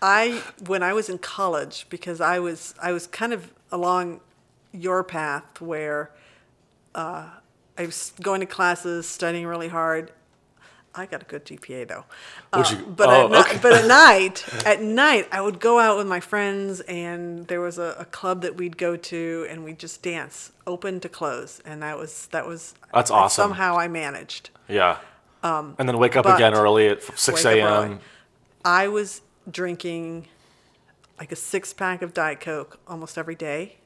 I 0.00 0.42
when 0.66 0.82
I 0.82 0.94
was 0.94 1.10
in 1.10 1.18
college 1.18 1.86
because 1.90 2.22
I 2.22 2.38
was 2.38 2.74
I 2.80 2.92
was 2.92 3.06
kind 3.06 3.34
of 3.34 3.52
along 3.70 4.20
your 4.72 5.04
path 5.04 5.60
where 5.60 6.10
uh, 6.94 7.26
I 7.78 7.86
was 7.86 8.12
going 8.22 8.40
to 8.40 8.46
classes, 8.46 9.06
studying 9.08 9.46
really 9.46 9.68
hard. 9.68 10.12
I 10.96 11.06
got 11.06 11.22
a 11.22 11.24
good 11.24 11.44
GPA 11.44 11.88
though. 11.88 12.04
Uh, 12.52 12.64
you- 12.70 12.86
but 12.86 13.08
oh, 13.08 13.34
at 13.34 13.46
okay. 13.46 13.58
but 13.60 13.72
at 13.72 13.84
night, 13.88 14.44
at 14.64 14.80
night, 14.80 15.26
I 15.32 15.40
would 15.40 15.58
go 15.58 15.80
out 15.80 15.96
with 15.96 16.06
my 16.06 16.20
friends, 16.20 16.80
and 16.82 17.48
there 17.48 17.60
was 17.60 17.78
a, 17.78 17.96
a 17.98 18.04
club 18.04 18.42
that 18.42 18.54
we'd 18.56 18.76
go 18.78 18.96
to, 18.96 19.46
and 19.50 19.64
we'd 19.64 19.80
just 19.80 20.02
dance, 20.02 20.52
open 20.68 21.00
to 21.00 21.08
close, 21.08 21.60
and 21.64 21.82
that 21.82 21.98
was 21.98 22.26
that 22.28 22.46
was 22.46 22.74
That's 22.92 23.10
awesome. 23.10 23.42
Somehow 23.42 23.76
I 23.76 23.88
managed. 23.88 24.50
Yeah. 24.68 24.98
and 25.42 25.74
then 25.78 25.98
wake 25.98 26.14
up 26.16 26.26
Um, 26.26 26.36
again 26.36 26.54
early 26.54 26.86
at 26.88 27.02
6 27.02 27.28
Wake 27.28 27.44
up 27.44 27.50
early. 27.52 27.60
a.m. 27.88 28.00
I 28.64 28.86
was 28.88 29.20
drinking 29.50 30.28
like 31.18 31.32
a 31.32 31.36
six 31.36 31.72
pack 31.74 32.02
of 32.02 32.14
Diet 32.14 32.40
Coke 32.40 32.78
almost 32.88 33.18
every 33.18 33.34
day. 33.34 33.76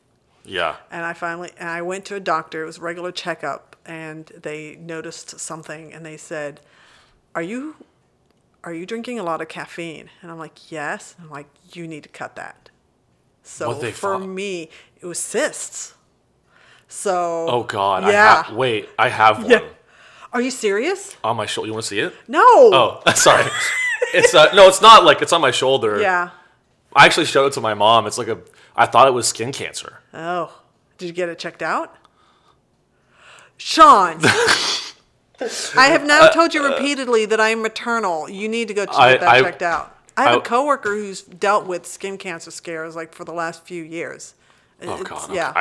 Yeah. 0.49 0.77
And 0.91 1.05
I 1.05 1.13
finally, 1.13 1.51
and 1.59 1.69
I 1.69 1.83
went 1.83 2.05
to 2.07 2.15
a 2.15 2.21
doctor. 2.21 2.63
It 2.63 2.67
was 2.67 2.79
a 2.79 2.83
regular 2.83 3.13
checkup, 3.13 3.77
and 3.87 4.27
they 4.27 4.77
noticed 4.77 5.39
something, 5.41 5.93
and 5.93 6.05
they 6.05 6.17
said, 6.17 6.61
"Are 7.35 7.43
you, 7.43 7.77
are 8.65 8.73
you 8.73 8.87
drinking 8.87 9.19
a 9.19 9.23
lot 9.23 9.41
of 9.41 9.49
caffeine?" 9.49 10.11
And 10.23 10.31
I'm 10.31 10.39
like, 10.39 10.71
"Yes." 10.73 11.15
And 11.19 11.27
I'm 11.27 11.31
like, 11.31 11.49
"You 11.73 11.87
need 11.87 12.03
to 12.05 12.09
cut 12.09 12.35
that." 12.37 12.71
So 13.43 13.73
for 13.93 14.19
me, 14.19 14.69
it 15.01 15.07
was 15.07 15.19
cysts. 15.19 15.95
So 16.89 17.47
Oh, 17.49 17.63
God. 17.65 18.05
yeah. 18.05 18.39
I 18.39 18.43
ha- 18.49 18.55
wait, 18.55 18.89
I 18.99 19.09
have 19.09 19.39
one 19.43 19.51
Yeah. 19.51 19.61
Are 20.33 20.41
you 20.43 20.51
serious? 20.51 21.17
on 21.25 21.37
my 21.37 21.47
shoulder. 21.47 21.67
You 21.69 21.73
want 21.73 21.85
to 21.85 21.89
see 21.89 22.01
it? 22.01 22.15
No. 22.29 22.41
Oh, 22.45 23.03
sorry. 23.15 23.45
it's 24.15 24.35
uh, 24.35 24.53
no, 24.55 24.69
it's 24.69 24.83
not 24.83 25.05
like 25.05 25.23
it's 25.23 25.33
on 25.33 25.41
my 25.41 25.51
shoulder. 25.51 26.01
Yeah. 26.01 26.31
I 26.95 27.05
actually 27.07 27.27
showed 27.27 27.47
it 27.47 27.53
to 27.55 27.61
my 27.61 27.75
mom. 27.75 28.07
It's 28.07 28.19
like 28.19 28.29
a, 28.29 28.39
I 28.77 28.87
thought 28.87 29.07
it 29.09 29.15
was 29.15 29.29
skin 29.29 29.53
cancer. 29.53 29.99
Oh, 30.15 30.63
did 30.97 31.07
you 31.07 31.13
get 31.13 31.29
it 31.29 31.39
checked 31.39 31.63
out? 31.63 31.95
Sean, 33.57 34.19
I 34.23 35.89
have 35.89 36.05
now 36.07 36.25
uh, 36.25 36.31
told 36.33 36.55
you 36.55 36.65
repeately 36.65 37.27
that 37.27 37.41
I 37.41 37.49
am 37.51 37.63
maternal. 37.63 38.29
You 38.31 38.49
need 38.49 38.69
to 38.69 38.75
go 38.75 38.87
ch- 38.87 38.91
I- 38.93 39.13
get 39.13 39.21
that 39.21 39.29
I- 39.29 39.41
checked 39.43 39.63
out. 39.63 39.95
I 40.17 40.23
have 40.25 40.35
a 40.37 40.39
I- 40.39 40.45
coworker 40.45 40.91
who's 40.95 41.23
dealt 41.23 41.67
with 41.67 41.87
skin 41.87 42.19
cancer 42.19 42.51
scares 42.51 42.97
like 42.97 43.15
for 43.15 43.25
the 43.25 43.33
last 43.33 43.65
few 43.65 43.83
years. 43.83 44.35
Oh 44.83 45.01
It's- 45.01 45.03
God. 45.03 45.33
Yeah. 45.35 45.53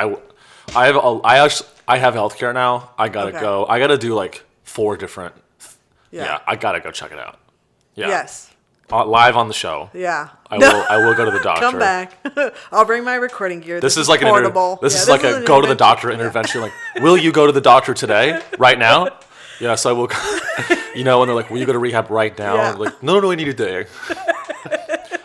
I 0.74 0.86
have 0.86 0.96
a, 0.96 1.20
I 1.24 1.38
actually, 1.44 1.68
I 1.88 1.98
have 1.98 2.14
healthcare 2.14 2.52
now. 2.52 2.90
I 2.98 3.08
gotta 3.08 3.30
Okay. 3.30 3.40
go. 3.40 3.66
I 3.66 3.78
gotta 3.78 3.96
do 3.98 4.14
like 4.14 4.44
four 4.64 4.96
different. 4.96 5.34
Yeah. 6.10 6.24
yeah. 6.24 6.38
I 6.46 6.56
gotta 6.56 6.80
go 6.80 6.90
check 6.90 7.10
it 7.12 7.18
out. 7.18 7.38
Yeah. 7.94 8.08
Yes. 8.08 8.47
Uh, 8.90 9.04
live 9.04 9.36
on 9.36 9.48
the 9.48 9.54
show. 9.54 9.90
Yeah. 9.92 10.30
I 10.50 10.56
will. 10.56 10.84
I 10.88 11.04
will 11.04 11.14
go 11.14 11.26
to 11.26 11.30
the 11.30 11.40
doctor. 11.42 11.60
Come 11.60 11.78
back. 11.78 12.14
I'll 12.72 12.86
bring 12.86 13.04
my 13.04 13.16
recording 13.16 13.60
gear. 13.60 13.80
This, 13.80 13.98
is 13.98 14.08
like 14.08 14.22
an 14.22 14.28
inter- 14.28 14.78
this 14.80 14.94
Yeah, 14.94 15.02
is 15.02 15.08
like 15.08 15.24
a 15.24 15.44
go 15.44 15.60
to 15.60 15.66
the 15.66 15.74
doctor 15.74 16.10
intervention. 16.10 16.62
Like, 16.62 16.72
will 17.00 17.16
you 17.16 17.30
go 17.30 17.46
to 17.46 17.52
the 17.52 17.60
doctor 17.60 17.92
today? 17.92 18.40
Right 18.58 18.78
now? 18.78 19.08
Yes, 19.60 19.86
I 19.86 19.90
will. 19.90 20.08
you 20.94 21.02
know, 21.02 21.20
and 21.20 21.28
they're 21.28 21.34
like, 21.34 21.50
will 21.50 21.58
you 21.58 21.66
go 21.66 21.72
to 21.72 21.80
rehab 21.80 22.10
right 22.12 22.38
now? 22.38 22.54
Yeah. 22.54 22.70
Like, 22.74 23.02
no, 23.02 23.14
no, 23.14 23.20
no, 23.22 23.30
I 23.32 23.34
need 23.34 23.48
a 23.48 23.52
day. 23.52 23.86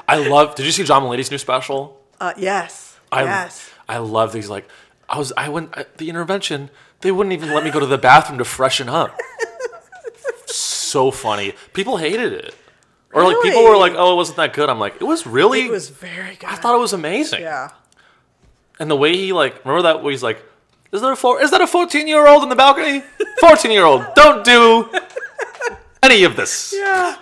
I 0.08 0.28
love. 0.28 0.56
Did 0.56 0.66
you 0.66 0.72
see 0.72 0.84
John 0.84 1.04
Mulaney's 1.04 1.30
new 1.30 1.38
special? 1.38 2.02
Uh, 2.20 2.34
yes. 2.36 2.98
I, 3.12 3.26
yes. 3.26 3.70
I 3.88 4.00
love 4.00 4.34
these. 4.34 4.50
Like, 4.50 4.68
I 5.08 5.20
was. 5.20 5.32
I 5.38 5.50
went 5.50 5.78
at 5.78 6.00
the 6.00 6.10
intervention. 6.10 6.72
They 7.02 7.12
wouldn't 7.12 7.32
even 7.34 7.54
let 7.54 7.64
me 7.64 7.70
go 7.70 7.80
to 7.80 7.86
the 7.86 8.00
bathroom 8.00 8.40
to 8.40 8.44
freshen 8.44 8.90
up. 8.90 9.16
so 10.48 11.12
funny. 11.12 11.54
People 11.74 11.98
hated 11.98 12.34
it. 12.34 12.56
Or 13.14 13.24
like 13.24 13.38
people 13.44 13.64
were 13.64 13.78
like, 13.78 13.94
"Oh, 13.96 14.14
it 14.14 14.16
wasn't 14.16 14.38
that 14.38 14.54
good." 14.54 14.70
I'm 14.70 14.80
like, 14.80 14.96
"It 14.96 15.04
was 15.04 15.26
really." 15.28 15.66
It 15.66 15.72
was 15.72 15.90
very 15.90 16.36
good. 16.36 16.50
I 16.50 16.56
thought 16.56 16.76
it 16.76 16.80
was 16.80 16.94
amazing. 16.94 17.42
Yeah. 17.42 17.70
And 18.80 18.90
the 18.90 18.96
way 18.96 19.16
he 19.16 19.34
like, 19.34 19.64
remember 19.66 19.84
that? 19.84 20.02
Where 20.04 20.12
he's 20.12 20.24
like, 20.24 20.44
"Is 20.92 21.02
there 21.02 21.12
a 21.12 21.16
four? 21.16 21.42
Is 21.42 21.52
that 21.52 21.62
a 21.62 21.68
14 21.68 22.08
year 22.08 22.28
old 22.28 22.44
in 22.44 22.50
the 22.50 22.56
balcony? 22.56 23.04
14 23.40 23.72
year 23.72 23.86
old, 23.86 24.04
don't 24.16 24.44
do 24.44 24.90
any 26.02 26.24
of 26.24 26.36
this." 26.36 26.74
Yeah. 26.76 27.18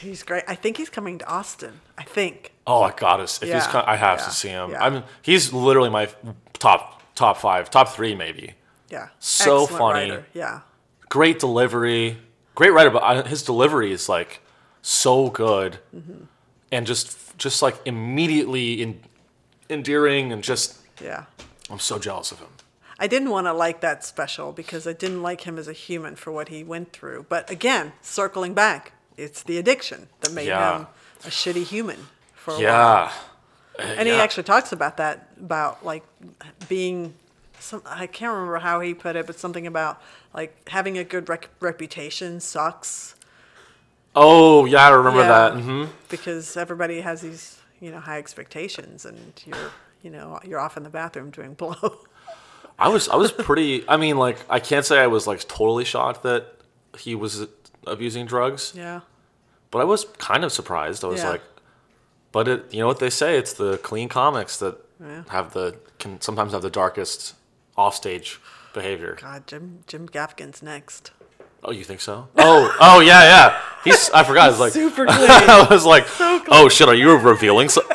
He's 0.00 0.22
great. 0.22 0.44
I 0.46 0.54
think 0.54 0.76
he's 0.76 0.88
coming 0.90 1.18
to 1.18 1.26
Austin. 1.28 1.80
I 1.98 2.04
think. 2.04 2.52
Oh, 2.66 2.82
I 2.82 2.92
got 2.92 3.18
us. 3.20 3.36
If 3.42 3.52
he's, 3.52 3.66
Yeah, 3.66 3.82
I 3.86 3.96
have 3.96 4.20
yeah, 4.20 4.24
to 4.24 4.30
see 4.30 4.48
him. 4.48 4.70
yeah. 4.70 4.84
I 4.84 4.90
mean, 4.90 5.02
he's 5.22 5.52
literally 5.52 5.90
my 5.90 6.08
top 6.54 7.02
top 7.16 7.38
five, 7.38 7.70
top 7.70 7.88
three 7.88 8.14
maybe. 8.14 8.54
Yeah. 8.88 9.08
So 9.18 9.62
Excellent 9.64 9.78
funny. 9.80 10.10
writer. 10.10 10.26
Yeah. 10.32 10.60
Great 11.08 11.40
delivery, 11.40 12.18
great 12.54 12.72
writer, 12.72 12.90
but 12.90 13.02
uh, 13.02 13.24
his 13.24 13.42
delivery 13.42 13.90
is 13.92 14.08
like 14.08 14.40
so 14.86 15.30
good, 15.30 15.78
Mm-hmm. 15.96 16.24
and 16.70 16.86
just 16.86 17.36
just 17.38 17.62
like 17.62 17.76
immediately 17.86 18.82
in, 18.82 19.00
endearing, 19.70 20.30
and 20.32 20.42
just 20.44 20.78
Yeah. 21.02 21.24
I'm 21.70 21.78
so 21.80 21.98
jealous 21.98 22.30
of 22.32 22.38
him. 22.38 22.48
I 22.98 23.06
didn't 23.08 23.30
want 23.30 23.46
to 23.46 23.52
like 23.52 23.80
that 23.80 24.04
special 24.04 24.52
because 24.52 24.86
I 24.86 24.92
didn't 24.92 25.22
like 25.22 25.40
him 25.40 25.58
as 25.58 25.66
a 25.66 25.72
human 25.72 26.14
for 26.16 26.30
what 26.30 26.48
he 26.48 26.62
went 26.62 26.92
through. 26.92 27.26
But 27.28 27.50
again, 27.50 27.92
circling 28.02 28.54
back, 28.54 28.92
it's 29.16 29.42
the 29.42 29.56
addiction 29.58 30.08
that 30.20 30.32
made 30.32 30.46
Yeah. 30.48 30.78
him 30.80 30.86
a 31.24 31.28
shitty 31.28 31.64
human 31.64 32.06
for 32.34 32.50
a 32.52 32.54
while. 32.54 32.62
Yeah. 32.62 33.12
And 33.78 34.06
he 34.06 34.14
actually 34.14 34.44
talks 34.44 34.70
about 34.72 34.96
that, 34.98 35.28
about 35.40 35.84
like 35.84 36.04
being, 36.68 37.14
some, 37.58 37.82
I 37.86 38.06
can't 38.06 38.32
remember 38.32 38.58
how 38.58 38.78
he 38.80 38.94
put 38.94 39.16
it, 39.16 39.26
but 39.26 39.38
something 39.40 39.66
about 39.66 40.00
like 40.34 40.68
having 40.68 40.96
a 40.98 41.04
good 41.04 41.28
rec- 41.28 41.48
reputation 41.60 42.38
sucks 42.40 43.16
Oh 44.14 44.64
yeah, 44.64 44.86
I 44.86 44.90
remember 44.90 45.20
Yeah. 45.20 45.28
that. 45.28 45.52
hmm 45.60 45.84
because 46.08 46.56
everybody 46.56 47.00
has 47.00 47.20
these, 47.22 47.58
you 47.80 47.90
know, 47.90 47.98
high 48.00 48.18
expectations 48.18 49.04
and 49.04 49.18
you're, 49.44 49.70
you 50.02 50.10
know, 50.10 50.38
you're 50.44 50.60
off 50.60 50.76
in 50.76 50.82
the 50.84 50.90
bathroom 50.90 51.30
doing 51.30 51.54
blow. 51.62 51.98
I 52.78 52.88
was 52.88 53.08
I 53.08 53.16
was 53.16 53.32
pretty. 53.32 53.84
I 53.88 53.96
mean, 53.96 54.16
like 54.18 54.38
I 54.48 54.60
can't 54.60 54.84
say 54.86 54.98
I 55.00 55.06
was 55.08 55.26
like 55.26 55.40
totally 55.48 55.84
shocked 55.84 56.22
that 56.22 56.46
he 56.98 57.14
was 57.14 57.46
abusing 57.86 58.26
drugs, 58.26 58.72
yeah. 58.76 59.00
but 59.70 59.80
I 59.80 59.84
was 59.84 60.04
kind 60.18 60.44
of 60.44 60.52
surprised. 60.52 61.04
I 61.04 61.08
was 61.08 61.20
Yeah. 61.22 61.30
like, 61.30 61.42
but 62.32 62.48
it, 62.48 62.72
you 62.72 62.80
know 62.80 62.86
what 62.86 62.98
they 63.00 63.10
say? 63.10 63.36
It's 63.36 63.52
the 63.54 63.78
clean 63.78 64.08
comics 64.08 64.58
that 64.58 64.76
Yeah. 65.00 65.24
have 65.28 65.52
the 65.52 65.76
can 65.98 66.20
sometimes 66.20 66.52
have 66.52 66.62
the 66.62 66.70
darkest 66.70 67.34
offstage 67.76 68.40
behavior. 68.72 69.18
God, 69.20 69.46
Jim 69.46 69.84
Jim 69.86 70.06
Gaffigan's 70.08 70.62
next. 70.62 71.10
Oh, 71.64 71.70
you 71.72 71.84
think 71.84 72.00
so? 72.00 72.28
Oh, 72.36 72.76
oh 72.80 73.00
yeah, 73.00 73.22
yeah. 73.22 73.60
He's. 73.84 74.10
I 74.10 74.22
forgot. 74.24 74.50
Was 74.50 74.60
like, 74.60 74.72
Super 74.72 75.06
clean. 75.08 75.28
I 75.30 75.66
was 75.70 75.84
like, 75.84 76.06
oh 76.20 76.68
shit, 76.70 76.88
are 76.88 76.94
you 76.94 77.16
revealing? 77.16 77.68
So- 77.68 77.82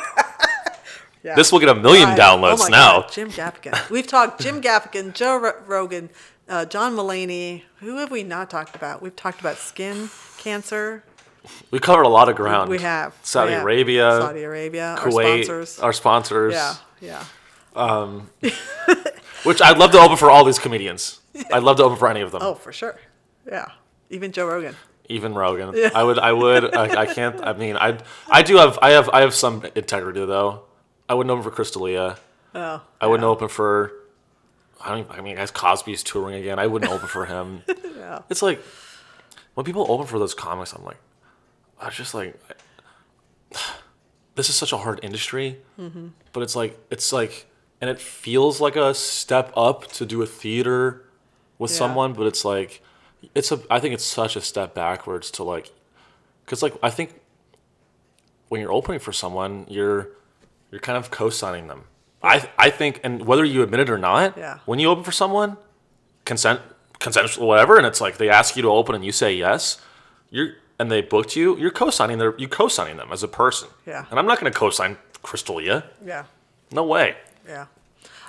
Yeah. 1.22 1.34
this 1.34 1.52
will 1.52 1.58
get 1.60 1.68
a 1.68 1.74
million 1.74 2.08
I- 2.08 2.16
downloads 2.18 2.54
oh 2.60 2.62
my 2.62 2.68
now. 2.70 3.00
God, 3.02 3.12
Jim 3.12 3.28
Gaffigan. 3.30 3.90
We've 3.90 4.06
talked 4.06 4.40
Jim 4.40 4.62
Gaffigan, 4.62 5.12
Joe 5.12 5.36
Ro- 5.38 5.62
Rogan, 5.66 6.08
uh, 6.48 6.64
John 6.64 6.96
Mulaney. 6.96 7.64
Who 7.80 7.98
have 7.98 8.10
we 8.10 8.22
not 8.22 8.48
talked 8.48 8.74
about? 8.74 9.02
We've 9.02 9.14
talked 9.14 9.38
about 9.38 9.56
skin 9.58 10.08
cancer. 10.38 11.04
We 11.70 11.78
covered 11.78 12.04
a 12.04 12.08
lot 12.08 12.30
of 12.30 12.36
ground. 12.36 12.70
We 12.70 12.78
have 12.78 13.14
Saudi 13.22 13.50
we 13.50 13.52
have. 13.52 13.62
Arabia, 13.64 14.10
Saudi 14.18 14.42
Arabia, 14.44 14.96
our 14.98 15.08
Kuwait, 15.08 15.44
sponsors. 15.44 15.78
our 15.80 15.92
sponsors. 15.92 16.54
yeah, 16.54 16.74
yeah. 17.02 17.22
Which 19.44 19.60
I'd 19.60 19.76
love 19.76 19.90
to 19.92 19.98
open 19.98 20.16
for 20.16 20.30
all 20.30 20.44
these 20.44 20.58
comedians. 20.58 21.20
I'd 21.52 21.62
love 21.62 21.76
to 21.78 21.84
open 21.84 21.98
for 21.98 22.08
any 22.08 22.22
of 22.22 22.32
them. 22.32 22.40
Oh, 22.42 22.54
for 22.54 22.72
sure. 22.72 22.98
Yeah, 23.50 23.66
even 24.10 24.32
Joe 24.32 24.46
Rogan. 24.46 24.76
Even 25.08 25.34
Rogan. 25.34 25.74
I 25.94 26.04
would. 26.04 26.18
I 26.20 26.32
would. 26.32 26.72
I, 26.74 27.00
I 27.02 27.06
can't. 27.06 27.40
I 27.44 27.52
mean, 27.52 27.76
I. 27.76 27.98
I 28.30 28.42
do 28.42 28.56
have. 28.58 28.78
I 28.80 28.90
have. 28.90 29.08
I 29.12 29.20
have 29.22 29.34
some 29.34 29.64
integrity 29.74 30.24
though. 30.24 30.62
I 31.08 31.14
wouldn't 31.14 31.30
open 31.32 31.42
for 31.42 31.50
Chris 31.50 31.72
D'Elia. 31.72 32.16
Oh, 32.54 32.80
I 33.00 33.06
wouldn't 33.08 33.26
open 33.26 33.48
for. 33.48 33.92
I 34.80 34.90
don't. 34.90 34.98
Even, 35.00 35.10
I 35.12 35.20
mean, 35.20 35.34
guys, 35.36 35.50
Cosby's 35.50 36.02
touring 36.04 36.36
again. 36.36 36.58
I 36.60 36.68
wouldn't 36.68 36.92
open 36.92 37.08
for 37.08 37.26
him. 37.26 37.62
yeah. 37.96 38.20
It's 38.30 38.40
like 38.42 38.62
when 39.54 39.64
people 39.66 39.84
open 39.90 40.06
for 40.06 40.18
those 40.20 40.32
comics, 40.34 40.72
I'm 40.72 40.84
like, 40.84 40.98
I 41.80 41.86
was 41.86 41.96
just 41.96 42.14
like, 42.14 42.38
this 44.36 44.48
is 44.48 44.54
such 44.54 44.72
a 44.72 44.76
hard 44.78 45.00
industry, 45.02 45.58
Mm-hmm. 45.78 46.08
but 46.32 46.42
it's 46.42 46.54
like 46.56 46.78
it's 46.90 47.12
like, 47.12 47.46
and 47.80 47.90
it 47.90 47.98
feels 47.98 48.60
like 48.60 48.76
a 48.76 48.94
step 48.94 49.52
up 49.56 49.88
to 49.92 50.06
do 50.06 50.22
a 50.22 50.26
theater 50.26 51.04
with 51.58 51.70
Yeah. 51.70 51.78
someone, 51.78 52.12
but 52.12 52.26
it's 52.26 52.44
like, 52.44 52.82
it's 53.34 53.52
a. 53.52 53.60
I 53.70 53.80
think 53.80 53.94
it's 53.94 54.04
such 54.04 54.36
a 54.36 54.40
step 54.40 54.74
backwards 54.74 55.30
to 55.32 55.44
like, 55.44 55.70
because 56.44 56.62
like 56.62 56.74
I 56.82 56.90
think 56.90 57.14
when 58.48 58.60
you're 58.60 58.72
opening 58.72 59.00
for 59.00 59.12
someone, 59.12 59.66
you're 59.68 60.08
you're 60.70 60.80
kind 60.80 60.98
of 60.98 61.10
co-signing 61.10 61.68
them. 61.68 61.84
I 62.22 62.48
I 62.58 62.70
think, 62.70 63.00
and 63.04 63.26
whether 63.26 63.44
you 63.44 63.62
admit 63.62 63.80
it 63.80 63.90
or 63.90 63.98
not, 63.98 64.36
Yeah. 64.36 64.58
when 64.66 64.78
you 64.78 64.88
open 64.88 65.04
for 65.04 65.12
someone, 65.12 65.56
consent 66.24 66.60
consensual 66.98 67.48
whatever 67.48 67.78
and 67.78 67.86
it's 67.86 67.98
like 67.98 68.18
they 68.18 68.28
ask 68.28 68.56
you 68.56 68.62
to 68.62 68.68
open 68.68 68.94
and 68.94 69.02
you 69.02 69.10
say 69.10 69.32
yes 69.32 69.80
you're 70.28 70.50
and 70.78 70.90
they 70.92 71.00
booked 71.00 71.34
you 71.34 71.56
you're 71.56 71.70
co-signing 71.70 72.18
their 72.18 72.34
you 72.36 72.46
co-signing 72.46 72.98
them 72.98 73.08
as 73.10 73.22
a 73.22 73.26
person 73.28 73.68
Yeah. 73.86 74.04
and 74.10 74.18
i'm 74.18 74.26
not 74.26 74.38
going 74.38 74.52
to 74.52 74.58
co-sign 74.58 74.98
Chris 75.22 75.42
D'Elia 75.42 75.84
Yeah, 76.04 76.24
no 76.70 76.84
way 76.84 77.16
yeah. 77.48 77.66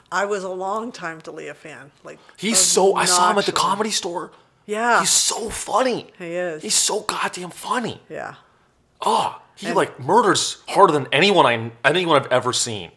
I 0.09 0.23
was 0.23 0.45
a 0.45 0.49
long 0.49 0.93
time 0.93 1.19
D'Elia 1.19 1.53
fan. 1.53 1.91
Like 2.05 2.17
he's 2.37 2.59
so 2.59 2.95
i 2.95 3.03
saw 3.03 3.29
him 3.31 3.37
at 3.39 3.45
the 3.45 3.51
comedy 3.51 3.91
store 3.91 4.31
Yeah, 4.71 4.99
he's 5.01 5.09
so 5.09 5.49
funny. 5.49 6.07
He 6.17 6.35
is. 6.35 6.61
he's 6.63 6.75
so 6.75 7.01
goddamn 7.01 7.49
funny. 7.51 8.01
Yeah, 8.09 8.35
oh 9.01 9.41
he 9.55 9.67
And- 9.67 9.75
like 9.75 9.99
murders 9.99 10.63
harder 10.67 10.93
than 10.93 11.07
anyone 11.11 11.45
i 11.45 11.89
anyone 11.89 12.15
i've 12.21 12.31
ever 12.31 12.53
seen. 12.53 12.91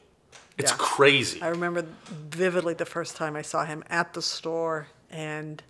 It's 0.56 0.70
Yeah. 0.70 0.76
crazy. 0.78 1.42
I 1.42 1.48
remember 1.48 1.84
vividly 2.06 2.74
the 2.74 2.84
first 2.86 3.16
time 3.16 3.34
I 3.36 3.42
saw 3.42 3.64
him 3.64 3.82
at 3.90 4.12
the 4.12 4.22
store, 4.22 4.86
and 5.10 5.62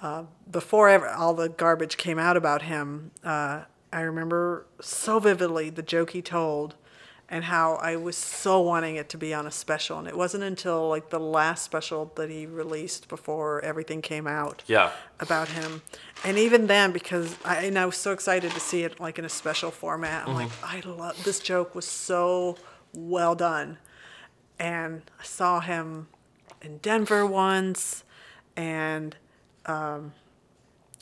uh, 0.00 0.24
before 0.50 0.88
ever, 0.88 1.08
all 1.08 1.34
the 1.34 1.48
garbage 1.48 1.96
came 1.96 2.18
out 2.20 2.36
about 2.36 2.62
him, 2.62 3.10
uh, 3.24 3.62
I 3.92 4.00
remember 4.00 4.66
so 4.80 5.18
vividly 5.18 5.70
the 5.70 5.82
joke 5.82 6.10
he 6.10 6.22
told, 6.22 6.74
and 7.32 7.44
how 7.44 7.76
I 7.76 7.96
was 7.96 8.14
so 8.14 8.60
wanting 8.60 8.96
it 8.96 9.08
to 9.08 9.16
be 9.16 9.32
on 9.32 9.46
a 9.46 9.50
special, 9.50 9.98
and 9.98 10.06
it 10.06 10.14
wasn't 10.14 10.44
until 10.44 10.86
like 10.90 11.08
the 11.08 11.18
last 11.18 11.64
special 11.64 12.12
that 12.16 12.28
he 12.28 12.44
released 12.44 13.08
before 13.08 13.62
everything 13.62 14.02
came 14.02 14.26
out 14.26 14.62
yeah 14.66 14.90
about 15.18 15.48
him. 15.48 15.80
And 16.24 16.36
even 16.36 16.66
then, 16.66 16.92
because 16.92 17.34
I, 17.42 17.64
and 17.64 17.78
I 17.78 17.86
was 17.86 17.96
so 17.96 18.12
excited 18.12 18.52
to 18.52 18.60
see 18.60 18.82
it 18.82 19.00
like 19.00 19.18
in 19.18 19.24
a 19.24 19.30
special 19.30 19.70
format. 19.70 20.28
I'm 20.28 20.34
like, 20.34 20.50
I 20.62 20.80
love 20.80 21.24
this 21.24 21.40
joke 21.40 21.74
was 21.74 21.86
so 21.86 22.58
well 22.92 23.34
done. 23.34 23.78
And 24.58 25.02
I 25.18 25.24
saw 25.24 25.60
him 25.60 26.08
in 26.60 26.78
Denver 26.78 27.26
once, 27.26 28.04
and 28.56 29.16
um, 29.64 30.12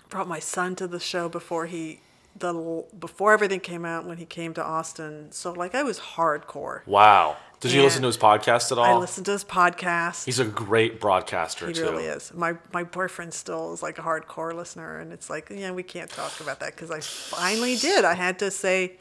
brought 0.08 0.28
my 0.28 0.38
son 0.38 0.76
to 0.76 0.86
the 0.86 1.00
show 1.00 1.28
before 1.28 1.66
he 1.66 2.00
the 2.41 2.84
before 2.99 3.32
everything 3.32 3.61
came 3.61 3.84
out 3.84 4.05
when 4.05 4.18
he 4.18 4.26
came 4.26 4.53
to 4.55 4.64
Austin. 4.64 5.30
So 5.32 5.53
like 5.53 5.74
I 5.74 5.82
was 5.82 5.99
hardcore. 6.01 6.84
wow 6.86 7.36
did 7.61 7.72
you 7.72 7.80
And 7.80 7.84
listen 7.84 8.03
to 8.03 8.07
his 8.07 8.16
podcast 8.16 8.72
at 8.72 8.78
all 8.78 8.84
I 8.84 8.95
listened 8.95 9.26
to 9.26 9.32
his 9.32 9.45
podcast. 9.45 10.24
he's 10.24 10.38
a 10.38 10.47
great 10.47 10.99
broadcaster 10.99 11.66
too. 11.66 11.68
He 11.68 11.74
too 11.74 11.82
really 11.93 12.07
is. 12.07 12.32
My 12.34 12.55
my 12.72 12.84
boyfriend 12.84 13.34
still 13.34 13.74
is 13.74 13.82
like 13.82 13.99
a 13.99 14.03
hardcore 14.03 14.55
listener, 14.55 14.99
and 14.99 15.12
it's 15.12 15.28
like, 15.28 15.51
yeah, 15.51 15.70
we 15.70 15.82
can't 15.82 16.11
talk 16.11 16.41
about 16.41 16.61
that 16.61 16.74
because 16.74 16.91
I 16.91 17.01
finally 17.01 17.76
did. 17.76 18.07
I 18.07 18.14
had 18.14 18.38
to 18.38 18.51
say, 18.51 18.97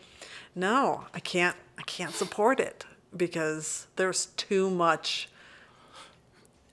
no, 0.56 1.06
I 1.14 1.22
can't. 1.22 1.56
I 1.78 1.84
can't 1.84 2.14
support 2.14 2.60
it 2.60 2.86
because 3.16 3.88
there's 3.96 4.26
too 4.36 4.70
much 4.70 5.30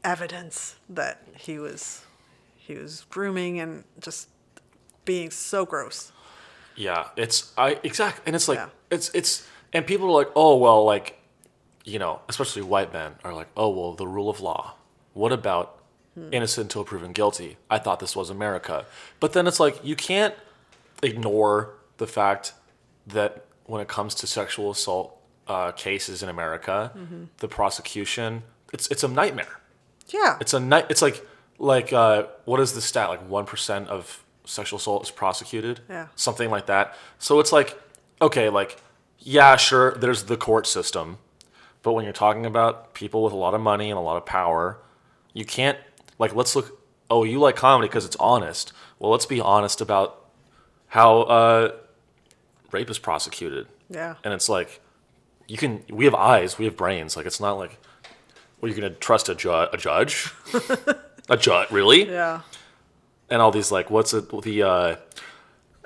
evidence 0.03 0.77
that 0.89 1.23
he 1.39 1.59
was 1.59 2.05
he 2.57 2.75
was 2.75 3.07
grooming 3.11 3.61
and 3.61 3.85
just 4.01 4.29
being 5.05 5.31
so 5.31 5.65
gross. 5.65 6.11
Yeah, 6.77 7.09
it's 7.17 7.53
I 7.57 7.79
exactly, 7.83 8.23
and 8.27 8.37
it's 8.37 8.49
like 8.49 8.59
Yeah. 8.59 8.69
it's 8.91 9.11
it's 9.15 9.47
and 9.73 9.87
people 9.87 10.07
are 10.09 10.13
like, 10.13 10.31
oh 10.37 10.57
well, 10.57 10.85
like 10.85 11.19
you 11.85 11.99
know, 11.99 12.21
especially 12.29 12.63
white 12.63 12.93
men 12.93 13.13
are 13.25 13.33
like, 13.35 13.49
oh 13.57 13.69
well, 13.71 13.93
the 13.95 14.07
rule 14.07 14.29
of 14.29 14.41
law. 14.41 14.75
What 15.15 15.33
about 15.33 15.79
innocent 16.33 16.65
until 16.67 16.85
proven 16.85 17.13
guilty? 17.13 17.57
I 17.71 17.79
thought 17.79 18.01
this 18.01 18.15
was 18.17 18.29
America, 18.31 18.87
but 19.21 19.33
then 19.33 19.47
it's 19.47 19.61
like 19.61 19.85
you 19.85 19.97
can't 19.97 20.35
ignore 21.03 21.75
the 21.99 22.07
fact 22.07 22.53
that 23.07 23.45
when 23.65 23.81
it 23.81 23.89
comes 23.89 24.15
to 24.17 24.27
sexual 24.27 24.71
assault 24.71 25.17
uh, 25.47 25.73
cases 25.73 26.23
in 26.23 26.29
America, 26.29 26.93
the 27.39 27.49
prosecution 27.49 28.43
it's 28.73 28.87
it's 28.89 29.05
a 29.05 29.09
nightmare. 29.09 29.61
Yeah. 30.09 30.37
It's 30.41 30.53
a 30.55 30.61
night. 30.61 30.87
It's 30.91 31.03
like 31.03 31.25
like 31.59 31.93
uh, 31.93 32.25
what 32.45 32.61
is 32.61 32.73
the 32.73 32.81
stat? 32.81 33.09
Like 33.09 33.27
one 33.29 33.47
percent 33.47 33.89
of 33.89 34.23
sexual 34.47 34.79
assault 34.79 35.03
is 35.05 35.11
prosecuted. 35.11 35.81
Yeah. 35.89 36.07
Something 36.17 36.51
like 36.51 36.67
that. 36.67 36.95
So 37.19 37.39
it's 37.41 37.53
like 37.53 37.79
okay, 38.23 38.49
like 38.49 38.81
yeah, 39.19 39.57
sure. 39.57 39.93
There's 39.95 40.25
the 40.25 40.37
court 40.37 40.67
system, 40.67 41.19
but 41.83 41.93
when 41.93 42.05
you're 42.05 42.13
talking 42.15 42.47
about 42.47 42.95
people 42.95 43.23
with 43.23 43.33
a 43.33 43.37
lot 43.37 43.53
of 43.55 43.61
money 43.61 43.91
and 43.91 43.99
a 43.99 44.03
lot 44.03 44.17
of 44.17 44.25
power, 44.25 44.79
you 45.35 45.45
can't 45.45 45.79
like 46.19 46.35
let's 46.35 46.57
look. 46.57 46.81
Oh, 47.11 47.23
you 47.25 47.39
like 47.39 47.55
comedy 47.57 47.89
because 47.89 48.05
it's 48.05 48.17
honest. 48.19 48.73
Well, 48.99 49.11
let's 49.13 49.27
be 49.27 49.41
honest 49.41 49.81
about 49.81 50.25
how 50.89 51.21
uh, 51.23 51.73
rape 52.73 52.89
is 52.91 52.99
prosecuted. 52.99 53.67
yeah. 53.91 54.15
And 54.25 54.33
it's 54.35 54.49
like, 54.49 54.81
you 55.49 55.57
can. 55.57 55.85
We 55.91 56.05
have 56.07 56.15
eyes. 56.15 56.59
We 56.59 56.65
have 56.65 56.77
brains. 56.77 57.17
Like 57.17 57.27
it's 57.27 57.39
not 57.41 57.53
like, 57.59 57.79
well, 58.61 58.71
you're 58.71 58.81
gonna 58.81 58.95
trust 58.95 59.29
a, 59.29 59.35
ju- 59.35 59.53
a 59.53 59.77
judge, 59.77 60.33
a 61.29 61.37
judge, 61.37 61.71
really? 61.71 62.09
Yeah. 62.09 62.41
And 63.31 63.43
all 63.43 63.51
these 63.51 63.73
like, 63.73 63.91
what's 63.91 64.15
it? 64.15 64.29
The 64.43 64.63
uh, 64.63 64.97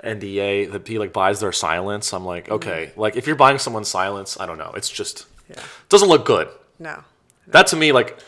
NDA 0.03 0.71
that 0.71 0.87
he 0.87 0.97
like 0.99 1.13
buys 1.13 1.39
their 1.39 1.51
silence. 1.51 2.13
I'm 2.13 2.25
like, 2.25 2.49
okay, 2.49 2.91
like 2.95 3.15
if 3.15 3.27
you're 3.27 3.35
buying 3.35 3.57
someone's 3.57 3.87
silence, 3.87 4.39
I 4.39 4.45
don't 4.45 4.57
know. 4.57 4.71
It's 4.75 4.89
just 4.89 5.25
Yeah. 5.49 5.61
doesn't 5.89 6.09
look 6.09 6.25
good. 6.25 6.49
No. 6.79 7.03
That 7.47 7.67
to 7.67 7.75
me, 7.75 7.91
like, 7.91 8.19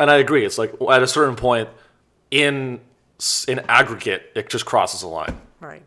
and 0.00 0.10
I 0.10 0.16
agree. 0.16 0.44
It's 0.44 0.58
like 0.58 0.72
at 0.90 1.02
a 1.02 1.06
certain 1.06 1.36
point, 1.36 1.68
in 2.30 2.80
in 3.48 3.58
aggregate, 3.68 4.30
it 4.34 4.48
just 4.48 4.64
crosses 4.64 5.02
a 5.02 5.08
line. 5.08 5.40
Right. 5.60 5.82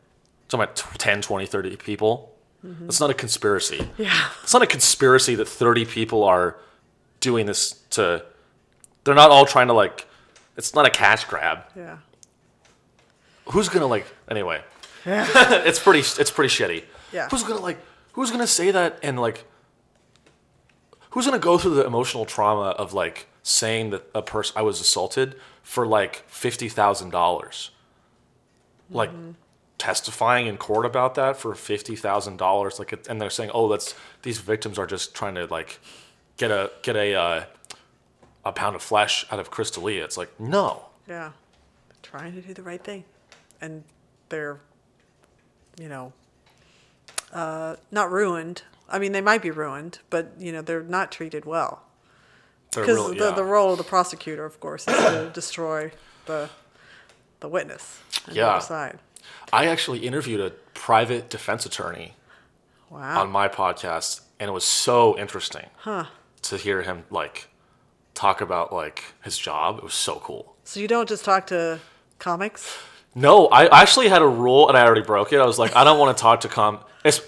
It's 0.46 0.54
about 0.54 0.76
10, 0.76 1.22
20, 1.22 1.46
30 1.46 1.76
people. 1.78 2.28
It's 2.86 3.00
not 3.00 3.10
a 3.10 3.16
conspiracy. 3.16 3.90
Yeah. 3.98 4.30
It's 4.44 4.54
not 4.54 4.62
a 4.62 4.68
conspiracy 4.68 5.34
that 5.36 5.48
30 5.48 5.86
people 5.86 6.24
are 6.24 6.58
doing 7.20 7.48
this 7.48 7.72
to. 7.92 8.24
They're 9.04 9.16
not 9.16 9.32
all 9.32 9.46
trying 9.48 9.68
to, 9.68 9.74
like. 9.74 10.06
It's 10.58 10.76
not 10.76 10.86
a 10.86 10.92
cash 10.92 11.24
grab. 11.26 11.64
Yeah. 11.76 11.98
Who's 13.52 13.70
gonna, 13.70 13.88
like. 13.88 14.06
Anyway. 14.30 14.62
It's 15.06 15.80
pretty 15.80 16.00
it's 16.00 16.30
pretty 16.32 16.54
shitty. 16.54 16.84
Yeah. 17.12 17.28
Who's 17.30 17.44
gonna, 17.44 17.60
like. 17.62 17.78
Who's 18.14 18.30
gonna 18.32 18.48
say 18.48 18.72
that 18.72 19.00
and, 19.04 19.20
like. 19.20 19.46
Who's 21.12 21.26
gonna 21.26 21.40
go 21.40 21.58
through 21.58 21.76
the 21.76 21.86
emotional 21.86 22.26
trauma 22.26 22.70
of, 22.72 22.94
like, 22.94 23.28
saying 23.44 23.90
that 23.92 24.04
a 24.16 24.22
person. 24.22 24.54
I 24.58 24.62
was 24.62 24.80
assaulted 24.80 25.36
for, 25.64 25.86
like, 25.88 26.24
$50,000? 26.30 27.70
Like. 28.90 29.10
testifying 29.78 30.46
in 30.46 30.58
court 30.58 30.86
about 30.86 31.16
that 31.16 31.36
for 31.38 31.56
fifty 31.56 31.96
thousand 31.96 32.38
dollars, 32.38 32.78
like, 32.78 32.94
it- 32.94 33.08
and 33.10 33.20
they're 33.20 33.32
saying, 33.32 33.50
"Oh, 33.52 33.68
that's 33.68 33.96
these 34.22 34.38
victims 34.38 34.78
are 34.78 34.86
just 34.86 35.16
trying 35.16 35.34
to 35.36 35.46
like 35.48 35.80
get 36.38 36.52
a 36.52 36.70
get 36.84 36.96
a 36.96 37.16
uh, 37.16 37.44
a 38.46 38.52
pound 38.52 38.76
of 38.76 38.84
flesh 38.84 39.26
out 39.32 39.40
of 39.40 39.50
Chris 39.50 39.72
D'Elia." 39.72 40.04
It's 40.04 40.18
like, 40.18 40.40
no, 40.40 40.84
Yeah. 41.08 41.32
They're 41.90 41.98
trying 42.04 42.34
to 42.36 42.42
do 42.42 42.54
the 42.54 42.62
right 42.62 42.84
thing. 42.84 43.06
And 43.62 43.84
they're, 44.30 44.60
you 45.80 45.88
know, 45.88 46.14
uh, 47.34 47.76
not 47.92 48.12
ruined. 48.12 48.64
I 48.90 49.00
mean, 49.00 49.12
they 49.12 49.22
might 49.22 49.42
be 49.42 49.52
ruined, 49.52 50.00
but, 50.10 50.32
you 50.40 50.52
know, 50.52 50.62
they're 50.62 50.84
not 50.84 51.12
treated 51.12 51.46
well. 51.46 51.84
Because 52.72 52.88
really 52.98 53.18
the, 53.20 53.26
yeah. 53.26 53.32
the 53.32 53.44
role 53.44 53.72
of 53.74 53.78
the 53.78 53.84
prosecutor, 53.84 54.46
of 54.46 54.60
course, 54.60 54.88
is 54.88 54.96
to 54.98 55.30
destroy 55.34 55.92
the 56.26 56.50
the 57.42 57.50
witness. 57.50 58.00
on 58.28 58.34
the 58.34 58.40
Yeah. 58.40 58.48
other 58.52 58.66
side. 58.66 59.00
I 59.52 59.66
actually 59.66 60.00
interviewed 60.00 60.40
a 60.40 60.52
private 60.74 61.30
defense 61.30 61.66
attorney 61.66 62.14
Wow. 62.90 63.22
on 63.22 63.32
my 63.32 63.48
podcast, 63.48 64.22
and 64.40 64.48
it 64.50 64.52
was 64.52 64.64
so 64.64 65.18
interesting 65.18 65.68
huh. 65.78 66.06
to 66.44 66.58
hear 66.58 66.82
him 66.84 67.04
like 67.10 67.48
talk 68.14 68.42
about 68.42 68.72
like 68.72 69.04
his 69.24 69.38
job. 69.38 69.78
It 69.80 69.84
was 69.84 69.94
so 69.96 70.20
cool. 70.24 70.56
So 70.64 70.80
you 70.80 70.88
don't 70.88 71.10
just 71.10 71.26
talk 71.26 71.48
to 71.48 71.80
comics? 72.20 72.78
No, 73.14 73.48
I 73.48 73.82
actually 73.82 74.08
had 74.08 74.22
a 74.22 74.28
rule, 74.28 74.70
and 74.70 74.78
I 74.78 74.86
already 74.86 75.02
broke 75.02 75.34
it. 75.34 75.40
I 75.40 75.46
was 75.46 75.60
like, 75.60 75.76
I 75.76 75.84
don't 75.84 76.00
want 76.00 76.16
to 76.18 76.22
talk 76.22 76.42
to 76.42 76.48
com, 76.48 76.80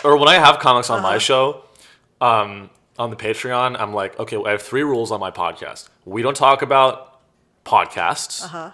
or 0.03 0.17
when 0.17 0.29
I 0.29 0.35
have 0.35 0.59
comics 0.59 0.89
on 0.89 1.01
my 1.01 1.17
show, 1.17 1.63
um, 2.21 2.69
on 2.97 3.09
the 3.09 3.15
Patreon, 3.15 3.75
I'm 3.79 3.93
like, 3.93 4.17
okay, 4.19 4.37
I 4.45 4.51
have 4.51 4.61
three 4.61 4.83
rules 4.83 5.11
on 5.11 5.19
my 5.19 5.31
podcast. 5.31 5.89
We 6.05 6.21
don't 6.21 6.37
talk 6.37 6.61
about 6.61 7.19
podcasts. 7.65 8.43
Uh-huh. 8.45 8.71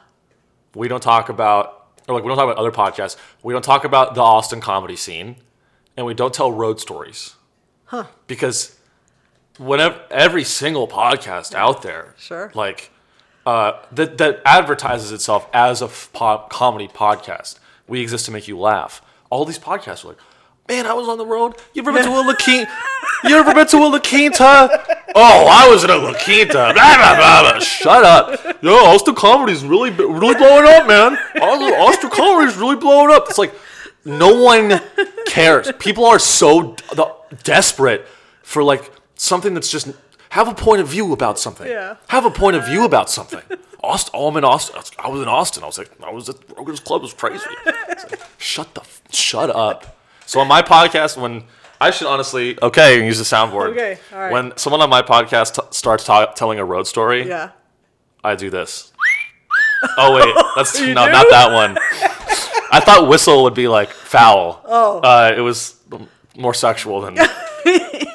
We 0.76 0.88
don't 0.88 1.02
talk 1.02 1.30
about, 1.30 1.88
or 2.08 2.14
like, 2.16 2.24
we 2.24 2.28
don't 2.30 2.38
talk 2.38 2.46
about 2.52 2.58
other 2.58 2.72
podcasts. 2.72 3.16
We 3.42 3.54
don't 3.54 3.64
talk 3.64 3.86
about 3.86 4.14
the 4.14 4.22
Austin 4.22 4.62
comedy 4.62 4.96
scene, 4.96 5.38
and 5.98 6.06
we 6.06 6.14
don't 6.14 6.34
tell 6.34 6.52
road 6.52 6.80
stories. 6.80 7.36
Huh? 7.86 8.06
Because 8.28 8.78
whenever 9.58 10.00
every 10.12 10.44
single 10.44 10.88
podcast 10.88 11.56
out 11.56 11.82
there, 11.82 12.14
Sure. 12.18 12.52
like 12.54 12.92
uh, 13.46 13.74
that 13.92 14.18
that 14.18 14.42
advertises 14.46 15.12
itself 15.12 15.48
as 15.54 15.82
a 15.82 15.88
pop 15.88 16.50
comedy 16.50 16.88
podcast. 16.88 17.60
We 17.88 18.02
exist 18.02 18.26
to 18.26 18.32
make 18.32 18.48
you 18.48 18.58
laugh. 18.60 19.02
All 19.30 19.46
these 19.46 19.60
podcasts 19.60 20.04
are 20.06 20.10
like, 20.10 20.18
man, 20.68 20.86
I 20.86 20.94
was 20.94 21.08
on 21.08 21.18
the 21.18 21.26
road. 21.26 21.56
You 21.74 21.82
ever 21.82 21.92
been 21.92 22.04
to 22.04 22.10
a 22.10 22.22
La 22.22 22.36
Quinta? 22.36 22.72
You 23.24 23.36
ever 23.38 23.54
been 23.54 23.68
to 23.68 23.78
a 23.78 23.88
La 23.88 24.00
Quinta? 24.00 24.86
Oh, 25.16 25.48
I 25.50 25.68
was 25.68 25.84
in 25.84 25.90
a 25.90 25.96
La 25.96 26.14
Quinta. 26.14 26.72
Blah, 26.74 26.74
blah, 26.74 27.16
blah, 27.16 27.52
blah. 27.52 27.60
Shut 27.60 28.04
up. 28.04 28.62
Yo, 28.64 28.74
Austin 28.74 29.16
comedy's 29.16 29.64
really 29.64 29.90
really 29.90 30.36
blowing 30.36 30.68
up, 30.68 30.88
man. 30.88 31.18
Austin 31.42 32.10
comedy's 32.12 32.58
really 32.58 32.76
blowing 32.76 33.12
up. 33.12 33.26
It's 33.30 33.38
like 33.40 33.54
no 34.06 34.42
one 34.44 34.80
cares. 35.28 35.72
People 35.80 36.06
are 36.06 36.20
so 36.20 36.76
d- 36.96 37.04
desperate 37.44 38.06
for 38.44 38.64
like 38.64 38.92
something 39.16 39.54
that's 39.54 39.72
just 39.72 39.90
have 40.30 40.48
a 40.48 40.54
point 40.54 40.82
of 40.82 40.88
view 40.88 41.12
about 41.14 41.40
something. 41.40 41.68
Yeah. 41.68 41.96
Have 42.08 42.26
a 42.26 42.32
point 42.32 42.56
of 42.56 42.66
view 42.66 42.86
about 42.86 43.10
something. 43.10 43.42
Austin, 43.84 44.12
oh, 44.14 44.28
I'm 44.28 44.38
in 44.38 44.44
Austin. 44.44 44.76
I 45.00 45.08
was 45.10 45.22
in 45.22 45.28
Austin. 45.28 45.64
I 45.64 45.66
was 45.68 45.78
like, 45.78 45.90
I 46.04 46.12
was 46.12 46.28
at 46.30 46.36
Rogan's 46.58 46.80
Club. 46.82 47.00
It 47.02 47.04
was 47.04 47.14
crazy. 47.14 47.46
It's 47.90 48.10
like, 48.12 48.20
shut 48.38 48.74
the, 48.76 48.82
f- 48.82 49.02
shut 49.12 49.50
up. 49.50 49.98
So 50.26 50.40
on 50.42 50.48
my 50.48 50.62
podcast, 50.62 51.18
when 51.20 51.44
I 51.82 51.92
should 51.92 52.08
honestly, 52.08 52.58
okay, 52.62 53.04
use 53.06 53.18
the 53.18 53.24
soundboard. 53.24 53.70
Okay, 53.72 53.98
all 54.14 54.20
right. 54.20 54.32
When 54.32 54.58
someone 54.58 54.82
on 54.82 54.90
my 54.90 55.02
podcast 55.02 55.56
t- 55.56 55.62
starts 55.72 56.04
ta- 56.04 56.28
telling 56.34 56.60
a 56.60 56.66
road 56.66 56.88
story, 56.88 57.28
Yeah. 57.28 57.52
I 58.24 58.36
do 58.36 58.50
this. 58.50 58.92
Oh 59.98 60.14
wait, 60.14 60.36
that's 60.58 60.78
no, 60.80 60.86
do? 60.88 60.94
not 60.94 61.28
that 61.30 61.52
one. 61.54 61.78
I 62.72 62.82
thought 62.82 63.08
whistle 63.08 63.44
would 63.44 63.54
be 63.54 63.68
like 63.70 63.90
foul. 63.92 64.62
Oh. 64.66 65.00
Uh, 65.00 65.34
it 65.36 65.40
was 65.42 65.78
more 66.36 66.54
sexual 66.54 67.00
than. 67.02 67.18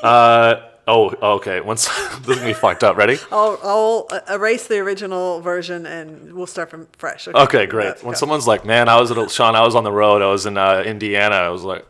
uh, 0.02 0.60
oh, 0.87 1.37
okay. 1.37 1.61
Once 1.61 1.87
this 2.20 2.28
is 2.30 2.37
gonna 2.37 2.47
be 2.47 2.53
fucked 2.53 2.85
up. 2.85 2.97
Ready? 2.97 3.18
I'll, 3.30 3.59
I'll 3.62 4.09
erase 4.30 4.66
the 4.66 4.78
original 4.78 5.41
version 5.41 5.87
and 5.87 6.32
we'll 6.32 6.47
start 6.47 6.70
from 6.70 6.89
fresh. 6.99 7.28
Okay, 7.28 7.66
great. 7.66 8.03
When 8.03 8.12
go. 8.12 8.18
someone's 8.18 8.47
like, 8.47 8.64
"Man, 8.64 8.89
I 8.89 9.01
was 9.01 9.11
at 9.11 9.18
a, 9.18 9.28
Sean, 9.28 9.55
I 9.55 9.62
was 9.62 9.74
on 9.74 9.85
the 9.85 9.93
road. 9.93 10.22
I 10.22 10.26
was 10.26 10.47
in 10.47 10.57
uh, 10.59 10.82
Indiana." 10.85 11.37
I 11.37 11.49
was 11.49 11.62
like, 11.62 11.85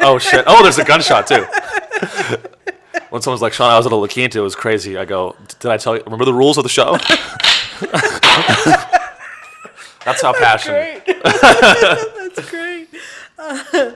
"Oh 0.00 0.18
shit! 0.18 0.44
Oh, 0.46 0.62
there's 0.62 0.78
a 0.78 0.84
gunshot 0.84 1.26
too." 1.26 1.44
when 3.10 3.22
someone's 3.22 3.42
like, 3.42 3.52
"Sean, 3.52 3.70
I 3.70 3.76
was 3.76 3.86
at 3.86 3.92
a 3.92 3.96
La 3.96 4.06
Quinta. 4.06 4.38
It 4.38 4.42
was 4.42 4.54
crazy." 4.54 4.96
I 4.96 5.04
go, 5.04 5.36
"Did 5.60 5.70
I 5.70 5.76
tell 5.76 5.96
you? 5.96 6.02
Remember 6.04 6.24
the 6.24 6.34
rules 6.34 6.58
of 6.58 6.64
the 6.64 6.70
show?" 6.70 6.98
That's 10.04 10.20
how 10.20 10.34
passionate. 10.34 11.04
Great. 11.04 11.22
That's 11.22 12.50
great. 12.50 12.88
Uh, 13.38 13.92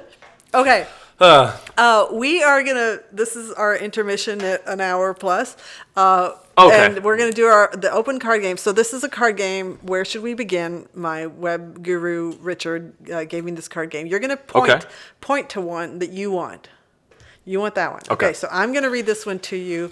okay. 0.54 0.86
Uh, 1.20 2.06
we 2.12 2.42
are 2.42 2.62
gonna. 2.62 3.00
This 3.12 3.34
is 3.36 3.50
our 3.52 3.76
intermission 3.76 4.40
at 4.42 4.66
an 4.66 4.80
hour 4.80 5.14
plus. 5.14 5.56
Uh, 5.96 6.32
Okay. 6.60 6.86
And 6.86 7.04
we're 7.04 7.16
gonna 7.16 7.30
do 7.30 7.46
our 7.46 7.70
the 7.72 7.88
open 7.92 8.18
card 8.18 8.42
game. 8.42 8.56
So 8.56 8.72
this 8.72 8.92
is 8.92 9.04
a 9.04 9.08
card 9.08 9.36
game. 9.36 9.78
Where 9.82 10.04
should 10.04 10.22
we 10.24 10.34
begin? 10.34 10.88
My 10.92 11.26
web 11.26 11.84
guru 11.84 12.32
Richard 12.40 12.94
uh, 13.12 13.22
gave 13.22 13.44
me 13.44 13.52
this 13.52 13.68
card 13.68 13.90
game. 13.90 14.08
You're 14.08 14.18
gonna 14.18 14.36
point 14.36 14.72
Okay. 14.72 14.86
point 15.20 15.48
to 15.50 15.60
one 15.60 16.00
that 16.00 16.10
you 16.10 16.32
want. 16.32 16.68
You 17.44 17.60
want 17.60 17.76
that 17.76 17.92
one. 17.92 18.02
Okay. 18.10 18.32
So 18.32 18.48
I'm 18.50 18.72
gonna 18.72 18.90
read 18.90 19.06
this 19.06 19.24
one 19.24 19.38
to 19.38 19.56
you. 19.56 19.90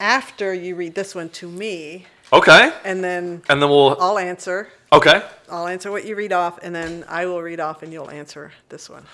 After 0.00 0.54
you 0.54 0.74
read 0.74 0.94
this 0.94 1.14
one 1.14 1.28
to 1.30 1.48
me, 1.50 2.06
Okay. 2.32 2.72
and 2.82 3.04
then 3.04 3.42
And 3.50 3.60
then 3.60 3.68
we'll. 3.68 3.98
I'll 4.00 4.18
answer. 4.18 4.68
Okay. 4.90 5.22
I'll 5.50 5.66
answer 5.66 5.90
what 5.90 6.06
you 6.06 6.16
read 6.16 6.32
off, 6.32 6.58
and 6.62 6.74
then 6.74 7.04
I 7.10 7.26
will 7.26 7.42
read 7.42 7.60
off, 7.60 7.82
and 7.82 7.92
you'll 7.92 8.10
answer 8.10 8.52
this 8.70 8.88
one. 8.88 9.04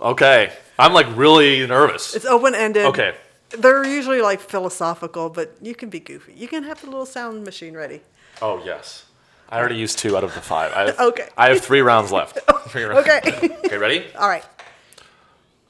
Okay. 0.00 0.52
I'm 0.78 0.92
like 0.92 1.06
really 1.16 1.66
nervous. 1.66 2.14
It's 2.14 2.26
open 2.26 2.54
ended. 2.54 2.84
Okay. 2.86 3.14
They're 3.50 3.84
usually 3.86 4.20
like 4.20 4.40
philosophical, 4.40 5.30
but 5.30 5.56
you 5.62 5.74
can 5.74 5.88
be 5.88 6.00
goofy. 6.00 6.34
You 6.34 6.48
can 6.48 6.64
have 6.64 6.80
the 6.80 6.86
little 6.86 7.06
sound 7.06 7.44
machine 7.44 7.74
ready. 7.74 8.02
Oh 8.42 8.62
yes. 8.64 9.04
I 9.48 9.58
already 9.58 9.76
used 9.76 9.98
two 9.98 10.16
out 10.16 10.24
of 10.24 10.34
the 10.34 10.40
five. 10.40 10.72
I 10.72 10.80
have, 10.86 10.98
Okay. 11.00 11.28
I 11.36 11.48
have 11.50 11.60
three 11.60 11.80
rounds 11.80 12.10
left. 12.10 12.38
Three 12.68 12.82
rounds. 12.82 13.08
Okay. 13.08 13.20
Okay. 13.64 13.78
Ready? 13.78 14.04
All 14.18 14.28
right. 14.28 14.44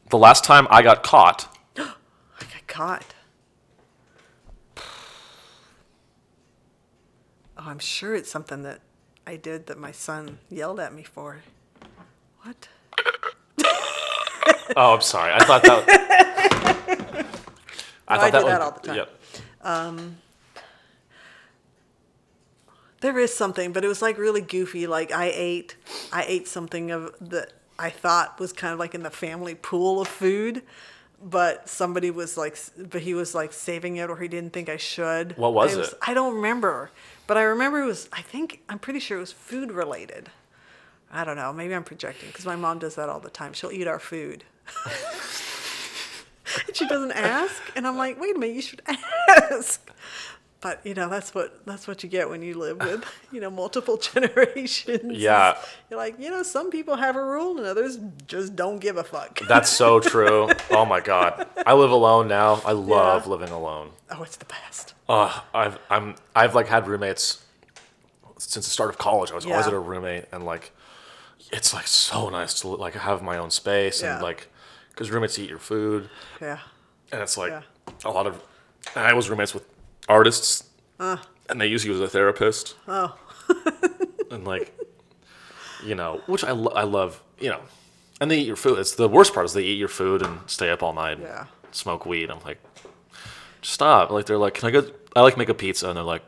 The 0.09 0.17
last 0.17 0.45
time 0.45 0.67
I 0.71 0.81
got 0.81 1.03
caught. 1.03 1.47
I 1.79 1.85
got 2.41 2.67
caught. 2.67 3.15
Oh, 7.59 7.65
I'm 7.67 7.79
sure 7.79 8.15
it's 8.15 8.31
something 8.31 8.63
that 8.63 8.81
I 9.27 9.37
did 9.37 9.67
that 9.67 9.79
my 9.79 9.93
son 9.93 10.39
yelled 10.49 10.81
at 10.81 10.95
me 10.95 11.03
for. 11.03 11.43
What? 12.43 12.69
Oh, 14.77 14.95
I'm 14.95 15.01
sorry. 15.01 15.33
I 15.33 15.45
thought 15.45 15.63
that. 15.63 17.27
I 18.09 18.31
do 18.31 18.37
was- 18.39 18.45
that 18.47 18.61
all 18.61 18.71
the 18.73 18.81
time. 18.81 18.97
Yep. 18.97 19.21
Um, 19.63 20.17
There 23.01 23.19
is 23.19 23.33
something, 23.35 23.73
but 23.73 23.85
it 23.85 23.89
was 23.89 24.01
like 24.03 24.17
really 24.19 24.41
goofy. 24.41 24.87
Like 24.87 25.13
I 25.13 25.27
ate, 25.33 25.77
I 26.13 26.25
ate 26.27 26.49
something 26.49 26.91
of 26.91 27.15
that 27.21 27.53
I 27.79 27.91
thought 27.91 28.41
was 28.41 28.53
kind 28.53 28.73
of 28.73 28.79
like 28.79 28.95
in 28.95 29.03
the 29.03 29.11
family 29.11 29.55
pool 29.55 30.01
of 30.01 30.09
food, 30.09 30.63
but 31.23 31.69
somebody 31.69 32.11
was 32.11 32.37
like, 32.39 32.57
but 32.79 33.03
he 33.03 33.13
was 33.15 33.35
like 33.35 33.53
saving 33.53 33.97
it, 33.97 34.09
or 34.09 34.17
he 34.17 34.29
didn't 34.29 34.53
think 34.55 34.69
I 34.69 34.79
should. 34.79 35.37
What 35.37 35.53
was 35.53 35.75
And 35.75 35.85
it? 35.85 35.95
I 36.07 36.15
don't 36.15 36.35
remember, 36.37 36.91
but 37.27 37.37
I 37.37 37.43
remember 37.43 37.81
it 37.83 37.87
was. 37.87 38.09
I 38.13 38.23
think 38.23 38.63
I'm 38.69 38.79
pretty 38.79 38.99
sure 39.01 39.19
it 39.19 39.21
was 39.21 39.33
food 39.33 39.71
related. 39.73 40.31
I 41.13 41.23
don't 41.25 41.37
know. 41.37 41.53
Maybe 41.53 41.75
I'm 41.75 41.85
projecting 41.85 42.29
because 42.31 42.47
my 42.47 42.57
mom 42.57 42.79
does 42.79 42.95
that 42.97 43.09
all 43.09 43.21
the 43.21 43.31
time. 43.31 43.53
She'll 43.53 43.71
eat 43.73 43.87
our 43.87 44.01
food. 44.01 44.43
She 46.73 46.87
doesn't 46.87 47.13
ask, 47.13 47.61
and 47.75 47.87
I'm 47.87 47.97
like, 47.97 48.21
wait 48.21 48.37
a 48.37 48.39
minute, 48.39 48.55
you 48.55 48.63
should 48.63 48.81
ask. 49.29 49.91
But 50.61 50.81
you 50.87 50.95
know, 50.95 51.09
that's 51.09 51.35
what 51.35 51.65
that's 51.67 51.87
what 51.89 52.03
you 52.03 52.09
get 52.09 52.31
when 52.31 52.41
you 52.43 52.55
live 52.55 52.79
with 52.79 53.05
you 53.33 53.41
know 53.41 53.51
multiple 53.51 53.97
generations. 54.15 55.19
Yeah. 55.19 55.57
you're 55.91 55.99
like, 55.99 56.19
you 56.19 56.31
know, 56.31 56.43
some 56.43 56.71
people 56.71 56.97
have 56.97 57.15
a 57.17 57.25
rule 57.25 57.57
and 57.59 57.67
others 57.67 57.99
just 58.27 58.57
don't 58.57 58.79
give 58.79 58.97
a 58.97 59.05
fuck. 59.05 59.39
That's 59.49 59.69
so 59.71 60.01
true. 60.01 60.49
Oh 60.71 60.85
my 60.87 61.01
god. 61.01 61.47
I 61.67 61.75
live 61.75 61.91
alone 61.91 62.27
now. 62.29 62.63
I 62.65 62.73
love 62.73 63.25
Yeah. 63.27 63.31
living 63.33 63.51
alone. 63.51 63.91
Oh, 64.11 64.23
it's 64.23 64.37
the 64.37 64.47
best. 64.47 64.95
Uh, 65.09 65.41
I've 65.53 65.79
I'm 65.91 66.15
I've 66.35 66.55
like 66.55 66.69
had 66.69 66.89
roommates 66.89 67.45
since 68.39 68.65
the 68.67 68.71
start 68.71 68.91
of 68.91 68.99
college. 68.99 69.31
I 69.31 69.35
was 69.35 69.45
always 69.47 69.67
at 69.67 69.73
a 69.75 69.79
roommate, 69.79 70.25
and 70.33 70.45
like 70.45 70.73
it's 71.53 71.75
like 71.75 71.87
so 71.87 72.29
nice 72.31 72.61
to 72.63 72.69
like 72.69 72.95
have 72.95 73.23
my 73.23 73.37
own 73.37 73.51
space 73.51 74.03
Yeah. 74.03 74.15
and 74.15 74.23
like 74.23 74.49
because 74.97 75.11
roommates 75.11 75.39
eat 75.39 75.51
your 75.51 75.59
food, 75.59 76.09
Yeah. 76.41 76.59
and 77.13 77.21
it's 77.21 77.37
like 77.37 77.51
Yeah. 77.53 77.63
a 78.05 78.11
lot 78.11 78.27
of. 78.27 78.43
I 78.97 79.13
was 79.13 79.29
roommates 79.31 79.53
with 79.55 79.65
artists, 80.09 80.65
and 80.99 81.61
they 81.61 81.67
use 81.67 81.85
you 81.85 81.93
as 81.95 82.01
a 82.01 82.09
therapist. 82.09 82.75
Oh. 82.89 83.15
and 84.31 84.45
like, 84.47 84.75
you 85.85 85.95
know, 85.95 86.23
which 86.27 86.43
I 86.45 86.53
lo- 86.53 86.73
I 86.75 86.85
love, 86.85 87.23
you 87.39 87.51
know, 87.51 87.61
and 88.21 88.31
they 88.31 88.39
eat 88.39 88.47
your 88.47 88.57
food. 88.57 88.79
It's 88.79 88.95
the 88.95 89.09
worst 89.09 89.35
part 89.35 89.45
is 89.47 89.53
they 89.53 89.63
eat 89.63 89.79
your 89.79 89.89
food 89.89 90.23
and 90.23 90.41
stay 90.49 90.71
up 90.71 90.83
all 90.83 90.93
night, 90.95 91.19
and 91.19 91.23
Yeah. 91.23 91.45
smoke 91.73 92.07
weed. 92.07 92.31
I'm 92.31 92.41
like, 92.45 92.59
stop. 93.63 94.11
Like 94.11 94.27
they're 94.27 94.39
like, 94.39 94.55
can 94.55 94.69
I 94.69 94.71
go? 94.73 94.91
I 95.15 95.21
like 95.21 95.37
make 95.37 95.49
a 95.51 95.55
pizza, 95.55 95.89
and 95.89 95.97
they're 95.97 96.05
like, 96.05 96.23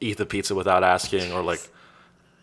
eat 0.00 0.16
the 0.16 0.26
pizza 0.26 0.54
without 0.54 0.82
asking, 0.82 1.32
or 1.32 1.42
like, 1.42 1.60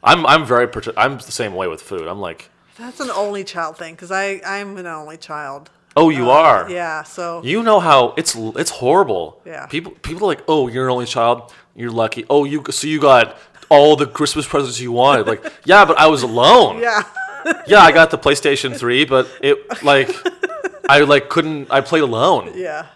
I'm 0.03 0.25
I'm 0.25 0.45
very 0.45 0.67
I'm 0.95 1.17
the 1.17 1.31
same 1.31 1.55
way 1.55 1.67
with 1.67 1.81
food. 1.81 2.07
I'm 2.07 2.19
like, 2.19 2.49
That's 2.77 2.99
an 2.99 3.09
only 3.09 3.43
child 3.43 3.77
thing 3.77 3.93
because 3.95 4.11
I 4.11 4.41
I'm 4.45 4.77
an 4.77 4.85
only 4.87 5.17
child. 5.17 5.69
oh, 5.97 6.09
you 6.09 6.29
uh, 6.29 6.33
are. 6.33 6.69
Yeah. 6.69 7.03
So 7.03 7.41
You 7.43 7.63
know 7.63 7.79
how 7.79 8.13
it's 8.17 8.35
it's 8.35 8.71
horrible. 8.71 9.41
Yeah. 9.45 9.65
People 9.67 9.93
people 10.01 10.23
are 10.23 10.27
like, 10.35 10.43
oh, 10.47 10.67
you're 10.67 10.85
an 10.87 10.91
only 10.91 11.05
child. 11.05 11.53
You're 11.75 11.91
lucky. 11.91 12.25
Oh, 12.29 12.43
you 12.45 12.63
so 12.71 12.87
you 12.87 12.99
got 12.99 13.37
all 13.69 13.95
the 13.95 14.05
Christmas 14.07 14.45
presents 14.47 14.79
you 14.79 14.91
wanted. 14.91 15.25
Like, 15.27 15.43
yeah, 15.65 15.85
but 15.85 15.97
I 15.97 16.07
was 16.07 16.23
alone. 16.23 16.79
yeah. 16.79 17.03
Yeah, 17.67 17.81
I 17.81 17.91
got 17.91 18.09
the 18.09 18.17
PlayStation 18.17 18.75
3, 18.75 19.05
but 19.05 19.29
it 19.39 19.83
like 19.83 20.09
I 20.89 21.01
like 21.01 21.29
couldn't 21.29 21.69
I 21.69 21.81
played 21.81 22.01
alone. 22.01 22.53
Yeah. 22.55 22.87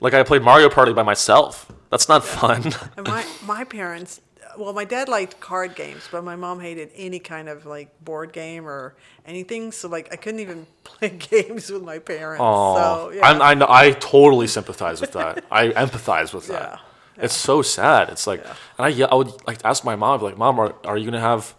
Like 0.00 0.14
I 0.14 0.22
played 0.22 0.42
Mario 0.42 0.68
Party 0.68 0.92
by 0.92 1.02
myself. 1.02 1.72
That's 1.90 2.08
not 2.08 2.24
fun. 2.24 2.72
And 2.96 3.04
my 3.08 3.24
my 3.44 3.64
parents 3.64 4.20
well, 4.58 4.72
my 4.72 4.84
dad 4.84 5.08
liked 5.08 5.40
card 5.40 5.74
games, 5.74 6.08
but 6.10 6.22
my 6.24 6.36
mom 6.36 6.60
hated 6.60 6.90
any 6.96 7.18
kind 7.18 7.48
of 7.48 7.66
like 7.66 7.88
board 8.04 8.32
game 8.32 8.66
or 8.66 8.94
anything. 9.26 9.72
So 9.72 9.88
like 9.88 10.12
I 10.12 10.16
couldn't 10.16 10.40
even 10.40 10.66
play 10.84 11.10
games 11.10 11.70
with 11.70 11.82
my 11.82 11.98
parents. 11.98 12.42
Oh, 12.44 12.74
so 12.76 13.10
yeah. 13.10 13.26
I, 13.26 13.52
I, 13.52 13.86
I 13.88 13.90
totally 13.92 14.46
sympathize 14.46 15.00
with 15.00 15.12
that. 15.12 15.44
I 15.50 15.68
empathize 15.68 16.32
with 16.34 16.46
that. 16.48 16.80
Yeah, 17.16 17.24
It's 17.24 17.34
so 17.34 17.62
sad. 17.62 18.08
It's 18.10 18.26
like, 18.26 18.42
Yeah. 18.44 18.54
and 18.78 19.02
I, 19.04 19.06
I 19.08 19.14
would 19.14 19.46
like 19.46 19.58
ask 19.64 19.84
my 19.84 19.96
mom, 19.96 20.20
like, 20.22 20.36
Mom, 20.38 20.58
are, 20.58 20.74
are 20.84 20.96
you 20.98 21.04
gonna 21.04 21.20
have, 21.20 21.54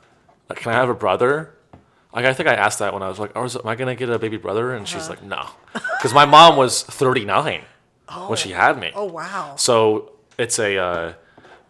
like, 0.50 0.60
can 0.60 0.72
I 0.72 0.76
have 0.76 0.90
a 0.90 0.94
brother? 0.96 1.54
Like, 2.14 2.26
I 2.26 2.34
think 2.34 2.50
I 2.50 2.56
asked 2.56 2.80
that 2.80 2.94
when 2.94 3.04
I 3.04 3.10
was 3.10 3.20
like, 3.20 3.32
oh, 3.36 3.44
is, 3.44 3.56
am 3.56 3.68
I 3.68 3.76
gonna 3.76 3.96
get 3.96 4.10
a 4.10 4.18
baby 4.18 4.38
brother? 4.38 4.72
And 4.74 4.86
Uh-huh. 4.86 4.98
she's 5.00 5.10
like, 5.10 5.22
no, 5.22 5.46
because 5.98 6.14
my 6.14 6.26
mom 6.26 6.58
was 6.58 6.84
39 6.84 7.62
when 8.28 8.38
she 8.38 8.52
had 8.52 8.80
me. 8.80 8.92
oh 8.96 9.06
wow. 9.06 9.56
So 9.58 10.14
it's 10.38 10.58
a, 10.60 10.78
uh, 10.78 11.14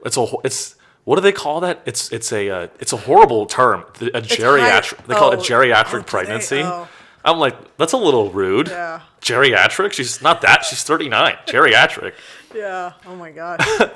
it's 0.06 0.16
a, 0.16 0.26
it's 0.46 0.76
what 1.08 1.16
do 1.16 1.22
they 1.22 1.32
call 1.32 1.62
that? 1.62 1.84
It's 1.86 2.12
it's 2.12 2.34
a 2.34 2.50
uh, 2.50 2.68
it's 2.82 2.92
a 2.92 2.98
horrible 2.98 3.46
term. 3.46 3.86
A 4.02 4.20
geriatric. 4.22 5.06
They 5.06 5.14
call 5.14 5.32
it 5.32 5.38
oh, 5.38 5.40
a 5.40 5.42
geriatric 5.42 5.94
oh, 5.94 5.98
they? 6.00 6.04
pregnancy. 6.04 6.62
Oh. 6.62 6.86
I'm 7.24 7.40
like, 7.40 7.78
that's 7.78 7.94
a 7.94 7.98
little 7.98 8.30
rude. 8.30 8.68
Yeah. 8.68 9.00
Geriatric? 9.22 9.94
She's 9.94 10.22
not 10.22 10.42
that. 10.42 10.66
She's 10.66 10.84
39. 10.84 11.38
Geriatric. 11.48 12.14
Yeah. 12.56 12.94
Oh 13.06 13.16
my 13.16 13.32
god. 13.32 13.62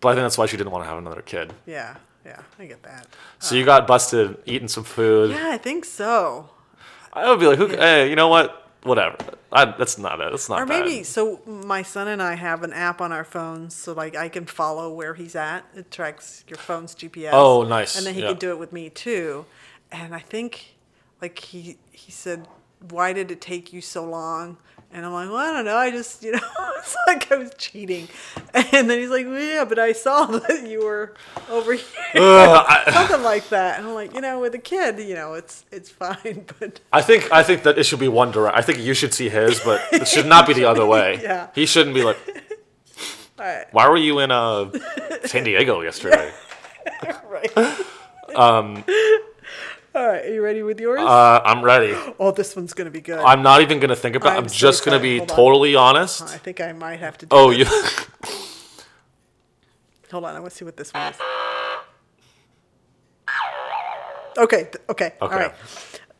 But 0.00 0.08
I 0.08 0.14
think 0.14 0.24
that's 0.24 0.36
why 0.36 0.46
she 0.46 0.56
didn't 0.56 0.72
want 0.72 0.84
to 0.84 0.88
have 0.90 0.98
another 0.98 1.22
kid. 1.22 1.54
yeah. 1.64 1.96
Yeah. 2.26 2.40
I 2.58 2.66
get 2.66 2.82
that. 2.82 3.06
So 3.38 3.54
you 3.54 3.64
got 3.64 3.86
busted 3.86 4.36
eating 4.44 4.68
some 4.68 4.84
food. 4.84 5.30
Yeah, 5.30 5.50
I 5.52 5.58
think 5.58 5.84
so. 5.84 6.50
I 7.12 7.30
would 7.30 7.40
be 7.40 7.46
like, 7.46 7.58
Who, 7.58 7.68
hey, 7.68 8.10
you 8.10 8.16
know 8.16 8.28
what? 8.28 8.61
Whatever. 8.82 9.16
I, 9.52 9.66
that's 9.66 9.96
not 9.98 10.20
it. 10.20 10.30
That's 10.30 10.48
not 10.48 10.60
Or 10.60 10.66
bad. 10.66 10.84
maybe 10.86 11.04
so. 11.04 11.40
My 11.46 11.82
son 11.82 12.08
and 12.08 12.20
I 12.22 12.34
have 12.34 12.62
an 12.64 12.72
app 12.72 13.00
on 13.00 13.12
our 13.12 13.24
phones, 13.24 13.74
so 13.76 13.92
like 13.92 14.16
I 14.16 14.28
can 14.28 14.44
follow 14.46 14.92
where 14.92 15.14
he's 15.14 15.36
at. 15.36 15.64
It 15.74 15.90
tracks 15.90 16.44
your 16.48 16.56
phone's 16.58 16.94
GPS. 16.94 17.30
Oh, 17.32 17.62
nice. 17.62 17.96
And 17.96 18.04
then 18.06 18.14
he 18.14 18.22
Yeah. 18.22 18.28
can 18.28 18.38
do 18.38 18.50
it 18.50 18.58
with 18.58 18.72
me 18.72 18.90
too. 18.90 19.44
And 19.92 20.14
I 20.14 20.18
think, 20.20 20.74
like 21.20 21.38
he 21.38 21.78
he 21.92 22.10
said, 22.10 22.48
why 22.90 23.12
did 23.12 23.30
it 23.30 23.40
take 23.40 23.72
you 23.72 23.80
so 23.80 24.04
long? 24.04 24.56
And 24.94 25.06
I'm 25.06 25.12
like, 25.12 25.28
well, 25.28 25.38
I 25.38 25.52
don't 25.52 25.64
know. 25.64 25.76
I 25.76 25.90
just, 25.90 26.22
you 26.22 26.32
know, 26.32 26.38
it's 26.78 26.94
like 27.06 27.32
I 27.32 27.36
was 27.36 27.50
cheating. 27.56 28.08
And 28.52 28.90
then 28.90 28.98
he's 28.98 29.08
like, 29.08 29.26
well, 29.26 29.40
yeah, 29.40 29.64
but 29.64 29.78
I 29.78 29.92
saw 29.92 30.26
that 30.26 30.68
you 30.68 30.84
were 30.84 31.14
over 31.48 31.72
here, 31.72 31.86
I, 32.14 32.84
something 32.92 33.22
like 33.22 33.48
that. 33.48 33.78
And 33.78 33.88
I'm 33.88 33.94
like, 33.94 34.14
you 34.14 34.20
know, 34.20 34.40
with 34.40 34.54
a 34.54 34.58
kid, 34.58 34.98
you 34.98 35.14
know, 35.14 35.32
it's 35.34 35.64
it's 35.72 35.88
fine, 35.88 36.44
but 36.58 36.80
I 36.92 37.00
think 37.00 37.32
I 37.32 37.42
think 37.42 37.62
that 37.62 37.78
it 37.78 37.84
should 37.84 38.00
be 38.00 38.08
one 38.08 38.30
direct. 38.30 38.56
I 38.56 38.60
think 38.60 38.80
you 38.80 38.92
should 38.92 39.14
see 39.14 39.30
his, 39.30 39.60
but 39.60 39.80
it 39.92 40.06
should 40.06 40.26
not 40.26 40.46
be 40.46 40.52
the 40.52 40.66
other 40.66 40.84
way. 40.84 41.20
Yeah. 41.22 41.48
He 41.54 41.64
shouldn't 41.64 41.94
be 41.94 42.02
like, 42.02 42.18
all 43.38 43.46
right, 43.46 43.66
why 43.72 43.88
were 43.88 43.96
you 43.96 44.18
in 44.18 44.30
uh, 44.30 44.70
San 45.24 45.44
Diego 45.44 45.80
yesterday? 45.80 46.30
right. 47.30 47.56
Um. 48.36 48.84
All 49.94 50.06
right, 50.08 50.24
are 50.24 50.32
you 50.32 50.42
ready 50.42 50.62
with 50.62 50.80
yours? 50.80 51.00
Uh, 51.00 51.40
I'm 51.44 51.62
ready. 51.62 51.94
oh, 52.18 52.30
this 52.32 52.56
one's 52.56 52.72
gonna 52.72 52.90
be 52.90 53.02
good. 53.02 53.18
I'm 53.18 53.42
not 53.42 53.60
even 53.60 53.78
gonna 53.78 53.94
think 53.96 54.16
about. 54.16 54.30
it. 54.34 54.38
I'm 54.38 54.44
I'm 54.44 54.48
so 54.48 54.56
just 54.56 54.84
gonna 54.86 54.98
be 54.98 55.18
Hold 55.18 55.30
on. 55.30 55.36
totally 55.36 55.74
honest. 55.74 56.22
I 56.22 56.38
think 56.38 56.62
I 56.62 56.72
might 56.72 57.00
have 57.00 57.18
to. 57.18 57.26
Do 57.26 57.36
Oh, 57.36 57.50
you. 57.50 57.66
Hold 60.10 60.24
on, 60.24 60.34
I 60.34 60.40
want 60.40 60.50
to 60.52 60.56
see 60.56 60.64
what 60.64 60.76
this 60.78 60.92
one 60.94 61.12
is. 61.12 61.16
Okay, 64.38 64.62
th- 64.64 64.76
okay, 64.88 65.12
all 65.20 65.28
Okay. 65.28 65.36
right, 65.36 65.54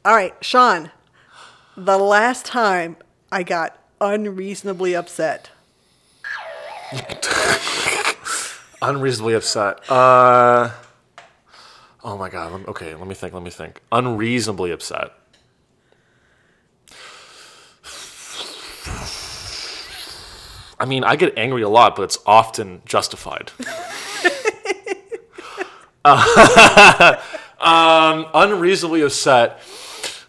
all 0.05 0.15
right, 0.15 0.35
Sean. 0.43 0.91
The 1.77 1.97
last 1.97 2.45
time 2.45 2.97
I 3.31 3.43
got 3.43 3.79
unreasonably 4.03 4.95
upset. 4.95 5.49
unreasonably 8.83 9.33
upset. 9.33 9.91
Uh, 9.91 10.71
oh 12.05 12.17
my 12.17 12.29
god. 12.29 12.67
Okay, 12.69 12.95
let 12.95 13.07
me 13.07 13.15
think. 13.15 13.35
Let 13.35 13.43
me 13.43 13.51
think. 13.51 13.81
Unreasonably 13.91 14.71
upset. 14.71 15.13
I 20.79 20.85
mean, 20.85 21.05
I 21.05 21.15
get 21.15 21.39
angry 21.39 21.63
a 21.63 21.69
lot, 21.69 21.95
but 21.95 22.03
it's 22.03 22.19
often 22.27 22.83
justified. 22.85 23.53
Uh, 26.05 27.17
um, 27.61 28.27
unreasonably 28.35 29.03
upset. 29.03 29.61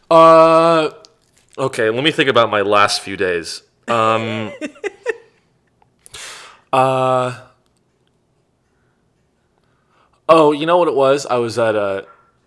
Uh, 0.09 0.91
okay, 1.57 1.89
let 1.89 2.03
me 2.03 2.11
think 2.11 2.29
about 2.29 2.49
my 2.49 2.61
last 2.61 3.01
few 3.01 3.17
days. 3.17 3.63
Um, 3.87 4.51
uh, 6.73 7.39
Oh, 10.29 10.51
you 10.51 10.65
know 10.65 10.77
what 10.77 10.87
it 10.87 10.95
was? 10.95 11.25
I 11.25 11.35
was 11.35 11.57
at 11.59 11.75
uh, 11.75 12.03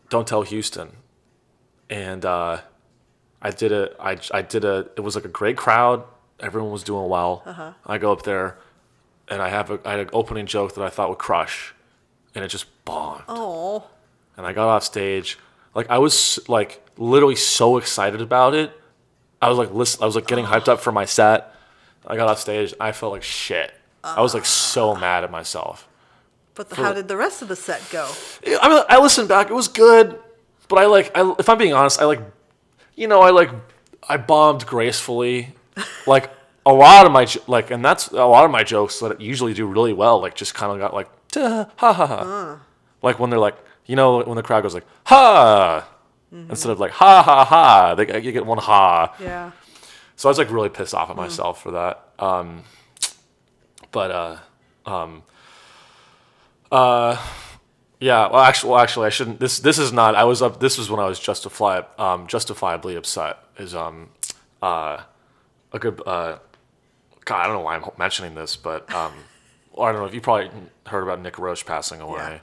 Don't 0.09 0.27
Tell 0.27 0.43
Houston, 0.43 0.91
and 1.91 2.25
uh, 2.25 2.61
I 3.43 3.51
did 3.51 3.73
a, 3.73 3.91
I, 4.01 4.19
I 4.33 4.43
did 4.43 4.65
a. 4.65 4.89
It 4.97 5.01
was 5.01 5.15
like 5.15 5.25
a 5.25 5.29
great 5.29 5.57
crowd. 5.57 6.05
Everyone 6.41 6.71
was 6.71 6.83
doing 6.83 7.09
well. 7.09 7.43
I 7.87 7.99
go 7.99 8.13
up 8.13 8.23
there, 8.23 8.59
and 9.29 9.41
I 9.43 9.49
have 9.49 9.71
a, 9.71 9.81
I 9.85 9.93
had 9.93 10.01
an 10.01 10.11
opening 10.13 10.47
joke 10.47 10.75
that 10.75 10.83
I 10.83 10.89
thought 10.89 11.09
would 11.09 11.19
crush, 11.19 11.75
and 12.35 12.45
it 12.45 12.49
just 12.49 12.67
bombed. 12.85 13.25
Oh, 13.29 13.85
And 14.37 14.47
I 14.47 14.53
got 14.53 14.69
off 14.69 14.85
stage, 14.85 15.39
like 15.75 15.89
I 15.91 15.99
was 15.99 16.39
like 16.49 16.83
literally 16.97 17.37
so 17.37 17.77
excited 17.77 18.21
about 18.21 18.55
it. 18.55 18.73
I 19.41 19.49
was 19.51 19.59
like 19.59 19.73
listen, 19.73 20.03
I 20.03 20.07
was 20.07 20.15
like 20.15 20.27
getting 20.27 20.47
hyped 20.47 20.69
up 20.69 20.81
for 20.81 20.93
my 20.93 21.05
set. 21.05 21.55
I 22.07 22.17
got 22.17 22.29
off 22.29 22.39
stage. 22.41 22.73
I 22.81 22.93
felt 22.93 23.13
like 23.13 23.23
shit. 23.23 23.73
I 24.05 24.21
was 24.23 24.33
like 24.35 24.45
so 24.47 24.95
mad 24.95 25.25
at 25.25 25.31
myself. 25.31 25.89
But 26.57 26.71
the, 26.71 26.77
how 26.77 26.93
did 26.93 27.07
the 27.07 27.17
rest 27.17 27.43
of 27.43 27.49
the 27.49 27.57
set 27.57 27.83
go? 27.91 28.11
I 28.61 28.69
mean, 28.69 28.83
I 28.89 28.99
listened 28.99 29.29
back. 29.29 29.51
It 29.51 29.55
was 29.55 29.69
good, 29.69 30.19
but 30.69 30.79
I 30.79 30.87
like. 30.87 31.13
I, 31.17 31.35
if 31.39 31.49
I'm 31.49 31.59
being 31.59 31.75
honest, 31.75 32.01
I 32.01 32.07
like. 32.07 32.21
You 32.95 33.07
know, 33.07 33.21
I 33.21 33.31
like. 33.31 33.51
I 34.09 34.17
bombed 34.17 34.67
gracefully, 34.67 35.55
like 36.07 36.31
a 36.65 36.73
lot 36.73 37.07
of 37.07 37.13
my 37.13 37.27
like, 37.47 37.71
and 37.71 37.85
that's 37.85 38.09
a 38.09 38.25
lot 38.25 38.45
of 38.45 38.51
my 38.51 38.65
jokes 38.65 38.99
that 39.01 39.21
usually 39.21 39.55
do 39.55 39.67
really 39.67 39.93
well. 39.93 40.21
Like, 40.21 40.35
just 40.35 40.55
kind 40.55 40.73
of 40.73 40.79
got 40.79 40.95
like, 40.95 41.09
"Duh, 41.29 41.67
ha 41.77 41.93
ha 41.93 42.07
ha, 42.07 42.61
like 43.03 43.19
when 43.21 43.31
they're 43.31 43.39
like, 43.39 43.57
you 43.85 43.95
know, 43.97 44.23
when 44.23 44.37
the 44.37 44.43
crowd 44.43 44.63
goes 44.63 44.75
like, 44.75 44.87
ha, 45.05 45.87
instead 46.33 46.71
of 46.71 46.81
like 46.81 46.93
ha 46.93 47.23
ha 47.23 47.45
ha, 47.45 47.95
they 47.95 48.21
you 48.21 48.33
get 48.33 48.47
one 48.47 48.59
ha. 48.59 49.15
Yeah. 49.21 49.53
So 50.17 50.29
I 50.29 50.31
was 50.31 50.39
like 50.39 50.51
really 50.51 50.71
pissed 50.71 50.95
off 50.95 51.11
at 51.11 51.17
myself 51.17 51.63
for 51.63 51.73
that. 51.73 52.09
Um, 52.19 52.65
but 53.93 54.11
uh, 54.11 54.37
um, 54.87 55.23
uh, 56.73 57.17
yeah. 58.01 58.29
Well, 58.29 58.41
actually, 58.41 58.71
well, 58.71 58.81
actually, 58.81 59.07
I 59.07 59.11
shouldn't. 59.11 59.41
This 59.41 59.59
this 59.61 59.79
is 59.79 59.93
not. 59.93 60.15
I 60.15 60.25
was 60.25 60.43
up. 60.43 60.61
This 60.61 60.79
was 60.79 60.91
when 60.91 61.01
I 61.01 61.07
was 61.07 61.19
justified, 61.19 61.85
um, 61.99 62.27
justifiably 62.27 62.97
upset. 62.97 63.39
Is 63.59 63.75
um, 63.75 64.11
uh, 64.63 64.99
a 65.73 65.79
good. 65.79 66.01
Uh, 66.07 66.39
God, 67.25 67.41
I 67.41 67.47
don't 67.47 67.57
know 67.57 67.61
why 67.63 67.77
I'm 67.77 67.85
mentioning 67.99 68.35
this, 68.35 68.55
but 68.57 68.93
um, 68.95 69.13
well, 69.73 69.89
I 69.89 69.93
don't 69.93 70.01
know 70.01 70.07
if 70.07 70.15
you 70.15 70.21
probably 70.21 70.51
heard 70.87 71.03
about 71.03 71.21
Nick 71.21 71.39
Roche 71.39 71.65
passing 71.67 72.01
away. 72.01 72.19
Yeah. 72.21 72.39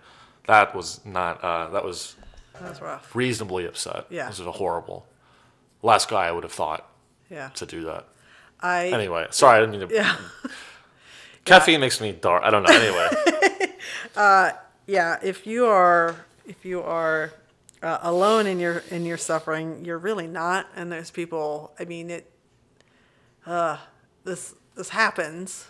That 0.48 0.76
was 0.76 1.00
not. 1.06 1.42
Uh, 1.44 1.70
that 1.70 1.86
was 1.86 2.16
That 2.60 2.70
was 2.70 2.82
rough. 2.82 3.16
reasonably 3.16 3.66
upset. 3.66 4.06
Yeah. 4.10 4.28
This 4.28 4.40
was 4.40 4.48
a 4.48 4.52
horrible. 4.52 5.06
Last 5.82 6.10
guy 6.10 6.28
I 6.28 6.32
would 6.32 6.44
have 6.44 6.52
thought 6.52 6.90
Yeah. 7.30 7.50
to 7.56 7.66
do 7.66 7.84
that. 7.84 8.08
I 8.62 8.88
Anyway, 8.88 9.28
sorry, 9.32 9.58
I 9.58 9.60
didn't 9.62 9.80
mean 9.80 9.90
to. 9.90 9.96
yeah. 9.96 10.16
Caffeine 11.46 11.80
makes 11.82 12.00
me 12.00 12.12
dark. 12.14 12.44
I 12.44 12.50
don't 12.50 12.64
know. 12.64 12.74
Anyway, 12.74 13.63
yeah, 14.88 15.18
if 15.24 15.48
you 15.48 15.66
are 15.66 16.16
if 16.46 16.66
you 16.66 16.82
are 16.82 17.34
uh, 17.82 18.00
alone 18.02 18.48
in 18.48 18.60
your 18.60 18.84
in 18.90 19.06
your 19.06 19.18
suffering, 19.18 19.84
you're 19.86 19.98
really 19.98 20.28
not. 20.28 20.68
And 20.76 20.92
there's 20.92 21.12
people. 21.12 21.74
I 21.80 21.86
mean, 21.86 22.10
it. 22.10 22.30
Uh, 23.46 23.78
this 24.24 24.56
this 24.76 24.90
happens, 24.90 25.68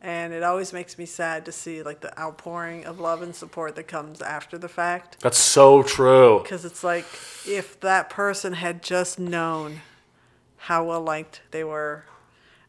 and 0.00 0.32
it 0.32 0.42
always 0.42 0.72
makes 0.72 0.98
me 0.98 1.06
sad 1.06 1.44
to 1.44 1.52
see 1.52 1.82
like 1.82 2.00
the 2.00 2.18
outpouring 2.20 2.84
of 2.84 2.98
love 2.98 3.22
and 3.22 3.34
support 3.34 3.76
that 3.76 3.84
comes 3.84 4.20
after 4.20 4.58
the 4.58 4.68
fact. 4.68 5.20
that's 5.20 5.38
so 5.38 5.82
true. 5.82 6.40
Because 6.42 6.64
it's 6.64 6.82
like 6.82 7.06
if 7.46 7.78
that 7.80 8.10
person 8.10 8.54
had 8.54 8.82
just 8.82 9.18
known 9.18 9.80
how 10.56 10.84
well 10.84 11.02
liked 11.02 11.40
they 11.50 11.64
were. 11.64 12.04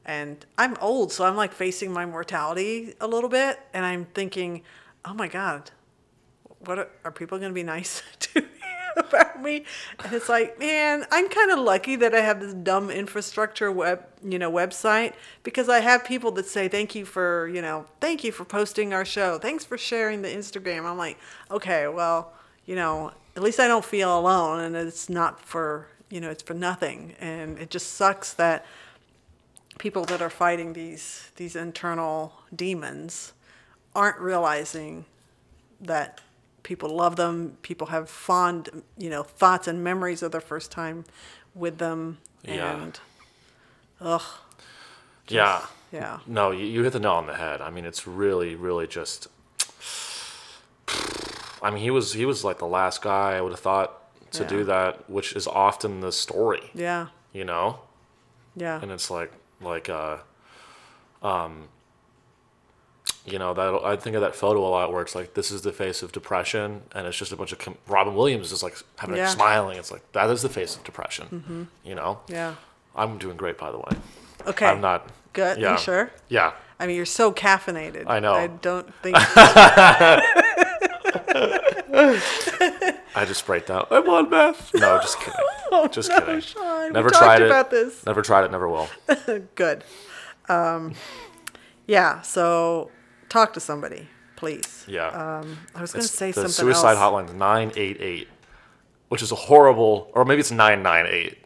And 0.05 0.45
I'm 0.57 0.75
old, 0.81 1.11
so 1.11 1.23
I'm 1.25 1.35
like 1.35 1.53
facing 1.53 1.91
my 1.91 2.05
mortality 2.05 2.93
a 2.99 3.07
little 3.07 3.29
bit. 3.29 3.59
And 3.73 3.85
I'm 3.85 4.05
thinking, 4.05 4.63
oh 5.05 5.13
my 5.13 5.27
God, 5.27 5.71
what 6.59 6.79
are, 6.79 6.89
are 7.05 7.11
people 7.11 7.37
going 7.37 7.51
to 7.51 7.53
be 7.53 7.63
nice 7.63 8.01
to 8.19 8.41
me 8.41 8.47
about 8.97 9.41
me? 9.41 9.63
And 10.03 10.13
it's 10.13 10.29
like, 10.29 10.59
man, 10.59 11.05
I'm 11.11 11.29
kind 11.29 11.51
of 11.51 11.59
lucky 11.59 11.95
that 11.97 12.13
I 12.13 12.19
have 12.19 12.39
this 12.39 12.53
dumb 12.53 12.89
infrastructure 12.89 13.71
web, 13.71 14.05
you 14.23 14.39
know, 14.39 14.51
website 14.51 15.13
because 15.43 15.69
I 15.69 15.79
have 15.79 16.03
people 16.03 16.31
that 16.31 16.47
say, 16.47 16.67
thank 16.67 16.95
you 16.95 17.05
for, 17.05 17.47
you 17.47 17.61
know, 17.61 17.85
thank 18.01 18.23
you 18.23 18.31
for 18.31 18.45
posting 18.45 18.93
our 18.93 19.05
show. 19.05 19.37
Thanks 19.37 19.63
for 19.63 19.77
sharing 19.77 20.21
the 20.21 20.29
Instagram. 20.29 20.85
I'm 20.85 20.97
like, 20.97 21.17
okay, 21.49 21.87
well, 21.87 22.33
you 22.65 22.75
know, 22.75 23.11
at 23.35 23.43
least 23.43 23.59
I 23.59 23.67
don't 23.67 23.85
feel 23.85 24.17
alone 24.17 24.59
and 24.61 24.75
it's 24.75 25.09
not 25.09 25.39
for, 25.39 25.87
you 26.09 26.21
know, 26.21 26.29
it's 26.29 26.43
for 26.43 26.53
nothing. 26.53 27.15
And 27.19 27.57
it 27.57 27.69
just 27.69 27.93
sucks 27.93 28.33
that 28.33 28.65
people 29.77 30.03
that 30.05 30.21
are 30.21 30.29
fighting 30.29 30.73
these 30.73 31.31
these 31.35 31.55
internal 31.55 32.33
demons 32.55 33.33
aren't 33.95 34.19
realizing 34.19 35.05
that 35.81 36.21
people 36.63 36.89
love 36.89 37.15
them. 37.15 37.57
People 37.61 37.87
have 37.87 38.09
fond, 38.09 38.69
you 38.97 39.09
know, 39.09 39.23
thoughts 39.23 39.67
and 39.67 39.83
memories 39.83 40.23
of 40.23 40.31
their 40.31 40.41
first 40.41 40.71
time 40.71 41.05
with 41.53 41.77
them. 41.77 42.17
Yeah. 42.43 42.81
And 42.83 42.99
ugh, 44.01 44.21
yeah. 45.27 45.65
yeah, 45.91 46.19
No, 46.27 46.51
you, 46.51 46.65
you 46.65 46.83
hit 46.83 46.93
the 46.93 46.99
nail 46.99 47.11
on 47.11 47.27
the 47.27 47.35
head. 47.35 47.61
I 47.61 47.69
mean, 47.69 47.85
it's 47.85 48.07
really, 48.07 48.55
really 48.55 48.87
just. 48.87 49.27
I 51.61 51.69
mean, 51.69 51.81
he 51.81 51.91
was 51.91 52.13
he 52.13 52.25
was 52.25 52.43
like 52.43 52.59
the 52.59 52.67
last 52.67 53.01
guy 53.01 53.37
I 53.37 53.41
would 53.41 53.51
have 53.51 53.59
thought 53.59 53.99
to 54.31 54.43
Yeah. 54.43 54.49
do 54.49 54.63
that, 54.65 55.09
which 55.09 55.33
is 55.33 55.47
often 55.47 56.01
the 56.01 56.11
story, 56.11 56.71
yeah, 56.73 57.07
you 57.31 57.45
know. 57.45 57.79
yeah, 58.55 58.81
And 58.81 58.91
it's 58.91 59.09
like 59.09 59.31
like 59.63 59.89
uh, 59.89 60.17
um, 61.21 61.67
you 63.25 63.39
know 63.39 63.53
that 63.53 63.81
I 63.85 63.95
think 63.95 64.15
of 64.15 64.21
that 64.21 64.35
photo 64.35 64.65
a 64.65 64.69
lot 64.69 64.91
where 64.91 65.01
it's 65.01 65.15
like 65.15 65.33
this 65.33 65.51
is 65.51 65.61
the 65.61 65.71
face 65.71 66.01
of 66.03 66.11
depression, 66.11 66.81
and 66.93 67.07
it's 67.07 67.17
just 67.17 67.31
a 67.31 67.35
bunch 67.35 67.51
of 67.51 67.59
com- 67.59 67.77
Robin 67.87 68.15
Williams 68.15 68.51
is 68.51 68.63
like 68.63 68.77
having 68.97 69.15
Yeah. 69.15 69.23
like 69.23 69.31
smiling. 69.33 69.77
It's 69.77 69.91
like 69.91 70.09
that 70.13 70.29
is 70.29 70.41
the 70.41 70.49
face 70.49 70.75
of 70.75 70.83
depression, 70.83 71.67
you 71.83 71.95
know. 71.95 72.19
yeah. 72.27 72.55
I'm 72.95 73.17
doing 73.17 73.37
great, 73.37 73.57
by 73.57 73.71
the 73.71 73.77
way. 73.79 73.91
Okay, 74.45 74.67
I'm 74.67 74.81
not. 74.81 75.09
good. 75.33 75.57
Yeah. 75.57 75.71
You 75.71 75.77
sure? 75.79 76.11
Yeah. 76.29 76.51
I 76.79 76.85
mean, 76.85 76.95
you're 76.95 77.05
so 77.05 77.31
caffeinated. 77.31 78.03
I 78.07 78.19
know. 78.19 78.33
I 78.33 78.47
don't 78.47 78.93
think. 79.01 79.17
I 83.15 83.25
just 83.25 83.45
break 83.45 83.65
down. 83.67 83.85
I'm 83.91 84.09
on 84.09 84.29
meth. 84.29 84.73
No, 84.73 84.99
just 84.99 85.19
kidding. 85.19 85.89
just 85.91 86.09
no, 86.09 86.19
kidding. 86.19 86.39
Sean, 86.41 86.93
Never 86.93 87.09
tried 87.09 87.41
it. 87.41 87.45
about 87.45 87.69
this. 87.69 88.05
Never 88.05 88.21
tried 88.21 88.45
it. 88.45 88.51
Never 88.51 88.67
will. 88.67 88.89
Good. 89.55 89.83
Um, 90.49 90.93
yeah. 91.87 92.21
So 92.21 92.89
talk 93.29 93.53
to 93.53 93.59
somebody, 93.59 94.07
please. 94.35 94.83
Yeah. 94.87 95.07
Um, 95.09 95.59
I 95.75 95.81
was 95.81 95.93
going 95.93 96.01
to 96.01 96.07
say 96.07 96.27
the 96.31 96.33
something 96.33 96.51
suicide 96.51 96.91
else. 96.97 96.99
hotline's 96.99 97.33
nine 97.33 97.71
eight 97.75 97.97
eight, 97.99 98.27
which 99.09 99.21
is 99.21 99.31
a 99.31 99.35
horrible, 99.35 100.09
or 100.13 100.25
maybe 100.25 100.39
it's 100.39 100.51
nine 100.51 100.81
nine 100.81 101.05
eight. 101.07 101.37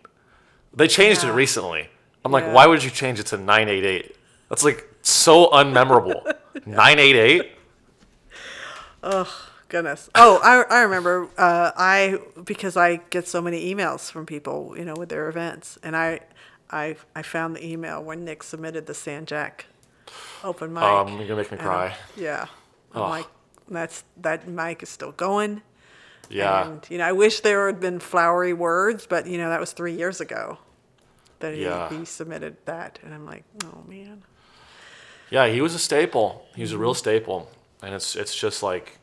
They 0.74 0.88
changed 0.88 1.24
Yeah. 1.24 1.32
it 1.32 1.34
recently. 1.34 1.90
I'm 2.24 2.32
like, 2.32 2.44
Yeah. 2.46 2.54
why 2.54 2.68
would 2.68 2.84
you 2.84 2.90
change 2.90 3.20
it 3.20 3.26
to 3.28 3.38
nine 3.38 3.68
eight 3.68 3.84
eight? 3.86 4.16
That's 4.50 4.64
like 4.64 4.88
so 5.02 5.48
unmemorable. 5.48 6.34
Nine 6.66 6.98
eight 7.00 7.16
eight. 7.16 7.52
Goodness. 9.70 10.10
Oh, 10.16 10.40
I, 10.44 10.64
I 10.74 10.82
remember. 10.84 11.28
Uh, 11.38 11.72
I 11.76 12.20
because 12.46 12.78
I 12.78 12.98
get 13.10 13.28
so 13.28 13.42
many 13.42 13.74
emails 13.74 14.10
from 14.12 14.26
people, 14.26 14.74
you 14.78 14.86
know, 14.86 14.94
with 14.98 15.10
their 15.10 15.28
events, 15.28 15.78
and 15.84 15.96
I, 15.96 16.22
I, 16.72 16.96
I 17.16 17.22
found 17.22 17.56
the 17.58 17.66
email 17.66 18.02
when 18.02 18.24
Nick 18.24 18.44
submitted 18.44 18.86
the 18.86 18.94
San 18.94 19.26
Jac 19.26 19.66
open 20.44 20.74
mic. 20.74 20.84
Um, 20.84 21.10
you're 21.18 21.28
gonna 21.28 21.42
make 21.42 21.52
me 21.52 21.58
I'm- 21.58 21.68
cry. 21.68 21.96
yeah. 22.16 22.46
I'm 22.94 23.02
Ugh. 23.02 23.10
like, 23.10 23.26
that's 23.68 24.06
that 24.22 24.48
mic 24.48 24.82
is 24.84 24.90
still 24.90 25.12
going. 25.12 25.62
Yeah. 26.30 26.68
And 26.68 26.86
you 26.90 26.98
know, 26.98 27.06
I 27.06 27.12
wish 27.12 27.42
there 27.42 27.68
had 27.68 27.82
been 27.82 28.00
flowery 28.00 28.54
words, 28.54 29.06
but 29.06 29.28
you 29.28 29.38
know, 29.38 29.50
that 29.50 29.60
was 29.60 29.74
three 29.74 29.94
years 29.98 30.22
ago 30.22 30.60
that 31.40 31.54
he, 31.54 31.64
Yeah. 31.64 31.90
he 31.90 32.06
submitted 32.06 32.56
that, 32.66 33.00
and 33.04 33.14
I'm 33.14 33.26
like, 33.26 33.44
oh 33.66 33.84
man. 33.86 34.24
Yeah, 35.30 35.48
he 35.48 35.60
was 35.60 35.76
a 35.76 35.80
staple. 35.80 36.46
He 36.56 36.62
was 36.62 36.72
a 36.72 36.78
real 36.78 36.94
staple, 36.94 37.52
and 37.84 37.94
it's 37.94 38.16
it's 38.16 38.34
just 38.34 38.64
like, 38.64 38.98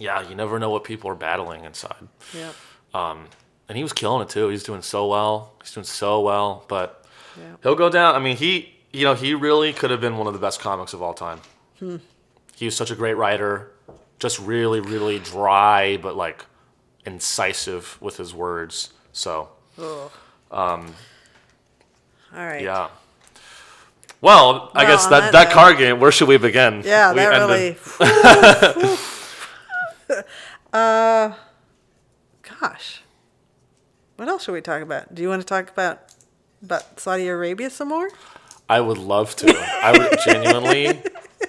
yeah, 0.00 0.28
you 0.28 0.34
never 0.34 0.58
know 0.58 0.70
what 0.70 0.82
people 0.82 1.08
are 1.10 1.14
battling 1.14 1.64
inside. 1.64 2.08
Yeah. 2.36 2.50
Um, 2.92 3.26
and 3.68 3.76
he 3.76 3.84
was 3.84 3.92
killing 3.92 4.22
it 4.22 4.28
too. 4.28 4.48
He's 4.48 4.64
doing 4.64 4.82
so 4.82 5.06
well. 5.06 5.52
He's 5.62 5.72
doing 5.72 5.84
so 5.84 6.20
well, 6.20 6.64
but 6.66 7.04
Yeah. 7.38 7.54
he'll 7.62 7.76
go 7.76 7.88
down. 7.88 8.16
I 8.16 8.18
mean, 8.18 8.36
he 8.36 8.74
you 8.92 9.04
know 9.04 9.14
he 9.14 9.34
really 9.34 9.72
could 9.72 9.90
have 9.92 10.00
been 10.00 10.16
one 10.18 10.26
of 10.26 10.32
the 10.32 10.40
best 10.40 10.58
comics 10.58 10.92
of 10.92 11.00
all 11.02 11.14
time. 11.14 11.40
Hmm. 11.78 11.98
He 12.56 12.64
was 12.64 12.74
such 12.74 12.90
a 12.90 12.96
great 12.96 13.14
writer, 13.16 13.70
just 14.18 14.40
really 14.40 14.80
really 14.80 15.20
dry 15.20 15.96
but 15.98 16.16
like 16.16 16.44
incisive 17.06 17.96
with 18.00 18.16
his 18.16 18.34
words. 18.34 18.90
So 19.12 19.50
Ugh. 19.78 20.10
Um. 20.50 20.94
All 22.34 22.44
right. 22.44 22.62
yeah. 22.62 22.88
Well, 24.20 24.70
I 24.74 24.84
Well, 24.84 24.86
guess 24.92 25.06
that, 25.06 25.20
that 25.20 25.32
that 25.32 25.50
card 25.52 25.78
game. 25.78 25.98
Where 26.00 26.12
should 26.12 26.28
we 26.28 26.36
begin? 26.36 26.82
Yeah, 26.84 27.10
We 27.12 27.18
that 27.20 27.32
ended- 27.34 27.78
really. 27.98 28.96
uh, 30.72 31.32
gosh, 32.60 33.02
what 34.16 34.28
else 34.28 34.44
should 34.44 34.52
we 34.52 34.60
talk 34.60 34.82
about? 34.82 35.14
Do 35.14 35.22
you 35.22 35.28
want 35.28 35.42
to 35.42 35.46
talk 35.46 35.70
about 35.70 36.00
about 36.62 37.00
Saudi 37.00 37.26
Arabia 37.28 37.70
some 37.70 37.88
more? 37.88 38.10
I 38.68 38.80
would 38.80 38.98
love 38.98 39.34
to. 39.36 39.52
I 39.82 39.92
would 39.96 40.18
genuinely 40.24 41.02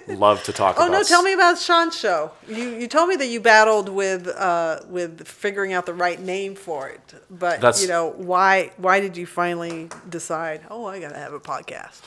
love 0.07 0.41
to 0.43 0.53
talk 0.53 0.77
Oh 0.79 0.87
about. 0.87 0.91
no, 0.93 1.03
tell 1.03 1.21
me 1.21 1.33
about 1.33 1.59
Sean's 1.59 1.95
show. 1.97 2.31
You 2.47 2.69
you 2.69 2.87
told 2.87 3.09
me 3.09 3.15
that 3.17 3.27
you 3.27 3.39
battled 3.39 3.89
with 3.89 4.27
uh 4.27 4.79
with 4.87 5.27
figuring 5.27 5.73
out 5.73 5.85
the 5.85 5.93
right 5.93 6.19
name 6.19 6.55
for 6.55 6.89
it, 6.89 7.13
but 7.29 7.61
That's- 7.61 7.81
you 7.81 7.87
know 7.87 8.11
why 8.17 8.71
why 8.77 8.99
did 9.01 9.17
you 9.17 9.25
finally 9.25 9.89
decide? 10.09 10.61
Oh, 10.71 10.85
I 10.85 10.99
gotta 10.99 11.17
have 11.17 11.33
a 11.33 11.39
podcast. 11.39 12.01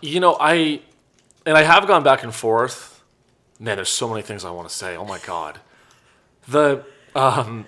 You 0.00 0.18
know, 0.18 0.36
I 0.40 0.80
and 1.46 1.56
I 1.56 1.62
have 1.62 1.86
gone 1.86 2.02
back 2.02 2.24
and 2.24 2.34
forth. 2.34 2.97
Man, 3.58 3.76
there's 3.76 3.88
so 3.88 4.08
many 4.08 4.22
things 4.22 4.44
I 4.44 4.50
want 4.50 4.68
to 4.68 4.74
say. 4.74 4.96
Oh 4.96 5.04
my 5.04 5.18
god, 5.18 5.60
the 6.46 6.84
um, 7.14 7.66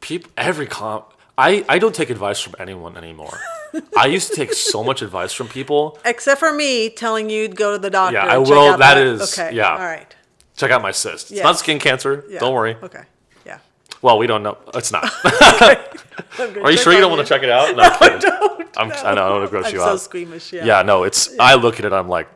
people 0.00 0.30
every 0.36 0.66
comp. 0.66 1.12
I 1.36 1.64
I 1.68 1.78
don't 1.78 1.94
take 1.94 2.10
advice 2.10 2.40
from 2.40 2.54
anyone 2.58 2.96
anymore. 2.96 3.38
I 3.98 4.06
used 4.06 4.30
to 4.30 4.36
take 4.36 4.52
so 4.52 4.84
much 4.84 5.02
advice 5.02 5.32
from 5.32 5.48
people. 5.48 5.98
Except 6.04 6.38
for 6.38 6.52
me 6.52 6.90
telling 6.90 7.28
you 7.30 7.48
to 7.48 7.54
go 7.54 7.72
to 7.72 7.78
the 7.78 7.90
doctor. 7.90 8.14
Yeah, 8.14 8.26
I 8.26 8.38
will. 8.38 8.76
That 8.78 8.98
is- 8.98 9.36
okay. 9.36 9.54
yeah. 9.54 9.72
All 9.72 9.78
right. 9.78 10.14
Check 10.56 10.70
out 10.70 10.82
my 10.82 10.92
cyst. 10.92 11.32
It's 11.32 11.42
not 11.42 11.58
skin 11.58 11.80
cancer. 11.80 12.24
Yeah. 12.28 12.38
Don't 12.38 12.54
worry. 12.54 12.76
Okay. 12.80 13.02
Yeah. 13.44 13.58
Well, 14.02 14.18
we 14.18 14.28
don't 14.28 14.44
know. 14.44 14.56
It's 14.74 14.92
not. 14.92 15.02
Are 16.62 16.70
you 16.70 16.76
sure 16.76 16.92
you 16.92 17.00
don't 17.00 17.10
want 17.10 17.26
to 17.26 17.28
check 17.28 17.42
it 17.42 17.50
out? 17.50 17.74
No, 17.76 17.82
I'm 17.82 18.18
don't. 18.20 18.68
I'm, 18.76 18.92
I 18.92 19.14
know 19.14 19.24
I 19.24 19.28
don't 19.28 19.38
want 19.40 19.44
to 19.46 19.50
gross 19.50 19.66
I'm 19.66 19.72
you 19.72 19.80
so 19.80 19.86
out. 19.86 20.00
squeamish. 20.00 20.52
Yeah. 20.52 20.64
Yeah, 20.64 20.82
no, 20.82 21.02
it's. 21.02 21.36
I 21.40 21.54
look 21.54 21.80
at 21.80 21.84
it. 21.84 21.92
I'm 21.92 22.08
like, 22.08 22.28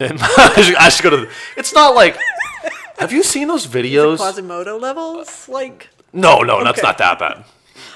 I 0.00 0.62
should, 0.62 0.76
I 0.76 0.88
should 0.88 1.02
go 1.02 1.10
to. 1.10 1.16
The, 1.18 1.30
it's 1.56 1.74
not 1.74 1.94
like. 1.94 2.16
Have 2.98 3.12
you 3.12 3.22
seen 3.22 3.48
those 3.48 3.66
videos? 3.66 4.16
Quasimodo 4.18 4.76
levels, 4.78 5.48
like. 5.48 5.90
No, 6.12 6.40
no, 6.40 6.64
that's 6.64 6.78
Okay. 6.78 6.86
not 6.86 6.98
that 6.98 7.18
bad. 7.18 7.44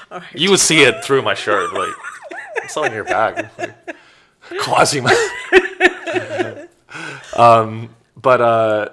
Right. 0.09 0.23
You 0.33 0.49
would 0.51 0.59
see 0.59 0.81
it 0.83 1.03
through 1.03 1.23
my 1.23 1.33
shirt. 1.33 1.73
Like, 1.73 1.93
it's 2.57 2.77
in 2.77 2.93
your 2.93 3.03
bag. 3.03 3.49
Quasimo. 4.49 5.09
um, 7.37 7.89
but 8.15 8.41
uh, 8.41 8.89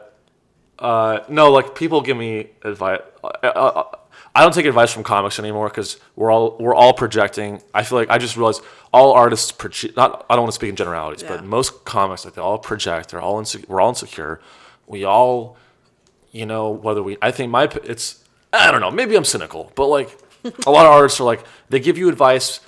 uh, 0.78 1.20
no, 1.28 1.50
like 1.50 1.74
people 1.74 2.00
give 2.00 2.16
me 2.16 2.50
advice. 2.62 3.00
Uh, 3.22 3.28
uh, 3.46 3.84
I 4.34 4.42
don't 4.42 4.54
take 4.54 4.66
advice 4.66 4.92
from 4.92 5.02
comics 5.02 5.38
anymore 5.38 5.68
because 5.68 5.98
we're 6.16 6.30
all 6.30 6.56
we're 6.60 6.74
all 6.74 6.92
projecting. 6.92 7.60
I 7.74 7.82
feel 7.82 7.98
like 7.98 8.10
I 8.10 8.18
just 8.18 8.36
realized 8.36 8.62
all 8.92 9.12
artists 9.12 9.50
project. 9.52 9.96
Not 9.96 10.24
I 10.30 10.34
don't 10.36 10.42
want 10.44 10.52
to 10.52 10.54
speak 10.54 10.70
in 10.70 10.76
generalities, 10.76 11.22
Yeah. 11.22 11.30
but 11.36 11.44
most 11.44 11.84
comics 11.84 12.24
like 12.24 12.34
they 12.34 12.40
all 12.42 12.58
project. 12.58 13.10
They're 13.10 13.20
all 13.20 13.38
insecure. 13.38 13.66
We're 13.68 13.80
all 13.80 13.88
insecure. 13.88 14.40
We 14.86 15.04
all, 15.04 15.56
you 16.30 16.46
know, 16.46 16.70
whether 16.70 17.02
we. 17.02 17.16
I 17.20 17.30
think 17.32 17.50
my 17.50 17.64
it's. 17.84 18.22
I 18.52 18.70
don't 18.70 18.80
know. 18.80 18.90
Maybe 18.90 19.16
I'm 19.16 19.24
cynical, 19.24 19.72
but 19.74 19.86
like 19.86 20.16
a 20.66 20.70
lot 20.70 20.86
of 20.86 20.92
artists 20.92 21.20
are 21.20 21.24
like 21.24 21.44
they 21.68 21.80
give 21.80 21.98
you 21.98 22.08
advice 22.08 22.60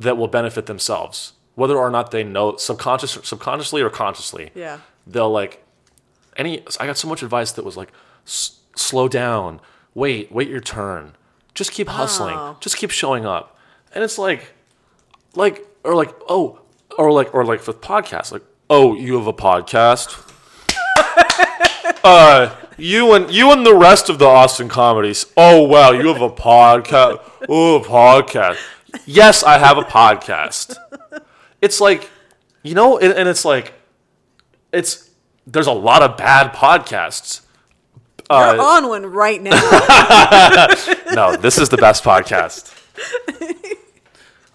that 0.00 0.16
will 0.16 0.28
benefit 0.28 0.66
themselves, 0.66 1.32
whether 1.54 1.76
or 1.76 1.90
not 1.90 2.10
they 2.10 2.24
know 2.24 2.56
subconscious, 2.56 3.12
subconsciously 3.22 3.82
or 3.82 3.88
consciously 3.90 4.50
Yeah. 4.54 4.78
they'll 5.06 5.30
like 5.30 5.62
any 6.36 6.64
i 6.80 6.86
got 6.86 6.96
so 6.96 7.06
much 7.06 7.22
advice 7.22 7.52
that 7.52 7.64
was 7.64 7.76
like 7.76 7.92
S- 8.26 8.58
slow 8.74 9.06
down 9.06 9.60
wait 9.94 10.30
wait 10.32 10.48
your 10.48 10.60
turn. 10.60 11.14
Just 11.54 11.72
keep 11.72 11.88
hustling. 11.88 12.36
Oh. 12.36 12.56
just 12.60 12.76
keep 12.76 12.90
showing 12.90 13.24
up. 13.24 13.56
And 13.94 14.02
it's 14.02 14.18
like 14.18 14.52
like 15.34 15.66
or 15.84 15.94
like 15.94 16.14
oh 16.28 16.60
or 16.98 17.12
like 17.12 17.34
or 17.34 17.44
like 17.44 17.66
with 17.66 17.80
podcasts 17.80 18.32
like 18.32 18.42
oh 18.68 18.94
you 18.94 19.16
have 19.16 19.26
a 19.26 19.32
podcast? 19.32 20.30
Uh 22.02 22.54
you 22.76 23.14
and 23.14 23.30
you 23.30 23.50
and 23.50 23.64
the 23.64 23.74
rest 23.74 24.10
of 24.10 24.18
the 24.18 24.26
austin 24.26 24.68
comedies. 24.68 25.24
Oh 25.38 25.62
wow 25.62 25.90
you 25.92 26.08
have 26.08 26.20
a 26.20 26.28
podcast 26.28 27.18
oh 27.48 27.82
podcast. 27.82 28.58
Yes 29.06 29.42
i 29.42 29.56
have 29.58 29.78
a 29.78 29.82
podcast. 29.82 30.76
It's 31.62 31.80
like 31.80 32.10
you 32.62 32.74
know 32.74 32.98
and, 32.98 33.12
and 33.14 33.26
it's 33.28 33.44
like 33.44 33.72
it's 34.72 35.10
there's 35.46 35.66
a 35.66 35.72
lot 35.72 36.02
of 36.02 36.16
bad 36.16 36.52
podcasts. 36.52 37.40
You're 38.30 38.60
uh, 38.60 38.62
on 38.62 38.88
one 38.88 39.06
right 39.06 39.40
now. 39.42 39.52
No, 41.14 41.36
this 41.36 41.58
is 41.58 41.68
the 41.68 41.76
best 41.76 42.02
podcast. 42.02 42.74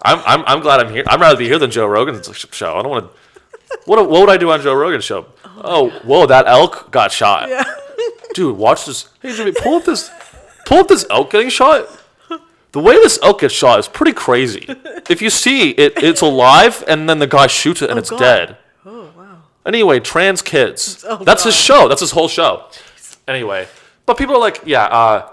I'm, 0.02 0.18
I'm, 0.26 0.44
I'm 0.46 0.60
glad 0.60 0.80
I'm 0.80 0.92
here. 0.92 1.04
I'd 1.06 1.20
rather 1.20 1.38
be 1.38 1.46
here 1.46 1.58
than 1.58 1.70
Joe 1.70 1.86
Rogan's 1.86 2.28
show. 2.52 2.76
I 2.76 2.82
don't 2.82 2.90
want 2.90 3.10
to. 3.10 3.78
What, 3.86 4.10
what 4.10 4.20
would 4.20 4.28
I 4.28 4.36
do 4.36 4.50
on 4.50 4.60
Joe 4.60 4.74
Rogan's 4.74 5.04
show? 5.04 5.26
Oh, 5.44 5.60
oh 5.64 5.90
whoa, 6.04 6.26
that 6.26 6.46
elk 6.46 6.90
got 6.90 7.12
shot. 7.12 7.48
yeah. 7.48 7.64
Dude, 8.34 8.56
watch 8.56 8.84
this. 8.84 9.08
Hey, 9.22 9.34
Jimmy, 9.34 9.52
pull 9.52 9.76
up 9.76 9.84
this. 9.84 10.10
Pull 10.66 10.78
up 10.78 10.88
this 10.88 11.06
elk 11.10 11.30
getting 11.30 11.48
shot. 11.48 11.88
The 12.72 12.80
way 12.80 12.94
this 12.94 13.18
elk 13.22 13.40
gets 13.40 13.54
shot 13.54 13.78
is 13.78 13.88
pretty 13.88 14.12
crazy. 14.12 14.66
If 15.08 15.20
you 15.22 15.30
see 15.30 15.70
it, 15.70 15.94
it's 15.96 16.20
alive, 16.20 16.84
and 16.86 17.08
then 17.08 17.18
the 17.18 17.26
guy 17.26 17.46
shoots 17.48 17.82
it, 17.82 17.90
and 17.90 17.98
oh, 17.98 18.00
it's 18.00 18.10
God. 18.10 18.18
dead. 18.20 18.56
Oh 18.86 19.10
wow. 19.16 19.38
Anyway, 19.66 19.98
trans 20.00 20.40
kids. 20.42 21.04
Oh, 21.08 21.16
That's 21.16 21.44
his 21.44 21.54
show. 21.56 21.88
That's 21.88 22.00
his 22.00 22.12
whole 22.12 22.28
show. 22.28 22.66
Anyway, 23.30 23.68
but 24.06 24.18
people 24.18 24.34
are 24.34 24.40
like, 24.40 24.60
yeah, 24.66 24.84
uh, 24.86 25.32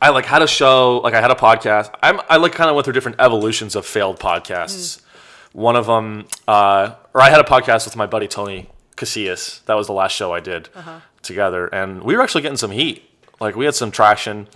I 0.00 0.10
like 0.10 0.24
had 0.24 0.40
a 0.40 0.46
show, 0.46 1.00
like 1.02 1.14
I 1.14 1.20
had 1.20 1.32
a 1.32 1.34
podcast. 1.34 1.92
I'm 2.00 2.20
I 2.30 2.36
like 2.36 2.52
kind 2.52 2.70
of 2.70 2.76
went 2.76 2.84
through 2.84 2.94
different 2.94 3.20
evolutions 3.20 3.74
of 3.74 3.84
failed 3.84 4.20
podcasts. 4.20 5.02
One 5.52 5.74
of 5.74 5.86
them, 5.86 6.26
uh, 6.46 6.94
or 7.12 7.20
I 7.20 7.30
had 7.30 7.40
a 7.40 7.44
podcast 7.44 7.86
with 7.86 7.96
my 7.96 8.06
buddy 8.06 8.28
Tony 8.28 8.70
Casillas. 8.96 9.64
That 9.64 9.74
was 9.74 9.88
the 9.88 9.94
last 9.94 10.14
show 10.14 10.32
I 10.32 10.38
did 10.38 10.68
together, 11.22 11.66
and 11.66 12.04
we 12.04 12.14
were 12.14 12.22
actually 12.22 12.42
getting 12.42 12.56
some 12.56 12.70
heat. 12.70 13.02
Like 13.40 13.56
we 13.56 13.64
had 13.64 13.74
some 13.74 13.90
traction, 13.90 14.46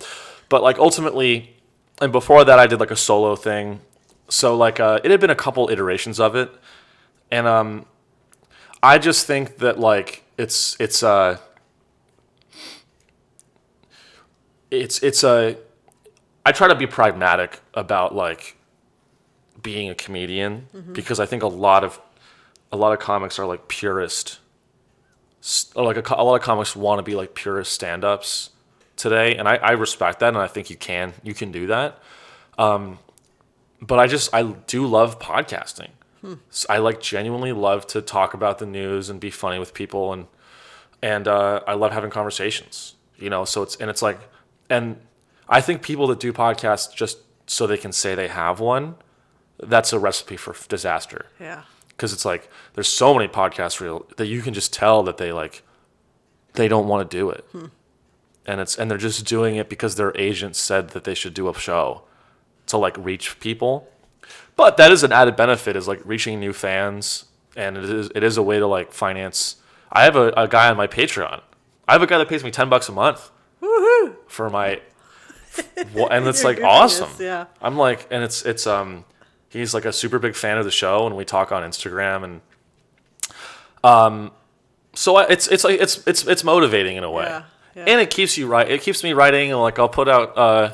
but 0.47 0.63
like 0.63 0.77
ultimately, 0.79 1.57
and 2.01 2.13
before 2.13 2.45
that, 2.45 2.59
I 2.59 2.67
did 2.67 2.79
like 2.79 2.91
a 2.91 2.95
solo 2.95 3.35
thing. 3.35 3.81
So 4.29 4.55
like 4.55 4.79
uh, 4.79 5.01
it 5.03 5.11
had 5.11 5.19
been 5.19 5.29
a 5.29 5.35
couple 5.35 5.69
iterations 5.69 6.17
of 6.17 6.33
it, 6.37 6.49
and 7.29 7.45
um, 7.45 7.85
I 8.81 8.99
just 8.99 9.27
think 9.27 9.57
that 9.57 9.77
like 9.79 10.23
it's 10.37 10.77
it's 10.79 11.03
uh 11.03 11.39
it's 14.73 15.01
it's 15.03 15.23
a 15.23 15.57
I 16.45 16.51
try 16.51 16.67
to 16.67 16.75
be 16.75 16.87
pragmatic 16.87 17.61
about 17.73 18.13
like 18.15 18.57
being 19.61 19.89
a 19.89 19.95
comedian 19.95 20.67
because 20.93 21.19
I 21.19 21.25
think 21.25 21.43
a 21.43 21.47
lot 21.47 21.83
of 21.83 22.01
a 22.71 22.77
lot 22.77 22.91
of 22.91 22.99
comics 22.99 23.39
are 23.39 23.45
like 23.45 23.67
purist 23.67 24.39
or 25.75 25.83
like 25.83 25.97
a, 25.97 26.15
a 26.15 26.23
lot 26.23 26.35
of 26.35 26.41
comics 26.41 26.75
want 26.75 26.99
to 26.99 27.03
be 27.03 27.15
like 27.15 27.33
purist 27.35 27.71
stand-ups 27.71 28.49
today 28.95 29.35
and 29.35 29.47
I, 29.47 29.55
I 29.57 29.71
respect 29.71 30.19
that 30.19 30.29
and 30.29 30.37
I 30.37 30.47
think 30.47 30.69
you 30.69 30.75
can 30.75 31.13
you 31.23 31.33
can 31.33 31.51
do 31.51 31.67
that. 31.67 31.99
Um, 32.57 32.99
but 33.81 33.99
I 33.99 34.07
just 34.07 34.33
I 34.33 34.43
do 34.43 34.85
love 34.87 35.19
podcasting. 35.19 35.89
I 36.69 36.77
like 36.77 37.01
genuinely 37.01 37.51
love 37.51 37.85
to 37.87 38.01
talk 38.01 38.33
about 38.33 38.57
the 38.59 38.65
news 38.65 39.09
and 39.09 39.19
be 39.19 39.29
funny 39.29 39.59
with 39.59 39.73
people 39.73 40.13
and 40.13 40.27
and 41.01 41.27
uh, 41.27 41.59
I 41.67 41.73
love 41.73 41.91
having 41.91 42.11
conversations. 42.11 42.95
You 43.17 43.29
know, 43.29 43.43
so 43.45 43.61
it's 43.61 43.75
and 43.75 43.89
it's 43.89 44.01
like, 44.01 44.19
and 44.73 44.97
I 45.47 45.61
think 45.61 45.81
people 45.81 46.07
that 46.07 46.19
do 46.19 46.33
podcasts 46.33 46.93
just 46.93 47.19
so 47.45 47.67
they 47.67 47.77
can 47.77 47.91
say 47.91 48.15
they 48.15 48.27
have 48.27 48.59
one, 48.59 48.95
that's 49.61 49.93
a 49.93 49.99
recipe 49.99 50.35
for 50.35 50.55
disaster. 50.67 51.27
Yeah. 51.39 51.63
Because 51.89 52.11
it's 52.11 52.25
like 52.25 52.49
there's 52.73 52.87
so 52.87 53.13
many 53.13 53.27
podcasts 53.27 53.79
real 53.79 54.05
that 54.17 54.25
you 54.25 54.41
can 54.41 54.53
just 54.53 54.73
tell 54.73 55.03
that 55.03 55.17
they 55.17 55.31
like 55.31 55.61
they 56.53 56.67
don't 56.67 56.87
want 56.87 57.09
to 57.09 57.17
do 57.17 57.29
it, 57.29 57.45
hmm. 57.51 57.65
and 58.45 58.61
it's 58.61 58.75
and 58.77 58.89
they're 58.89 58.97
just 58.97 59.25
doing 59.25 59.55
it 59.55 59.69
because 59.69 59.95
their 59.95 60.15
agent 60.17 60.55
said 60.55 60.89
that 60.89 61.03
they 61.03 61.13
should 61.13 61.33
do 61.33 61.47
a 61.49 61.53
show 61.53 62.03
to 62.67 62.77
like 62.77 62.95
reach 62.97 63.39
people. 63.39 63.87
But 64.55 64.77
that 64.77 64.91
is 64.91 65.03
an 65.03 65.11
added 65.11 65.35
benefit 65.35 65.75
is 65.75 65.87
like 65.87 66.01
reaching 66.03 66.39
new 66.39 66.53
fans, 66.53 67.25
and 67.55 67.77
it 67.77 67.85
is 67.85 68.11
it 68.15 68.23
is 68.23 68.37
a 68.37 68.43
way 68.43 68.57
to 68.57 68.67
like 68.67 68.91
finance. 68.91 69.57
I 69.91 70.03
have 70.03 70.15
a, 70.15 70.33
a 70.35 70.47
guy 70.47 70.69
on 70.69 70.77
my 70.77 70.87
Patreon. 70.87 71.41
I 71.87 71.93
have 71.93 72.01
a 72.01 72.07
guy 72.07 72.17
that 72.17 72.27
pays 72.27 72.43
me 72.43 72.49
ten 72.49 72.69
bucks 72.69 72.89
a 72.89 72.91
month 72.91 73.29
Woohoo! 73.73 74.15
for 74.27 74.49
my, 74.49 74.81
and 76.09 76.27
it's 76.27 76.43
like 76.49 76.61
awesome. 76.61 77.09
yeah. 77.19 77.45
I'm 77.61 77.77
like, 77.77 78.07
and 78.11 78.23
it's 78.23 78.43
it's 78.45 78.67
um, 78.67 79.05
he's 79.49 79.73
like 79.73 79.85
a 79.85 79.93
super 79.93 80.19
big 80.19 80.35
fan 80.35 80.57
of 80.57 80.65
the 80.65 80.71
show, 80.71 81.05
and 81.07 81.15
we 81.15 81.25
talk 81.25 81.51
on 81.51 81.63
Instagram, 81.63 82.23
and 82.23 82.41
um, 83.83 84.31
so 84.93 85.15
I, 85.15 85.25
it's 85.27 85.47
it's 85.47 85.63
like 85.63 85.79
it's 85.79 86.05
it's 86.07 86.25
it's 86.25 86.43
motivating 86.43 86.97
in 86.97 87.03
a 87.03 87.11
way, 87.11 87.25
Yeah, 87.25 87.43
yeah. 87.75 87.85
and 87.87 88.01
it 88.01 88.09
keeps 88.09 88.37
you 88.37 88.47
right. 88.47 88.69
It 88.69 88.81
keeps 88.81 89.03
me 89.03 89.13
writing, 89.13 89.51
and 89.51 89.59
like 89.59 89.79
I'll 89.79 89.89
put 89.89 90.07
out, 90.07 90.37
uh, 90.37 90.73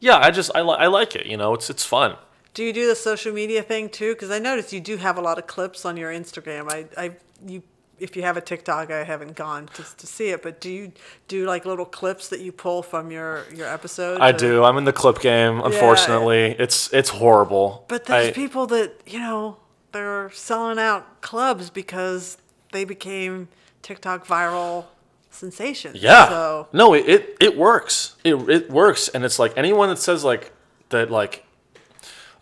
yeah, 0.00 0.18
I 0.18 0.30
just 0.30 0.50
I 0.54 0.62
li- 0.62 0.76
I 0.78 0.86
like 0.88 1.14
it. 1.16 1.26
You 1.26 1.36
know, 1.36 1.54
it's 1.54 1.70
it's 1.70 1.84
fun. 1.84 2.16
Do 2.52 2.62
you 2.62 2.72
do 2.72 2.86
the 2.86 2.94
social 2.94 3.32
media 3.32 3.62
thing 3.62 3.88
too? 3.88 4.12
Because 4.14 4.30
I 4.30 4.38
noticed 4.38 4.72
you 4.72 4.80
do 4.80 4.96
have 4.96 5.18
a 5.18 5.20
lot 5.20 5.38
of 5.38 5.46
clips 5.48 5.84
on 5.84 5.96
your 5.96 6.12
Instagram. 6.12 6.70
I, 6.70 6.86
I, 6.96 7.10
you, 7.44 7.64
if 8.04 8.16
you 8.16 8.22
have 8.22 8.36
a 8.36 8.40
TikTok, 8.40 8.90
I 8.90 9.02
haven't 9.02 9.34
gone 9.34 9.66
to, 9.74 9.82
to 9.96 10.06
see 10.06 10.28
it. 10.28 10.42
But 10.42 10.60
do 10.60 10.70
you 10.70 10.92
do 11.26 11.46
like 11.46 11.64
little 11.64 11.86
clips 11.86 12.28
that 12.28 12.40
you 12.40 12.52
pull 12.52 12.82
from 12.82 13.10
your 13.10 13.44
your 13.52 13.66
episodes? 13.66 14.20
I 14.20 14.30
or- 14.30 14.32
do. 14.34 14.62
I'm 14.62 14.76
in 14.76 14.84
the 14.84 14.92
clip 14.92 15.20
game. 15.20 15.60
Unfortunately, 15.60 16.54
it's 16.58 16.92
it's 16.92 17.08
horrible. 17.08 17.84
But 17.88 18.04
there's 18.04 18.28
I- 18.28 18.32
people 18.32 18.66
that 18.68 19.00
you 19.06 19.18
know 19.18 19.56
they're 19.92 20.30
selling 20.32 20.78
out 20.78 21.20
clubs 21.22 21.70
because 21.70 22.36
they 22.72 22.84
became 22.84 23.48
TikTok 23.82 24.26
viral 24.26 24.84
sensations. 25.30 25.96
Yeah. 25.96 26.28
So 26.28 26.68
No, 26.72 26.94
it, 26.94 27.08
it, 27.08 27.36
it 27.40 27.56
works. 27.56 28.16
It, 28.24 28.34
it 28.48 28.70
works. 28.70 29.08
And 29.08 29.24
it's 29.24 29.38
like 29.38 29.52
anyone 29.56 29.88
that 29.88 29.98
says 29.98 30.24
like 30.24 30.52
that, 30.90 31.10
like, 31.10 31.44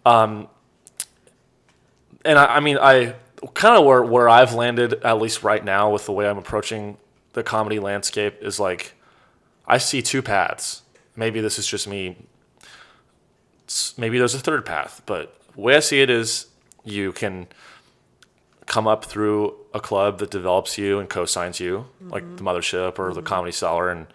um, 0.06 0.48
and 2.24 2.38
I, 2.38 2.56
I 2.56 2.60
mean, 2.60 2.78
I 2.80 3.14
kind 3.54 3.76
of 3.76 3.84
where, 3.84 4.02
where 4.02 4.28
I've 4.28 4.54
landed, 4.54 4.94
at 5.04 5.20
least 5.20 5.42
right 5.42 5.64
now, 5.64 5.90
with 5.90 6.06
the 6.06 6.12
way 6.12 6.28
I'm 6.28 6.38
approaching 6.38 6.96
the 7.32 7.42
comedy 7.42 7.78
landscape 7.78 8.42
is 8.42 8.60
like, 8.60 8.94
I 9.66 9.78
see 9.78 10.02
two 10.02 10.22
paths. 10.22 10.82
Maybe 11.16 11.40
this 11.40 11.58
is 11.58 11.66
just 11.66 11.88
me. 11.88 12.16
Maybe 13.96 14.18
there's 14.18 14.34
a 14.34 14.38
third 14.38 14.66
path, 14.66 15.02
but 15.06 15.40
the 15.54 15.60
way 15.60 15.76
I 15.76 15.80
see 15.80 16.00
it 16.00 16.10
is 16.10 16.46
you 16.84 17.12
can 17.12 17.46
come 18.66 18.86
up 18.86 19.04
through 19.04 19.54
a 19.74 19.80
club 19.80 20.18
that 20.18 20.30
develops 20.30 20.78
you 20.78 20.98
and 20.98 21.08
co-signs 21.08 21.60
you, 21.60 21.86
like 22.00 22.22
mm-hmm. 22.22 22.36
the 22.36 22.42
Mothership 22.42 22.98
or 22.98 23.12
the 23.12 23.20
mm-hmm. 23.20 23.26
Comedy 23.26 23.52
Cellar, 23.52 23.90
and 23.90 24.06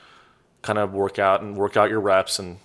kind 0.61 0.79
of 0.79 0.93
work 0.93 1.19
out 1.19 1.41
and 1.41 1.55
work 1.55 1.77
out 1.77 1.89
your 1.89 1.99
reps 1.99 2.39
and 2.39 2.57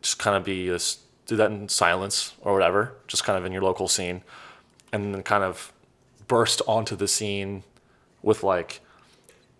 just 0.00 0.18
kind 0.18 0.36
of 0.36 0.44
be 0.44 0.68
this 0.68 0.98
do 1.26 1.36
that 1.36 1.50
in 1.50 1.68
silence 1.68 2.34
or 2.40 2.52
whatever, 2.52 2.94
just 3.06 3.24
kind 3.24 3.38
of 3.38 3.44
in 3.44 3.52
your 3.52 3.62
local 3.62 3.86
scene, 3.88 4.22
and 4.92 5.14
then 5.14 5.22
kind 5.22 5.44
of 5.44 5.72
burst 6.28 6.62
onto 6.66 6.96
the 6.96 7.08
scene 7.08 7.62
with 8.22 8.42
like 8.42 8.80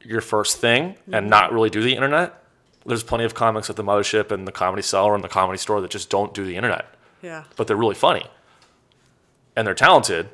your 0.03 0.21
first 0.21 0.59
thing 0.59 0.97
and 1.13 1.29
not 1.31 1.53
really 1.53 1.71
do 1.71 1.83
the 1.83 1.95
internet. 1.95 2.43
There's 2.85 3.03
plenty 3.05 3.25
of 3.25 3.35
comics 3.35 3.71
at 3.71 3.77
the 3.77 3.85
Mothership 3.85 4.31
and 4.33 4.47
the 4.47 4.53
Comedy 4.53 4.83
Cellar 4.83 5.15
and 5.15 5.23
the 5.23 5.29
Comedy 5.29 5.59
Store 5.59 5.81
that 5.81 5.91
just 5.91 6.11
don't 6.11 6.35
do 6.35 6.45
the 6.45 6.57
internet. 6.57 6.87
Yeah, 7.23 7.45
but 7.57 7.67
they're 7.69 7.77
really 7.77 7.95
funny. 7.95 8.27
And 9.55 9.67
they're 9.67 9.75
talented. 9.75 10.29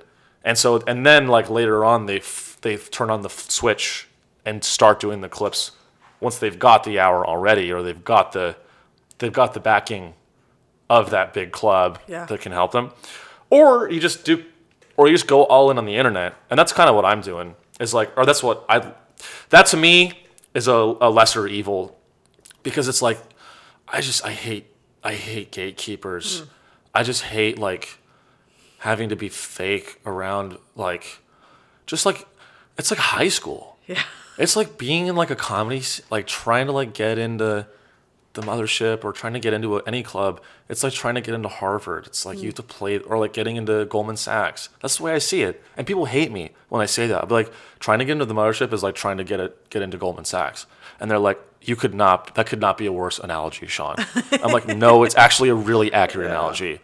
And 0.45 0.57
so 0.57 0.83
and 0.87 1.05
then 1.05 1.27
like 1.27 1.51
later 1.51 1.85
on 1.85 2.07
they 2.07 2.19
f- 2.19 2.57
they 2.63 2.77
turn 2.77 3.11
on 3.11 3.23
the 3.23 3.29
f- 3.29 3.51
switch 3.51 4.09
and 4.45 4.65
start 4.65 5.01
doing 5.01 5.21
the 5.21 5.29
clips. 5.29 5.73
Once 6.21 6.39
they've 6.39 6.59
got 6.59 6.85
the 6.85 6.99
hour 6.99 7.27
already 7.27 7.71
or 7.73 7.83
they've 7.83 8.05
got 8.05 8.33
the 8.33 8.57
they've 9.19 9.33
got 9.33 9.53
the 9.53 9.61
backing 9.61 10.15
of 10.89 11.11
that 11.11 11.35
big 11.35 11.53
club 11.53 11.99
Yeah. 12.07 12.25
that 12.27 12.41
can 12.41 12.53
help 12.53 12.73
them. 12.73 12.93
Or 13.51 13.91
you 13.91 14.01
just 14.01 14.25
do 14.25 14.45
or 14.99 15.07
you 15.09 15.15
just 15.15 15.27
go 15.27 15.45
all 15.45 15.71
in 15.71 15.79
on 15.79 15.87
the 15.87 15.97
internet 15.97 16.35
and 16.51 16.59
that's 16.59 16.75
kind 16.75 16.91
of 16.91 16.95
what 16.95 17.07
i'm 17.07 17.23
doing 17.23 17.57
is 17.81 17.95
like 17.95 18.13
or 18.19 18.27
that's 18.27 18.43
what 18.43 18.67
i 18.69 18.93
that 19.49 19.65
to 19.65 19.77
me 19.79 20.13
is 20.53 20.69
a, 20.69 20.73
a 21.01 21.09
lesser 21.09 21.47
evil 21.47 21.99
because 22.63 22.87
it's 22.89 23.01
like 23.01 23.19
I 23.91 24.01
just 24.01 24.25
I 24.25 24.33
hate 24.33 24.67
I 25.03 25.15
hate 25.15 25.51
gatekeepers. 25.51 26.41
Hmm. 26.41 26.45
I 26.95 27.03
just 27.03 27.23
hate 27.23 27.59
like 27.59 27.99
having 28.79 29.09
to 29.09 29.17
be 29.17 29.29
fake 29.29 30.01
around 30.05 30.59
like 30.77 31.21
just 31.87 32.05
like 32.05 32.27
it's 32.77 32.91
like 32.91 33.01
high 33.01 33.29
school. 33.29 33.79
yeah, 33.87 34.03
It's 34.37 34.57
like 34.57 34.79
being 34.79 35.07
in 35.07 35.17
like 35.17 35.31
a 35.31 35.37
comedy 35.37 35.83
like 36.11 36.27
trying 36.27 36.67
to 36.67 36.73
like 36.73 36.93
get 36.93 37.19
into 37.19 37.67
the 38.39 38.47
mothership 38.47 39.05
or 39.05 39.13
trying 39.13 39.33
to 39.33 39.41
get 39.41 39.53
into 39.53 39.79
any 39.81 40.03
club. 40.03 40.41
It's 40.69 40.83
like 40.83 40.93
trying 40.93 41.17
to 41.17 41.21
get 41.21 41.35
into 41.35 41.49
Harvard. 41.49 42.07
It's 42.07 42.25
like 42.25 42.39
you 42.39 42.45
mm. 42.45 42.47
have 42.47 42.55
to 42.57 42.63
play 42.63 42.99
or 42.99 43.19
like 43.19 43.33
getting 43.33 43.57
into 43.57 43.85
Goldman 43.87 44.17
Sachs. 44.17 44.69
That's 44.81 44.99
the 44.99 45.03
way 45.03 45.13
I 45.13 45.19
see 45.19 45.43
it. 45.43 45.63
And 45.77 45.87
people 45.87 46.05
hate 46.05 46.31
me 46.31 46.53
when 46.69 46.81
I 46.81 46.87
say 46.87 47.07
that. 47.09 47.29
But 47.29 47.35
like 47.35 47.53
trying 47.81 47.99
to 47.99 48.05
get 48.05 48.13
into 48.13 48.25
the 48.25 48.35
mothership 48.35 48.73
is 48.73 48.83
like 48.83 48.95
trying 48.95 49.19
to 49.19 49.25
get 49.25 49.41
it 49.41 49.71
get 49.71 49.83
into 49.83 49.97
Goldman 49.97 50.25
Sachs. 50.25 50.67
And 51.01 51.11
they're 51.11 51.19
like, 51.19 51.41
you 51.63 51.77
could 51.77 51.95
not 51.95 52.35
that 52.35 52.47
could 52.47 52.61
not 52.61 52.79
be 52.79 52.87
a 52.87 52.93
worse 52.93 53.19
analogy, 53.19 53.67
Sean. 53.67 53.97
I'm 54.33 54.53
like, 54.53 54.67
no, 54.67 55.03
it's 55.05 55.17
actually 55.17 55.49
a 55.49 55.55
really 55.55 55.93
accurate 55.93 56.29
analogy. 56.29 56.81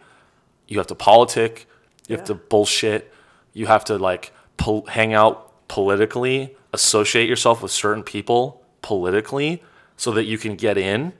You 0.67 0.77
have 0.79 0.87
to 0.87 0.95
politic, 0.95 1.67
you 2.07 2.15
have 2.15 2.25
to 2.25 2.35
bullshit, 2.35 3.13
you 3.53 3.67
have 3.67 3.85
to 3.85 3.97
like 3.97 4.33
pol- 4.57 4.85
hang 4.87 5.13
out 5.13 5.67
politically, 5.67 6.55
associate 6.73 7.29
yourself 7.29 7.61
with 7.61 7.71
certain 7.71 8.03
people 8.03 8.63
politically 8.81 9.63
so 9.97 10.11
that 10.11 10.25
you 10.25 10.37
can 10.37 10.55
get 10.55 10.77
in. 10.77 11.13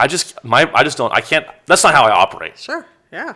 I 0.00 0.06
just 0.06 0.42
my 0.44 0.70
I 0.74 0.82
just 0.82 0.96
don't 0.98 1.12
I 1.12 1.20
can't 1.20 1.46
that's 1.66 1.84
not 1.84 1.94
how 1.94 2.04
I 2.04 2.10
operate. 2.12 2.58
sure, 2.58 2.86
yeah, 3.12 3.34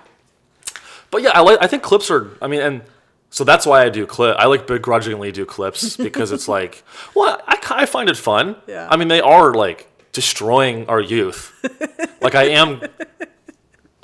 But 1.11 1.23
yeah, 1.23 1.31
I 1.35 1.41
like 1.41 1.59
I 1.61 1.67
think 1.67 1.83
clips 1.83 2.11
are 2.11 2.37
I 2.43 2.47
mean 2.49 2.61
and 2.61 2.83
so 3.31 3.43
that's 3.45 3.67
why 3.67 3.83
I 3.85 3.89
do 3.89 4.07
clip. 4.07 4.37
I 4.39 4.47
like 4.47 4.67
begrudgingly 4.67 5.33
do 5.33 5.45
clips 5.45 5.97
because 6.09 6.31
it's 6.31 6.47
like, 6.47 6.85
well, 7.17 7.41
I, 7.49 7.59
I 7.83 7.85
find 7.87 8.09
it 8.09 8.17
fun. 8.17 8.55
Yeah. 8.69 8.87
I 8.89 8.97
mean, 8.97 9.09
they 9.09 9.21
are 9.21 9.53
like 9.53 9.89
destroying 10.13 10.87
our 10.87 11.01
youth. 11.01 11.53
like 12.23 12.37
I 12.37 12.45
am, 12.45 12.81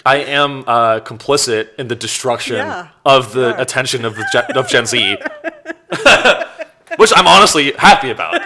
I 0.04 0.16
am 0.16 0.64
uh, 0.66 0.98
complicit 1.00 1.68
in 1.78 1.86
the 1.86 1.94
destruction 1.94 2.56
Yeah, 2.56 2.88
of 3.04 3.32
the 3.32 3.54
are. 3.54 3.60
attention 3.60 4.04
of 4.04 4.16
the 4.16 4.26
Gen, 4.32 4.44
of 4.56 4.66
Gen 4.68 4.86
Z, 4.86 4.98
which 6.96 7.12
I'm 7.14 7.28
honestly 7.28 7.70
happy 7.78 8.10
about. 8.10 8.40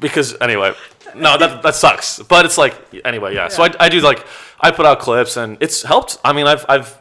Because 0.00 0.34
anyway, 0.40 0.72
no, 1.14 1.36
that 1.38 1.62
that 1.62 1.74
sucks. 1.74 2.18
But 2.20 2.44
it's 2.44 2.58
like 2.58 2.74
anyway, 3.04 3.34
yeah. 3.34 3.48
So 3.48 3.62
I, 3.64 3.70
I 3.78 3.88
do 3.88 4.00
like 4.00 4.24
I 4.60 4.70
put 4.70 4.86
out 4.86 4.98
clips 5.00 5.36
and 5.36 5.56
it's 5.60 5.82
helped. 5.82 6.18
I 6.24 6.32
mean, 6.32 6.46
I've 6.46 6.64
I've 6.68 6.98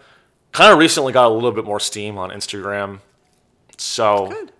kind 0.51 0.71
of 0.71 0.79
recently 0.79 1.13
got 1.13 1.27
a 1.27 1.33
little 1.33 1.51
bit 1.51 1.65
more 1.65 1.79
steam 1.79 2.17
on 2.17 2.29
Instagram, 2.31 2.99
so 3.77 4.27
good. 4.27 4.51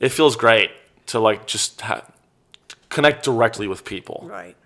it 0.00 0.08
feels 0.10 0.36
great 0.36 0.70
to 1.06 1.20
like 1.20 1.46
just 1.46 1.80
ha- 1.82 2.02
connect 2.88 3.24
directly 3.24 3.68
with 3.68 3.84
people 3.84 4.26
Right. 4.30 4.56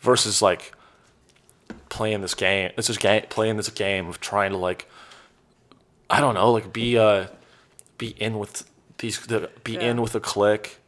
versus 0.00 0.42
like 0.42 0.72
playing 1.88 2.20
this 2.20 2.34
game. 2.34 2.70
It's 2.76 2.86
just 2.86 3.00
game 3.00 3.24
playing 3.28 3.56
this 3.56 3.68
game 3.68 4.08
of 4.08 4.20
trying 4.20 4.50
to 4.52 4.56
like 4.58 4.88
I 6.10 6.20
don't 6.20 6.34
know, 6.34 6.50
like 6.52 6.72
be 6.72 6.98
uh 6.98 7.26
be 7.98 8.08
in 8.18 8.38
with 8.38 8.68
these 8.98 9.18
the, 9.26 9.50
be 9.64 9.72
Yeah. 9.74 9.90
in 9.90 10.02
with 10.02 10.14
a 10.14 10.20
click 10.20 10.78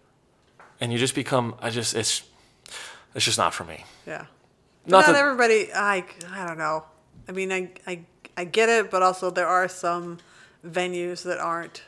and 0.81 0.93
you 0.93 0.99
just 0.99 1.15
become 1.15 1.55
I 1.63 1.71
just 1.71 1.95
it's 1.95 2.23
it's 3.15 3.25
just 3.25 3.39
not 3.39 3.55
for 3.55 3.65
me. 3.65 3.85
Yeah. 4.07 4.27
Not 4.87 5.07
Not, 5.07 5.17
everybody. 5.17 5.73
I 5.75 6.05
I 6.31 6.47
don't 6.47 6.59
know. 6.59 6.85
I 7.29 7.33
mean, 7.33 7.53
I, 7.53 7.71
I 7.87 8.01
I 8.37 8.45
get 8.45 8.69
it, 8.69 8.91
but 8.91 9.03
also 9.03 9.31
there 9.31 9.47
are 9.47 9.69
some 9.69 10.19
venues 10.67 11.23
that 11.25 11.39
aren't 11.39 11.83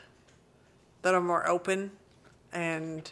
that 1.03 1.13
are 1.13 1.21
more 1.21 1.47
open, 1.47 1.91
and 2.51 3.11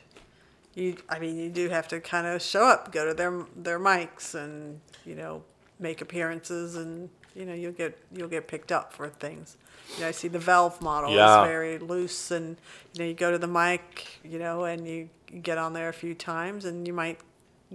you. 0.73 0.97
I 1.07 1.19
mean, 1.19 1.37
you 1.37 1.49
do 1.49 1.69
have 1.69 1.87
to 1.89 1.99
kind 1.99 2.25
of 2.25 2.41
show 2.41 2.63
up, 2.65 2.91
go 2.91 3.05
to 3.05 3.13
their 3.13 3.45
their 3.55 3.79
mics, 3.79 4.33
and 4.33 4.79
you 5.05 5.15
know 5.15 5.43
make 5.79 6.01
appearances, 6.01 6.75
and 6.75 7.09
you 7.35 7.45
know 7.45 7.53
you'll 7.53 7.71
get 7.73 7.95
you'll 8.11 8.27
get 8.29 8.47
picked 8.47 8.71
up 8.71 8.91
for 8.91 9.07
things. 9.09 9.57
You 9.95 10.01
know, 10.01 10.07
I 10.07 10.11
see 10.11 10.27
the 10.29 10.39
Velv 10.39 10.81
model 10.81 11.11
Yeah. 11.13 11.43
is 11.43 11.47
very 11.47 11.77
loose, 11.77 12.31
and 12.31 12.57
you 12.93 12.99
know 12.99 13.05
you 13.05 13.13
go 13.13 13.29
to 13.29 13.37
the 13.37 13.47
mic, 13.47 14.19
you 14.23 14.39
know, 14.39 14.63
and 14.63 14.87
you 14.87 15.09
get 15.43 15.59
on 15.59 15.73
there 15.73 15.89
a 15.89 15.93
few 15.93 16.15
times, 16.15 16.65
and 16.65 16.87
you 16.87 16.93
might 16.93 17.19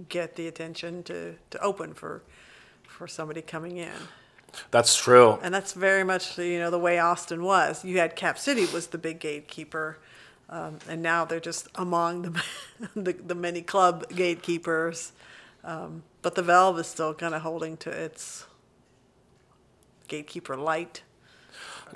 get 0.09 0.35
the 0.35 0.47
attention 0.47 1.03
to, 1.03 1.35
to 1.49 1.61
open 1.61 1.93
for 1.93 2.23
for 2.83 3.07
somebody 3.07 3.41
coming 3.41 3.77
in. 3.77 3.93
That's 4.69 4.97
true. 4.97 5.39
And 5.41 5.53
that's 5.53 5.73
very 5.73 6.03
much 6.03 6.37
you 6.37 6.59
know 6.59 6.69
the 6.69 6.79
way 6.79 6.99
Austin 6.99 7.43
was. 7.43 7.85
You 7.85 7.99
had 7.99 8.15
Cap 8.15 8.37
City 8.37 8.65
was 8.65 8.87
the 8.87 8.97
big 8.97 9.19
gatekeeper, 9.19 9.97
um, 10.49 10.79
and 10.89 11.01
now 11.01 11.25
they're 11.25 11.39
just 11.39 11.67
among 11.75 12.21
the 12.21 12.43
the, 12.95 13.13
the 13.13 13.35
many 13.35 13.61
club 13.61 14.09
gatekeepers. 14.09 15.13
Um, 15.63 16.03
but 16.21 16.35
the 16.35 16.41
Velv 16.41 16.79
is 16.79 16.87
still 16.87 17.13
kind 17.13 17.33
of 17.33 17.41
holding 17.41 17.77
to 17.77 17.89
its 17.89 18.45
gatekeeper 20.07 20.55
light. 20.57 21.03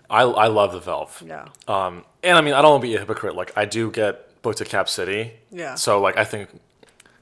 I 0.10 0.22
I 0.22 0.48
love 0.48 0.72
the 0.72 0.80
Velv. 0.80 1.28
Yeah. 1.28 1.48
Um, 1.68 2.06
and 2.24 2.38
I 2.38 2.42
mean, 2.42 2.54
I 2.54 2.62
don't 2.62 2.72
want 2.72 2.82
to 2.82 2.88
be 2.88 2.96
a 2.96 3.00
hypocrite. 3.00 3.36
Like, 3.36 3.54
I 3.56 3.66
do 3.66 3.92
get 3.92 4.42
booked 4.42 4.60
to 4.60 4.66
Cap 4.66 4.90
City. 4.90 5.34
Yeah. 5.52 5.76
So, 5.76 6.02
like, 6.02 6.18
I 6.18 6.24
think 6.24 6.50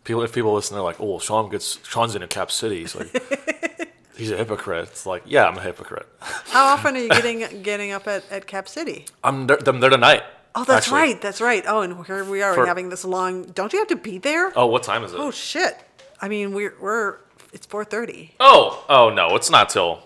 people, 0.04 0.22
if 0.24 0.34
people 0.34 0.54
listen, 0.54 0.76
they're 0.76 0.84
like, 0.84 1.00
"Oh, 1.00 1.20
Sean 1.20 1.50
gets 1.50 1.80
Sean's 1.88 2.16
in 2.16 2.24
a 2.24 2.28
Cap 2.28 2.52
City." 2.52 2.80
He's 2.80 2.96
like, 2.96 3.90
he's 4.16 4.32
a 4.32 4.38
hypocrite. 4.38 4.88
It's 4.90 5.06
like, 5.06 5.24
yeah, 5.26 5.48
I'm 5.48 5.58
a 5.58 5.62
hypocrite. 5.62 6.08
How 6.20 6.66
often 6.74 6.96
are 6.96 7.00
you 7.00 7.10
getting 7.10 7.62
getting 7.64 7.92
up 7.92 8.08
at, 8.08 8.24
at 8.32 8.48
Cap 8.48 8.68
City? 8.68 9.06
I'm 9.24 9.48
there, 9.48 9.58
I'm 9.66 9.80
there 9.80 9.90
tonight. 9.90 10.24
Oh, 10.56 10.64
that's 10.64 10.86
actually. 10.88 11.00
right. 11.02 11.22
That's 11.22 11.42
right. 11.42 11.64
Oh, 11.68 11.82
and 11.82 12.06
here 12.06 12.24
we 12.24 12.42
are 12.44 12.54
For- 12.54 12.66
having 12.68 12.90
this 12.90 13.04
long. 13.04 13.44
Don't 13.46 13.74
you 13.74 13.80
have 13.80 13.88
to 13.88 13.96
be 13.96 14.20
there? 14.20 14.54
Oh, 14.56 14.68
what 14.68 14.84
time 14.84 15.04
is 15.04 15.14
it? 15.14 15.20
Oh 15.20 15.32
shit! 15.32 15.76
I 16.22 16.30
mean, 16.30 16.54
we're 16.54 16.76
we're 16.80 17.18
it's 17.52 17.66
four 17.66 17.84
thirty. 17.84 18.36
Oh, 18.40 18.86
oh 18.88 19.10
no, 19.10 19.36
it's 19.36 19.50
not 19.50 19.70
till 19.70 20.04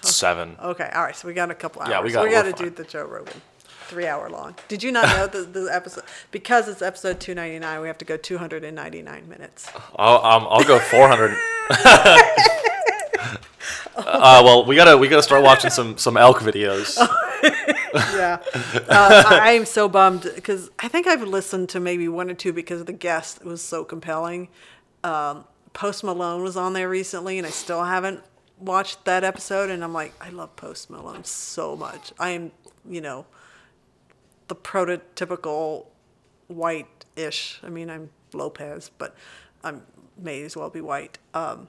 seven. 0.00 0.56
Okay, 0.62 0.88
all 0.94 1.02
right. 1.02 1.14
So 1.14 1.28
we 1.28 1.34
got 1.34 1.50
a 1.50 1.54
couple 1.54 1.82
hours. 1.82 1.90
Yeah, 1.90 2.02
we 2.02 2.10
got- 2.12 2.24
we 2.24 2.30
got 2.30 2.44
to 2.44 2.52
do 2.52 2.70
the 2.70 2.84
Joe 2.84 3.04
Rogan, 3.04 3.42
three 3.90 4.06
hour 4.06 4.30
long. 4.30 4.54
Did 4.68 4.82
you 4.82 4.92
not 4.92 5.04
know 5.16 5.26
the 5.26 5.42
the 5.42 5.68
episode 5.74 6.04
because 6.30 6.68
it's 6.68 6.80
episode 6.80 7.20
two 7.20 7.34
ninety 7.34 7.58
nine? 7.58 7.80
We 7.80 7.88
have 7.88 7.98
to 7.98 8.04
go 8.04 8.16
two 8.16 8.38
hundred 8.38 8.64
and 8.64 8.76
ninety 8.76 9.02
nine 9.02 9.28
minutes. 9.28 9.68
I'll 9.96 10.24
um, 10.24 10.46
I'll 10.48 10.64
go 10.64 10.78
four 10.78 11.08
hundred. 11.08 11.36
uh, 13.96 14.42
well, 14.44 14.64
we 14.64 14.76
gotta 14.76 14.96
we 14.96 15.08
gotta 15.08 15.24
start 15.24 15.42
watching 15.42 15.70
some 15.70 15.98
some 15.98 16.16
elk 16.16 16.38
videos. 16.38 16.96
yeah, 17.94 18.38
uh, 18.88 19.24
I, 19.26 19.38
I 19.42 19.50
am 19.52 19.66
so 19.66 19.88
bummed 19.88 20.30
because 20.34 20.70
I 20.78 20.86
think 20.86 21.08
I've 21.08 21.22
listened 21.22 21.68
to 21.70 21.80
maybe 21.80 22.08
one 22.08 22.30
or 22.30 22.34
two 22.34 22.52
because 22.52 22.84
the 22.84 22.92
guest 22.92 23.44
was 23.44 23.60
so 23.60 23.84
compelling. 23.84 24.48
Um, 25.02 25.44
Post 25.72 26.04
Malone 26.04 26.42
was 26.42 26.56
on 26.56 26.74
there 26.74 26.88
recently, 26.88 27.38
and 27.38 27.46
I 27.46 27.50
still 27.50 27.84
haven't 27.84 28.22
watched 28.60 29.04
that 29.04 29.24
episode. 29.24 29.70
And 29.70 29.82
I'm 29.82 29.92
like, 29.92 30.14
I 30.20 30.30
love 30.30 30.54
Post 30.54 30.90
Malone 30.90 31.24
so 31.24 31.76
much. 31.76 32.12
I 32.18 32.30
am, 32.30 32.52
you 32.88 33.00
know, 33.00 33.26
the 34.50 34.56
prototypical 34.56 35.86
white-ish. 36.48 37.60
I 37.62 37.68
mean, 37.68 37.88
I'm 37.88 38.10
Lopez, 38.34 38.90
but 38.98 39.14
I'm 39.62 39.82
may 40.18 40.42
as 40.42 40.56
well 40.56 40.68
be 40.70 40.80
white. 40.80 41.18
Um, 41.32 41.68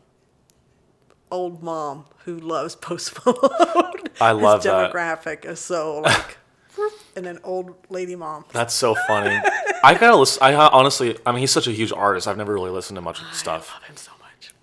old 1.29 1.61
mom 1.61 2.05
who 2.25 2.37
loves 2.37 2.75
Post 2.87 3.23
Malone. 3.23 3.93
I 4.19 4.31
love 4.31 4.63
His 4.63 4.71
that. 4.71 4.91
demographic 4.91 5.45
is 5.45 5.59
so 5.59 5.99
like, 5.99 6.37
and 7.15 7.27
an 7.27 7.37
old 7.43 7.75
lady 7.89 8.15
mom. 8.15 8.45
That's 8.51 8.73
so 8.73 8.95
funny. 9.07 9.39
I 9.83 9.93
gotta 9.93 10.17
listen. 10.17 10.41
I 10.41 10.53
honestly, 10.55 11.17
I 11.23 11.31
mean, 11.31 11.41
he's 11.41 11.51
such 11.51 11.67
a 11.67 11.71
huge 11.71 11.91
artist. 11.91 12.27
I've 12.27 12.37
never 12.37 12.51
really 12.53 12.71
listened 12.71 12.97
to 12.97 13.01
much 13.01 13.21
of 13.21 13.27
his 13.27 13.37
stuff. 13.37 13.69
I 13.71 13.75
love 13.75 13.83
him 13.89 13.97
so 13.97 14.11
much. 14.19 14.53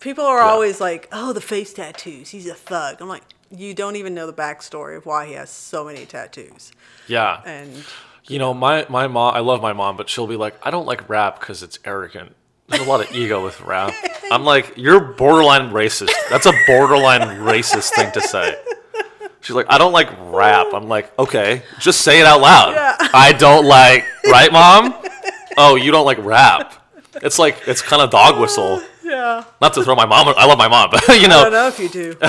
People 0.00 0.24
are 0.24 0.40
always 0.40 0.80
like, 0.82 1.08
"Oh, 1.12 1.32
the 1.32 1.40
face 1.40 1.72
tattoos. 1.72 2.28
He's 2.28 2.46
a 2.46 2.54
thug." 2.54 3.00
I'm 3.00 3.08
like, 3.08 3.24
you 3.50 3.74
don't 3.74 3.96
even 3.96 4.14
know 4.14 4.26
the 4.26 4.32
backstory 4.32 4.96
of 4.96 5.06
why 5.06 5.26
he 5.26 5.32
has 5.34 5.50
so 5.50 5.84
many 5.84 6.04
tattoos. 6.06 6.72
Yeah. 7.06 7.40
And 7.44 7.84
You 8.26 8.38
know, 8.38 8.52
my 8.52 8.86
my 8.88 9.06
mom. 9.06 9.34
I 9.34 9.40
love 9.40 9.62
my 9.62 9.72
mom, 9.72 9.96
but 9.96 10.08
she'll 10.08 10.26
be 10.26 10.36
like, 10.36 10.54
I 10.62 10.70
don't 10.70 10.86
like 10.86 11.08
rap 11.08 11.40
because 11.40 11.62
it's 11.62 11.78
arrogant. 11.84 12.34
There's 12.68 12.82
a 12.82 12.88
lot 12.88 13.00
of 13.00 13.14
ego 13.14 13.42
with 13.42 13.60
rap. 13.62 13.94
I'm 14.30 14.44
like, 14.44 14.74
you're 14.76 15.00
borderline 15.00 15.70
racist. 15.70 16.12
That's 16.28 16.44
a 16.44 16.52
borderline 16.66 17.22
racist 17.40 17.94
thing 17.94 18.12
to 18.12 18.20
say. 18.20 18.56
She's 19.40 19.56
like, 19.56 19.66
I 19.70 19.78
don't 19.78 19.92
like 19.92 20.10
rap. 20.30 20.66
I'm 20.74 20.88
like, 20.88 21.16
okay, 21.18 21.62
just 21.78 22.02
say 22.02 22.20
it 22.20 22.26
out 22.26 22.40
loud. 22.42 22.72
Yeah. 22.74 22.96
I 23.14 23.32
don't 23.32 23.64
like, 23.64 24.04
right, 24.26 24.52
mom? 24.52 24.94
Oh, 25.56 25.76
you 25.76 25.90
don't 25.90 26.04
like 26.04 26.18
rap. 26.22 26.74
It's 27.22 27.38
like 27.38 27.66
it's 27.66 27.80
kind 27.80 28.02
of 28.02 28.10
dog 28.10 28.38
whistle. 28.38 28.82
Yeah, 29.08 29.44
Not 29.60 29.74
to 29.74 29.82
throw 29.84 29.94
my 29.94 30.06
mom. 30.06 30.34
I 30.36 30.46
love 30.46 30.58
my 30.58 30.68
mom, 30.68 30.90
but 30.92 31.06
you 31.20 31.28
know. 31.28 31.40
I 31.40 31.42
don't 31.44 31.52
know, 31.52 31.68
if 31.68 31.78
you 31.78 31.88
do. 31.88 32.16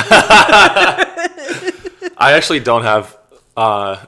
I 2.18 2.34
actually 2.34 2.60
don't 2.61 2.84
have. 2.84 3.18
Uh, 3.57 4.06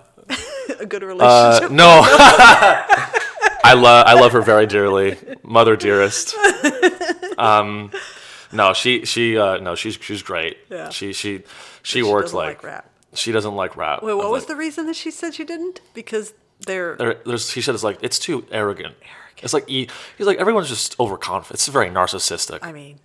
a 0.80 0.86
good 0.86 1.04
uh, 1.04 1.08
relationship. 1.08 1.72
no, 1.72 2.02
I 2.06 3.74
love 3.76 4.06
I 4.08 4.14
love 4.14 4.32
her 4.32 4.42
very 4.42 4.66
dearly, 4.66 5.18
mother 5.44 5.76
dearest. 5.76 6.36
Um, 7.38 7.92
no, 8.52 8.74
she 8.74 9.06
she 9.06 9.38
uh, 9.38 9.58
no 9.58 9.76
she's 9.76 9.96
she's 10.02 10.24
great. 10.24 10.58
Yeah. 10.70 10.90
She 10.90 11.14
she 11.14 11.40
she 11.84 12.00
She 12.00 12.04
works 12.04 12.28
doesn't 12.32 12.38
like, 12.38 12.64
rap. 12.64 12.90
she 13.14 13.32
doesn't 13.32 13.56
like 13.56 13.76
rap. 13.78 14.02
Wait, 14.04 14.14
what 14.14 14.30
was 14.32 14.44
like, 14.44 14.48
the 14.50 14.56
reason 14.56 14.86
that 14.88 14.96
she 14.96 15.12
said 15.12 15.34
she 15.34 15.44
didn't? 15.44 15.82
Because 15.94 16.34
they're 16.66 16.96
there, 16.96 17.16
there's 17.26 17.50
she 17.50 17.62
said 17.62 17.76
it's 17.76 17.84
like 17.84 18.00
it's 18.02 18.18
too 18.20 18.46
arrogant. 18.52 18.96
It's 19.42 19.54
like 19.54 19.68
he, 19.68 19.90
he's 20.18 20.28
like 20.28 20.38
everyone's 20.38 20.70
just 20.70 21.00
overconfident. 21.00 21.56
It's 21.56 21.68
very 21.68 21.90
narcissistic. 21.90 22.60
I 22.62 22.72
mean, 22.72 23.00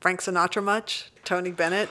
Frank 0.00 0.20
Sinatra 0.20 0.62
much? 0.62 1.10
Tony 1.24 1.50
Bennett? 1.50 1.88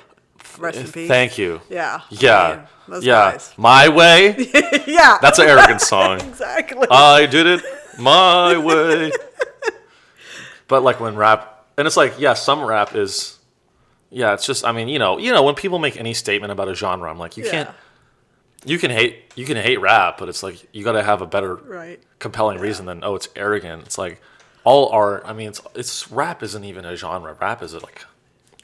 Rest 0.57 0.77
eh, 0.77 0.81
in 0.81 0.91
peace. 0.91 1.07
Thank 1.07 1.37
you. 1.37 1.61
Yeah. 1.69 2.01
Yeah. 2.09 2.67
Man, 2.87 3.01
yeah. 3.01 3.31
guys. 3.31 3.53
My 3.57 3.89
way. 3.89 4.35
yeah. 4.87 5.17
That's 5.21 5.39
an 5.39 5.47
arrogant 5.47 5.81
song. 5.93 6.21
exactly. 6.21 6.87
I 6.89 7.25
did 7.25 7.47
it 7.47 7.61
my 7.99 8.57
way. 8.57 9.11
But 10.67 10.83
like 10.83 10.99
when 10.99 11.15
rap, 11.15 11.65
and 11.77 11.85
it's 11.87 11.97
like, 11.97 12.15
yeah, 12.19 12.33
some 12.33 12.63
rap 12.63 12.95
is, 12.95 13.39
yeah, 14.09 14.33
it's 14.33 14.45
just, 14.45 14.65
I 14.65 14.71
mean, 14.71 14.87
you 14.87 14.99
know, 14.99 15.17
you 15.17 15.31
know, 15.31 15.43
when 15.43 15.55
people 15.55 15.79
make 15.79 15.97
any 15.97 16.13
statement 16.13 16.51
about 16.51 16.69
a 16.69 16.75
genre, 16.75 17.09
I'm 17.09 17.19
like, 17.19 17.37
you 17.37 17.45
yeah. 17.45 17.51
can't, 17.51 17.69
you 18.65 18.77
can 18.79 18.91
hate, 18.91 19.31
you 19.35 19.45
can 19.45 19.57
hate 19.57 19.79
rap, 19.79 20.17
but 20.17 20.27
it's 20.29 20.43
like 20.43 20.67
you 20.73 20.83
got 20.83 20.93
to 20.93 21.03
have 21.03 21.21
a 21.21 21.27
better, 21.27 21.55
Right. 21.55 21.99
compelling 22.19 22.59
reason 22.59 22.85
than 22.85 23.03
oh, 23.03 23.15
it's 23.15 23.27
arrogant. 23.35 23.83
It's 23.85 23.97
like 23.97 24.21
all 24.63 24.89
art. 24.89 25.23
I 25.25 25.33
mean, 25.33 25.49
it's 25.49 25.61
it's 25.75 26.11
rap 26.11 26.41
isn't 26.43 26.63
even 26.63 26.85
a 26.85 26.95
genre. 26.95 27.35
Rap 27.39 27.61
is 27.63 27.73
it 27.73 27.83
like, 27.83 28.03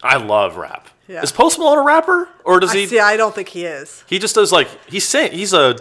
I 0.03 0.17
love 0.17 0.57
rap. 0.57 0.87
Yeah. 1.07 1.21
Is 1.21 1.31
Post 1.31 1.59
Malone 1.59 1.77
a 1.77 1.81
rapper, 1.83 2.29
or 2.45 2.59
does 2.59 2.71
I 2.71 2.77
he? 2.77 2.87
see. 2.87 2.99
I 2.99 3.17
don't 3.17 3.35
think 3.35 3.49
he 3.49 3.65
is. 3.65 4.03
He 4.07 4.17
just 4.19 4.33
does 4.35 4.51
like 4.51 4.67
he 4.89 4.99
sing. 4.99 5.31
He's 5.33 5.53
a 5.53 5.75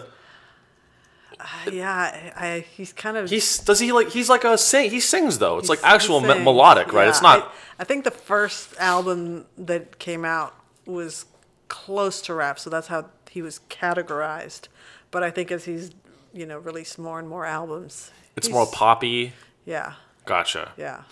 uh, 1.38 1.47
Yeah, 1.72 2.32
I, 2.36 2.47
I 2.47 2.60
he's 2.60 2.92
kind 2.92 3.16
of 3.16 3.30
he's 3.30 3.59
does 3.59 3.78
he 3.80 3.92
like 3.92 4.10
he's 4.10 4.28
like 4.28 4.44
a 4.44 4.59
sing. 4.59 4.90
He 4.90 5.01
sings 5.01 5.38
though. 5.38 5.59
It's 5.59 5.68
like 5.68 5.80
actual 5.82 6.20
me- 6.20 6.42
melodic, 6.42 6.92
right? 6.92 7.09
It's 7.09 7.22
not. 7.22 7.44
I, 7.78 7.82
I 7.82 7.84
think 7.84 8.05
the 8.05 8.10
first 8.10 8.74
album 8.78 9.47
that 9.56 9.98
came 9.98 10.24
out 10.24 10.55
was 10.84 11.24
close 11.68 12.20
to 12.22 12.34
rap, 12.34 12.59
so 12.59 12.68
that's 12.68 12.88
how 12.88 13.06
he 13.31 13.43
was 13.43 13.61
categorized. 13.70 14.69
But 15.11 15.23
I 15.23 15.31
think 15.31 15.51
as 15.51 15.65
he's 15.65 15.93
you 16.32 16.44
know 16.47 16.59
released 16.59 16.98
more 16.98 17.19
and 17.19 17.28
more 17.28 17.47
albums, 17.47 18.11
It's 18.36 18.51
more 18.51 18.66
poppy. 18.66 19.32
Yeah, 19.65 19.94
Gotcha. 20.27 20.73
yeah. 20.77 21.02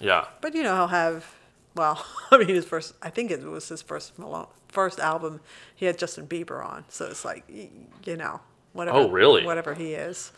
Yeah. 0.00 0.26
But 0.40 0.54
you 0.54 0.62
know 0.62 0.74
he'll 0.74 0.88
have. 0.88 1.34
Well, 1.74 2.04
I 2.30 2.38
mean, 2.38 2.48
his 2.48 2.64
first. 2.64 2.94
I 3.02 3.10
think 3.10 3.30
it 3.30 3.42
was 3.44 3.68
his 3.68 3.82
first 3.82 4.18
Malone, 4.18 4.46
first 4.68 4.98
album. 4.98 5.40
He 5.74 5.86
had 5.86 5.98
Justin 5.98 6.26
Bieber 6.26 6.64
on, 6.64 6.84
so 6.88 7.06
it's 7.06 7.24
like 7.24 7.44
you 7.48 8.16
know 8.16 8.40
whatever. 8.72 8.98
Oh, 8.98 9.08
really? 9.08 9.44
Whatever 9.44 9.74
he 9.74 9.94
is, 9.94 10.32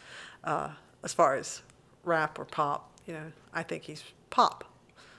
uh, 0.45 0.71
as 1.03 1.13
far 1.13 1.37
as 1.37 1.63
rap 2.05 2.39
or 2.39 2.45
pop, 2.45 2.91
you 3.07 3.13
know, 3.15 3.33
I 3.53 3.63
think 3.63 3.85
he's 3.85 4.03
pop. 4.31 4.65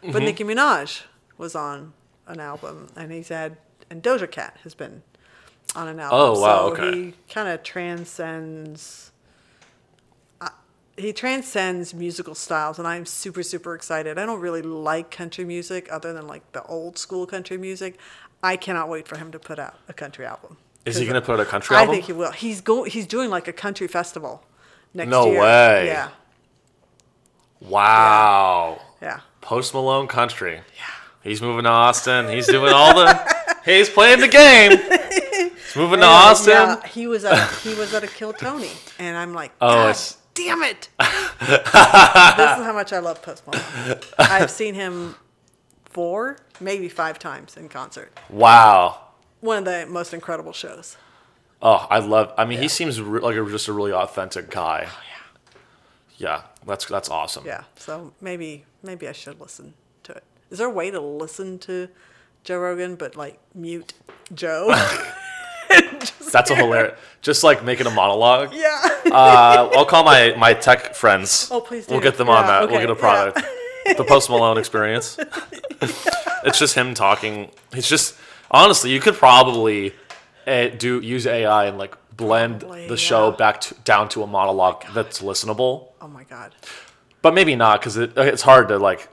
Mm-hmm. 0.01 0.11
But 0.11 0.23
Nicki 0.23 0.43
Minaj 0.43 1.03
was 1.37 1.55
on 1.55 1.93
an 2.27 2.39
album, 2.39 2.87
and 2.95 3.11
he's 3.11 3.29
had 3.29 3.57
and 3.89 4.01
Doja 4.01 4.29
Cat 4.29 4.57
has 4.63 4.73
been 4.73 5.03
on 5.75 5.87
an 5.87 5.99
album. 5.99 6.19
Oh, 6.19 6.39
wow, 6.39 6.67
So 6.67 6.73
okay. 6.73 7.01
he 7.01 7.13
kind 7.29 7.47
of 7.49 7.63
transcends. 7.63 9.07
He 10.97 11.13
transcends 11.13 11.93
musical 11.93 12.35
styles, 12.35 12.77
and 12.77 12.87
I'm 12.87 13.05
super 13.05 13.41
super 13.43 13.73
excited. 13.73 14.19
I 14.19 14.25
don't 14.25 14.41
really 14.41 14.61
like 14.61 15.09
country 15.09 15.45
music 15.45 15.87
other 15.91 16.13
than 16.13 16.27
like 16.27 16.51
the 16.51 16.61
old 16.65 16.97
school 16.99 17.25
country 17.25 17.57
music. 17.57 17.97
I 18.43 18.55
cannot 18.57 18.89
wait 18.89 19.07
for 19.07 19.17
him 19.17 19.31
to 19.31 19.39
put 19.39 19.57
out 19.57 19.75
a 19.87 19.93
country 19.93 20.25
album. 20.25 20.57
Is 20.85 20.97
he 20.97 21.05
gonna 21.07 21.21
put 21.21 21.39
out 21.39 21.39
a 21.39 21.45
country 21.49 21.75
album? 21.75 21.89
I 21.89 21.93
think 21.93 22.05
he 22.05 22.13
will. 22.13 22.31
He's 22.33 22.61
go. 22.61 22.83
He's 22.83 23.07
doing 23.07 23.29
like 23.31 23.47
a 23.47 23.53
country 23.53 23.87
festival 23.87 24.43
next 24.93 25.09
No 25.09 25.27
year. 25.31 25.41
way. 25.41 25.85
Yeah, 25.87 26.09
Wow. 27.61 28.81
yeah. 29.01 29.21
Post 29.39 29.73
Malone 29.73 30.07
country. 30.07 30.55
Yeah. 30.55 30.83
He's 31.23 31.41
moving 31.41 31.63
to 31.63 31.69
Austin. 31.69 32.27
He's 32.29 32.47
doing 32.47 32.73
all 32.73 32.93
the. 32.95 33.35
he's 33.65 33.89
playing 33.89 34.19
the 34.19 34.27
game. 34.27 34.71
He's 35.73 35.75
moving 35.81 35.99
to 35.99 36.05
uh, 36.05 36.09
Austin. 36.09 36.51
Yeah, 36.53 36.87
he 36.87 37.07
was 37.07 37.23
at 37.25 37.49
he 37.59 37.73
was 37.75 37.93
at 37.93 38.03
a 38.03 38.07
Kill 38.07 38.33
Tony, 38.33 38.71
and 38.99 39.15
I'm 39.17 39.33
like, 39.33 39.51
Oh, 39.61 39.81
it's- 39.89 40.17
damn 40.33 40.61
it! 40.63 40.89
this 40.99 41.59
is 41.59 41.65
how 41.73 42.73
much 42.73 42.91
I 42.93 42.99
love 42.99 43.21
Post 43.21 43.45
Malone. 43.47 43.99
I've 44.17 44.51
seen 44.51 44.73
him 44.75 45.15
four, 45.85 46.37
maybe 46.59 46.89
five 46.89 47.19
times 47.19 47.57
in 47.57 47.69
concert. 47.69 48.17
Wow. 48.29 48.99
One 49.41 49.59
of 49.59 49.65
the 49.65 49.85
most 49.87 50.13
incredible 50.13 50.53
shows. 50.53 50.97
Oh, 51.61 51.85
I 51.89 51.99
love. 51.99 52.33
I 52.37 52.45
mean, 52.45 52.59
he 52.61 52.67
seems 52.67 52.99
re- 53.01 53.19
like 53.21 53.35
a, 53.35 53.45
just 53.49 53.67
a 53.67 53.73
really 53.73 53.91
authentic 53.93 54.49
guy. 54.49 54.87
Oh 54.87 54.99
yeah. 55.07 55.57
Yeah, 56.17 56.41
that's 56.65 56.85
that's 56.85 57.09
awesome. 57.09 57.45
Yeah, 57.45 57.63
so 57.75 58.13
maybe 58.21 58.65
maybe 58.83 59.07
I 59.07 59.11
should 59.13 59.39
listen 59.39 59.73
to 60.03 60.11
it. 60.13 60.23
Is 60.49 60.57
there 60.59 60.67
a 60.67 60.71
way 60.71 60.91
to 60.91 60.99
listen 60.99 61.57
to 61.59 61.87
Joe 62.43 62.59
Rogan 62.59 62.95
but 62.95 63.15
like 63.15 63.39
mute 63.55 63.93
Joe? 64.33 64.73
That's 66.37 66.51
a 66.51 66.55
hilarious. 66.55 66.97
Just 67.21 67.43
like 67.43 67.63
making 67.63 67.87
a 67.87 67.91
monologue. 67.91 68.51
yeah. 68.53 68.79
Uh, 69.05 69.69
I'll 69.73 69.85
call 69.85 70.03
my 70.03 70.33
my 70.37 70.53
tech 70.53 70.95
friends. 70.95 71.49
Oh, 71.51 71.61
please 71.61 71.85
Do. 71.87 71.93
We'll 71.93 72.03
get 72.03 72.17
them 72.17 72.29
on 72.29 72.47
that. 72.47 72.63
okay, 72.63 72.71
We'll 72.71 72.81
get 72.81 72.89
a 72.89 72.93
yeah. 72.93 73.31
product. 73.33 73.97
the 73.97 74.03
Post 74.03 74.29
Malone 74.29 74.57
experience. 74.57 75.17
it's 75.81 76.59
just 76.59 76.75
him 76.75 76.93
talking. 76.93 77.51
It's 77.73 77.89
just 77.89 78.15
honestly, 78.49 78.91
you 78.91 78.99
could 78.99 79.15
probably 79.15 79.93
uh, 80.47 80.67
do 80.69 80.99
use 80.99 81.27
AI 81.27 81.65
and 81.65 81.77
like 81.77 81.95
blend 82.15 82.61
Probably, 82.61 82.87
the 82.87 82.97
show 82.97 83.29
yeah. 83.29 83.35
back 83.35 83.61
to, 83.61 83.73
down 83.83 84.09
to 84.09 84.23
a 84.23 84.27
monologue 84.27 84.85
that's 84.93 85.21
listenable. 85.21 85.89
Oh 86.01 86.07
my 86.07 86.23
god. 86.23 86.53
But 87.21 87.33
maybe 87.33 87.55
not 87.55 87.79
because 87.79 87.97
it, 87.97 88.13
it's 88.17 88.41
hard 88.41 88.67
to 88.69 88.77
like. 88.77 89.09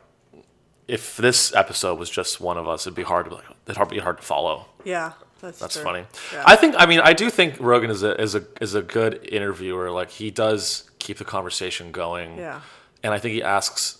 If 0.86 1.18
this 1.18 1.54
episode 1.54 1.98
was 1.98 2.08
just 2.08 2.40
one 2.40 2.56
of 2.56 2.66
us, 2.66 2.86
it'd 2.86 2.96
be 2.96 3.02
hard 3.02 3.26
to 3.26 3.34
like. 3.34 3.44
It'd 3.66 3.88
be 3.90 3.98
hard 3.98 4.16
to 4.16 4.22
follow. 4.22 4.64
Yeah, 4.84 5.12
that's 5.40 5.58
That's 5.58 5.76
funny. 5.76 6.04
Yeah. 6.32 6.42
I 6.46 6.56
think. 6.56 6.74
I 6.78 6.86
mean, 6.86 7.00
I 7.00 7.12
do 7.12 7.30
think 7.30 7.56
Rogan 7.60 7.90
is 7.90 8.02
a 8.02 8.20
is 8.20 8.34
a 8.34 8.44
is 8.60 8.74
a 8.74 8.82
good 8.82 9.26
interviewer. 9.30 9.90
Like 9.90 10.10
he 10.10 10.30
does 10.30 10.90
keep 10.98 11.18
the 11.18 11.24
conversation 11.24 11.92
going. 11.92 12.36
Yeah. 12.38 12.60
And 13.02 13.14
I 13.14 13.18
think 13.18 13.34
he 13.34 13.42
asks. 13.42 13.98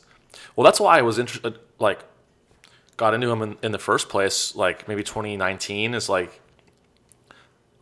Well, 0.57 0.65
that's 0.65 0.81
why 0.81 0.99
I 0.99 1.03
was 1.03 1.19
interested. 1.19 1.59
Like, 1.79 2.01
got 2.97 3.15
into 3.15 3.31
him 3.31 3.43
in, 3.43 3.57
in 3.63 3.71
the 3.73 3.79
first 3.79 4.09
place. 4.09 4.57
Like 4.57 4.89
maybe 4.89 5.03
2019 5.03 5.95
is 5.95 6.09
like. 6.09 6.41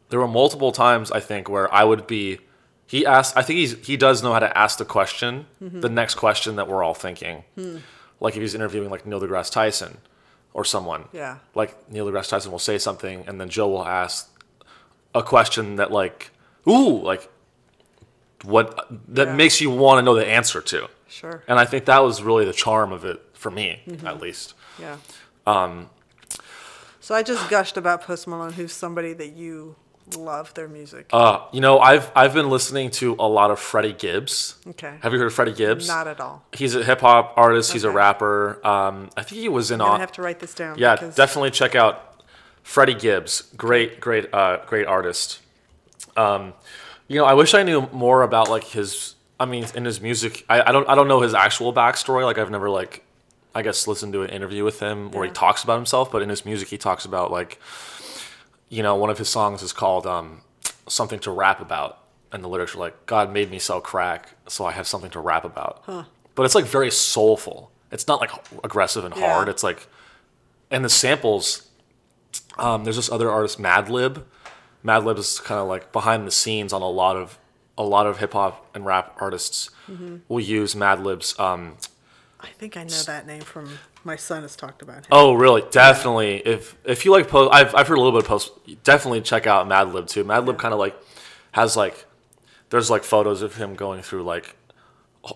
There 0.08 0.20
were 0.20 0.28
multiple 0.28 0.70
times 0.70 1.10
I 1.10 1.20
think 1.20 1.48
where 1.48 1.72
I 1.74 1.82
would 1.84 2.06
be. 2.06 2.38
He 2.86 3.04
asked. 3.04 3.36
I 3.36 3.42
think 3.42 3.58
he's 3.58 3.84
he 3.86 3.96
does 3.96 4.22
know 4.22 4.32
how 4.32 4.38
to 4.38 4.56
ask 4.56 4.78
the 4.78 4.84
question, 4.84 5.46
Mm-hmm. 5.62 5.80
the 5.80 5.88
next 5.88 6.14
question 6.14 6.56
that 6.56 6.68
we're 6.68 6.84
all 6.84 6.94
thinking. 6.94 7.42
Hmm. 7.56 7.78
Like 8.20 8.36
if 8.36 8.40
he's 8.42 8.54
interviewing 8.54 8.88
like 8.90 9.04
Neil 9.06 9.20
deGrasse 9.20 9.50
Tyson, 9.50 9.98
or 10.56 10.64
someone 10.64 11.04
Yeah. 11.12 11.36
like 11.54 11.76
Neil 11.92 12.06
deGrasse 12.06 12.30
Tyson 12.30 12.50
will 12.50 12.58
say 12.58 12.78
something, 12.78 13.24
and 13.28 13.38
then 13.38 13.50
Joe 13.50 13.68
will 13.68 13.86
ask 13.86 14.28
a 15.14 15.22
question 15.22 15.76
that 15.76 15.92
like, 15.92 16.30
ooh, 16.66 16.96
like 17.02 17.30
what 18.42 18.88
that 19.14 19.28
Yeah. 19.28 19.34
makes 19.34 19.60
you 19.60 19.70
want 19.70 19.98
to 19.98 20.02
know 20.02 20.14
the 20.14 20.26
answer 20.26 20.60
to. 20.62 20.88
Sure. 21.08 21.42
And 21.46 21.58
I 21.58 21.64
think 21.66 21.84
that 21.84 21.98
was 22.02 22.22
really 22.22 22.44
the 22.46 22.52
charm 22.54 22.90
of 22.90 23.04
it 23.04 23.22
for 23.34 23.50
me, 23.50 23.82
Mm-hmm. 23.86 24.06
at 24.06 24.20
least. 24.20 24.54
Yeah. 24.78 24.96
Um. 25.46 25.90
So 27.00 27.14
I 27.14 27.22
just 27.22 27.48
gushed 27.50 27.76
about 27.76 28.02
Post 28.02 28.26
Malone, 28.26 28.54
who's 28.54 28.72
somebody 28.72 29.12
that 29.12 29.32
you 29.34 29.76
love 30.16 30.54
their 30.54 30.68
music. 30.68 31.06
Uh, 31.12 31.40
you 31.52 31.60
know, 31.60 31.78
I've 31.80 32.10
I've 32.14 32.32
been 32.34 32.48
listening 32.50 32.90
to 32.92 33.14
a 33.18 33.26
lot 33.28 33.50
of 33.50 33.58
Freddie 33.58 33.92
Gibbs. 33.92 34.56
okay. 34.70 34.98
Have 35.02 35.12
you 35.12 35.18
heard 35.18 35.26
of 35.26 35.34
Freddie 35.34 35.52
Gibbs? 35.54 35.88
Not 35.88 36.06
at 36.06 36.20
all. 36.20 36.44
He's 36.52 36.74
a 36.74 36.84
hip 36.84 37.00
hop 37.00 37.32
artist. 37.36 37.72
He's 37.72 37.84
a 37.84 37.90
rapper. 37.90 38.64
Um, 38.66 39.10
I 39.16 39.22
think 39.22 39.40
he 39.40 39.48
was 39.48 39.70
in. 39.70 39.80
Au- 39.80 39.86
gonna 39.86 39.98
have 40.00 40.12
to 40.12 40.22
write 40.22 40.38
this 40.40 40.54
down. 40.54 40.78
Yeah, 40.78 40.94
because- 40.94 41.14
definitely 41.16 41.50
check 41.50 41.74
out 41.74 42.22
Freddie 42.62 42.94
Gibbs. 42.94 43.42
Great, 43.56 44.00
great, 44.00 44.32
uh, 44.32 44.58
great 44.66 44.86
artist. 44.86 45.40
Um, 46.16 46.54
you 47.08 47.18
know, 47.18 47.24
I 47.24 47.34
wish 47.34 47.54
I 47.54 47.62
knew 47.62 47.88
more 47.92 48.22
about 48.22 48.48
like 48.48 48.64
his. 48.64 49.14
I 49.38 49.44
mean, 49.44 49.66
in 49.74 49.84
his 49.84 50.00
music, 50.00 50.46
I, 50.48 50.62
I 50.62 50.72
don't, 50.72 50.88
I 50.88 50.94
don't 50.94 51.08
know 51.08 51.20
his 51.20 51.34
actual 51.34 51.70
backstory. 51.74 52.24
Like, 52.24 52.38
I've 52.38 52.50
never 52.50 52.70
like, 52.70 53.04
I 53.54 53.60
guess, 53.60 53.86
listened 53.86 54.14
to 54.14 54.22
an 54.22 54.30
interview 54.30 54.64
with 54.64 54.80
him 54.80 55.10
where 55.10 55.26
he 55.26 55.30
talks 55.30 55.62
about 55.62 55.76
himself. 55.76 56.10
But 56.10 56.22
in 56.22 56.30
his 56.30 56.46
music, 56.46 56.68
he 56.68 56.78
talks 56.78 57.04
about 57.04 57.30
like, 57.30 57.60
you 58.68 58.82
know, 58.82 58.94
one 58.96 59.10
of 59.10 59.18
his 59.18 59.28
songs 59.28 59.62
is 59.62 59.72
called 59.72 60.06
um, 60.06 60.42
"Something 60.88 61.18
to 61.20 61.30
Rap 61.30 61.60
About," 61.60 61.98
and 62.32 62.42
the 62.44 62.48
lyrics 62.48 62.74
are 62.74 62.78
like, 62.78 63.06
"God 63.06 63.32
made 63.32 63.50
me 63.50 63.58
sell 63.58 63.80
crack, 63.80 64.30
so 64.48 64.64
I 64.64 64.72
have 64.72 64.86
something 64.86 65.10
to 65.10 65.20
rap 65.20 65.44
about." 65.44 65.84
But 66.34 66.44
it's 66.44 66.54
like 66.54 66.64
very 66.66 66.90
soulful. 66.90 67.70
It's 67.90 68.06
not 68.08 68.20
like 68.20 68.30
aggressive 68.64 69.04
and 69.04 69.14
Yeah. 69.16 69.26
hard. 69.34 69.48
It's 69.48 69.62
like 69.62 69.86
and 70.70 70.84
the 70.84 70.88
samples 70.88 71.68
um, 72.58 72.84
there's 72.84 72.96
this 72.96 73.10
other 73.10 73.30
artist 73.30 73.60
madlib 73.60 74.24
madlib 74.84 75.16
is 75.18 75.38
kind 75.40 75.60
of 75.60 75.68
like 75.68 75.92
behind 75.92 76.26
the 76.26 76.30
scenes 76.30 76.72
on 76.72 76.82
a 76.82 76.88
lot 76.88 77.16
of 77.16 77.38
a 77.78 77.82
lot 77.84 78.06
of 78.06 78.18
hip-hop 78.18 78.66
and 78.74 78.84
rap 78.84 79.16
artists 79.20 79.70
Mm-hmm. 79.88 80.16
will 80.28 80.40
use 80.40 80.74
madlib's 80.74 81.38
um, 81.38 81.76
I 82.40 82.48
think 82.48 82.76
I 82.76 82.82
know 82.82 83.02
that 83.02 83.24
name 83.26 83.42
from 83.42 83.78
my 84.06 84.16
son 84.16 84.42
has 84.42 84.56
talked 84.56 84.80
about 84.82 84.98
him. 84.98 85.04
oh 85.10 85.34
really 85.34 85.62
definitely 85.70 86.36
if 86.46 86.76
if 86.84 87.04
you 87.04 87.10
like 87.12 87.28
post 87.28 87.52
I've, 87.52 87.74
I've 87.74 87.88
heard 87.88 87.98
a 87.98 88.00
little 88.00 88.18
bit 88.18 88.22
of 88.24 88.28
post 88.28 88.50
definitely 88.84 89.20
check 89.20 89.46
out 89.46 89.66
madlib 89.68 90.06
too 90.08 90.24
madlib 90.24 90.58
kind 90.58 90.72
of 90.72 90.80
like 90.80 90.96
has 91.52 91.76
like 91.76 92.06
there's 92.70 92.88
like 92.90 93.04
photos 93.04 93.42
of 93.42 93.56
him 93.56 93.74
going 93.74 94.02
through 94.02 94.22
like 94.22 94.56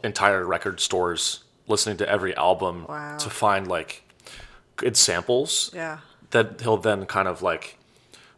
entire 0.04 0.46
record 0.46 0.80
stores 0.80 1.44
listening 1.66 1.96
to 1.98 2.08
every 2.08 2.34
album 2.36 2.86
Wow. 2.88 3.16
to 3.18 3.28
find 3.30 3.66
like 3.66 4.08
good 4.76 4.96
samples 4.96 5.70
Yeah. 5.74 5.98
that 6.30 6.60
he'll 6.60 6.76
then 6.76 7.06
kind 7.06 7.28
of 7.28 7.42
like 7.42 7.76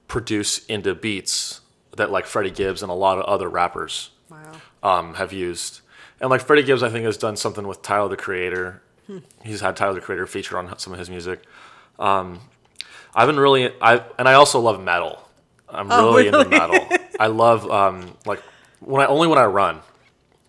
produce 0.09 0.65
into 0.67 0.95
beats 0.95 1.61
that 1.97 2.11
like 2.11 2.27
Freddie 2.27 2.51
Gibbs 2.51 2.83
and 2.83 2.91
a 2.91 2.95
lot 2.95 3.19
of 3.19 3.25
other 3.25 3.49
rappers 3.49 4.11
Wow. 4.31 4.53
um, 4.83 5.15
have 5.15 5.33
used. 5.33 5.81
And 6.21 6.31
like 6.31 6.41
Freddie 6.41 6.63
Gibbs, 6.63 6.83
I 6.83 6.89
think 6.89 7.05
has 7.05 7.17
done 7.17 7.37
something 7.37 7.67
with 7.67 7.83
Tyler 7.83 8.09
the 8.09 8.17
Creator. 8.17 8.82
He's 9.43 9.61
had 9.61 9.77
Tyler 9.77 9.95
the 9.95 10.01
Creator 10.01 10.27
featured 10.27 10.57
on 10.59 10.79
some 10.79 10.93
of 10.93 10.99
his 10.99 11.11
music. 11.11 11.43
Um, 11.99 12.41
I've 13.15 13.27
been 13.27 13.39
really, 13.41 13.71
I 13.81 14.03
and 14.19 14.29
I 14.29 14.35
also 14.35 14.59
love 14.61 14.83
metal. 14.83 15.29
I'm 15.69 15.91
Oh, 15.91 16.15
really, 16.15 16.29
into 16.29 16.45
metal. 16.49 16.87
I 17.21 17.27
love 17.27 17.71
um, 17.71 18.17
like 18.27 18.41
when 18.81 19.03
I 19.03 19.07
only 19.07 19.27
when 19.29 19.39
I 19.39 19.45
run. 19.45 19.81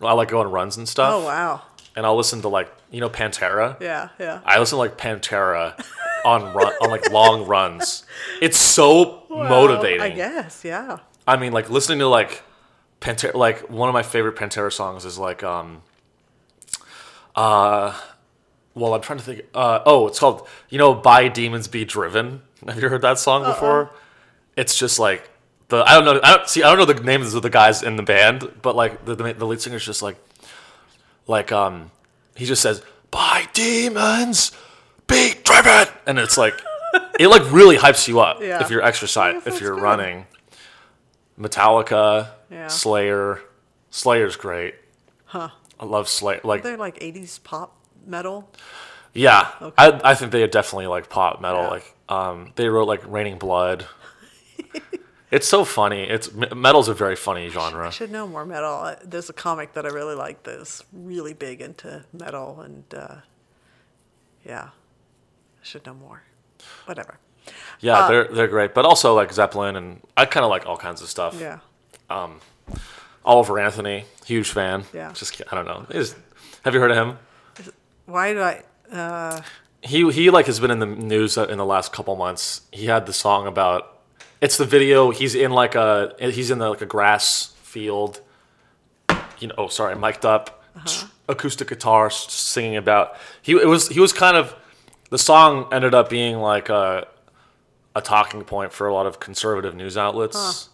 I 0.02 0.12
like 0.12 0.28
going 0.28 0.48
runs 0.50 0.76
and 0.76 0.88
stuff. 0.88 1.12
Oh 1.14 1.24
wow. 1.24 1.62
And 1.96 2.04
I'll 2.04 2.16
listen 2.16 2.42
to 2.42 2.48
like 2.48 2.72
you 2.90 3.00
know 3.00 3.08
Pantera. 3.10 3.80
Yeah. 3.80 4.08
Yeah. 4.18 4.40
I 4.44 4.58
listen 4.58 4.76
to 4.76 4.80
like 4.80 4.98
Pantera 4.98 5.82
on 6.24 6.52
run 6.54 6.72
on 6.80 6.90
like 6.90 7.10
long 7.10 7.46
runs. 7.46 8.04
It's 8.40 8.58
so 8.58 9.22
motivating. 9.30 10.00
I 10.00 10.10
guess. 10.10 10.64
Yeah. 10.64 10.98
I 11.26 11.36
mean, 11.36 11.52
like 11.52 11.70
listening 11.70 12.00
to 12.00 12.08
like 12.08 12.42
Pantera. 13.00 13.34
Like 13.34 13.70
one 13.70 13.88
of 13.88 13.92
my 13.92 14.02
favorite 14.02 14.36
Pantera 14.36 14.72
songs 14.72 15.04
is 15.04 15.18
like 15.18 15.42
um. 15.42 15.82
Uh, 17.36 17.98
well, 18.74 18.94
I'm 18.94 19.00
trying 19.00 19.18
to 19.18 19.24
think. 19.24 19.42
Uh, 19.54 19.80
oh, 19.86 20.06
it's 20.08 20.18
called 20.18 20.46
you 20.68 20.78
know 20.78 20.94
"By 20.94 21.28
Demons 21.28 21.68
Be 21.68 21.84
Driven." 21.84 22.42
Have 22.66 22.80
you 22.82 22.88
heard 22.88 23.02
that 23.02 23.18
song 23.18 23.44
before? 23.44 23.90
It's 24.56 24.76
just 24.78 24.98
like 24.98 25.28
the 25.68 25.78
I 25.86 25.94
don't 25.94 26.04
know. 26.04 26.20
I 26.22 26.36
don't 26.36 26.48
see. 26.48 26.62
I 26.62 26.68
don't 26.74 26.78
know 26.78 26.92
the 26.92 27.02
names 27.02 27.34
of 27.34 27.42
the 27.42 27.50
guys 27.50 27.82
in 27.82 27.96
the 27.96 28.02
band, 28.02 28.50
but 28.62 28.74
like 28.76 29.04
the 29.04 29.14
the, 29.14 29.32
the 29.34 29.46
lead 29.46 29.60
singer's 29.60 29.84
just 29.84 30.02
like 30.02 30.16
like 31.26 31.52
um 31.52 31.90
he 32.36 32.44
just 32.46 32.62
says 32.62 32.82
"By 33.10 33.46
demons 33.52 34.52
be 35.06 35.34
driven," 35.44 35.86
and 36.06 36.18
it's 36.18 36.36
like 36.38 36.54
it 37.20 37.28
like 37.28 37.50
really 37.52 37.76
hypes 37.76 38.08
you 38.08 38.20
up 38.20 38.40
Yeah. 38.40 38.62
if 38.62 38.70
you're 38.70 38.82
exercise 38.82 39.46
if 39.46 39.60
you're 39.60 39.74
good. 39.74 39.82
running. 39.82 40.26
Metallica, 41.38 42.28
Yeah. 42.50 42.68
Slayer, 42.68 43.40
Slayer's 43.90 44.36
great. 44.36 44.74
Huh. 45.26 45.48
I 45.80 45.84
love 45.84 46.08
Slayer. 46.08 46.40
Like 46.44 46.62
They're 46.62 46.76
like 46.76 46.98
80s 47.00 47.42
pop 47.42 47.76
metal. 48.06 48.50
yeah, 49.12 49.48
I 49.78 50.00
I 50.04 50.14
think 50.14 50.32
they 50.32 50.42
are 50.42 50.46
definitely 50.48 50.86
like 50.88 51.08
pop 51.08 51.40
metal. 51.40 51.62
Yeah. 51.62 51.68
Like 51.68 51.94
um 52.08 52.52
they 52.56 52.68
wrote 52.68 52.88
like 52.88 53.02
Raining 53.06 53.38
Blood. 53.38 53.86
it's 55.30 55.48
so 55.48 55.64
funny. 55.64 56.02
It's 56.04 56.32
me- 56.32 56.48
metal's 56.54 56.88
a 56.88 56.94
very 56.94 57.16
funny 57.16 57.48
genre. 57.48 57.86
I 57.86 57.90
should 57.90 58.10
know 58.10 58.26
more 58.26 58.44
metal. 58.44 58.94
There's 59.04 59.28
a 59.30 59.32
comic 59.32 59.72
that 59.74 59.84
I 59.84 59.88
really 59.88 60.14
like 60.14 60.42
that's 60.42 60.84
really 60.92 61.32
big 61.34 61.60
into 61.60 62.04
metal, 62.12 62.60
and 62.60 62.84
uh, 62.94 63.16
yeah, 64.44 64.68
I 64.70 65.62
should 65.64 65.84
know 65.86 65.94
more. 65.94 66.22
Whatever. 66.86 67.18
Yeah, 67.80 67.98
Uh, 68.00 68.08
they're 68.08 68.24
they're 68.28 68.48
great. 68.48 68.74
But 68.74 68.84
also 68.84 69.14
like 69.14 69.32
Zeppelin 69.32 69.76
and 69.76 70.00
I 70.16 70.24
kind 70.26 70.44
of 70.44 70.50
like 70.50 70.66
all 70.66 70.76
kinds 70.76 71.02
of 71.02 71.08
stuff. 71.08 71.36
Yeah. 71.38 71.58
Um, 72.10 72.40
Oliver 73.24 73.58
Anthony, 73.58 74.04
huge 74.26 74.50
fan. 74.50 74.84
Yeah. 74.92 75.12
Just 75.12 75.40
I 75.50 75.54
don't 75.54 75.66
know. 75.66 75.86
He's- 75.90 76.14
have 76.64 76.72
you 76.74 76.80
heard 76.80 76.90
of 76.90 76.96
him? 76.96 77.18
Why 78.06 78.32
did 78.32 78.42
I? 78.42 78.62
Uh, 78.92 79.40
He 79.82 80.10
he 80.12 80.30
like 80.30 80.46
has 80.46 80.60
been 80.60 80.70
in 80.70 80.78
the 80.78 80.86
news 80.86 81.36
in 81.36 81.58
the 81.58 81.64
last 81.64 81.92
couple 81.92 82.16
months. 82.16 82.62
He 82.72 82.86
had 82.86 83.06
the 83.06 83.12
song 83.12 83.46
about 83.46 83.98
it's 84.40 84.56
the 84.56 84.64
video. 84.64 85.10
He's 85.10 85.34
in 85.34 85.52
like 85.52 85.74
a 85.74 86.14
he's 86.18 86.50
in 86.50 86.58
the, 86.58 86.70
like 86.70 86.82
a 86.82 86.86
grass 86.86 87.52
field. 87.62 88.20
You 89.38 89.48
know, 89.48 89.54
oh 89.58 89.68
sorry, 89.68 89.94
mic'd 89.96 90.24
up, 90.24 90.62
acoustic 91.28 91.68
guitar 91.68 92.08
singing 92.10 92.76
about. 92.76 93.16
He 93.42 93.52
it 93.52 93.66
was 93.68 93.88
he 93.88 94.00
was 94.00 94.12
kind 94.12 94.36
of 94.36 94.54
the 95.10 95.18
song 95.18 95.68
ended 95.72 95.94
up 95.94 96.08
being 96.08 96.38
like 96.38 96.68
a 96.70 97.06
a 97.94 98.00
talking 98.00 98.42
point 98.44 98.72
for 98.72 98.86
a 98.88 98.94
lot 98.94 99.06
of 99.06 99.20
conservative 99.20 99.74
news 99.74 99.96
outlets. 99.96 100.68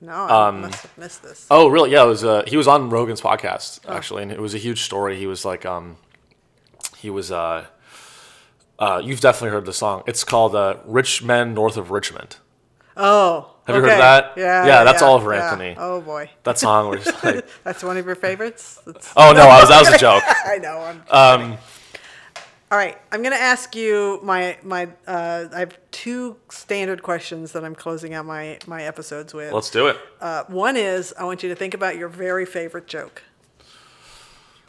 no, 0.00 0.12
I 0.12 0.50
must 0.50 0.82
have 0.82 0.98
missed 0.98 1.22
this. 1.22 1.46
Oh, 1.50 1.68
really? 1.68 1.90
Yeah, 1.92 2.04
it 2.04 2.08
was. 2.08 2.24
Uh, 2.24 2.42
he 2.46 2.56
was 2.56 2.66
on 2.68 2.90
Rogan's 2.90 3.20
podcast 3.20 3.80
actually, 3.88 4.22
and 4.24 4.32
it 4.32 4.40
was 4.40 4.54
a 4.54 4.58
huge 4.58 4.82
story. 4.82 5.16
He 5.16 5.26
was 5.26 5.44
like, 5.44 5.64
um, 5.64 5.96
he 7.06 7.10
was. 7.10 7.30
Uh, 7.30 7.64
uh, 8.80 9.00
you've 9.02 9.20
definitely 9.20 9.50
heard 9.50 9.64
the 9.64 9.72
song. 9.72 10.02
It's 10.08 10.24
called 10.24 10.56
uh, 10.56 10.78
"Rich 10.84 11.22
Men 11.22 11.54
North 11.54 11.76
of 11.76 11.92
Richmond." 11.92 12.36
Oh, 12.96 13.54
Have 13.66 13.76
you 13.76 13.82
heard 13.82 13.90
that? 13.90 14.32
Yeah, 14.36 14.66
Yeah, 14.66 14.82
that's 14.84 15.02
Oliver 15.02 15.32
yeah. 15.32 15.50
Anthony. 15.50 15.76
Oh 15.78 16.00
boy, 16.00 16.30
That 16.44 16.58
song 16.58 16.88
was 16.88 17.06
like, 17.24 17.46
that's 17.62 17.84
one 17.84 17.96
of 17.96 18.06
your 18.06 18.14
favorites. 18.16 18.80
That's- 18.86 19.12
oh 19.16 19.32
no, 19.32 19.42
I 19.42 19.60
was, 19.60 19.68
that 19.68 19.80
was 19.84 19.88
a 19.94 19.98
joke. 19.98 20.22
I 20.44 20.56
know. 20.58 20.78
I'm 20.80 21.02
Um, 21.10 21.58
All 22.72 22.78
right, 22.78 22.98
I'm 23.12 23.20
going 23.22 23.34
to 23.36 23.40
ask 23.40 23.76
you 23.76 24.18
my 24.24 24.58
my. 24.64 24.88
Uh, 25.06 25.44
I 25.54 25.60
have 25.60 25.78
two 25.92 26.36
standard 26.48 27.02
questions 27.04 27.52
that 27.52 27.64
I'm 27.64 27.74
closing 27.76 28.14
out 28.14 28.26
my 28.26 28.58
my 28.66 28.82
episodes 28.82 29.32
with. 29.32 29.52
let's 29.52 29.70
do 29.70 29.86
it. 29.86 29.96
Uh, 30.20 30.42
one 30.48 30.76
is 30.76 31.14
I 31.16 31.24
want 31.24 31.42
you 31.44 31.48
to 31.50 31.54
think 31.54 31.74
about 31.74 31.96
your 31.96 32.08
very 32.08 32.46
favorite 32.46 32.88
joke. 32.88 33.22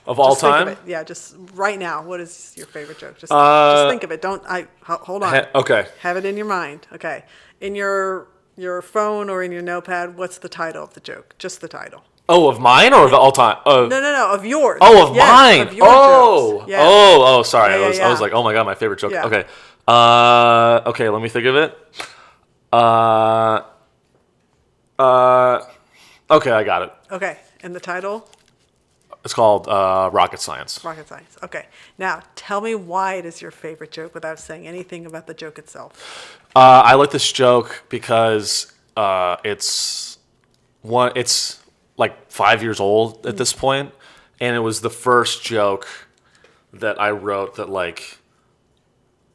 Of 0.07 0.19
all 0.19 0.31
Just 0.31 0.43
of 0.45 0.51
time. 0.51 0.67
it. 0.69 0.77
Yeah, 0.85 1.03
just 1.03 1.35
right 1.53 1.77
now. 1.77 2.01
What 2.01 2.19
is 2.21 2.53
your 2.55 2.65
favorite 2.67 2.97
joke? 2.97 3.17
Just, 3.17 3.31
Uh, 3.31 3.73
just 3.83 3.89
think 3.91 4.03
of 4.03 4.11
it. 4.11 4.21
Don't 4.21 4.41
I 4.47 4.67
hold 4.83 5.21
on. 5.23 5.33
Ha- 5.33 5.47
okay. 5.53 5.87
Have 5.99 6.15
it 6.17 6.25
in 6.25 6.37
your 6.37 6.45
mind. 6.45 6.87
Okay. 6.93 7.25
In 7.59 7.75
your 7.75 8.27
your 8.55 8.81
phone 8.81 9.29
or 9.29 9.43
in 9.43 9.51
your 9.51 9.61
notepad, 9.61 10.17
what's 10.17 10.37
the 10.39 10.49
title 10.49 10.83
of 10.83 10.93
the 10.93 10.99
joke? 11.01 11.35
Just 11.37 11.59
the 11.61 11.67
title. 11.67 12.03
Oh, 12.29 12.49
of 12.49 12.59
mine 12.59 12.93
or 12.93 13.05
of 13.05 13.13
all 13.13 13.31
time? 13.31 13.57
Uh, 13.65 13.81
No, 13.89 14.01
no, 14.01 14.11
no, 14.13 14.31
of 14.33 14.45
yours. 14.45 14.79
Oh, 14.81 15.09
of 15.09 15.15
Yes, 15.15 15.27
mine. 15.29 15.67
of 15.67 15.73
your 15.73 15.85
oh. 15.87 16.65
Yeah. 16.67 16.79
oh, 16.81 17.23
oh. 17.39 17.43
Sorry, 17.43 17.71
Yeah, 17.73 17.77
I 17.77 17.81
yeah, 17.81 17.87
was, 17.87 17.99
I 17.99 18.09
was 18.09 18.21
like, 18.21 18.33
oh 18.33 18.43
my 18.43 18.53
god, 18.53 18.65
my 18.65 18.75
favorite 18.75 18.99
joke. 18.99 19.13
Okay, 19.13 19.45
uh, 19.87 20.81
okay. 20.87 21.07
Let 21.09 21.21
me 21.21 21.29
think 21.29 21.45
of 21.45 21.55
it. 21.55 21.77
Uh, 22.73 23.61
uh, 24.99 25.61
okay, 26.31 26.51
I 26.51 26.63
got 26.63 26.81
it. 26.83 26.93
Okay. 27.11 27.37
And 27.61 27.75
the 27.75 27.79
title? 27.79 28.27
It's 29.27 29.33
called 29.33 29.67
uh, 29.67 30.09
Rocket 30.13 30.39
Science. 30.39 30.81
Rocket 30.85 31.05
science. 31.05 31.35
Okay. 31.43 31.65
Now, 31.97 32.21
tell 32.35 32.61
me 32.61 32.75
why 32.75 33.15
it 33.15 33.25
is 33.25 33.41
your 33.41 33.51
favorite 33.51 33.91
joke 33.91 34.13
without 34.13 34.39
saying 34.39 34.65
anything 34.65 35.05
about 35.05 35.27
the 35.27 35.33
joke 35.33 35.59
itself. 35.59 36.39
Uh, 36.55 36.81
I 36.85 36.93
like 36.93 37.11
this 37.11 37.29
joke 37.29 37.83
because 37.89 38.71
uh, 38.95 39.35
it's 39.43 40.17
one. 40.81 41.11
It's 41.17 41.61
like 41.97 42.31
five 42.31 42.63
years 42.63 42.79
old 42.79 43.25
at 43.27 43.35
this 43.35 43.51
point, 43.51 43.93
and 44.39 44.55
it 44.55 44.59
was 44.59 44.79
the 44.79 44.89
first 44.89 45.43
joke 45.43 46.07
that 46.71 46.97
I 46.97 47.11
wrote 47.11 47.55
that 47.55 47.67
like 47.67 48.19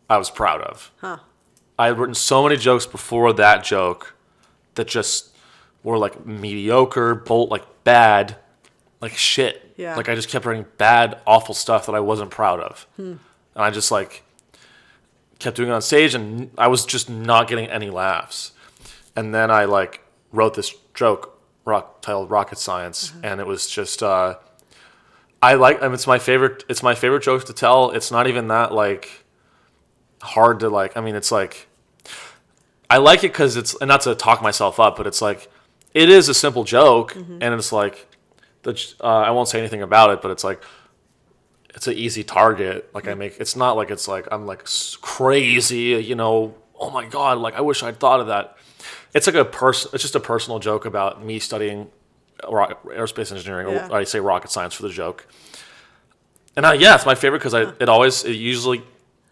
I 0.09 0.16
was 0.16 0.31
proud 0.31 0.62
of. 0.62 0.90
Huh. 1.02 1.19
I 1.78 1.89
had 1.89 1.98
written 1.98 2.14
so 2.14 2.43
many 2.43 2.56
jokes 2.56 2.86
before 2.86 3.35
that 3.35 3.62
joke 3.62 4.14
that 4.77 4.89
just 4.89 5.36
were 5.82 5.98
like 5.98 6.24
mediocre, 6.24 7.14
bolt 7.14 7.51
like 7.51 7.66
bad, 7.85 8.39
like 9.03 9.16
shit. 9.16 9.74
Yeah. 9.77 9.97
Like 9.97 10.09
I 10.09 10.15
just 10.15 10.31
kept 10.31 10.47
writing 10.47 10.65
bad, 10.79 11.20
awful 11.27 11.55
stuff 11.55 11.87
that 11.87 11.95
I 11.95 12.01
wasn't 12.01 12.31
proud 12.31 12.61
of, 12.61 12.87
hmm. 12.97 13.03
and 13.03 13.19
I 13.57 13.70
just 13.70 13.91
like 13.91 14.23
kept 15.39 15.57
doing 15.57 15.69
it 15.69 15.73
on 15.73 15.83
stage, 15.83 16.15
and 16.15 16.51
I 16.57 16.69
was 16.69 16.87
just 16.87 17.11
not 17.11 17.49
getting 17.49 17.66
any 17.66 17.91
laughs. 17.91 18.53
And 19.15 19.35
then 19.35 19.51
I 19.51 19.65
like 19.65 20.01
wrote 20.31 20.55
this 20.55 20.74
joke 20.95 21.39
rock, 21.65 22.01
titled 22.01 22.31
"Rocket 22.31 22.59
Science," 22.59 23.11
mm-hmm. 23.11 23.24
and 23.24 23.41
it 23.41 23.47
was 23.47 23.69
just. 23.69 24.03
Uh, 24.03 24.37
I 25.43 25.55
like. 25.55 25.83
I 25.83 25.87
mean, 25.87 25.95
it's 25.95 26.07
my 26.07 26.20
favorite. 26.20 26.65
It's 26.69 26.83
my 26.83 26.95
favorite 26.95 27.24
joke 27.24 27.45
to 27.45 27.53
tell. 27.53 27.91
It's 27.91 28.12
not 28.12 28.29
even 28.29 28.49
that 28.49 28.73
like 28.73 29.24
hard 30.23 30.61
to 30.61 30.69
like. 30.69 30.97
I 30.97 31.01
mean, 31.01 31.16
it's 31.16 31.33
like 31.33 31.66
I 32.89 32.99
like 32.99 33.24
it 33.24 33.33
because 33.33 33.57
it's 33.57 33.74
and 33.81 33.89
not 33.89 34.03
to 34.03 34.15
talk 34.15 34.41
myself 34.43 34.79
up, 34.79 34.97
but 34.97 35.07
it's 35.07 35.20
like 35.20 35.51
it 35.93 36.09
is 36.09 36.29
a 36.29 36.35
simple 36.35 36.62
joke, 36.62 37.15
mm-hmm. 37.15 37.39
and 37.41 37.55
it's 37.55 37.73
like 37.73 38.07
the 38.62 38.94
uh, 39.01 39.06
I 39.06 39.30
won't 39.30 39.48
say 39.48 39.59
anything 39.59 39.82
about 39.82 40.10
it, 40.10 40.22
but 40.22 40.30
it's 40.30 40.44
like 40.44 40.62
it's 41.74 41.86
an 41.86 41.94
easy 41.94 42.22
target. 42.24 42.90
Like 42.94 43.09
I 43.09 43.14
make 43.14 43.39
it's 43.40 43.56
not 43.56 43.76
like 43.76 43.90
it's 43.90 44.06
like 44.09 44.26
I'm 44.30 44.47
like 44.47 44.64
crazy, 45.01 46.02
you 46.02 46.14
know. 46.14 46.55
Oh 46.78 46.90
my 46.90 47.05
god! 47.06 47.39
Like 47.39 47.55
I 47.55 47.60
wish 47.60 47.82
I'd 47.82 47.98
thought 48.01 48.20
of 48.20 48.26
that. 48.28 48.56
It's 49.14 49.26
like 49.26 49.36
a 49.36 49.44
person. 49.44 49.90
It's 49.94 50.02
just 50.02 50.14
a 50.14 50.20
personal 50.20 50.59
joke 50.59 50.84
about 50.84 51.24
me 51.24 51.39
studying 51.39 51.90
ro- 52.48 52.76
aerospace 52.86 53.30
engineering, 53.32 53.68
Yeah. 53.74 53.89
or 53.89 53.97
I 53.98 54.05
say 54.05 54.20
rocket 54.20 54.51
science 54.51 54.74
for 54.74 54.82
the 54.82 54.89
joke. 54.90 55.26
And 56.56 56.66
I, 56.66 56.74
yeah, 56.74 56.94
it's 56.94 57.06
my 57.06 57.14
favorite 57.14 57.39
because 57.39 57.55
I 57.55 57.62
it 57.80 57.89
always 57.89 58.24
it 58.24 58.32
usually 58.32 58.82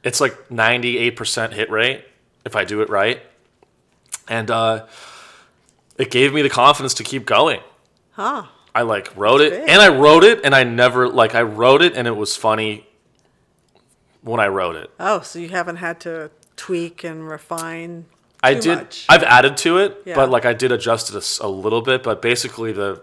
it's 0.04 0.20
like 0.20 0.50
ninety 0.50 0.96
eight 0.98 1.16
percent 1.16 1.52
hit 1.52 1.70
rate 1.70 2.04
if 2.44 2.56
I 2.56 2.64
do 2.64 2.80
it 2.82 2.88
right, 2.88 3.20
and 4.28 4.50
uh, 4.50 4.86
it 5.98 6.10
gave 6.10 6.32
me 6.32 6.42
the 6.42 6.48
confidence 6.50 6.94
to 6.94 7.04
keep 7.04 7.26
going. 7.26 7.60
Huh. 8.12 8.44
I 8.80 8.82
like 8.82 9.14
wrote 9.14 9.42
it 9.42 9.52
and 9.68 9.82
I 9.82 9.88
wrote 9.90 10.24
it 10.24 10.40
and 10.42 10.54
I 10.54 10.64
never 10.64 11.06
like 11.06 11.34
I 11.34 11.42
wrote 11.42 11.82
it 11.82 11.94
and 11.96 12.08
it 12.08 12.16
was 12.16 12.34
funny 12.34 12.86
when 14.22 14.40
I 14.40 14.48
wrote 14.48 14.74
it. 14.76 14.90
Oh, 14.98 15.20
so 15.20 15.38
you 15.38 15.50
haven't 15.50 15.76
had 15.76 16.00
to 16.00 16.30
tweak 16.56 17.04
and 17.04 17.28
refine 17.28 18.06
I 18.42 18.54
did 18.54 18.78
much. 18.78 19.04
I've 19.06 19.22
added 19.22 19.58
to 19.58 19.76
it, 19.78 20.02
Yeah. 20.06 20.14
but 20.14 20.30
like 20.30 20.46
I 20.46 20.54
did 20.54 20.72
adjust 20.72 21.14
it 21.14 21.16
a, 21.42 21.46
a 21.46 21.48
little 21.48 21.82
bit, 21.82 22.02
but 22.02 22.22
basically 22.22 22.72
the 22.72 23.02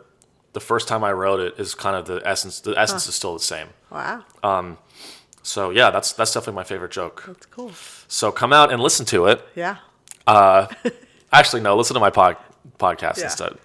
the 0.53 0.59
first 0.59 0.87
time 0.87 1.03
I 1.03 1.11
wrote 1.11 1.39
it 1.39 1.59
is 1.59 1.75
kind 1.75 1.95
of 1.95 2.07
the 2.07 2.27
essence 2.27 2.59
the 2.59 2.71
essence 2.71 3.07
is 3.07 3.13
still 3.13 3.33
the 3.33 3.39
same. 3.43 3.67
wow. 3.91 4.23
Um. 4.41 4.79
So 5.43 5.69
yeah, 5.69 5.91
that's 5.91 6.11
that's 6.13 6.33
definitely 6.33 6.55
my 6.55 6.63
favorite 6.63 6.91
joke. 6.91 7.23
That's 7.27 7.45
cool. 7.45 7.71
So 8.07 8.31
come 8.31 8.51
out 8.51 8.71
and 8.73 8.81
listen 8.81 9.05
to 9.07 9.27
it. 9.27 9.45
Yeah. 9.55 9.77
Uh, 10.25 10.65
actually 11.31 11.61
no, 11.61 11.75
listen 11.77 11.93
to 11.93 11.99
my 11.99 12.09
pod, 12.09 12.35
podcast 12.79 13.17
Yeah. 13.19 13.25
instead. 13.25 13.57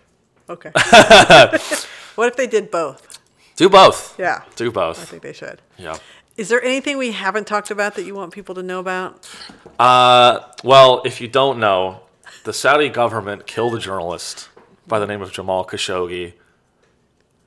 Okay. 0.50 0.70
what 2.14 2.28
if 2.28 2.36
they 2.36 2.46
did 2.46 2.70
both? 2.70 3.18
Do 3.56 3.68
both. 3.68 4.18
Yeah. 4.18 4.42
Do 4.56 4.70
both. 4.70 5.00
I 5.00 5.04
think 5.04 5.22
they 5.22 5.32
should. 5.32 5.60
Yeah. 5.76 5.98
Is 6.36 6.48
there 6.48 6.62
anything 6.62 6.96
we 6.96 7.12
haven't 7.12 7.46
talked 7.46 7.70
about 7.70 7.94
that 7.96 8.04
you 8.04 8.14
want 8.14 8.32
people 8.32 8.54
to 8.54 8.62
know 8.62 8.80
about? 8.80 9.28
Uh, 9.78 10.40
well, 10.64 11.02
if 11.04 11.20
you 11.20 11.28
don't 11.28 11.58
know, 11.58 12.00
the 12.44 12.52
Saudi 12.52 12.88
government 12.88 13.46
killed 13.46 13.74
a 13.74 13.78
journalist 13.78 14.48
by 14.86 14.98
the 14.98 15.06
name 15.06 15.20
of 15.20 15.30
Jamal 15.32 15.66
Khashoggi, 15.66 16.32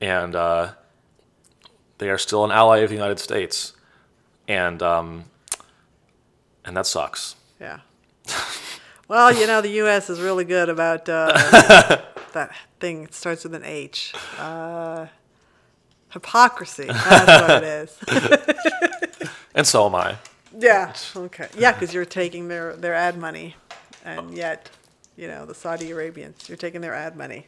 and 0.00 0.34
uh, 0.36 0.72
they 1.98 2.08
are 2.08 2.18
still 2.18 2.44
an 2.44 2.52
ally 2.52 2.78
of 2.78 2.90
the 2.90 2.94
United 2.94 3.18
States, 3.18 3.72
and 4.46 4.82
um, 4.82 5.24
and 6.64 6.76
that 6.76 6.86
sucks. 6.86 7.34
Yeah. 7.60 7.80
Well, 9.08 9.32
you 9.32 9.46
know, 9.46 9.60
the 9.60 9.70
U.S. 9.70 10.10
is 10.10 10.20
really 10.20 10.44
good 10.44 10.68
about 10.68 11.08
uh, 11.08 12.02
that 12.36 12.54
thing. 12.80 13.04
It 13.04 13.14
starts 13.14 13.44
with 13.44 13.54
an 13.54 13.64
H. 13.64 14.14
Uh, 14.38 15.06
hypocrisy. 16.10 16.86
That's 16.86 17.42
what 17.42 17.62
it 17.62 17.64
is. 17.64 17.98
And 19.56 19.66
so 19.66 19.86
am 19.86 19.94
I. 19.94 20.16
Yeah. 20.58 20.92
Okay. 21.16 21.48
Yeah, 21.56 21.72
because 21.72 21.94
you're 21.94 22.04
taking 22.04 22.48
their, 22.48 22.76
their 22.76 22.92
ad 22.92 23.16
money, 23.16 23.56
and 24.04 24.36
yet, 24.36 24.68
you 25.16 25.28
know, 25.28 25.46
the 25.46 25.54
Saudi 25.54 25.90
Arabians, 25.90 26.46
you're 26.46 26.58
taking 26.58 26.82
their 26.82 26.92
ad 26.92 27.16
money. 27.16 27.46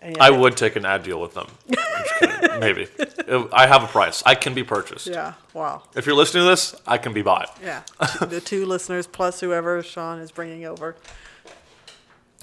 And 0.00 0.16
I 0.18 0.30
would 0.30 0.56
take 0.56 0.76
an 0.76 0.86
ad 0.86 1.02
deal 1.02 1.20
with 1.20 1.34
them. 1.34 1.46
I'm 1.68 2.04
just 2.04 2.14
kidding. 2.20 2.60
Maybe. 2.66 2.88
I 3.52 3.66
have 3.66 3.84
a 3.84 3.86
price. 3.86 4.22
I 4.24 4.34
can 4.34 4.54
be 4.54 4.64
purchased. 4.64 5.06
Yeah. 5.08 5.34
Wow. 5.52 5.82
If 5.94 6.06
you're 6.06 6.14
listening 6.16 6.44
to 6.44 6.48
this, 6.48 6.74
I 6.86 6.96
can 6.96 7.12
be 7.12 7.20
bought. 7.20 7.58
Yeah. 7.62 7.82
the 8.20 8.40
two 8.42 8.64
listeners 8.64 9.06
plus 9.06 9.40
whoever 9.40 9.82
Sean 9.82 10.20
is 10.20 10.32
bringing 10.32 10.64
over. 10.64 10.96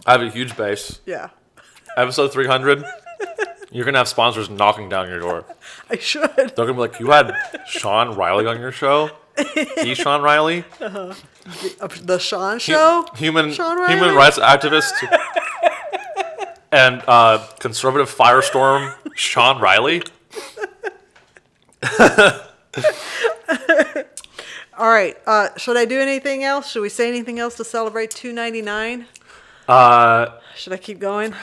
I 0.05 0.11
have 0.11 0.21
a 0.21 0.29
huge 0.29 0.55
base. 0.55 0.99
Yeah. 1.07 1.29
Episode 1.97 2.31
300. 2.31 2.85
You're 3.71 3.83
gonna 3.85 3.97
have 3.97 4.07
sponsors 4.07 4.49
knocking 4.49 4.87
down 4.87 5.09
your 5.09 5.19
door. 5.19 5.45
I 5.89 5.97
should. 5.97 6.29
They're 6.35 6.47
gonna 6.55 6.73
be 6.73 6.79
like, 6.79 6.99
"You 6.99 7.11
had 7.11 7.33
Sean 7.67 8.15
Reilly 8.15 8.45
on 8.45 8.59
your 8.61 8.71
show? 8.71 9.09
He 9.83 9.93
Sean 9.93 10.21
Reilly, 10.21 10.63
Uh, 10.79 11.13
The 12.01 12.17
Sean 12.19 12.59
Show? 12.59 13.05
human 13.15 13.51
Sean 13.51 13.77
Reilly? 13.79 13.93
human 13.93 14.15
rights 14.15 14.39
activist, 14.39 14.93
and 16.71 17.03
uh, 17.07 17.45
conservative 17.59 18.09
firestorm 18.13 18.93
Sean 19.15 19.59
Reilly." 19.61 20.03
All 24.77 24.89
right. 24.89 25.17
Uh, 25.25 25.49
should 25.57 25.77
I 25.77 25.85
do 25.85 25.99
anything 25.99 26.43
else? 26.43 26.69
Should 26.71 26.81
we 26.81 26.89
say 26.89 27.07
anything 27.07 27.39
else 27.39 27.55
to 27.57 27.63
celebrate 27.65 28.11
299? 28.11 29.07
Uh, 29.67 30.27
Should 30.55 30.73
I 30.73 30.77
keep 30.77 30.99
going? 30.99 31.33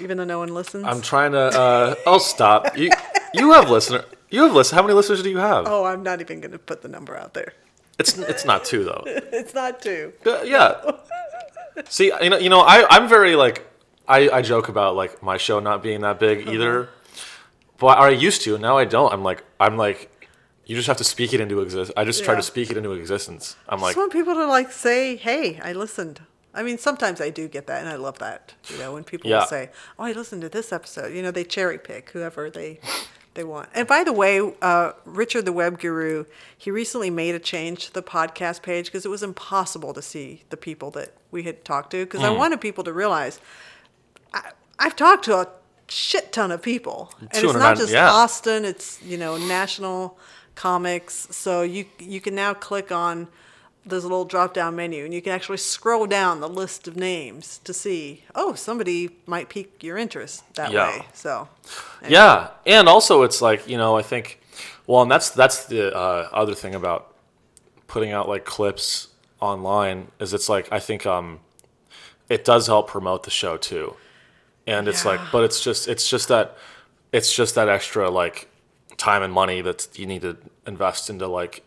Even 0.00 0.16
though 0.18 0.24
no 0.24 0.38
one 0.38 0.52
listens. 0.54 0.84
I'm 0.84 1.00
trying 1.02 1.32
to. 1.32 1.38
Uh, 1.38 1.94
oh, 2.06 2.18
stop. 2.18 2.76
You 2.76 2.90
you 3.34 3.52
have 3.52 3.70
listener. 3.70 4.04
You 4.30 4.42
have 4.44 4.52
listen. 4.52 4.76
How 4.76 4.82
many 4.82 4.94
listeners 4.94 5.22
do 5.22 5.30
you 5.30 5.38
have? 5.38 5.66
oh, 5.66 5.84
I'm 5.84 6.02
not 6.02 6.20
even 6.20 6.40
going 6.40 6.52
to 6.52 6.58
put 6.58 6.82
the 6.82 6.88
number 6.88 7.16
out 7.16 7.34
there. 7.34 7.52
It's 7.98 8.16
it's 8.18 8.44
not 8.44 8.64
two 8.64 8.84
though. 8.84 9.02
It's 9.06 9.54
not 9.54 9.80
two. 9.82 10.12
Uh, 10.24 10.42
yeah. 10.42 10.80
See, 11.88 12.12
you 12.22 12.30
know, 12.30 12.38
you 12.38 12.48
know, 12.48 12.60
I 12.60 12.86
I'm 12.90 13.08
very 13.08 13.36
like 13.36 13.66
I 14.08 14.28
I 14.30 14.42
joke 14.42 14.68
about 14.68 14.96
like 14.96 15.22
my 15.22 15.36
show 15.36 15.60
not 15.60 15.82
being 15.82 16.00
that 16.02 16.18
big 16.18 16.48
either, 16.48 16.88
but 17.78 17.98
I 17.98 18.10
used 18.10 18.42
to. 18.42 18.58
Now 18.58 18.78
I 18.78 18.84
don't. 18.84 19.12
I'm 19.12 19.22
like 19.22 19.44
I'm 19.58 19.76
like 19.76 20.28
you 20.66 20.76
just 20.76 20.86
have 20.88 20.98
to 20.98 21.04
speak 21.04 21.32
it 21.34 21.40
into 21.40 21.60
exist. 21.60 21.90
I 21.96 22.04
just 22.04 22.22
try 22.24 22.34
Yeah. 22.34 22.40
to 22.40 22.46
speak 22.46 22.70
it 22.70 22.76
into 22.76 22.92
existence. 22.92 23.56
I'm 23.68 23.80
like 23.80 23.90
just 23.90 23.98
want 23.98 24.12
people 24.12 24.34
to 24.34 24.46
like 24.46 24.70
say, 24.72 25.16
"Hey, 25.16 25.60
I 25.62 25.72
listened." 25.72 26.20
I 26.52 26.62
mean, 26.62 26.78
sometimes 26.78 27.20
I 27.20 27.30
do 27.30 27.46
get 27.48 27.66
that, 27.68 27.80
and 27.80 27.88
I 27.88 27.94
love 27.96 28.18
that. 28.18 28.54
You 28.68 28.78
know, 28.78 28.92
when 28.92 29.04
people 29.04 29.30
Yeah. 29.30 29.40
will 29.40 29.46
say, 29.46 29.70
"Oh, 29.98 30.04
I 30.04 30.12
listened 30.12 30.42
to 30.42 30.48
this 30.48 30.72
episode," 30.72 31.12
you 31.14 31.22
know, 31.22 31.30
they 31.30 31.44
cherry 31.44 31.78
pick 31.78 32.10
whoever 32.10 32.50
they 32.50 32.80
they 33.34 33.44
want. 33.44 33.68
And 33.74 33.86
by 33.86 34.02
the 34.02 34.12
way, 34.12 34.40
uh, 34.60 34.92
Richard 35.04 35.44
the 35.44 35.52
Web 35.52 35.78
Guru, 35.78 36.24
he 36.58 36.70
recently 36.72 37.10
made 37.10 37.34
a 37.36 37.38
change 37.38 37.86
to 37.86 37.92
the 37.92 38.02
podcast 38.02 38.62
page 38.62 38.86
because 38.86 39.04
it 39.04 39.08
was 39.08 39.22
impossible 39.22 39.94
to 39.94 40.02
see 40.02 40.42
the 40.50 40.56
people 40.56 40.90
that 40.92 41.12
we 41.30 41.44
had 41.44 41.64
talked 41.64 41.92
to. 41.92 42.04
Because 42.04 42.24
I 42.24 42.30
wanted 42.30 42.60
people 42.60 42.82
to 42.84 42.92
realize 42.92 43.38
I, 44.34 44.50
I've 44.80 44.96
talked 44.96 45.24
to 45.26 45.36
a 45.36 45.46
shit 45.86 46.32
ton 46.32 46.50
of 46.50 46.62
people, 46.62 47.12
and 47.20 47.44
it's 47.44 47.54
not 47.54 47.76
just 47.76 47.92
yeah. 47.92 48.10
Austin; 48.10 48.64
it's 48.64 49.00
you 49.02 49.16
know 49.16 49.36
national 49.36 50.18
comics. 50.56 51.28
So 51.30 51.62
you 51.62 51.86
you 52.00 52.20
can 52.20 52.34
now 52.34 52.54
click 52.54 52.90
on 52.90 53.28
there's 53.84 54.04
a 54.04 54.08
little 54.08 54.24
drop 54.24 54.54
down 54.54 54.76
menu, 54.76 55.04
and 55.04 55.14
you 55.14 55.22
can 55.22 55.32
actually 55.32 55.58
scroll 55.58 56.06
down 56.06 56.40
the 56.40 56.48
list 56.48 56.86
of 56.86 56.96
names 56.96 57.58
to 57.64 57.72
see. 57.72 58.24
Oh, 58.34 58.54
somebody 58.54 59.10
might 59.26 59.48
pique 59.48 59.82
your 59.82 59.96
interest 59.96 60.42
that 60.54 60.72
Yeah. 60.72 60.86
way. 60.86 61.06
So 61.14 61.48
Yeah, 62.08 62.48
and 62.66 62.88
also 62.88 63.22
it's 63.22 63.40
like 63.42 63.68
you 63.68 63.76
know 63.76 63.96
I 63.96 64.02
think, 64.02 64.40
well, 64.86 65.02
and 65.02 65.10
that's 65.10 65.30
that's 65.30 65.64
the 65.66 65.94
uh, 65.96 66.28
other 66.32 66.54
thing 66.54 66.74
about 66.74 67.14
putting 67.86 68.12
out 68.12 68.28
like 68.28 68.44
clips 68.44 69.08
online 69.40 70.08
is 70.20 70.32
it's 70.34 70.48
like 70.48 70.68
I 70.72 70.78
think 70.78 71.06
um, 71.06 71.40
it 72.28 72.44
does 72.44 72.66
help 72.66 72.88
promote 72.88 73.24
the 73.24 73.30
show 73.30 73.56
too, 73.56 73.96
and 74.66 74.88
it's 74.88 75.04
like, 75.04 75.20
but 75.32 75.44
it's 75.44 75.62
just 75.62 75.88
it's 75.88 76.08
just 76.08 76.28
that 76.28 76.56
it's 77.12 77.34
just 77.34 77.54
that 77.54 77.68
extra 77.68 78.10
like 78.10 78.48
time 78.96 79.22
and 79.22 79.32
money 79.32 79.62
that 79.62 79.88
you 79.98 80.06
need 80.06 80.22
to 80.22 80.36
invest 80.66 81.08
into 81.10 81.26
like 81.26 81.62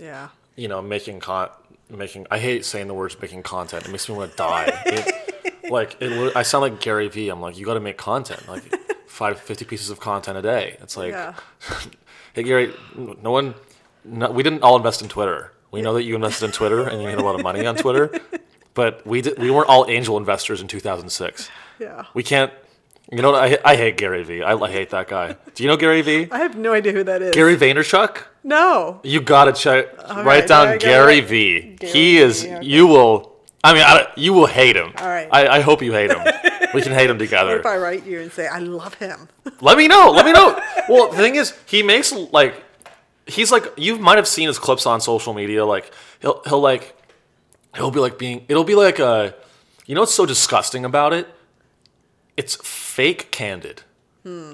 yeah, 0.00 0.28
you 0.56 0.68
know 0.68 0.82
making 0.82 1.20
con 1.20 1.48
making 1.88 2.26
I 2.30 2.38
hate 2.38 2.64
saying 2.64 2.88
the 2.88 2.94
words 2.94 3.16
making 3.20 3.42
content. 3.42 3.86
It 3.86 3.90
makes 3.90 4.08
me 4.08 4.14
want 4.16 4.32
to 4.32 4.36
die. 4.36 4.82
It, 4.86 5.54
like 5.70 5.96
it, 6.00 6.36
I 6.36 6.42
sound 6.42 6.62
like 6.62 6.80
Gary 6.80 7.08
Vee. 7.08 7.28
I'm 7.28 7.40
like 7.40 7.56
you 7.58 7.64
got 7.64 7.74
to 7.74 7.80
make 7.80 7.96
content 7.96 8.48
like 8.48 8.64
five 9.06 9.38
fifty 9.38 9.64
pieces 9.64 9.90
of 9.90 10.00
content 10.00 10.38
a 10.38 10.42
day. 10.42 10.76
It's 10.80 10.96
like 10.96 11.12
yeah, 11.12 11.34
hey 12.32 12.42
Gary, 12.42 12.74
no 12.96 13.30
one, 13.30 13.54
no, 14.04 14.30
we 14.30 14.42
didn't 14.42 14.62
all 14.62 14.76
invest 14.76 15.02
in 15.02 15.08
Twitter. 15.08 15.52
We 15.70 15.82
know 15.82 15.94
that 15.94 16.04
you 16.04 16.14
invested 16.14 16.46
in 16.46 16.52
Twitter 16.52 16.86
and 16.86 17.00
you 17.02 17.06
made 17.06 17.18
a 17.18 17.22
lot 17.24 17.34
of 17.34 17.42
money 17.42 17.66
on 17.66 17.76
Twitter, 17.76 18.10
but 18.74 19.06
we 19.06 19.20
did, 19.20 19.38
we 19.38 19.50
weren't 19.50 19.68
all 19.68 19.84
angel 19.88 20.16
investors 20.16 20.60
in 20.62 20.68
2006. 20.68 21.50
yeah. 21.78 22.06
We 22.14 22.22
can't. 22.22 22.52
You 23.10 23.22
know 23.22 23.32
what? 23.32 23.42
I, 23.64 23.72
I 23.72 23.76
hate 23.76 23.96
Gary 23.96 24.24
Vee. 24.24 24.42
I, 24.42 24.54
I 24.54 24.70
hate 24.70 24.90
that 24.90 25.06
guy. 25.08 25.36
Do 25.54 25.62
you 25.62 25.68
know 25.68 25.76
Gary 25.76 26.02
Vee? 26.02 26.28
I 26.32 26.38
have 26.38 26.56
no 26.56 26.72
idea 26.72 26.92
who 26.92 27.04
that 27.04 27.22
is. 27.22 27.34
Gary 27.34 27.56
Vaynerchuk? 27.56 28.22
No. 28.42 29.00
You 29.04 29.20
gotta 29.20 29.52
check. 29.52 29.96
right, 30.08 30.24
write 30.24 30.48
down 30.48 30.68
I 30.68 30.76
Gary 30.78 31.20
write- 31.20 31.28
V. 31.28 31.76
He 31.82 32.18
is. 32.18 32.42
V, 32.42 32.52
okay. 32.54 32.66
You 32.66 32.86
will. 32.88 33.32
I 33.62 33.72
mean, 33.74 33.82
I, 33.82 34.06
you 34.16 34.32
will 34.32 34.46
hate 34.46 34.76
him. 34.76 34.92
All 34.98 35.06
right. 35.08 35.28
I, 35.30 35.58
I 35.58 35.60
hope 35.60 35.82
you 35.82 35.92
hate 35.92 36.10
him. 36.10 36.20
we 36.74 36.82
can 36.82 36.92
hate 36.92 37.08
him 37.10 37.18
together. 37.18 37.50
What 37.52 37.60
if 37.60 37.66
I 37.66 37.76
write 37.78 38.04
you 38.06 38.20
and 38.20 38.30
say 38.32 38.46
I 38.46 38.58
love 38.58 38.94
him? 38.94 39.28
Let 39.60 39.76
me 39.78 39.88
know. 39.88 40.10
Let 40.10 40.24
me 40.26 40.32
know. 40.32 40.60
well, 40.88 41.10
the 41.10 41.16
thing 41.16 41.36
is, 41.36 41.54
he 41.66 41.82
makes 41.82 42.12
like 42.12 42.62
he's 43.26 43.50
like 43.52 43.66
you 43.76 43.98
might 43.98 44.16
have 44.18 44.28
seen 44.28 44.48
his 44.48 44.58
clips 44.58 44.86
on 44.86 45.00
social 45.00 45.32
media. 45.34 45.64
Like 45.64 45.92
he'll 46.20 46.42
he'll 46.44 46.60
like 46.60 46.96
he'll 47.74 47.90
be 47.90 48.00
like 48.00 48.18
being 48.18 48.44
it'll 48.48 48.64
be 48.64 48.74
like 48.74 48.98
a 48.98 49.34
you 49.86 49.94
know 49.94 50.02
what's 50.02 50.14
so 50.14 50.26
disgusting 50.26 50.84
about 50.84 51.12
it? 51.12 51.28
It's 52.36 52.56
fake 52.56 53.30
candid. 53.30 53.82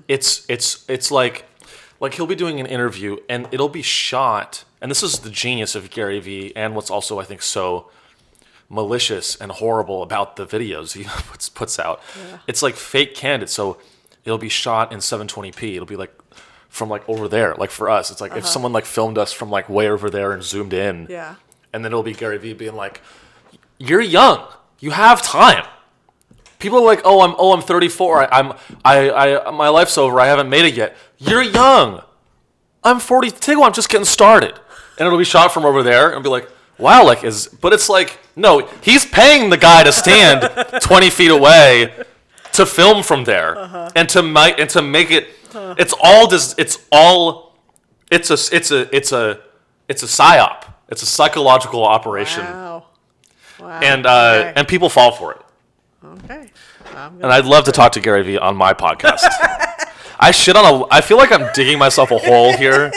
It's 0.07 0.45
it's 0.49 0.85
it's 0.89 1.11
like 1.11 1.47
like 1.99 2.15
he'll 2.15 2.27
be 2.27 2.35
doing 2.35 2.61
an 2.61 2.67
interview 2.67 3.17
and 3.29 3.49
it'll 3.51 3.69
be 3.69 3.83
shot. 3.83 4.65
And 4.81 4.91
this 4.91 5.03
is 5.03 5.21
the 5.21 5.31
genius 5.31 5.75
of 5.75 5.91
Gary 5.91 6.21
Vee 6.21 6.53
and 6.55 6.75
what's 6.75 6.91
also 6.91 7.19
I 7.19 7.25
think 7.25 7.43
so 7.43 7.91
malicious 8.69 9.37
and 9.37 9.53
horrible 9.53 10.03
about 10.03 10.37
the 10.37 10.47
videos 10.47 10.95
he 10.95 11.05
puts, 11.31 11.49
puts 11.49 11.79
out. 11.79 12.01
It's 12.47 12.63
like 12.63 12.75
fake 12.75 13.15
candid. 13.15 13.49
So 13.49 13.79
it'll 14.25 14.39
be 14.39 14.49
shot 14.49 14.93
in 14.93 14.99
720p. 14.99 15.75
It'll 15.75 15.87
be 15.87 15.97
like 15.97 16.13
from 16.69 16.89
like 16.89 17.09
over 17.09 17.29
there. 17.29 17.55
Like 17.55 17.71
for 17.71 17.89
us, 17.89 18.11
it's 18.11 18.21
like 18.21 18.33
if 18.33 18.39
uh-huh. 18.39 18.47
someone 18.47 18.73
like 18.73 18.85
filmed 18.85 19.19
us 19.19 19.33
from 19.33 19.51
like 19.51 19.69
way 19.69 19.89
over 19.89 20.11
there 20.11 20.33
and 20.33 20.43
zoomed 20.43 20.73
in. 20.73 21.07
Yeah. 21.09 21.37
And 21.73 21.85
then 21.85 21.93
it'll 21.93 22.03
be 22.03 22.15
Gary 22.15 22.37
Vee 22.37 22.53
being 22.53 22.75
like, 22.75 23.01
"You're 23.79 24.03
young. 24.03 24.47
You 24.81 24.91
have 24.91 25.23
time." 25.23 25.65
People 26.63 26.79
are 26.79 26.85
like, 26.85 27.03
"Oh, 27.05 27.21
I'm 27.21 27.35
oh, 27.39 27.53
I'm 27.53 27.61
34. 27.61 28.23
I, 28.23 28.39
I'm 28.39 28.53
I 28.85 29.11
I 29.11 29.51
my 29.51 29.69
life's 29.69 29.99
over. 29.99 30.19
I 30.21 30.27
haven't 30.27 30.49
made 30.49 30.65
it 30.65 30.75
yet." 30.75 30.97
You're 31.19 31.43
young. 31.43 32.03
I'm 32.85 32.99
42. 32.99 33.63
I'm 33.63 33.73
just 33.73 33.89
getting 33.89 34.05
started. 34.05 34.55
And 34.99 35.07
it'll 35.07 35.19
be 35.19 35.25
shot 35.25 35.53
from 35.53 35.65
over 35.65 35.83
there 35.83 36.13
and 36.13 36.23
be 36.23 36.29
like, 36.29 36.49
wow, 36.79 37.05
like 37.05 37.25
is, 37.25 37.47
but 37.47 37.73
it's 37.73 37.89
like, 37.89 38.19
no, 38.37 38.67
he's 38.83 39.07
paying 39.07 39.51
the 39.51 39.57
guy 39.57 39.85
to 39.85 39.93
stand 39.93 40.43
20 40.81 41.11
feet 41.11 41.31
away 41.31 41.93
to 42.53 42.67
film 42.67 43.03
from 43.03 43.25
there 43.25 43.91
and 43.95 44.09
to 44.11 44.23
make, 44.23 44.59
and 44.59 44.69
to 44.71 44.83
make 44.83 45.11
it, 45.11 45.29
it's 45.55 45.95
all 46.03 46.27
this, 46.27 46.55
it's 46.59 46.79
all, 46.91 47.57
it's 48.11 48.31
a, 48.31 48.55
it's 48.55 48.71
a, 48.71 48.95
it's 48.95 49.13
a, 49.13 49.41
it's 49.89 50.03
a 50.03 50.07
psyop. 50.07 50.65
It's 50.89 51.03
a 51.03 51.07
psychological 51.07 51.85
operation. 51.85 52.45
Wow. 52.45 52.85
Wow. 53.61 53.81
And, 53.81 54.07
uh, 54.07 54.11
okay. 54.11 54.53
and 54.57 54.69
people 54.69 54.89
fall 54.89 55.13
for 55.13 55.33
it. 55.33 55.42
Okay. 56.05 56.51
And 56.95 57.27
I'd 57.27 57.45
love 57.45 57.65
to 57.65 57.73
talk 57.73 57.93
to 57.93 58.01
Gary 58.01 58.23
Vee 58.23 58.39
on 58.39 58.57
my 58.57 58.75
podcast. 58.75 59.25
I 60.19 60.31
shit 60.31 60.57
on 60.57 60.65
a. 60.65 60.87
I 60.91 61.01
feel 61.01 61.17
like 61.17 61.33
I'm 61.33 61.51
digging 61.53 61.79
myself 61.79 62.11
a 62.11 62.19
hole 62.19 62.57
here. 62.57 62.93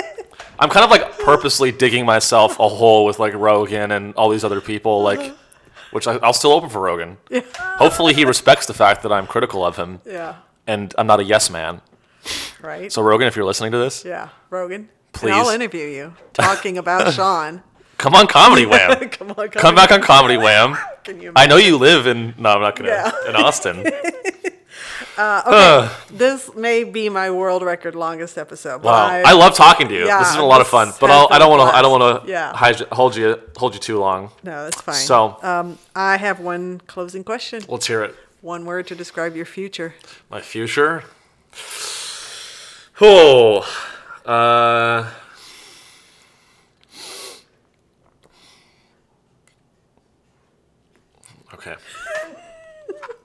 I'm 0.59 0.69
kind 0.69 0.83
of 0.83 0.91
like 0.91 1.17
purposely 1.19 1.71
digging 1.71 2.05
myself 2.05 2.59
a 2.59 2.67
hole 2.67 3.05
with 3.05 3.19
like 3.19 3.33
Rogan 3.33 3.91
and 3.91 4.13
all 4.15 4.29
these 4.29 4.43
other 4.43 4.61
people, 4.61 5.01
like, 5.01 5.19
uh-huh. 5.19 5.33
which 5.91 6.07
I, 6.07 6.15
I'll 6.17 6.33
still 6.33 6.51
open 6.51 6.69
for 6.69 6.81
Rogan. 6.81 7.17
Hopefully, 7.57 8.13
he 8.13 8.25
respects 8.25 8.65
the 8.65 8.73
fact 8.73 9.03
that 9.03 9.11
I'm 9.11 9.27
critical 9.27 9.65
of 9.65 9.75
him 9.75 10.01
yeah. 10.05 10.35
and 10.65 10.93
I'm 10.97 11.07
not 11.07 11.19
a 11.19 11.23
yes 11.23 11.49
man. 11.49 11.81
Right. 12.61 12.91
So 12.91 13.01
Rogan, 13.01 13.27
if 13.27 13.35
you're 13.35 13.45
listening 13.45 13.71
to 13.73 13.77
this, 13.77 14.05
yeah. 14.05 14.29
Rogan. 14.49 14.89
Please. 15.13 15.31
And 15.31 15.35
I'll 15.35 15.49
interview 15.49 15.87
you 15.87 16.13
talking 16.33 16.77
about 16.77 17.13
Sean. 17.15 17.63
Come 17.97 18.13
on, 18.15 18.27
Comedy 18.27 18.65
Wham. 18.71 19.09
come 19.09 19.31
on. 19.37 19.49
come 19.49 19.75
back 19.75 19.91
on 19.91 20.01
Comedy 20.01 20.37
Wham. 20.37 20.77
Can 21.03 21.21
you 21.21 21.31
I 21.35 21.45
know 21.47 21.57
you 21.57 21.77
live 21.77 22.07
in. 22.07 22.33
No, 22.37 22.49
I'm 22.49 22.61
not 22.61 22.75
gonna. 22.75 22.89
Yeah. 22.89 23.29
In 23.29 23.35
Austin. 23.35 23.85
This 26.11 26.53
may 26.55 26.83
be 26.83 27.07
my 27.09 27.31
world 27.31 27.61
record 27.63 27.95
longest 27.95 28.37
episode. 28.37 28.83
Wow, 28.83 28.93
I, 29.07 29.23
I 29.27 29.33
love 29.33 29.55
talking 29.55 29.87
to 29.87 29.93
you. 29.93 30.05
Yeah, 30.05 30.19
this 30.19 30.27
has 30.27 30.35
been 30.35 30.43
a 30.43 30.47
lot 30.47 30.59
of 30.61 30.67
fun, 30.67 30.91
but 30.99 31.09
I'll, 31.09 31.27
I 31.31 31.37
don't 31.39 31.49
want 31.49 31.69
to. 31.69 31.75
I 31.77 31.81
don't 31.81 31.91
want 31.99 32.25
to 32.25 32.29
Yeah. 32.31 32.51
hold 32.91 33.15
you 33.15 33.39
hold 33.55 33.73
you 33.75 33.79
too 33.79 33.97
long. 33.99 34.31
No, 34.43 34.65
that's 34.65 34.81
fine. 34.81 34.95
So- 34.95 35.37
um, 35.41 35.77
I 35.95 36.17
have 36.17 36.39
one 36.41 36.81
closing 36.87 37.23
question. 37.23 37.63
Let's 37.69 37.87
hear 37.87 38.03
it. 38.03 38.13
One 38.41 38.65
word 38.65 38.87
to 38.87 38.95
describe 38.95 39.35
your 39.37 39.45
future. 39.45 39.95
My 40.29 40.41
future. 40.41 41.03
Oh, 43.01 43.65
uh, 44.25 45.09
okay. 51.53 51.75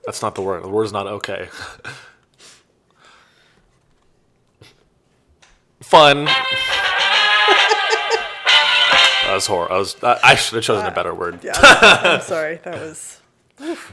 That's 0.05 0.21
not 0.21 0.35
the 0.35 0.41
word. 0.41 0.63
The 0.63 0.69
word's 0.69 0.91
not 0.91 1.07
okay. 1.07 1.47
Fun. 5.81 6.25
that 9.25 9.31
was 9.33 9.45
horrible. 9.45 9.75
I 9.75 9.79
was. 9.79 9.95
I 10.03 10.19
I 10.23 10.35
should 10.35 10.55
have 10.55 10.63
chosen 10.63 10.85
a 10.87 10.91
better 10.91 11.13
word. 11.13 11.43
Yeah, 11.43 11.53
I'm 11.55 12.21
sorry. 12.21 12.59
That 12.63 12.79
was 12.79 13.19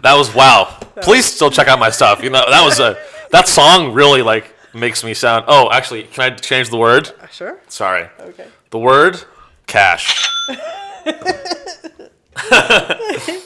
That 0.03 0.15
was 0.15 0.35
wow. 0.35 0.65
Please 1.03 1.27
still 1.27 1.51
check 1.51 1.69
out 1.69 1.79
my 1.79 1.91
stuff. 1.91 2.23
You 2.23 2.31
know 2.31 2.43
that 2.49 2.65
was 2.65 2.81
a 2.81 2.97
that 3.31 3.47
song 3.49 3.93
really 3.93 4.23
like 4.23 4.55
makes 4.75 5.05
me 5.05 5.13
sound. 5.15 5.45
Oh, 5.49 5.71
actually, 5.71 6.05
can 6.05 6.33
I 6.33 6.37
change 6.37 6.71
the 6.71 6.79
word? 6.79 7.13
uh, 7.21 7.27
sure. 7.27 7.61
Sorry. 7.69 8.09
Okay. 8.21 8.47
The 8.71 8.79
word 8.79 9.23
cash. 9.67 10.27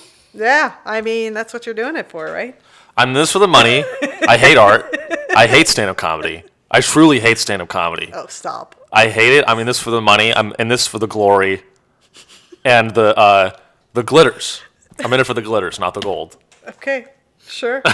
Yeah, 0.35 0.75
I 0.85 1.01
mean 1.01 1.35
that's 1.35 1.53
what 1.53 1.67
you're 1.67 1.75
doing 1.75 1.97
it 1.97 2.09
for, 2.09 2.27
right? 2.27 2.59
I'm 2.97 3.09
in 3.09 3.15
this 3.15 3.33
for 3.33 3.39
the 3.39 3.49
money. 3.49 3.85
I 4.29 4.37
hate 4.37 4.57
art. 4.57 4.95
I 5.35 5.47
hate 5.47 5.69
stand-up 5.69 5.97
comedy. 5.97 6.45
I 6.71 6.81
truly 6.81 7.21
hate 7.21 7.39
stand-up 7.39 7.69
comedy. 7.69 8.11
Oh, 8.13 8.27
stop. 8.29 8.75
I 8.93 9.09
hate 9.09 9.33
it. 9.39 9.45
I'm 9.49 9.59
in 9.59 9.67
this 9.67 9.79
for 9.79 9.91
the 9.91 10.01
money. 10.01 10.35
I'm 10.35 10.53
in 10.59 10.69
this 10.69 10.87
for 10.87 10.99
the 10.99 11.07
glory, 11.07 11.63
and 12.65 12.93
the 12.93 13.17
uh, 13.17 13.57
the 13.95 14.03
glitters. 14.03 14.63
I'm 14.99 15.13
in 15.13 15.21
it 15.21 15.25
for 15.25 15.35
the 15.35 15.43
glitters, 15.43 15.79
not 15.79 15.95
the 15.95 16.01
gold. 16.01 16.37
Okay, 16.69 17.07
sure. 17.47 17.83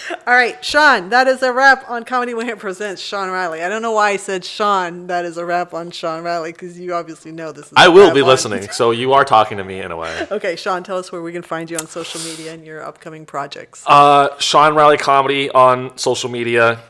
All 0.26 0.34
right, 0.34 0.62
Sean, 0.64 1.08
that 1.10 1.28
is 1.28 1.42
a 1.42 1.52
wrap 1.52 1.88
on 1.90 2.04
Comedy 2.04 2.34
Wham 2.34 2.56
Presents 2.58 3.00
Sean 3.02 3.30
Reilly. 3.30 3.62
I 3.62 3.68
don't 3.68 3.82
know 3.82 3.92
why 3.92 4.10
I 4.10 4.16
said 4.16 4.44
Sean, 4.44 5.06
that 5.08 5.24
is 5.24 5.36
a 5.36 5.44
wrap 5.44 5.74
on 5.74 5.90
Sean 5.90 6.22
Reilly, 6.22 6.52
because 6.52 6.78
you 6.78 6.94
obviously 6.94 7.32
know 7.32 7.52
this 7.52 7.66
is 7.66 7.72
I 7.76 7.88
will 7.88 8.12
be 8.14 8.20
on- 8.22 8.28
listening, 8.28 8.68
so 8.70 8.90
you 8.90 9.12
are 9.12 9.24
talking 9.24 9.58
to 9.58 9.64
me 9.64 9.80
in 9.80 9.90
a 9.90 9.96
way. 9.96 10.26
Okay, 10.32 10.56
Sean, 10.56 10.82
tell 10.82 10.98
us 10.98 11.12
where 11.12 11.20
we 11.22 11.32
can 11.32 11.42
find 11.42 11.70
you 11.70 11.76
on 11.76 11.86
social 11.86 12.20
media 12.22 12.52
and 12.54 12.64
your 12.64 12.82
upcoming 12.82 13.26
projects. 13.26 13.84
Uh, 13.86 14.28
Sean 14.38 14.74
Reilly 14.74 14.96
Comedy 14.96 15.50
on 15.50 15.96
social 15.98 16.30
media, 16.30 16.80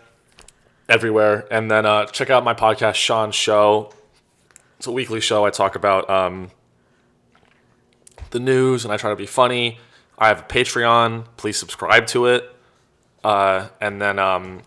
everywhere. 0.89 1.47
And 1.51 1.71
then 1.71 1.87
uh, 1.87 2.07
check 2.07 2.31
out 2.31 2.45
my 2.45 2.55
podcast, 2.55 2.95
Sean 2.95 3.33
Show. 3.33 3.93
It's 4.79 4.87
a 4.87 4.93
weekly 4.93 5.21
show. 5.21 5.45
I 5.45 5.51
talk 5.51 5.75
about 5.75 6.09
um, 6.11 6.51
the 8.31 8.41
news 8.41 8.85
and 8.85 8.93
I 8.93 8.97
try 8.97 9.11
to 9.11 9.17
be 9.17 9.27
funny. 9.27 9.79
I 10.19 10.29
have 10.29 10.41
a 10.41 10.45
Patreon. 10.45 11.25
Please 11.37 11.57
subscribe 11.57 12.07
to 12.09 12.27
it. 12.27 12.49
Uh, 13.25 13.69
and 13.81 14.01
then 14.01 14.19
um, 14.19 14.63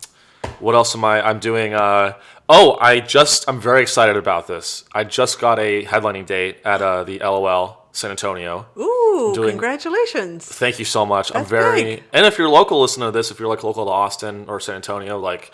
what 0.60 0.74
else 0.74 0.94
am 0.94 1.04
I? 1.04 1.20
I'm 1.26 1.38
doing. 1.38 1.74
Uh, 1.74 2.14
oh, 2.48 2.76
I 2.80 3.00
just. 3.00 3.48
I'm 3.48 3.60
very 3.60 3.82
excited 3.82 4.16
about 4.16 4.46
this. 4.46 4.84
I 4.92 5.04
just 5.04 5.40
got 5.40 5.58
a 5.58 5.84
headlining 5.84 6.26
date 6.26 6.58
at 6.64 6.80
uh, 6.82 7.04
the 7.04 7.18
LOL 7.18 7.86
San 7.92 8.10
Antonio. 8.10 8.66
Ooh, 8.78 9.32
doing- 9.34 9.50
congratulations. 9.50 10.44
Thank 10.46 10.78
you 10.78 10.84
so 10.84 11.04
much. 11.06 11.28
That's 11.28 11.40
I'm 11.44 11.48
very 11.48 11.82
big. 11.82 12.02
and 12.12 12.24
if 12.26 12.38
you're 12.38 12.48
local, 12.48 12.80
listen 12.80 13.02
to 13.02 13.10
this. 13.10 13.30
If 13.30 13.38
you're 13.40 13.48
like 13.48 13.62
local 13.64 13.84
to 13.84 13.90
Austin 13.90 14.44
or 14.48 14.60
San 14.60 14.76
Antonio, 14.76 15.18
like 15.18 15.52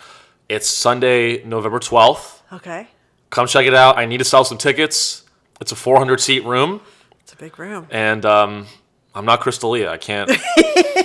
it's 0.49 0.67
Sunday, 0.67 1.43
November 1.43 1.79
12th. 1.79 2.41
Okay, 2.53 2.87
Come 3.29 3.47
check 3.47 3.65
it 3.65 3.73
out. 3.73 3.97
I 3.97 4.05
need 4.05 4.19
to 4.19 4.25
sell 4.25 4.43
some 4.45 4.57
tickets. 4.59 5.23
It's 5.59 5.71
a 5.71 5.75
400 5.75 6.19
seat 6.21 6.43
room, 6.45 6.81
it's 7.21 7.33
a 7.33 7.35
big 7.37 7.57
room. 7.57 7.87
and 7.89 8.25
um, 8.25 8.67
I'm 9.15 9.25
not 9.25 9.39
Chris 9.41 9.57
D'Elia. 9.57 9.89
I 9.89 9.97
can't. 9.97 10.29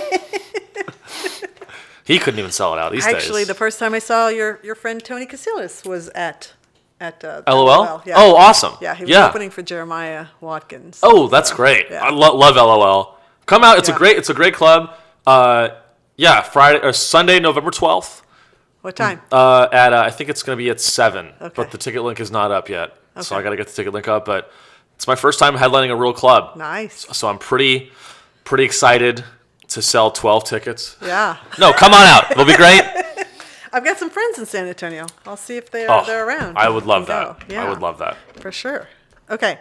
he 2.09 2.17
couldn't 2.17 2.39
even 2.39 2.51
sell 2.51 2.73
it 2.73 2.79
out 2.79 2.91
these 2.91 3.05
Actually, 3.05 3.41
days. 3.41 3.47
the 3.47 3.53
first 3.53 3.77
time 3.77 3.93
I 3.93 3.99
saw 3.99 4.29
your, 4.29 4.59
your 4.63 4.73
friend 4.73 5.03
Tony 5.03 5.27
Casillas 5.27 5.85
was 5.87 6.09
at 6.09 6.53
at 6.99 7.23
uh, 7.23 7.43
LOL. 7.47 8.01
Yeah. 8.05 8.15
Oh, 8.17 8.35
awesome. 8.35 8.73
yeah, 8.81 8.95
he 8.95 9.03
was 9.03 9.11
yeah. 9.11 9.27
opening 9.27 9.51
for 9.51 9.61
Jeremiah 9.61 10.25
Watkins. 10.41 10.99
Oh, 11.03 11.27
that's 11.27 11.51
great. 11.53 11.85
yeah. 11.89 12.03
I 12.03 12.09
lo- 12.09 12.35
love 12.35 12.55
LOL. 12.55 13.17
Come 13.45 13.63
out. 13.63 13.77
It's 13.77 13.89
a 13.89 13.93
great. 13.93 14.17
It's 14.17 14.29
a 14.29 14.33
great 14.33 14.53
club. 14.55 14.95
Uh, 15.25 15.69
yeah, 16.17 16.41
Friday 16.41 16.79
or 16.83 16.91
Sunday, 16.91 17.39
November 17.39 17.71
12th. 17.71 18.21
what 18.81 18.95
time? 18.95 19.21
Uh, 19.31 19.67
at 19.71 19.93
uh, 19.93 20.01
I 20.01 20.09
think 20.09 20.29
it's 20.29 20.43
going 20.43 20.57
to 20.57 20.61
be 20.61 20.69
at 20.71 20.81
seven, 20.81 21.27
Okay. 21.39 21.53
but 21.55 21.71
the 21.71 21.77
ticket 21.77 22.03
link 22.03 22.19
is 22.19 22.31
not 22.31 22.51
up 22.51 22.67
yet, 22.69 22.97
so 23.21 23.35
I 23.37 23.43
got 23.43 23.51
to 23.51 23.55
get 23.55 23.67
the 23.67 23.73
ticket 23.73 23.93
link 23.93 24.07
up. 24.07 24.25
But 24.25 24.51
it's 24.95 25.07
my 25.07 25.15
first 25.15 25.37
time 25.39 25.55
headlining 25.55 25.91
a 25.91 25.95
real 25.95 26.11
club, 26.11 26.57
nice. 26.57 27.05
so 27.15 27.29
I'm 27.29 27.37
pretty, 27.37 27.91
pretty 28.43 28.65
excited 28.65 29.23
to 29.69 29.81
sell 29.81 30.11
12 30.11 30.43
tickets. 30.43 30.97
Yeah, 31.01 31.37
No, 31.59 31.71
come 31.73 31.93
on 31.93 32.05
out. 32.05 32.31
It'll 32.31 32.45
be 32.45 32.55
great. 32.55 32.81
I've 33.73 33.83
got 33.85 33.97
some 33.97 34.09
friends 34.09 34.39
in 34.39 34.45
San 34.47 34.67
Antonio. 34.67 35.05
I'll 35.27 35.37
see 35.37 35.55
if 35.57 35.69
they're 35.69 35.89
Oh, 35.91 36.03
they're 36.05 36.27
around. 36.27 36.57
I 36.57 36.69
would 36.69 36.85
love 36.87 37.05
that. 37.07 37.43
Yeah, 37.47 37.65
I 37.65 37.69
would 37.69 37.79
love 37.79 37.99
that. 37.99 38.17
for 38.39 38.51
sure. 38.51 38.87
Okay. 39.29 39.59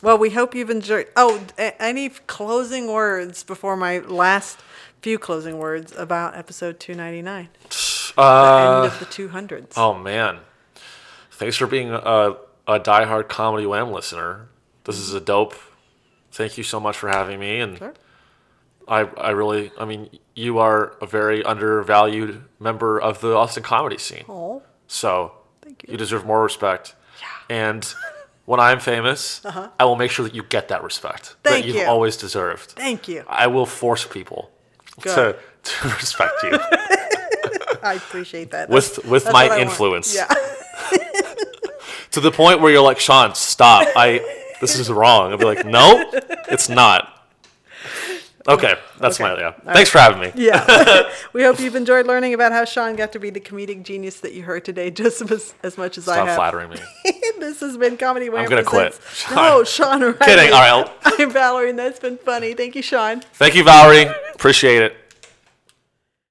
Well, 0.00 0.16
we 0.16 0.30
hope 0.30 0.54
you've 0.54 0.70
enjoyed. 0.70 1.08
Oh, 1.16 1.44
any 1.58 2.08
closing 2.10 2.86
words 2.92 3.42
before 3.42 3.76
my 3.76 3.98
last 3.98 4.60
few 5.02 5.18
closing 5.18 5.58
words 5.58 5.92
about 5.96 6.36
episode 6.36 6.78
299, 6.78 7.48
the 8.16 8.20
Uh, 8.22 8.82
end 8.84 8.92
of 8.92 8.98
the 9.00 9.06
200s. 9.06 9.72
oh 9.76 9.94
man, 9.94 10.38
thanks 11.32 11.56
for 11.56 11.66
being 11.66 11.90
a, 11.90 12.36
a 12.68 12.78
diehard 12.80 13.28
comedy 13.28 13.66
wham 13.66 13.90
listener. 13.90 14.46
This 14.84 14.98
is 14.98 15.14
a 15.14 15.20
dope. 15.20 15.54
Thank 16.30 16.56
you 16.58 16.62
so 16.64 16.78
much 16.78 16.96
for 16.96 17.08
having 17.08 17.40
me, 17.40 17.58
and 17.60 17.78
Sure. 17.78 17.94
I, 18.88 19.00
I 19.00 19.30
really, 19.30 19.70
I 19.78 19.84
mean, 19.84 20.08
you 20.34 20.58
are 20.58 20.94
a 21.02 21.06
very 21.06 21.42
undervalued 21.44 22.42
member 22.58 22.98
of 23.00 23.20
the 23.20 23.34
Austin 23.36 23.62
comedy 23.62 23.98
scene. 23.98 24.24
Oh, 24.28 24.62
So 24.86 25.32
Thank 25.62 25.82
you. 25.84 25.92
you 25.92 25.98
deserve 25.98 26.24
more 26.24 26.42
respect. 26.42 26.94
Yeah. 27.20 27.56
And 27.56 27.94
when 28.46 28.60
I'm 28.60 28.80
famous, 28.80 29.42
I 29.78 29.84
will 29.84 29.96
make 29.96 30.10
sure 30.10 30.24
that 30.24 30.34
you 30.34 30.42
get 30.42 30.68
that 30.68 30.82
respect 30.82 31.22
Uh-huh. 31.30 31.34
Thank 31.44 31.64
that 31.64 31.66
you've 31.68 31.76
you. 31.76 31.86
always 31.86 32.16
deserved. 32.16 32.70
thank 32.72 33.08
you. 33.08 33.24
I 33.28 33.46
will 33.48 33.66
force 33.66 34.06
people 34.06 34.50
to, 35.02 35.14
Good. 35.14 35.38
to 35.64 35.88
respect 35.88 36.32
you 36.44 36.52
I 37.82 37.94
appreciate 37.94 38.50
that. 38.52 38.68
with 38.70 38.96
That's- 38.96 39.10
with 39.10 39.24
that's 39.24 39.32
my 39.34 39.44
what 39.44 39.52
I 39.52 39.56
want. 39.58 39.68
influence 39.70 40.14
Yeah. 40.14 40.26
to 42.12 42.20
the 42.20 42.30
point 42.32 42.60
where 42.60 42.72
you're 42.72 42.82
like, 42.82 42.98
Sean, 42.98 43.34
stop. 43.34 43.86
I 43.96 44.20
this 44.60 44.78
is 44.78 44.90
wrong. 44.90 45.30
I'll 45.32 45.38
be 45.38 45.44
like, 45.44 45.64
no, 45.66 46.10
it's 46.50 46.68
not. 46.68 47.17
Okay, 48.58 48.74
that's 48.98 49.20
Okay. 49.20 49.34
my 49.34 49.38
yeah. 49.38 49.52
Thanks 49.74 49.90
for 49.90 49.98
having 49.98 50.20
me. 50.20 50.32
Yeah. 50.34 51.10
we 51.34 51.42
hope 51.42 51.60
you've 51.60 51.76
enjoyed 51.76 52.06
learning 52.06 52.32
about 52.32 52.50
how 52.50 52.64
Sean 52.64 52.96
got 52.96 53.12
to 53.12 53.18
be 53.18 53.28
the 53.28 53.40
comedic 53.40 53.82
genius 53.82 54.20
that 54.20 54.32
you 54.32 54.42
heard 54.42 54.64
today 54.64 54.90
just 54.90 55.20
as, 55.30 55.52
as 55.62 55.76
much 55.76 55.98
as 55.98 56.08
I 56.08 56.14
Stop 56.14 56.26
have. 56.28 56.36
flattering 56.36 56.70
me. 56.70 56.78
this 57.40 57.60
has 57.60 57.76
been 57.76 57.98
Comedy 57.98 58.30
Wham 58.30 58.44
I'm 58.44 58.48
gonna 58.48 58.64
quit. 58.64 58.98
No, 59.30 59.64
Sean. 59.64 60.00
Kidding. 60.14 60.52
All 60.52 60.82
right. 60.82 60.90
I'm 61.04 61.30
Valerie, 61.30 61.70
and 61.70 61.78
that's 61.78 62.00
been 62.00 62.16
funny. 62.16 62.54
Thank 62.54 62.74
you, 62.74 62.82
Sean. 62.82 63.20
Thank 63.34 63.54
you, 63.54 63.64
Valerie. 63.64 64.06
Appreciate 64.34 64.80
it. 64.82 65.07